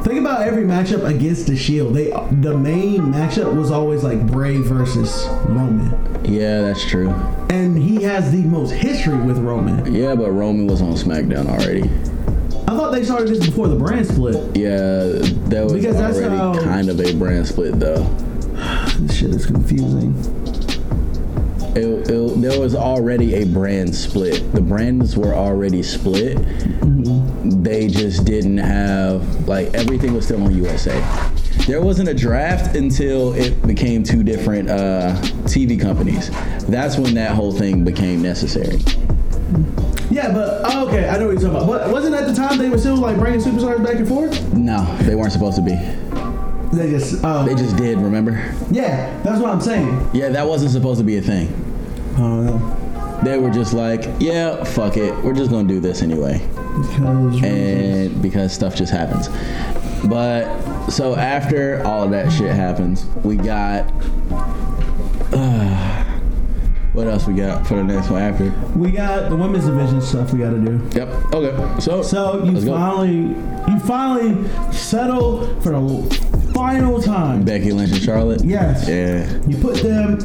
Think 0.02 0.20
about 0.20 0.42
every 0.42 0.64
matchup 0.64 1.04
against 1.06 1.46
the 1.46 1.56
Shield. 1.56 1.94
They 1.94 2.10
the 2.40 2.56
main 2.56 3.02
matchup 3.12 3.54
was 3.54 3.70
always 3.70 4.02
like 4.02 4.26
Bray 4.26 4.58
versus 4.58 5.26
Roman, 5.48 5.90
Yeah, 6.24 6.62
that's 6.62 6.84
true. 6.88 7.10
and 7.50 7.76
he 7.78 8.02
has 8.02 8.30
the 8.32 8.42
most 8.42 8.70
history 8.72 9.16
with 9.18 9.38
Roman. 9.38 9.92
Yeah, 9.94 10.14
but 10.14 10.30
Roman 10.32 10.66
was 10.66 10.82
on 10.82 10.92
SmackDown 10.92 11.46
already. 11.48 11.82
I 12.68 12.76
thought 12.76 12.92
they 12.92 13.02
started 13.04 13.28
this 13.28 13.44
before 13.46 13.68
the 13.68 13.76
brand 13.76 14.06
split. 14.06 14.36
Yeah, 14.56 15.04
that 15.48 15.64
was 15.64 15.72
Because 15.72 15.96
that's 15.96 16.18
already 16.18 16.36
how- 16.36 16.54
kind 16.62 16.88
of 16.88 17.00
a 17.00 17.12
brand 17.14 17.46
split 17.46 17.78
though. 17.80 18.04
This 19.00 19.16
shit 19.16 19.30
is 19.30 19.46
confusing. 19.46 20.12
It, 21.76 22.10
it, 22.10 22.40
there 22.40 22.60
was 22.60 22.74
already 22.74 23.34
a 23.34 23.44
brand 23.44 23.94
split. 23.94 24.52
The 24.52 24.60
brands 24.60 25.16
were 25.16 25.34
already 25.34 25.82
split. 25.82 26.38
They 27.62 27.86
just 27.86 28.24
didn't 28.24 28.58
have 28.58 29.48
like 29.48 29.72
everything 29.74 30.14
was 30.14 30.24
still 30.24 30.42
on 30.42 30.54
USA. 30.54 31.00
There 31.66 31.80
wasn't 31.80 32.08
a 32.08 32.14
draft 32.14 32.74
until 32.74 33.34
it 33.34 33.64
became 33.66 34.02
two 34.02 34.22
different 34.22 34.68
uh, 34.68 35.14
TV 35.44 35.80
companies. 35.80 36.30
That's 36.66 36.98
when 36.98 37.14
that 37.14 37.32
whole 37.36 37.52
thing 37.52 37.84
became 37.84 38.20
necessary. 38.20 38.78
Yeah, 40.10 40.32
but 40.32 40.62
oh, 40.64 40.88
okay, 40.88 41.08
I 41.08 41.18
know 41.18 41.28
what 41.28 41.40
you're 41.40 41.50
talking 41.50 41.56
about. 41.56 41.66
But 41.66 41.92
wasn't 41.92 42.16
at 42.16 42.26
the 42.26 42.34
time 42.34 42.58
they 42.58 42.68
were 42.68 42.78
still 42.78 42.96
like 42.96 43.16
bringing 43.16 43.40
superstars 43.40 43.84
back 43.84 43.96
and 43.96 44.08
forth? 44.08 44.52
No, 44.54 44.84
they 45.02 45.14
weren't 45.14 45.32
supposed 45.32 45.56
to 45.56 45.62
be. 45.62 45.76
They 46.72 46.90
just, 46.90 47.24
uh, 47.24 47.42
They 47.44 47.54
just 47.54 47.76
did. 47.76 47.98
Remember? 47.98 48.32
yeah, 48.70 49.20
that's 49.22 49.40
what 49.40 49.50
I'm 49.50 49.60
saying. 49.60 50.08
Yeah, 50.12 50.28
that 50.30 50.46
wasn't 50.46 50.70
supposed 50.70 50.98
to 50.98 51.04
be 51.04 51.16
a 51.16 51.22
thing. 51.22 51.48
I 52.14 52.18
don't 52.18 52.46
know 52.46 53.20
They 53.24 53.38
were 53.38 53.50
just 53.50 53.72
like, 53.72 54.08
yeah, 54.20 54.62
fuck 54.64 54.96
it. 54.96 55.14
We're 55.24 55.34
just 55.34 55.50
gonna 55.50 55.66
do 55.68 55.80
this 55.80 56.00
anyway. 56.02 56.38
because 56.80 57.42
and 57.42 58.22
because 58.22 58.52
stuff 58.52 58.76
just 58.76 58.92
happens. 58.92 59.28
But 60.08 60.88
so 60.90 61.16
after 61.16 61.82
all 61.84 62.04
of 62.04 62.10
that 62.12 62.30
shit 62.32 62.54
happens, 62.54 63.04
we 63.24 63.36
got 63.36 63.90
uh, 65.32 66.04
what 66.92 67.06
else 67.06 67.26
we 67.26 67.34
got 67.34 67.66
for 67.66 67.74
the 67.76 67.84
next 67.84 68.10
one 68.10 68.22
after? 68.22 68.50
we 68.78 68.90
got 68.92 69.28
the 69.28 69.36
women's 69.36 69.66
division 69.66 70.00
stuff 70.00 70.32
we 70.32 70.38
got 70.38 70.50
to 70.50 70.58
do. 70.58 70.80
Yep. 70.96 71.08
Okay. 71.34 71.80
So 71.80 72.02
So 72.02 72.44
you 72.44 72.52
let's 72.52 72.64
go. 72.64 72.72
finally, 72.74 73.34
you 73.72 73.78
finally 73.80 74.48
settled 74.72 75.62
for 75.62 75.70
the 75.70 75.80
final 76.60 77.00
time. 77.00 77.42
Becky 77.42 77.72
Lynch 77.72 77.90
and 77.92 78.02
Charlotte. 78.02 78.44
Yes. 78.44 78.86
Yeah. 78.86 79.26
You 79.48 79.56
put 79.56 79.76
them 79.82 80.18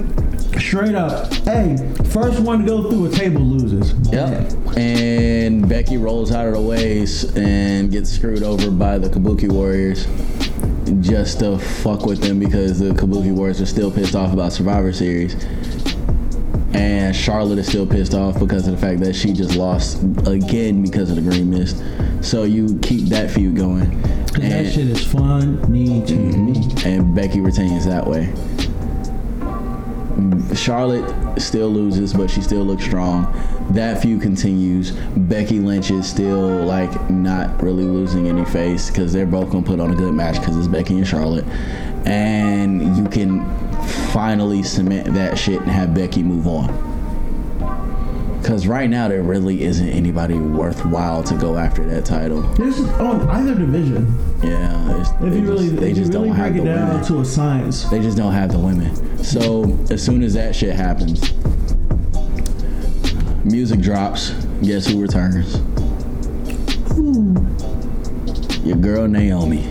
straight 0.59 0.93
up. 0.93 1.33
Hey, 1.45 1.77
first 2.09 2.41
one 2.41 2.59
to 2.59 2.65
go 2.65 2.89
through 2.89 3.05
a 3.05 3.09
table 3.09 3.39
loses. 3.41 3.93
Yep. 4.11 4.51
And 4.77 5.67
Becky 5.69 5.95
rolls 5.95 6.33
out 6.33 6.45
of 6.47 6.53
the 6.55 6.61
way 6.61 7.03
s- 7.03 7.23
and 7.37 7.89
gets 7.89 8.09
screwed 8.11 8.43
over 8.43 8.69
by 8.69 8.97
the 8.97 9.07
Kabuki 9.07 9.49
Warriors 9.49 10.07
just 10.99 11.39
to 11.39 11.57
fuck 11.57 12.05
with 12.05 12.19
them 12.21 12.37
because 12.39 12.79
the 12.79 12.89
Kabuki 12.89 13.31
Warriors 13.33 13.61
are 13.61 13.65
still 13.65 13.89
pissed 13.89 14.13
off 14.15 14.33
about 14.33 14.51
Survivor 14.51 14.91
Series. 14.91 15.35
And 16.75 17.15
Charlotte 17.15 17.59
is 17.59 17.67
still 17.67 17.87
pissed 17.87 18.13
off 18.13 18.39
because 18.39 18.67
of 18.67 18.75
the 18.75 18.81
fact 18.85 18.99
that 19.01 19.15
she 19.15 19.33
just 19.33 19.55
lost 19.55 20.01
again 20.27 20.81
because 20.81 21.09
of 21.09 21.15
the 21.15 21.21
green 21.21 21.49
mist. 21.49 21.81
So 22.21 22.43
you 22.43 22.77
keep 22.79 23.09
that 23.09 23.31
feud 23.31 23.55
going. 23.55 24.01
that 24.01 24.41
And, 24.41 24.73
shit 24.73 24.87
is 24.87 25.05
fun. 25.05 25.61
Need 25.71 26.07
to 26.07 26.13
mm-hmm. 26.15 26.45
me. 26.45 26.91
and 26.97 27.15
Becky 27.15 27.39
retains 27.39 27.85
that 27.85 28.05
way. 28.05 28.33
Charlotte 30.55 31.39
still 31.41 31.69
loses, 31.69 32.13
but 32.13 32.29
she 32.29 32.41
still 32.41 32.63
looks 32.63 32.83
strong. 32.83 33.31
That 33.71 34.01
feud 34.01 34.21
continues. 34.21 34.91
Becky 34.91 35.59
Lynch 35.59 35.91
is 35.91 36.09
still 36.09 36.63
like 36.63 37.09
not 37.09 37.61
really 37.61 37.83
losing 37.83 38.27
any 38.27 38.45
face 38.45 38.89
because 38.89 39.11
they're 39.11 39.25
both 39.25 39.49
gonna 39.51 39.65
put 39.65 39.79
on 39.79 39.91
a 39.91 39.95
good 39.95 40.13
match 40.13 40.39
because 40.39 40.55
it's 40.57 40.67
Becky 40.67 40.97
and 40.97 41.07
Charlotte, 41.07 41.45
and 42.05 42.95
you 42.97 43.05
can 43.09 43.41
finally 43.85 44.63
cement 44.63 45.13
that 45.13 45.37
shit 45.37 45.61
and 45.61 45.69
have 45.71 45.93
Becky 45.93 46.23
move 46.23 46.47
on. 46.47 46.93
Because 48.41 48.67
right 48.67 48.87
now 48.89 49.07
there 49.07 49.23
really 49.23 49.63
isn't 49.63 49.89
anybody 49.89 50.35
worthwhile 50.35 51.23
to 51.23 51.33
go 51.35 51.57
after 51.57 51.83
that 51.89 52.05
title. 52.05 52.41
There's 52.41 52.79
on 52.99 53.27
either 53.29 53.55
division. 53.55 54.05
Yeah, 54.43 54.89
it's- 54.91 55.11
If 55.21 55.33
you 55.33 55.41
really, 55.41 55.69
they 55.69 55.93
just 55.93 56.13
really 56.13 56.27
don't 56.29 56.37
have 56.37 56.51
break 56.53 56.63
the 56.63 56.69
it 56.71 56.75
down 56.75 56.89
women. 56.89 57.05
to 57.05 57.19
a 57.21 57.25
science, 57.25 57.83
They 57.85 57.99
just 58.01 58.15
don't 58.17 58.33
have 58.33 58.51
the 58.51 58.59
women. 58.59 59.23
So 59.23 59.75
as 59.89 60.03
soon 60.03 60.21
as 60.21 60.35
that 60.35 60.55
shit 60.55 60.75
happens, 60.75 61.33
music 63.43 63.79
drops. 63.81 64.31
Guess 64.61 64.87
who 64.87 65.01
returns? 65.01 65.59
Your 68.63 68.77
girl 68.77 69.07
Naomi. 69.07 69.67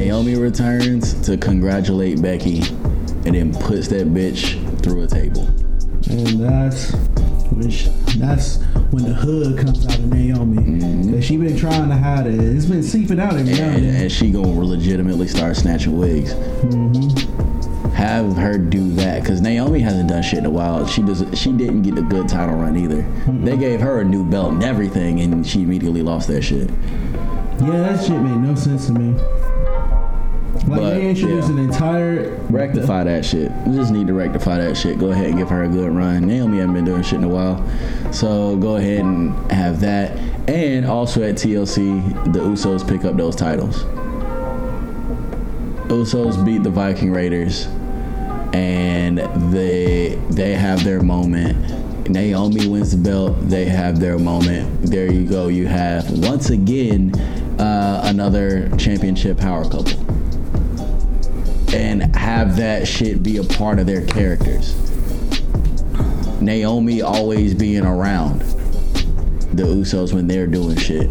Naomi 0.00 0.34
returns 0.34 1.12
to 1.26 1.36
congratulate 1.36 2.22
Becky 2.22 2.60
and 3.26 3.34
then 3.34 3.52
puts 3.54 3.86
that 3.88 4.06
bitch 4.08 4.56
through 4.82 5.02
a 5.02 5.06
table. 5.06 5.46
and 6.08 6.40
that's 6.40 6.92
when 7.50 7.68
that's 8.18 8.62
when 8.92 9.04
the 9.04 9.12
hood 9.12 9.58
comes 9.58 9.86
out 9.86 9.98
of 9.98 10.06
Naomi. 10.06 10.56
Mm-hmm. 10.56 11.14
Cause 11.14 11.24
she 11.26 11.36
been 11.36 11.54
trying 11.54 11.90
to 11.90 11.96
hide 11.96 12.26
it. 12.26 12.40
It's 12.40 12.64
been 12.64 12.82
seeping 12.82 13.20
out 13.20 13.34
every 13.34 13.52
now 13.52 13.60
And, 13.64 13.76
and 13.76 13.84
then. 13.84 14.02
and 14.04 14.10
she 14.10 14.30
gonna 14.30 14.48
legitimately 14.48 15.28
start 15.28 15.56
snatching 15.56 15.94
wigs. 15.98 16.32
Mm-hmm. 16.32 17.90
Have 17.90 18.34
her 18.38 18.56
do 18.56 18.90
that 18.94 19.20
because 19.22 19.42
Naomi 19.42 19.80
hasn't 19.80 20.08
done 20.08 20.22
shit 20.22 20.38
in 20.38 20.46
a 20.46 20.50
while. 20.50 20.86
She 20.86 21.02
does. 21.02 21.26
She 21.38 21.52
didn't 21.52 21.82
get 21.82 21.98
a 21.98 22.02
good 22.02 22.26
title 22.26 22.54
run 22.56 22.74
either. 22.78 23.02
They 23.44 23.58
gave 23.58 23.80
her 23.82 24.00
a 24.00 24.04
new 24.04 24.24
belt 24.24 24.52
and 24.54 24.64
everything, 24.64 25.20
and 25.20 25.46
she 25.46 25.60
immediately 25.62 26.00
lost 26.02 26.26
that 26.28 26.40
shit. 26.40 26.70
Yeah, 27.60 27.82
that 27.82 28.02
shit 28.02 28.18
made 28.22 28.38
no 28.38 28.54
sense 28.54 28.86
to 28.86 28.92
me. 28.94 29.14
Like 30.66 30.80
But, 30.80 30.90
they 30.90 31.08
introduced 31.10 31.48
yeah. 31.48 31.54
an 31.54 31.58
entire 31.58 32.30
Rectify 32.50 33.04
that 33.04 33.24
shit. 33.24 33.50
We 33.66 33.76
just 33.76 33.92
need 33.92 34.06
to 34.08 34.14
rectify 34.14 34.58
that 34.58 34.76
shit. 34.76 34.98
Go 34.98 35.10
ahead 35.10 35.26
and 35.26 35.38
give 35.38 35.48
her 35.48 35.64
a 35.64 35.68
good 35.68 35.90
run. 35.90 36.26
Naomi 36.26 36.58
hasn't 36.58 36.74
been 36.74 36.84
doing 36.84 37.02
shit 37.02 37.14
in 37.14 37.24
a 37.24 37.28
while, 37.28 37.64
so 38.12 38.56
go 38.56 38.76
ahead 38.76 39.00
and 39.00 39.50
have 39.50 39.80
that. 39.80 40.16
And 40.48 40.84
also 40.86 41.22
at 41.22 41.36
TLC, 41.36 42.32
the 42.32 42.40
Usos 42.40 42.86
pick 42.88 43.04
up 43.04 43.16
those 43.16 43.36
titles. 43.36 43.84
Usos 45.88 46.44
beat 46.44 46.62
the 46.62 46.70
Viking 46.70 47.10
Raiders, 47.12 47.66
and 48.52 49.18
they 49.52 50.16
they 50.30 50.54
have 50.54 50.84
their 50.84 51.00
moment. 51.02 52.08
Naomi 52.08 52.66
wins 52.66 52.90
the 52.90 52.96
belt. 52.96 53.36
They 53.48 53.66
have 53.66 54.00
their 54.00 54.18
moment. 54.18 54.82
There 54.82 55.12
you 55.12 55.24
go. 55.24 55.48
You 55.48 55.66
have 55.68 56.10
once 56.10 56.50
again 56.50 57.14
uh, 57.60 58.02
another 58.04 58.68
championship 58.76 59.38
power 59.38 59.64
couple, 59.64 59.92
and 61.72 62.14
have 62.16 62.56
that 62.56 62.86
shit 62.86 63.22
be 63.22 63.36
a 63.36 63.44
part 63.44 63.78
of 63.78 63.86
their 63.86 64.04
characters. 64.06 64.74
Naomi 66.40 67.02
always 67.02 67.54
being 67.54 67.84
around 67.84 68.40
the 69.52 69.64
Usos 69.64 70.12
when 70.12 70.26
they're 70.26 70.46
doing 70.46 70.76
shit 70.76 71.10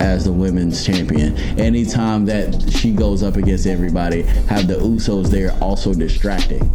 as 0.00 0.24
the 0.24 0.32
women's 0.32 0.84
champion. 0.84 1.36
Anytime 1.58 2.24
that 2.26 2.70
she 2.70 2.92
goes 2.92 3.22
up 3.22 3.36
against 3.36 3.66
everybody, 3.66 4.22
have 4.22 4.66
the 4.66 4.74
Usos 4.74 5.28
there 5.28 5.52
also 5.60 5.94
distracting. 5.94 6.70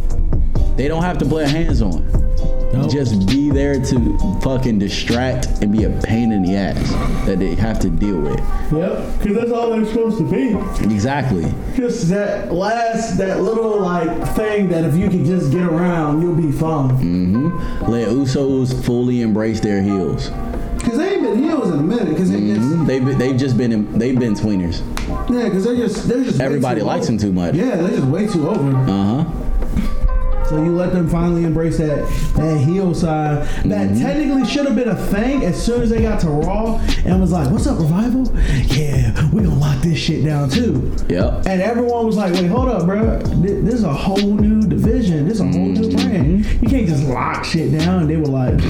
They 0.76 0.88
don't 0.88 1.02
have 1.02 1.18
to 1.18 1.26
play 1.26 1.48
hands 1.48 1.82
on. 1.82 2.19
Nope. 2.72 2.90
Just 2.92 3.26
be 3.26 3.50
there 3.50 3.80
to 3.84 4.18
fucking 4.42 4.78
distract 4.78 5.46
and 5.60 5.72
be 5.72 5.84
a 5.84 5.90
pain 6.02 6.30
in 6.30 6.42
the 6.42 6.54
ass 6.56 6.78
that 7.26 7.40
they 7.40 7.54
have 7.56 7.80
to 7.80 7.90
deal 7.90 8.18
with. 8.20 8.38
Yep, 8.72 9.18
because 9.18 9.36
that's 9.36 9.50
all 9.50 9.70
they're 9.70 9.84
supposed 9.84 10.18
to 10.18 10.30
be. 10.30 10.50
Exactly. 10.84 11.52
Just 11.74 12.08
that 12.10 12.52
last, 12.52 13.18
that 13.18 13.40
little 13.40 13.80
like 13.80 14.08
thing 14.36 14.68
that 14.68 14.84
if 14.84 14.94
you 14.94 15.08
can 15.08 15.24
just 15.24 15.50
get 15.50 15.62
around, 15.64 16.22
you'll 16.22 16.36
be 16.36 16.52
fine. 16.52 16.90
hmm 16.90 17.48
Let 17.90 18.08
Usos 18.08 18.84
fully 18.84 19.22
embrace 19.22 19.58
their 19.60 19.82
heels. 19.82 20.30
Because 20.76 20.96
they 20.96 21.14
ain't 21.14 21.22
been 21.22 21.42
heels 21.42 21.70
in 21.70 21.78
a 21.78 21.82
minute. 21.82 22.08
Because 22.08 22.30
they 22.30 22.40
just, 22.54 22.86
They've 22.86 23.18
they've 23.18 23.36
just 23.36 23.58
been 23.58 23.72
in, 23.72 23.98
they've 23.98 24.18
been 24.18 24.34
tweeners. 24.34 24.80
yeah, 25.28 25.44
because 25.48 25.64
they're 25.64 25.76
just 25.76 26.08
they're 26.08 26.24
just 26.24 26.40
Everybody 26.40 26.80
likes 26.82 27.02
over. 27.06 27.12
them 27.12 27.18
too 27.18 27.32
much. 27.32 27.54
Yeah, 27.56 27.76
they're 27.76 27.90
just 27.90 28.06
way 28.06 28.26
too 28.26 28.48
over. 28.48 28.76
Uh 28.76 29.24
huh. 29.24 29.24
So 30.50 30.62
you 30.62 30.74
let 30.74 30.92
them 30.92 31.08
finally 31.08 31.44
embrace 31.44 31.78
that 31.78 32.04
that 32.34 32.58
heel 32.58 32.92
side 32.92 33.46
that 33.66 33.90
Mm-hmm. 33.90 34.00
technically 34.02 34.44
should 34.44 34.66
have 34.66 34.74
been 34.74 34.88
a 34.88 34.96
thing 34.96 35.44
as 35.44 35.60
soon 35.64 35.80
as 35.82 35.90
they 35.90 36.02
got 36.02 36.18
to 36.20 36.28
Raw 36.28 36.76
and 37.04 37.20
was 37.20 37.30
like, 37.32 37.48
"What's 37.50 37.66
up, 37.68 37.78
revival? 37.78 38.24
Yeah, 38.66 39.30
we 39.30 39.42
gonna 39.44 39.54
lock 39.54 39.80
this 39.80 39.96
shit 39.98 40.24
down 40.24 40.50
too." 40.50 40.92
Yep. 41.08 41.46
And 41.46 41.62
everyone 41.62 42.04
was 42.06 42.16
like, 42.16 42.32
"Wait, 42.34 42.46
hold 42.46 42.68
up, 42.68 42.84
bro. 42.84 43.20
Th- 43.20 43.64
This 43.64 43.74
is 43.74 43.84
a 43.84 43.92
whole 43.92 44.18
new 44.34 44.60
division. 44.68 45.24
This 45.26 45.34
is 45.34 45.40
a 45.40 45.44
whole 45.44 45.52
new 45.68 45.88
Mm-hmm. 45.88 46.08
brand. 46.08 46.44
You 46.62 46.68
can't 46.68 46.86
just 46.88 47.04
lock 47.04 47.44
shit 47.44 47.70
down." 47.78 48.00
And 48.02 48.10
they 48.10 48.16
were 48.16 48.26
like, 48.26 48.60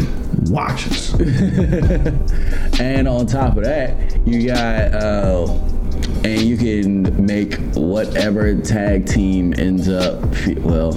"Watch 0.50 0.86
us." 0.88 1.14
And 2.80 3.06
on 3.08 3.26
top 3.26 3.56
of 3.56 3.64
that, 3.64 4.16
you 4.26 4.46
got 4.46 4.94
uh, 4.94 5.46
and 6.24 6.40
you 6.42 6.56
can 6.56 7.24
make 7.26 7.58
whatever 7.74 8.54
tag 8.56 9.06
team 9.06 9.54
ends 9.58 9.88
up. 9.88 10.22
Well, 10.58 10.92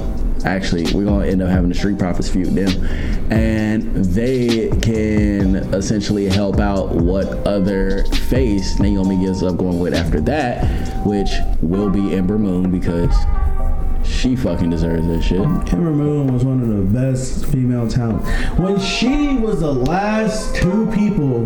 actually, 0.46 0.86
we're 0.94 1.06
gonna 1.06 1.26
end 1.26 1.42
up 1.42 1.50
having 1.50 1.70
the 1.70 1.76
Street 1.76 1.98
Profits 1.98 2.30
feud 2.30 2.48
them, 2.56 3.32
and 3.32 3.84
they 4.06 4.70
can 4.82 5.56
essentially 5.74 6.28
help 6.28 6.60
out 6.60 6.90
what 6.96 7.28
other 7.48 8.04
face 8.06 8.80
Naomi 8.80 9.26
gets 9.26 9.42
up 9.44 9.58
going 9.58 9.80
with 9.80 9.94
after 9.94 10.20
that, 10.22 11.06
which 11.06 11.32
will 11.62 11.90
be 11.90 12.14
Ember 12.16 12.38
Moon 12.38 12.72
because 12.72 13.14
she 14.06 14.36
fucking 14.36 14.70
deserves 14.70 15.08
that 15.08 15.22
shit. 15.22 15.42
Ember 15.42 15.92
Moon 15.92 16.34
was 16.34 16.44
one 16.44 16.62
of 16.62 16.68
the 16.68 17.00
best 17.00 17.46
female 17.46 17.88
talent. 17.88 18.24
When 18.60 18.80
she 18.80 19.36
was 19.38 19.62
the 19.62 19.74
last 19.74 20.56
two 20.56 20.90
people 20.94 21.44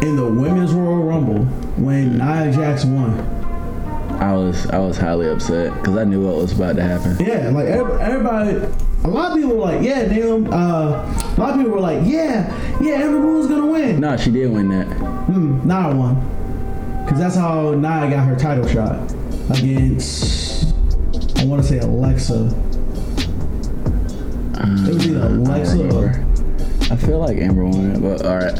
in 0.00 0.16
the 0.16 0.24
women's 0.24 0.72
Royal 0.72 1.02
Rumble, 1.02 1.44
when 1.76 2.18
Nia 2.18 2.52
Jax 2.52 2.84
won. 2.84 3.33
I 4.20 4.32
was 4.34 4.66
I 4.66 4.78
was 4.78 4.96
highly 4.96 5.28
upset 5.28 5.74
because 5.74 5.96
I 5.96 6.04
knew 6.04 6.20
what 6.26 6.36
was 6.36 6.52
about 6.52 6.76
to 6.76 6.82
happen. 6.82 7.16
Yeah, 7.24 7.50
like 7.50 7.66
everybody, 7.66 8.56
a 9.04 9.08
lot 9.08 9.32
of 9.32 9.36
people 9.36 9.56
were 9.56 9.62
like, 9.62 9.82
yeah, 9.82 10.04
damn. 10.06 10.52
Uh, 10.52 10.56
a 10.56 11.36
lot 11.38 11.50
of 11.50 11.56
people 11.56 11.72
were 11.72 11.80
like, 11.80 12.00
yeah, 12.04 12.48
yeah, 12.80 12.94
Ember 12.94 13.20
Moon's 13.20 13.48
gonna 13.48 13.66
win. 13.66 14.00
No, 14.00 14.16
she 14.16 14.30
did 14.30 14.50
win 14.50 14.68
that. 14.68 14.86
Hmm, 14.86 15.66
Nia 15.66 15.94
won. 15.94 17.04
Because 17.04 17.18
that's 17.18 17.36
how 17.36 17.72
Nia 17.72 18.08
got 18.10 18.26
her 18.26 18.36
title 18.36 18.66
shot 18.66 19.12
against, 19.50 20.74
I 21.36 21.44
want 21.44 21.62
to 21.62 21.68
say 21.68 21.78
Alexa. 21.80 22.54
It 24.56 24.94
was 24.94 25.06
either 25.06 25.22
I 25.22 25.26
Alexa 25.26 25.94
or. 25.94 26.24
I 26.90 26.96
feel 26.96 27.18
like 27.18 27.38
Ember 27.38 27.64
won 27.64 27.90
it, 27.90 28.00
but 28.00 28.24
all 28.24 28.36
right. 28.38 28.58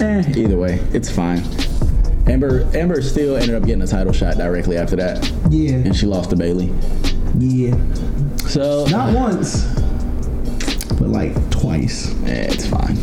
Eh, 0.00 0.32
either 0.36 0.58
way, 0.58 0.80
it's 0.92 1.10
fine. 1.10 1.42
Ember 2.26 2.68
Ember 2.74 3.00
still 3.02 3.36
ended 3.36 3.54
up 3.54 3.64
getting 3.64 3.82
a 3.82 3.86
title 3.86 4.12
shot 4.12 4.36
directly 4.36 4.76
after 4.76 4.96
that, 4.96 5.24
Yeah, 5.50 5.74
and 5.76 5.94
she 5.96 6.06
lost 6.06 6.30
to 6.30 6.36
Bayley. 6.36 6.72
yeah. 7.38 7.76
So 8.48 8.86
Not 8.86 9.14
once, 9.14 9.64
but 10.98 11.08
like 11.08 11.50
twice. 11.50 12.12
eh, 12.24 12.48
it's 12.50 12.66
fine. 12.66 12.96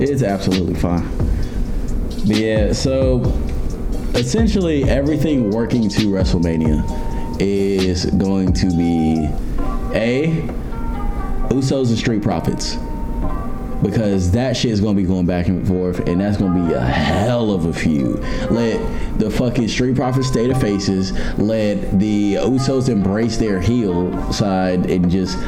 It's 0.00 0.22
absolutely 0.22 0.74
fine. 0.74 1.06
But 2.26 2.36
yeah, 2.36 2.72
so 2.72 3.20
essentially 4.14 4.84
everything 4.84 5.50
working 5.50 5.88
to 5.90 6.06
WrestleMania 6.08 6.84
is 7.40 8.06
going 8.06 8.52
to 8.54 8.66
be 8.76 9.28
a 9.94 10.28
Usos 11.50 11.88
and 11.88 11.98
Street 11.98 12.22
Profits. 12.22 12.76
Because 13.82 14.30
that 14.32 14.56
shit 14.56 14.70
is 14.70 14.80
gonna 14.80 14.94
be 14.94 15.02
going 15.02 15.26
back 15.26 15.48
and 15.48 15.66
forth, 15.66 16.00
and 16.08 16.20
that's 16.20 16.36
gonna 16.36 16.66
be 16.66 16.74
a 16.74 16.80
hell 16.80 17.52
of 17.52 17.66
a 17.66 17.72
feud. 17.72 18.20
Let 18.50 18.80
the 19.18 19.30
fucking 19.30 19.68
Street 19.68 19.96
Profits 19.96 20.28
stay 20.28 20.46
the 20.46 20.54
faces. 20.54 21.12
Let 21.38 21.98
the 21.98 22.34
Usos 22.34 22.88
embrace 22.88 23.36
their 23.36 23.60
heel 23.60 24.32
side 24.32 24.90
and 24.90 25.10
just 25.10 25.38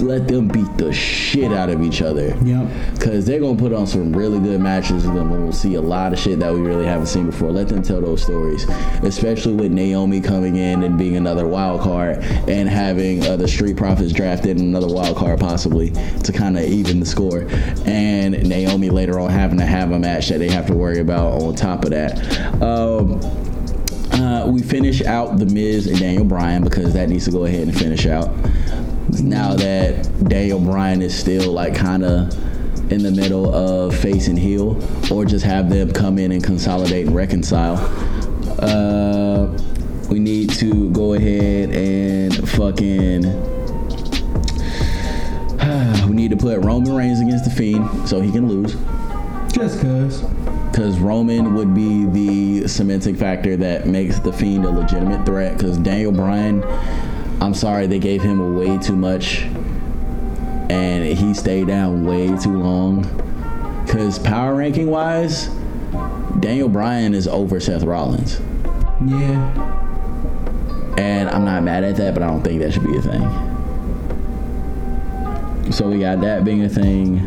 let 0.00 0.28
them 0.28 0.48
beat 0.48 0.76
the 0.76 0.92
shit 0.92 1.52
out 1.52 1.68
of 1.68 1.82
each 1.82 2.02
other. 2.02 2.36
Yep. 2.42 3.00
Cause 3.00 3.24
they're 3.24 3.40
gonna 3.40 3.58
put 3.58 3.72
on 3.72 3.86
some 3.86 4.12
really 4.12 4.38
good 4.38 4.60
matches. 4.60 5.04
And 5.04 5.30
we'll 5.30 5.52
see 5.52 5.74
a 5.74 5.80
lot 5.80 6.12
of 6.12 6.18
shit 6.18 6.38
that 6.40 6.52
we 6.52 6.60
really 6.60 6.86
haven't 6.86 7.06
seen 7.06 7.26
before. 7.26 7.50
Let 7.50 7.68
them 7.68 7.82
tell 7.82 8.00
those 8.00 8.22
stories, 8.22 8.68
especially 9.02 9.54
with 9.54 9.72
Naomi 9.72 10.20
coming 10.20 10.56
in 10.56 10.82
and 10.82 10.98
being 10.98 11.16
another 11.16 11.46
wild 11.46 11.80
card 11.80 12.18
and 12.48 12.68
having 12.68 13.24
uh, 13.26 13.36
the 13.36 13.48
Street 13.48 13.76
Profits 13.76 14.12
drafted 14.12 14.58
another 14.58 14.88
wild 14.88 15.16
card 15.16 15.40
possibly 15.40 15.90
to 15.90 16.32
kind 16.32 16.56
of 16.56 16.64
even 16.64 17.00
the 17.00 17.06
score, 17.06 17.46
and 17.86 18.48
Naomi 18.48 18.90
later 18.90 19.18
on 19.18 19.30
having 19.30 19.58
to 19.58 19.66
have 19.66 19.92
a 19.92 19.98
match 19.98 20.28
that 20.28 20.38
they 20.38 20.48
have 20.48 20.66
to 20.66 20.74
worry 20.74 21.00
about 21.00 21.42
on 21.42 21.54
top 21.54 21.84
of 21.84 21.90
that. 21.90 22.18
Um, 22.62 23.20
uh, 24.12 24.46
we 24.46 24.62
finish 24.62 25.02
out 25.02 25.38
the 25.38 25.46
Miz 25.46 25.86
and 25.86 25.98
Daniel 25.98 26.24
Bryan 26.24 26.62
because 26.62 26.92
that 26.94 27.08
needs 27.08 27.24
to 27.24 27.30
go 27.30 27.44
ahead 27.44 27.62
and 27.68 27.78
finish 27.78 28.06
out. 28.06 28.28
Now 29.18 29.54
that 29.54 30.28
Daniel 30.28 30.60
Bryan 30.60 31.02
is 31.02 31.18
still 31.18 31.52
like 31.52 31.74
kind 31.74 32.04
of 32.04 32.32
in 32.92 33.02
the 33.02 33.10
middle 33.10 33.52
of 33.54 33.94
face 33.96 34.28
and 34.28 34.38
heel, 34.38 34.76
or 35.12 35.24
just 35.24 35.44
have 35.44 35.70
them 35.70 35.92
come 35.92 36.18
in 36.18 36.32
and 36.32 36.42
consolidate 36.42 37.06
and 37.06 37.14
reconcile. 37.14 37.76
Uh, 38.60 39.46
we 40.10 40.18
need 40.18 40.50
to 40.50 40.90
go 40.90 41.14
ahead 41.14 41.70
and 41.70 42.48
fucking. 42.50 43.22
we 46.08 46.14
need 46.16 46.30
to 46.30 46.36
put 46.36 46.58
Roman 46.64 46.94
Reigns 46.94 47.20
against 47.20 47.44
the 47.44 47.50
Fiend 47.50 48.08
so 48.08 48.20
he 48.20 48.32
can 48.32 48.48
lose 48.48 48.74
Just 49.52 49.80
cause. 49.80 50.22
because 50.70 50.98
Roman 50.98 51.54
would 51.54 51.74
be 51.74 52.06
the 52.06 52.66
cementing 52.68 53.14
factor 53.14 53.56
that 53.56 53.86
makes 53.86 54.18
the 54.18 54.32
Fiend 54.32 54.64
a 54.64 54.70
legitimate 54.70 55.24
threat. 55.24 55.56
Because 55.56 55.78
Daniel 55.78 56.12
Bryan, 56.12 56.62
I'm 57.40 57.54
sorry, 57.54 57.86
they 57.86 57.98
gave 57.98 58.22
him 58.22 58.56
way 58.56 58.76
too 58.78 58.96
much, 58.96 59.42
and 60.68 61.04
he 61.04 61.34
stayed 61.34 61.66
down 61.66 62.04
way 62.04 62.28
too 62.36 62.56
long. 62.58 63.06
Because 63.86 64.18
power 64.18 64.54
ranking 64.54 64.88
wise, 64.88 65.48
Daniel 66.40 66.68
Bryan 66.68 67.14
is 67.14 67.26
over 67.26 67.58
Seth 67.60 67.82
Rollins, 67.82 68.40
Yeah. 69.04 70.94
and 70.98 71.28
I'm 71.30 71.44
not 71.44 71.62
mad 71.64 71.82
at 71.82 71.96
that, 71.96 72.14
but 72.14 72.22
I 72.22 72.26
don't 72.28 72.42
think 72.42 72.60
that 72.60 72.72
should 72.72 72.86
be 72.86 72.96
a 72.96 73.02
thing. 73.02 73.22
So 75.72 75.88
we 75.88 75.98
got 76.00 76.20
that 76.20 76.44
being 76.44 76.62
a 76.64 76.68
thing. 76.68 77.20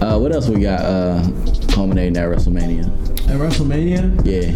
Uh, 0.00 0.18
what 0.18 0.32
else 0.32 0.48
we 0.48 0.60
got? 0.62 0.80
Uh, 0.80 1.22
culminating 1.68 2.16
at 2.16 2.28
WrestleMania. 2.28 2.86
At 3.30 3.38
WrestleMania, 3.40 4.24
Yeah. 4.24 4.52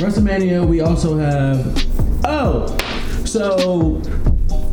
WrestleMania, 0.00 0.66
we 0.66 0.80
also 0.80 1.16
have. 1.18 1.86
Oh, 2.24 2.66
so 3.26 4.00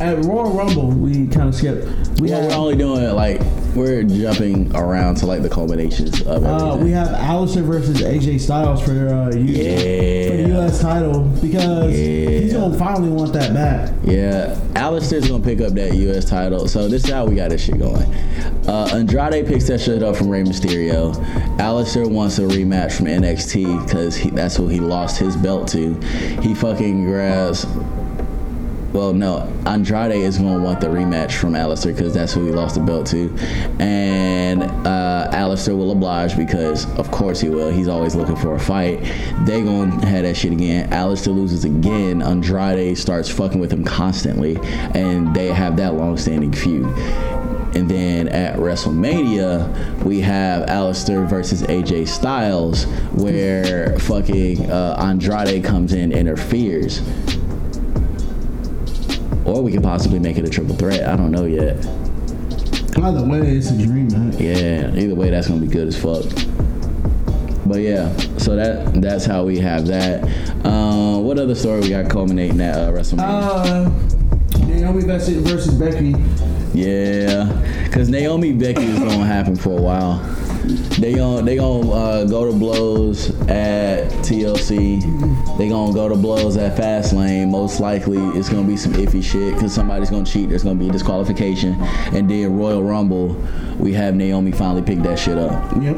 at 0.00 0.24
Royal 0.24 0.50
Rumble, 0.52 0.88
we 0.90 1.26
kind 1.28 1.48
of 1.48 1.54
skipped. 1.54 1.86
We 2.20 2.30
Well, 2.30 2.40
have. 2.42 2.50
we're 2.50 2.56
only 2.56 2.76
doing 2.76 3.02
it 3.02 3.12
like 3.12 3.40
we're 3.74 4.02
jumping 4.04 4.74
around 4.76 5.16
to 5.16 5.26
like 5.26 5.42
the 5.42 5.48
culminations 5.48 6.20
of 6.22 6.44
everything. 6.44 6.70
Uh, 6.70 6.76
we 6.76 6.90
have 6.92 7.08
Aleister 7.08 7.62
versus 7.62 8.00
AJ 8.02 8.38
Styles 8.40 8.80
for 8.82 8.92
uh, 9.08 9.34
U- 9.34 9.40
Yeah. 9.42 10.30
for 10.30 10.36
the 10.36 10.48
U.S. 10.54 10.80
title 10.80 11.20
because 11.42 11.92
he's 11.94 12.52
gonna 12.52 12.76
finally 12.78 13.08
want 13.10 13.32
that 13.32 13.52
back. 13.52 13.92
yeah, 14.04 14.54
Aleister's 14.74 15.28
gonna 15.28 15.42
pick 15.42 15.60
up 15.60 15.72
that 15.74 15.94
U.S. 15.94 16.24
title. 16.24 16.68
So 16.68 16.86
this 16.88 17.04
is 17.04 17.10
how 17.10 17.24
we 17.26 17.34
got 17.34 17.50
this 17.50 17.64
shit 17.64 17.78
going. 17.78 18.06
Uh, 18.68 18.88
Andrade 18.94 19.46
picks 19.46 19.66
that 19.68 19.80
shit 19.80 20.02
up 20.02 20.14
from 20.16 20.28
Rey 20.28 20.42
Mysterio. 20.44 21.14
Aleister 21.58 22.08
wants 22.08 22.38
a 22.38 22.42
rematch 22.42 22.92
from 22.92 23.06
NXT 23.06 23.84
because 23.86 24.22
that's 24.30 24.56
who 24.56 24.68
he 24.68 24.78
lost 24.80 25.18
his 25.18 25.36
belt 25.36 25.66
to. 25.68 25.94
He 26.42 26.54
fucking 26.54 27.04
grabs. 27.06 27.66
Well, 28.94 29.12
no, 29.12 29.52
Andrade 29.66 30.12
is 30.12 30.38
going 30.38 30.56
to 30.56 30.62
want 30.62 30.80
the 30.80 30.86
rematch 30.86 31.32
from 31.32 31.54
Aleister 31.54 31.86
because 31.86 32.14
that's 32.14 32.32
who 32.32 32.46
he 32.46 32.52
lost 32.52 32.76
the 32.76 32.80
belt 32.80 33.08
to. 33.08 33.28
And 33.80 34.62
uh, 34.62 35.30
Aleister 35.32 35.76
will 35.76 35.90
oblige 35.90 36.36
because, 36.36 36.88
of 36.96 37.10
course, 37.10 37.40
he 37.40 37.48
will. 37.48 37.70
He's 37.70 37.88
always 37.88 38.14
looking 38.14 38.36
for 38.36 38.54
a 38.54 38.60
fight. 38.60 39.00
They 39.46 39.62
going 39.62 40.00
to 40.00 40.06
have 40.06 40.22
that 40.22 40.36
shit 40.36 40.52
again. 40.52 40.90
Aleister 40.90 41.34
loses 41.34 41.64
again. 41.64 42.22
Andrade 42.22 42.96
starts 42.96 43.28
fucking 43.28 43.58
with 43.58 43.72
him 43.72 43.82
constantly. 43.82 44.58
And 44.62 45.34
they 45.34 45.48
have 45.48 45.76
that 45.78 45.94
long 45.94 46.16
standing 46.16 46.52
feud. 46.52 46.86
And 47.74 47.90
then 47.90 48.28
at 48.28 48.58
WrestleMania, 48.58 50.04
we 50.04 50.20
have 50.20 50.68
Aleister 50.68 51.28
versus 51.28 51.64
AJ 51.64 52.06
Styles, 52.06 52.84
where 53.10 53.98
fucking 53.98 54.70
uh, 54.70 54.96
Andrade 55.00 55.64
comes 55.64 55.92
in 55.94 56.12
and 56.12 56.28
interferes. 56.28 57.02
Or 59.44 59.62
we 59.62 59.72
could 59.72 59.82
possibly 59.82 60.18
make 60.18 60.38
it 60.38 60.44
a 60.44 60.50
triple 60.50 60.74
threat. 60.74 61.06
I 61.08 61.16
don't 61.16 61.30
know 61.30 61.44
yet. 61.44 61.76
Either 62.96 63.24
way, 63.26 63.40
it's 63.56 63.70
a 63.70 63.76
dream 63.76 64.08
match. 64.08 64.40
Yeah, 64.40 64.94
either 64.94 65.14
way, 65.14 65.30
that's 65.30 65.48
gonna 65.48 65.60
be 65.60 65.66
good 65.66 65.88
as 65.88 66.00
fuck. 66.00 66.24
But 67.66 67.80
yeah, 67.80 68.14
so 68.38 68.56
that 68.56 69.00
that's 69.00 69.24
how 69.24 69.44
we 69.44 69.58
have 69.58 69.86
that. 69.86 70.22
Uh, 70.64 71.18
what 71.18 71.38
other 71.38 71.54
story 71.54 71.80
we 71.80 71.90
got 71.90 72.08
culminating 72.10 72.60
at 72.60 72.76
uh, 72.76 72.92
WrestleMania? 72.92 73.86
Uh, 74.60 74.66
Naomi 74.66 75.02
versus 75.02 75.36
versus 75.48 75.74
Becky. 75.74 76.14
Yeah, 76.72 77.90
cause 77.92 78.08
Naomi 78.08 78.52
Becky 78.52 78.84
is 78.84 78.98
gonna 78.98 79.24
happen 79.24 79.56
for 79.56 79.78
a 79.78 79.82
while. 79.82 80.18
They 80.64 81.14
gonna 81.14 81.42
they 81.42 81.56
gonna 81.56 81.90
uh, 81.90 82.24
go 82.24 82.50
to 82.50 82.56
blows 82.56 83.30
at 83.48 84.08
TLC. 84.24 85.02
They 85.58 85.68
gonna 85.68 85.92
go 85.92 86.08
to 86.08 86.14
blows 86.16 86.56
at 86.56 86.78
Fastlane. 86.78 87.50
Most 87.50 87.80
likely, 87.80 88.18
it's 88.38 88.48
gonna 88.48 88.66
be 88.66 88.76
some 88.76 88.92
iffy 88.94 89.22
shit 89.22 89.54
because 89.54 89.74
somebody's 89.74 90.08
gonna 90.08 90.24
cheat. 90.24 90.48
There's 90.48 90.62
gonna 90.62 90.78
be 90.78 90.88
a 90.88 90.92
disqualification, 90.92 91.74
and 92.14 92.30
then 92.30 92.56
Royal 92.56 92.82
Rumble, 92.82 93.34
we 93.78 93.92
have 93.92 94.14
Naomi 94.14 94.52
finally 94.52 94.80
pick 94.82 95.00
that 95.00 95.18
shit 95.18 95.36
up. 95.36 95.52
Yep. 95.82 95.96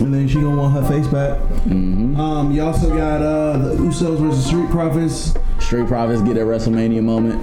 And 0.00 0.14
then 0.14 0.28
she 0.28 0.34
gonna 0.36 0.56
want 0.56 0.74
her 0.74 0.84
face 0.88 1.08
back. 1.08 1.38
hmm 1.40 2.18
Um, 2.20 2.52
you 2.52 2.62
also 2.62 2.88
got 2.96 3.20
uh 3.20 3.58
the 3.58 3.74
Usos 3.76 4.18
versus 4.20 4.46
Street 4.46 4.70
Profits. 4.70 5.34
Street 5.58 5.88
Profits 5.88 6.22
get 6.22 6.36
a 6.36 6.40
WrestleMania 6.40 7.02
moment. 7.02 7.42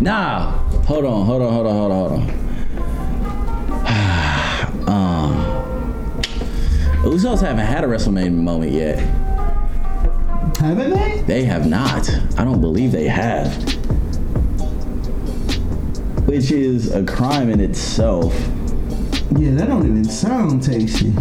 Nah, 0.00 0.50
hold 0.86 1.04
on, 1.04 1.24
hold 1.24 1.40
on, 1.42 1.52
hold 1.52 1.66
on, 1.68 1.72
hold 1.72 1.92
on, 1.92 2.10
hold 2.10 2.20
on. 2.30 2.43
Usos 7.14 7.40
haven't 7.42 7.64
had 7.64 7.84
a 7.84 7.86
WrestleMania 7.86 8.32
moment 8.32 8.72
yet. 8.72 8.98
Haven't 10.58 10.90
they? 10.90 11.22
They 11.28 11.44
have 11.44 11.64
not. 11.64 12.10
I 12.36 12.42
don't 12.42 12.60
believe 12.60 12.90
they 12.90 13.06
have. 13.06 13.54
Which 16.26 16.50
is 16.50 16.92
a 16.92 17.04
crime 17.04 17.50
in 17.50 17.60
itself. 17.60 18.34
Yeah, 19.38 19.52
that 19.52 19.68
don't 19.68 19.86
even 19.86 20.04
sound 20.04 20.64
tasty. 20.64 21.14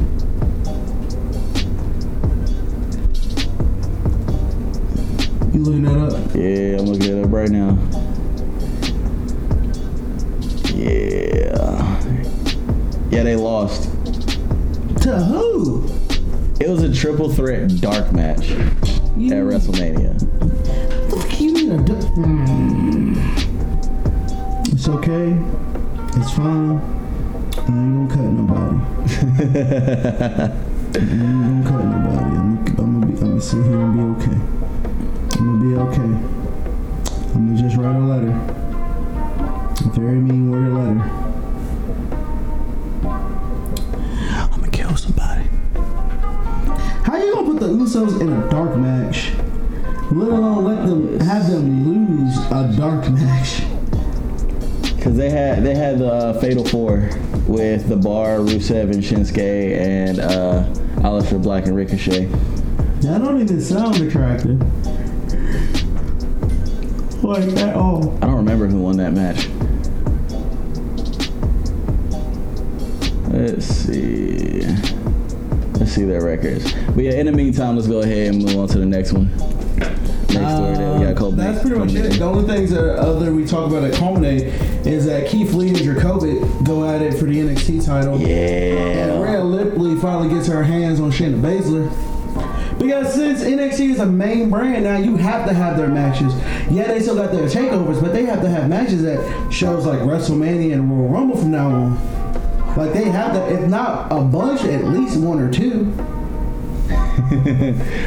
You 5.54 5.64
looking 5.64 5.84
that 5.84 6.00
up? 6.00 6.34
Yeah, 6.34 6.80
I'm 6.80 6.88
looking 6.88 7.20
it 7.20 7.24
up 7.24 7.32
right 7.32 7.50
now. 7.52 7.78
Yeah. 10.74 12.02
Yeah, 13.12 13.22
they 13.22 13.36
lost. 13.36 13.83
To 15.04 15.20
who? 15.20 15.84
It 16.62 16.70
was 16.70 16.82
a 16.82 16.94
triple 16.94 17.30
threat 17.30 17.68
dark 17.82 18.14
match 18.14 18.48
You, 19.18 19.34
at 19.34 19.44
WrestleMania. 19.44 20.16
Fuck 21.12 21.42
you 21.42 21.52
need 21.52 21.72
a 21.74 21.78
Hmm. 22.16 23.14
It's 24.72 24.88
okay. 24.88 25.38
It's 26.16 26.32
fine. 26.32 26.80
I 26.80 27.68
ain't 27.68 28.10
gonna 28.10 28.16
cut 28.16 28.32
nobody. 28.32 28.78
I 30.74 31.00
ain't 31.00 31.20
gonna 31.20 31.70
cut 31.70 31.84
nobody. 31.84 32.38
I'm, 32.38 32.58
I'm 32.58 32.76
gonna 32.76 33.06
be. 33.06 33.12
I'm 33.12 33.20
gonna 33.20 33.42
sit 33.42 33.62
here 33.66 33.82
and 33.82 33.94
be 33.94 34.24
okay. 34.24 34.40
I'm 35.38 35.44
gonna 35.44 35.64
be 35.68 35.76
okay. 35.92 36.12
I'm 37.36 37.54
gonna 37.54 37.62
just 37.62 37.76
write 37.76 37.98
a 37.98 38.00
letter. 38.00 38.34
A 39.86 40.00
very 40.00 40.16
mean 40.16 40.50
worded 40.50 40.74
letter. 40.74 41.23
Gonna 47.94 48.06
put 48.06 48.12
the 48.12 48.16
Usos 48.16 48.22
in 48.22 48.34
a 48.34 48.50
dark 48.50 48.76
match? 48.78 49.32
Let 50.12 50.30
alone 50.30 50.66
let 50.66 50.86
them 50.86 51.20
have 51.22 51.50
them 51.50 52.18
lose 52.20 52.38
a 52.52 52.76
dark 52.78 53.10
match. 53.10 53.64
Cause 55.02 55.18
they 55.18 55.30
had 55.30 55.64
they 55.64 55.76
had 55.76 56.00
the 56.00 56.08
uh, 56.08 56.40
Fatal 56.40 56.64
Four 56.64 57.10
with 57.48 57.90
the 57.90 57.98
Bar, 57.98 58.38
Rusev, 58.38 58.92
and 58.92 59.04
Shinsuke, 59.04 59.78
and 59.78 60.20
uh, 60.20 60.64
Aleister 61.02 61.42
Black 61.42 61.66
and 61.66 61.76
Ricochet. 61.76 62.26
That 63.02 63.22
don't 63.22 63.42
even 63.42 63.60
sound 63.60 63.98
attractive. 63.98 64.62
Like 67.22 67.44
at 67.58 67.76
all. 67.76 68.18
I 68.18 68.28
don't 68.28 68.36
remember 68.36 68.68
who 68.68 68.80
won 68.80 68.98
that 68.98 69.14
match. 69.14 69.48
Let's 73.30 73.66
see. 73.66 74.73
See 75.94 76.06
their 76.06 76.24
records. 76.24 76.74
But 76.88 77.04
yeah, 77.04 77.12
in 77.12 77.28
the 77.28 77.32
meantime, 77.32 77.76
let's 77.76 77.88
go 77.88 78.00
ahead 78.02 78.34
and 78.34 78.44
move 78.44 78.58
on 78.58 78.68
to 78.70 78.80
the 78.80 78.86
next 78.86 79.14
one. 79.14 79.30
next 79.30 80.28
story 80.28 80.74
that 80.74 80.98
we 80.98 81.06
got 81.06 81.16
uh, 81.16 81.20
Kobe. 81.20 81.38
That's 81.38 81.62
pretty 81.62 81.78
much 81.78 81.94
it. 81.94 82.18
The 82.18 82.24
only 82.26 82.52
things 82.52 82.72
that 82.72 82.98
other 82.98 83.32
we 83.32 83.46
talk 83.46 83.70
about 83.70 83.84
at 83.84 83.94
Culminate 83.94 84.42
is 84.88 85.06
that 85.06 85.28
Keith 85.28 85.54
Lee 85.54 85.68
and 85.68 85.78
Dijakovic 85.78 86.66
go 86.66 86.90
at 86.90 87.04
it 87.04 87.14
for 87.14 87.26
the 87.26 87.38
NXT 87.38 87.86
title. 87.86 88.16
And 88.16 88.28
Yeah. 88.28 89.14
Uh, 89.14 89.22
Rhea 89.22 89.46
Ripley 89.66 89.96
finally 89.98 90.34
gets 90.34 90.48
her 90.48 90.64
hands 90.64 91.00
on 91.00 91.12
Shayna 91.12 91.40
Baszler. 91.40 91.88
Because 92.80 93.14
since 93.14 93.42
NXT 93.42 93.92
is 93.92 94.00
a 94.00 94.08
main 94.08 94.50
brand 94.50 94.86
now, 94.86 94.98
you 94.98 95.16
have 95.18 95.48
to 95.48 95.54
have 95.54 95.78
their 95.78 95.90
matches. 95.90 96.34
Yeah, 96.72 96.88
they 96.88 97.02
still 97.02 97.16
got 97.16 97.32
their 97.32 97.46
takeovers, 97.48 98.02
but 98.02 98.14
they 98.14 98.26
have 98.26 98.42
to 98.42 98.50
have 98.50 98.68
matches 98.68 99.04
at 99.04 99.54
shows 99.54 99.86
like 99.86 100.00
WrestleMania 100.00 100.74
and 100.74 100.90
Royal 100.90 101.10
Rumble 101.10 101.38
from 101.38 101.52
now 101.52 101.70
on. 101.70 102.23
Like 102.76 102.94
they 102.94 103.06
have 103.06 103.34
that, 103.34 103.52
if 103.52 103.70
not 103.70 104.12
a 104.12 104.22
bunch, 104.22 104.64
at 104.64 104.86
least 104.86 105.20
one 105.20 105.40
or 105.40 105.52
two. 105.52 105.94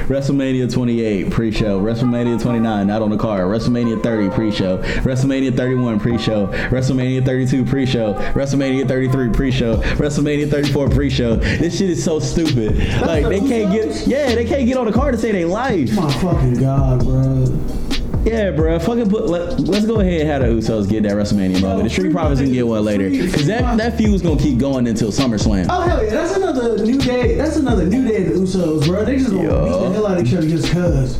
WrestleMania 0.07 0.73
28 0.73 1.31
pre-show, 1.31 1.81
WrestleMania 1.81 2.41
29 2.41 2.87
not 2.87 3.03
on 3.03 3.11
the 3.11 3.17
card, 3.17 3.45
WrestleMania 3.47 4.03
30 4.03 4.31
pre-show, 4.31 4.79
WrestleMania 4.79 5.57
31 5.57 6.01
pre-show, 6.01 6.49
WrestleMania 6.49 7.25
32 7.25 7.65
pre-show, 7.65 8.15
WrestleMania 8.35 8.87
33 8.87 9.31
pre-show, 9.31 9.77
WrestleMania 9.77 10.51
34 10.51 10.89
pre-show. 10.91 11.37
This 11.37 11.79
shit 11.79 11.91
is 11.91 12.03
so 12.03 12.19
stupid. 12.19 12.77
Like 13.03 13.27
they 13.27 13.41
can't 13.41 13.73
get, 13.73 14.07
yeah, 14.07 14.35
they 14.35 14.45
can't 14.45 14.67
get 14.67 14.77
on 14.77 14.87
the 14.87 14.93
card 14.93 15.15
to 15.15 15.21
say 15.21 15.33
they 15.33 15.45
life. 15.45 15.95
My 15.95 16.13
fucking 16.15 16.55
god, 16.61 17.05
bro. 17.05 17.86
Yeah, 18.27 18.51
bro. 18.51 18.77
Fucking 18.81 19.09
put. 19.09 19.27
Let, 19.29 19.61
let's 19.61 19.87
go 19.87 20.01
ahead 20.01 20.23
and 20.23 20.29
have 20.29 20.43
the 20.43 20.49
Usos 20.49 20.89
get 20.91 21.05
that 21.05 21.13
WrestleMania 21.13 21.63
moment. 21.63 21.85
The 21.85 21.91
Street 21.91 22.11
Profits 22.11 22.41
can 22.41 22.53
get 22.53 22.67
one 22.67 22.85
later 22.85 23.09
because 23.09 23.47
that 23.47 23.77
that 23.79 23.97
feud's 23.97 24.21
gonna 24.21 24.41
keep 24.41 24.59
going 24.59 24.89
until 24.89 25.13
SummerSlam. 25.13 25.67
Oh 25.71 25.83
hell 25.83 26.03
yeah, 26.03 26.11
that's 26.11 26.35
another 26.37 26.85
new 26.85 26.99
day. 26.99 27.37
That's 27.37 27.55
another 27.55 27.85
new 27.85 28.05
day 28.07 28.27
of 28.27 28.33
the 28.33 28.41
Usos, 28.41 28.85
bro. 28.85 29.05
They 29.05 29.19
just 29.19 29.31
gonna 29.31 29.43
beat 29.43 29.49
the 29.49 29.93
hell 29.93 30.07
out 30.09 30.19
of 30.19 30.27
each 30.27 30.35
other 30.35 30.49
just 30.49 30.73
cause. 30.73 31.19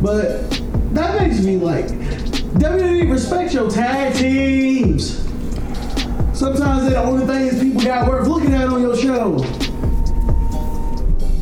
But 0.00 0.48
that 0.94 1.20
makes 1.20 1.44
me 1.44 1.58
like 1.58 1.88
WWE 1.88 3.10
respect 3.10 3.52
your 3.52 3.70
tag 3.70 4.14
teams. 4.14 5.18
Sometimes 6.32 6.84
they're 6.84 6.92
the 6.92 7.02
only 7.02 7.26
things 7.26 7.62
people 7.62 7.82
got 7.82 8.08
worth 8.08 8.26
looking 8.26 8.54
at 8.54 8.68
on 8.68 8.80
your 8.80 8.96
show. 8.96 9.36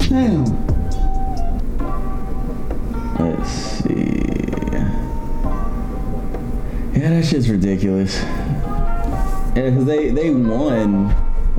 Damn. 0.09 0.60
Yeah, 7.01 7.11
that 7.11 7.25
shit's 7.25 7.49
ridiculous. 7.49 8.15
Yeah, 8.21 9.71
because 9.71 9.87
they 9.87 10.11
they 10.11 10.29
won. 10.29 11.15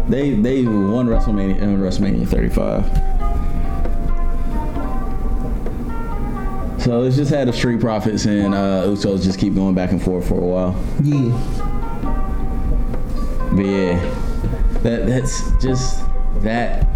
They 0.08 0.36
they 0.36 0.64
won 0.66 1.08
WrestleMania 1.08 1.64
uh, 1.64 1.66
WrestleMania 1.78 2.28
35. 2.28 2.86
So 6.80 7.00
let's 7.00 7.16
just 7.16 7.32
had 7.32 7.48
the 7.48 7.54
Street 7.54 7.80
Profits 7.82 8.26
and 8.26 8.54
uh, 8.54 8.84
Usos 8.86 9.24
just 9.24 9.40
keep 9.40 9.56
going 9.56 9.74
back 9.74 9.90
and 9.92 10.00
forth 10.00 10.28
for 10.28 10.36
a 10.36 10.46
while. 10.46 10.76
Yeah. 11.02 11.32
But 13.56 13.66
yeah, 13.66 14.00
that 14.84 15.08
that's 15.08 15.52
just 15.60 16.04
that 16.44 16.91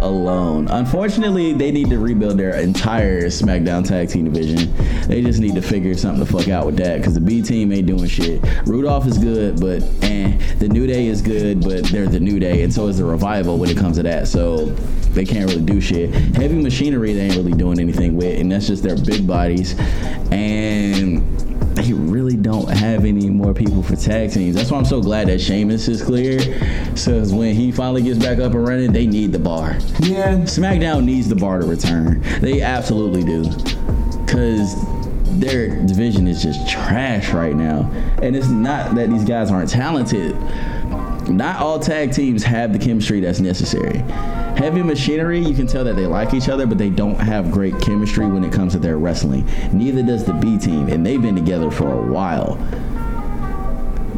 alone. 0.00 0.68
Unfortunately, 0.68 1.52
they 1.52 1.70
need 1.70 1.90
to 1.90 1.98
rebuild 1.98 2.38
their 2.38 2.56
entire 2.56 3.24
SmackDown 3.24 3.86
Tag 3.86 4.08
Team 4.08 4.24
division. 4.24 4.72
They 5.08 5.22
just 5.22 5.40
need 5.40 5.54
to 5.54 5.62
figure 5.62 5.94
something 5.94 6.24
the 6.24 6.26
fuck 6.26 6.48
out 6.48 6.66
with 6.66 6.76
that 6.78 6.98
because 6.98 7.14
the 7.14 7.20
B 7.20 7.42
team 7.42 7.72
ain't 7.72 7.86
doing 7.86 8.06
shit. 8.06 8.42
Rudolph 8.66 9.06
is 9.06 9.18
good, 9.18 9.60
but 9.60 9.82
and 10.02 10.40
the 10.60 10.68
New 10.68 10.86
Day 10.86 11.06
is 11.06 11.22
good, 11.22 11.62
but 11.62 11.84
they're 11.84 12.06
the 12.06 12.20
New 12.20 12.38
Day, 12.38 12.62
and 12.62 12.72
so 12.72 12.86
is 12.88 12.98
the 12.98 13.04
Revival 13.04 13.58
when 13.58 13.70
it 13.70 13.76
comes 13.76 13.96
to 13.96 14.02
that. 14.02 14.28
So 14.28 14.74
they 15.16 15.24
can't 15.24 15.50
really 15.50 15.62
do 15.62 15.80
shit. 15.80 16.14
Heavy 16.36 16.54
Machinery 16.62 17.12
they 17.12 17.22
ain't 17.22 17.36
really 17.36 17.52
doing 17.52 17.80
anything 17.80 18.16
with, 18.16 18.38
and 18.38 18.52
that's 18.52 18.68
just 18.68 18.84
their 18.84 18.96
big 18.96 19.26
bodies 19.26 19.74
and 20.30 21.22
they 21.76 21.92
really 21.92 22.36
don't 22.36 22.68
have 22.70 23.04
any 23.04 23.28
more 23.28 23.52
people 23.52 23.82
for 23.82 23.96
tag 23.96 24.32
teams. 24.32 24.56
That's 24.56 24.70
why 24.70 24.78
I'm 24.78 24.84
so 24.84 25.02
glad 25.02 25.28
that 25.28 25.40
Sheamus 25.40 25.88
is 25.88 26.02
clear. 26.02 26.40
So 26.96 27.22
when 27.26 27.54
he 27.54 27.70
finally 27.70 28.02
gets 28.02 28.18
back 28.18 28.38
up 28.38 28.54
and 28.54 28.66
running, 28.66 28.92
they 28.92 29.06
need 29.06 29.32
the 29.32 29.38
bar. 29.38 29.72
Yeah. 30.00 30.38
SmackDown 30.38 31.04
needs 31.04 31.28
the 31.28 31.36
bar 31.36 31.60
to 31.60 31.66
return. 31.66 32.22
They 32.40 32.62
absolutely 32.62 33.24
do. 33.24 33.44
Cause 34.26 34.74
their 35.38 35.68
division 35.84 36.26
is 36.26 36.42
just 36.42 36.66
trash 36.68 37.32
right 37.34 37.54
now. 37.54 37.90
And 38.22 38.34
it's 38.34 38.48
not 38.48 38.94
that 38.94 39.10
these 39.10 39.24
guys 39.24 39.50
aren't 39.50 39.68
talented. 39.68 40.34
Not 41.28 41.60
all 41.60 41.78
tag 41.78 42.12
teams 42.12 42.42
have 42.44 42.72
the 42.72 42.78
chemistry 42.78 43.20
that's 43.20 43.40
necessary. 43.40 44.02
Heavy 44.56 44.82
machinery, 44.82 45.38
you 45.38 45.54
can 45.54 45.66
tell 45.66 45.84
that 45.84 45.96
they 45.96 46.06
like 46.06 46.32
each 46.32 46.48
other, 46.48 46.66
but 46.66 46.78
they 46.78 46.88
don't 46.88 47.20
have 47.20 47.50
great 47.50 47.78
chemistry 47.80 48.26
when 48.26 48.42
it 48.42 48.52
comes 48.52 48.72
to 48.72 48.78
their 48.78 48.96
wrestling. 48.96 49.46
Neither 49.70 50.02
does 50.02 50.24
the 50.24 50.32
B 50.32 50.56
team, 50.56 50.88
and 50.88 51.04
they've 51.04 51.20
been 51.20 51.36
together 51.36 51.70
for 51.70 51.92
a 51.92 52.02
while. 52.10 52.56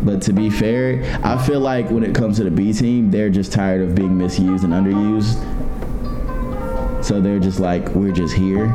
But 0.05 0.23
to 0.23 0.33
be 0.33 0.49
fair, 0.49 1.03
I 1.25 1.45
feel 1.45 1.59
like 1.59 1.91
when 1.91 2.05
it 2.05 2.15
comes 2.15 2.37
to 2.37 2.45
the 2.45 2.53
B 2.53 2.73
team, 2.73 3.11
they're 3.11 3.31
just 3.31 3.53
tired 3.53 3.83
of 3.83 3.97
being 3.97 4.17
misused 4.17 4.63
and 4.63 4.73
underused. 4.73 5.35
So 7.05 7.21
they're 7.21 7.41
just 7.41 7.59
like, 7.59 7.89
we're 7.91 8.13
just 8.13 8.35
here. 8.35 8.69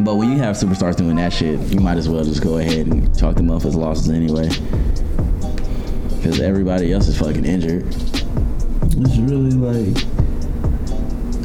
But 0.00 0.14
when 0.14 0.30
you 0.30 0.38
have 0.38 0.54
superstars 0.54 0.94
doing 0.94 1.16
that 1.16 1.32
shit, 1.32 1.58
you 1.72 1.80
might 1.80 1.96
as 1.96 2.08
well 2.08 2.22
just 2.22 2.40
go 2.40 2.58
ahead 2.58 2.86
and 2.86 3.18
chalk 3.18 3.34
them 3.34 3.50
up 3.50 3.64
as 3.64 3.74
losses 3.74 4.10
anyway. 4.10 4.48
Because 6.16 6.40
everybody 6.40 6.92
else 6.92 7.08
is 7.08 7.18
fucking 7.18 7.44
injured. 7.44 7.84
It's 8.96 9.16
really 9.18 9.50
like 9.52 10.04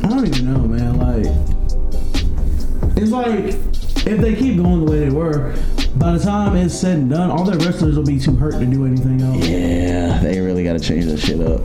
I 0.03 0.09
don't 0.09 0.27
even 0.27 0.53
know, 0.53 0.59
man. 0.59 0.97
Like 0.97 1.25
it's 2.97 3.11
like 3.11 3.55
if 4.05 4.19
they 4.19 4.35
keep 4.35 4.57
going 4.57 4.85
the 4.85 4.91
way 4.91 4.99
they 4.99 5.09
were, 5.09 5.55
by 5.95 6.13
the 6.13 6.23
time 6.23 6.55
it's 6.55 6.73
said 6.73 6.97
and 6.97 7.09
done, 7.09 7.31
all 7.31 7.43
their 7.43 7.57
wrestlers 7.59 7.95
will 7.95 8.05
be 8.05 8.19
too 8.19 8.35
hurt 8.35 8.53
to 8.53 8.65
do 8.65 8.85
anything 8.85 9.21
else. 9.21 9.45
Yeah, 9.47 10.19
they 10.19 10.39
really 10.39 10.63
got 10.63 10.73
to 10.73 10.79
change 10.79 11.05
that 11.05 11.17
shit 11.17 11.39
up. 11.39 11.61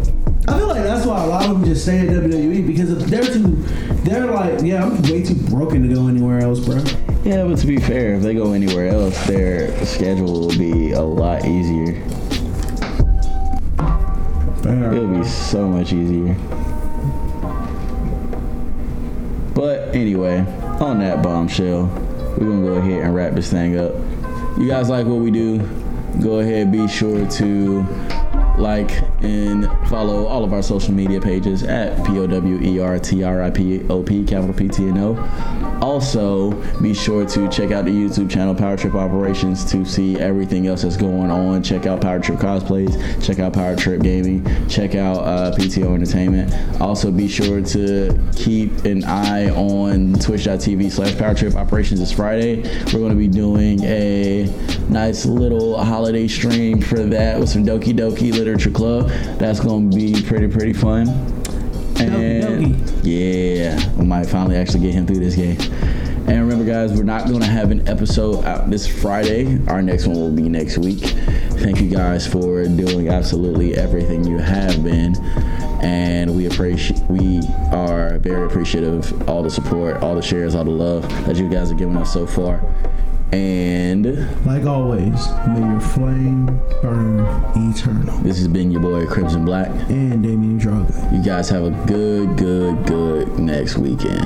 I 0.48 0.58
feel 0.58 0.68
like 0.68 0.82
that's 0.82 1.04
why 1.04 1.24
a 1.24 1.26
lot 1.26 1.44
of 1.44 1.50
them 1.50 1.64
just 1.64 1.82
stay 1.82 2.00
at 2.00 2.08
WWE 2.08 2.66
because 2.66 2.90
if 2.90 3.08
they're 3.08 3.22
too, 3.22 3.56
they're 4.04 4.26
like, 4.26 4.62
yeah, 4.62 4.84
I'm 4.84 5.02
way 5.02 5.22
too 5.22 5.34
broken 5.34 5.86
to 5.86 5.94
go 5.94 6.08
anywhere 6.08 6.40
else, 6.40 6.60
bro. 6.60 6.76
Yeah, 7.24 7.44
but 7.44 7.58
to 7.58 7.66
be 7.66 7.78
fair, 7.78 8.14
if 8.14 8.22
they 8.22 8.34
go 8.34 8.52
anywhere 8.52 8.88
else, 8.88 9.26
their 9.26 9.84
schedule 9.84 10.40
will 10.40 10.56
be 10.56 10.92
a 10.92 11.02
lot 11.02 11.44
easier. 11.44 12.02
It'll 14.68 15.06
be 15.06 15.24
so 15.24 15.66
much 15.66 15.92
easier. 15.92 16.34
But 19.54 19.94
anyway, 19.94 20.40
on 20.80 21.00
that 21.00 21.22
bombshell, 21.22 21.86
we're 22.36 22.46
gonna 22.46 22.66
go 22.66 22.74
ahead 22.74 23.02
and 23.02 23.14
wrap 23.14 23.34
this 23.34 23.50
thing 23.50 23.78
up. 23.78 23.94
You 24.58 24.68
guys 24.68 24.88
like 24.88 25.06
what 25.06 25.16
we 25.20 25.30
do? 25.30 25.58
Go 26.22 26.40
ahead, 26.40 26.70
be 26.70 26.86
sure 26.86 27.26
to 27.28 27.82
like 28.58 28.90
and 29.22 29.66
follow 29.88 30.26
all 30.26 30.44
of 30.44 30.52
our 30.52 30.62
social 30.62 30.92
media 30.92 31.20
pages 31.20 31.62
at 31.62 32.04
P 32.06 32.18
O 32.18 32.26
W 32.26 32.60
E 32.60 32.78
R 32.78 32.98
T 32.98 33.22
R 33.22 33.42
I 33.42 33.50
P 33.50 33.82
O 33.88 34.02
P, 34.02 34.24
capital 34.24 34.54
P 34.54 34.68
T 34.68 34.88
N 34.88 34.98
O. 34.98 35.14
Also, 35.80 36.50
be 36.80 36.92
sure 36.92 37.24
to 37.24 37.48
check 37.48 37.70
out 37.70 37.84
the 37.84 37.90
YouTube 37.90 38.30
channel 38.30 38.54
Power 38.54 38.76
Trip 38.76 38.94
Operations 38.94 39.64
to 39.70 39.84
see 39.84 40.18
everything 40.18 40.66
else 40.66 40.82
that's 40.82 40.96
going 40.96 41.30
on. 41.30 41.62
Check 41.62 41.86
out 41.86 42.00
Power 42.00 42.18
Trip 42.18 42.38
Cosplays, 42.38 43.24
check 43.24 43.38
out 43.38 43.52
Power 43.52 43.76
Trip 43.76 44.02
Gaming, 44.02 44.44
check 44.68 44.94
out 44.94 45.18
uh, 45.18 45.54
PTO 45.56 45.94
Entertainment. 45.94 46.80
Also, 46.80 47.10
be 47.10 47.28
sure 47.28 47.60
to 47.62 48.18
keep 48.34 48.84
an 48.84 49.04
eye 49.04 49.50
on 49.50 50.14
twitch.tv 50.14 50.90
slash 50.90 51.16
Power 51.16 51.34
Trip 51.34 51.54
Operations 51.54 52.00
this 52.00 52.12
Friday. 52.12 52.62
We're 52.86 53.00
going 53.00 53.12
to 53.12 53.18
be 53.18 53.28
doing 53.28 53.84
a 53.84 54.44
nice 54.88 55.26
little 55.26 55.82
holiday 55.82 56.26
stream 56.26 56.80
for 56.80 57.04
that 57.04 57.38
with 57.38 57.48
some 57.48 57.64
Doki 57.64 57.96
Doki 57.96 58.32
Literature 58.32 58.70
Club. 58.70 59.08
That's 59.38 59.60
going 59.60 59.90
to 59.90 59.96
be 59.96 60.22
pretty, 60.22 60.48
pretty 60.48 60.72
fun. 60.72 61.37
And 62.00 63.04
yeah, 63.04 63.92
we 63.96 64.04
might 64.04 64.26
finally 64.26 64.56
actually 64.56 64.80
get 64.80 64.94
him 64.94 65.06
through 65.06 65.20
this 65.20 65.34
game. 65.34 65.58
And 66.28 66.40
remember, 66.40 66.64
guys, 66.64 66.92
we're 66.92 67.04
not 67.04 67.26
going 67.26 67.40
to 67.40 67.46
have 67.46 67.70
an 67.70 67.88
episode 67.88 68.44
out 68.44 68.68
this 68.68 68.86
Friday. 68.86 69.58
Our 69.66 69.80
next 69.80 70.06
one 70.06 70.16
will 70.16 70.30
be 70.30 70.48
next 70.48 70.76
week. 70.76 71.00
Thank 71.00 71.80
you 71.80 71.90
guys 71.90 72.26
for 72.26 72.64
doing 72.64 73.08
absolutely 73.08 73.74
everything 73.74 74.24
you 74.24 74.38
have 74.38 74.84
been, 74.84 75.16
and 75.82 76.36
we 76.36 76.46
appreciate. 76.46 77.00
We 77.08 77.40
are 77.72 78.18
very 78.18 78.46
appreciative 78.46 79.12
of 79.12 79.28
all 79.28 79.42
the 79.42 79.50
support, 79.50 80.02
all 80.02 80.14
the 80.14 80.22
shares, 80.22 80.54
all 80.54 80.64
the 80.64 80.70
love 80.70 81.02
that 81.26 81.36
you 81.36 81.48
guys 81.48 81.70
have 81.70 81.78
given 81.78 81.96
us 81.96 82.12
so 82.12 82.26
far. 82.26 82.62
And 83.32 84.06
Like 84.46 84.64
always, 84.64 85.28
may 85.48 85.60
your 85.60 85.80
flame 85.80 86.46
burn 86.80 87.20
eternal. 87.70 88.16
this 88.18 88.38
has 88.38 88.48
been 88.48 88.70
your 88.70 88.80
boy 88.80 89.06
Crimson 89.06 89.44
Black. 89.44 89.68
And 89.90 90.22
Damien 90.22 90.58
Draga. 90.58 91.12
You 91.16 91.22
guys 91.22 91.48
have 91.50 91.64
a 91.64 91.70
good, 91.86 92.36
good, 92.38 92.86
good 92.86 93.38
next 93.38 93.76
weekend. 93.76 94.24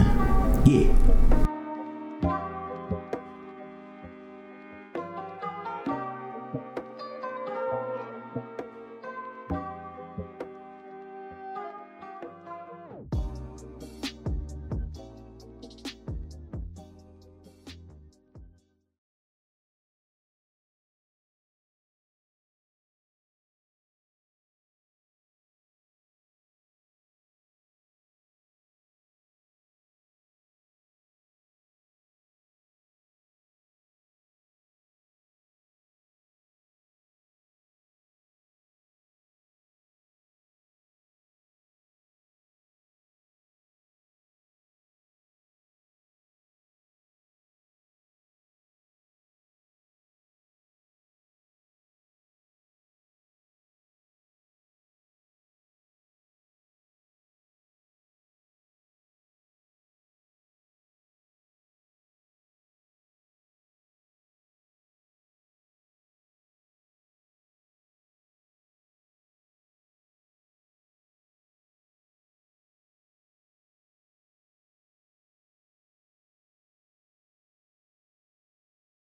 Yeah. 0.65 0.93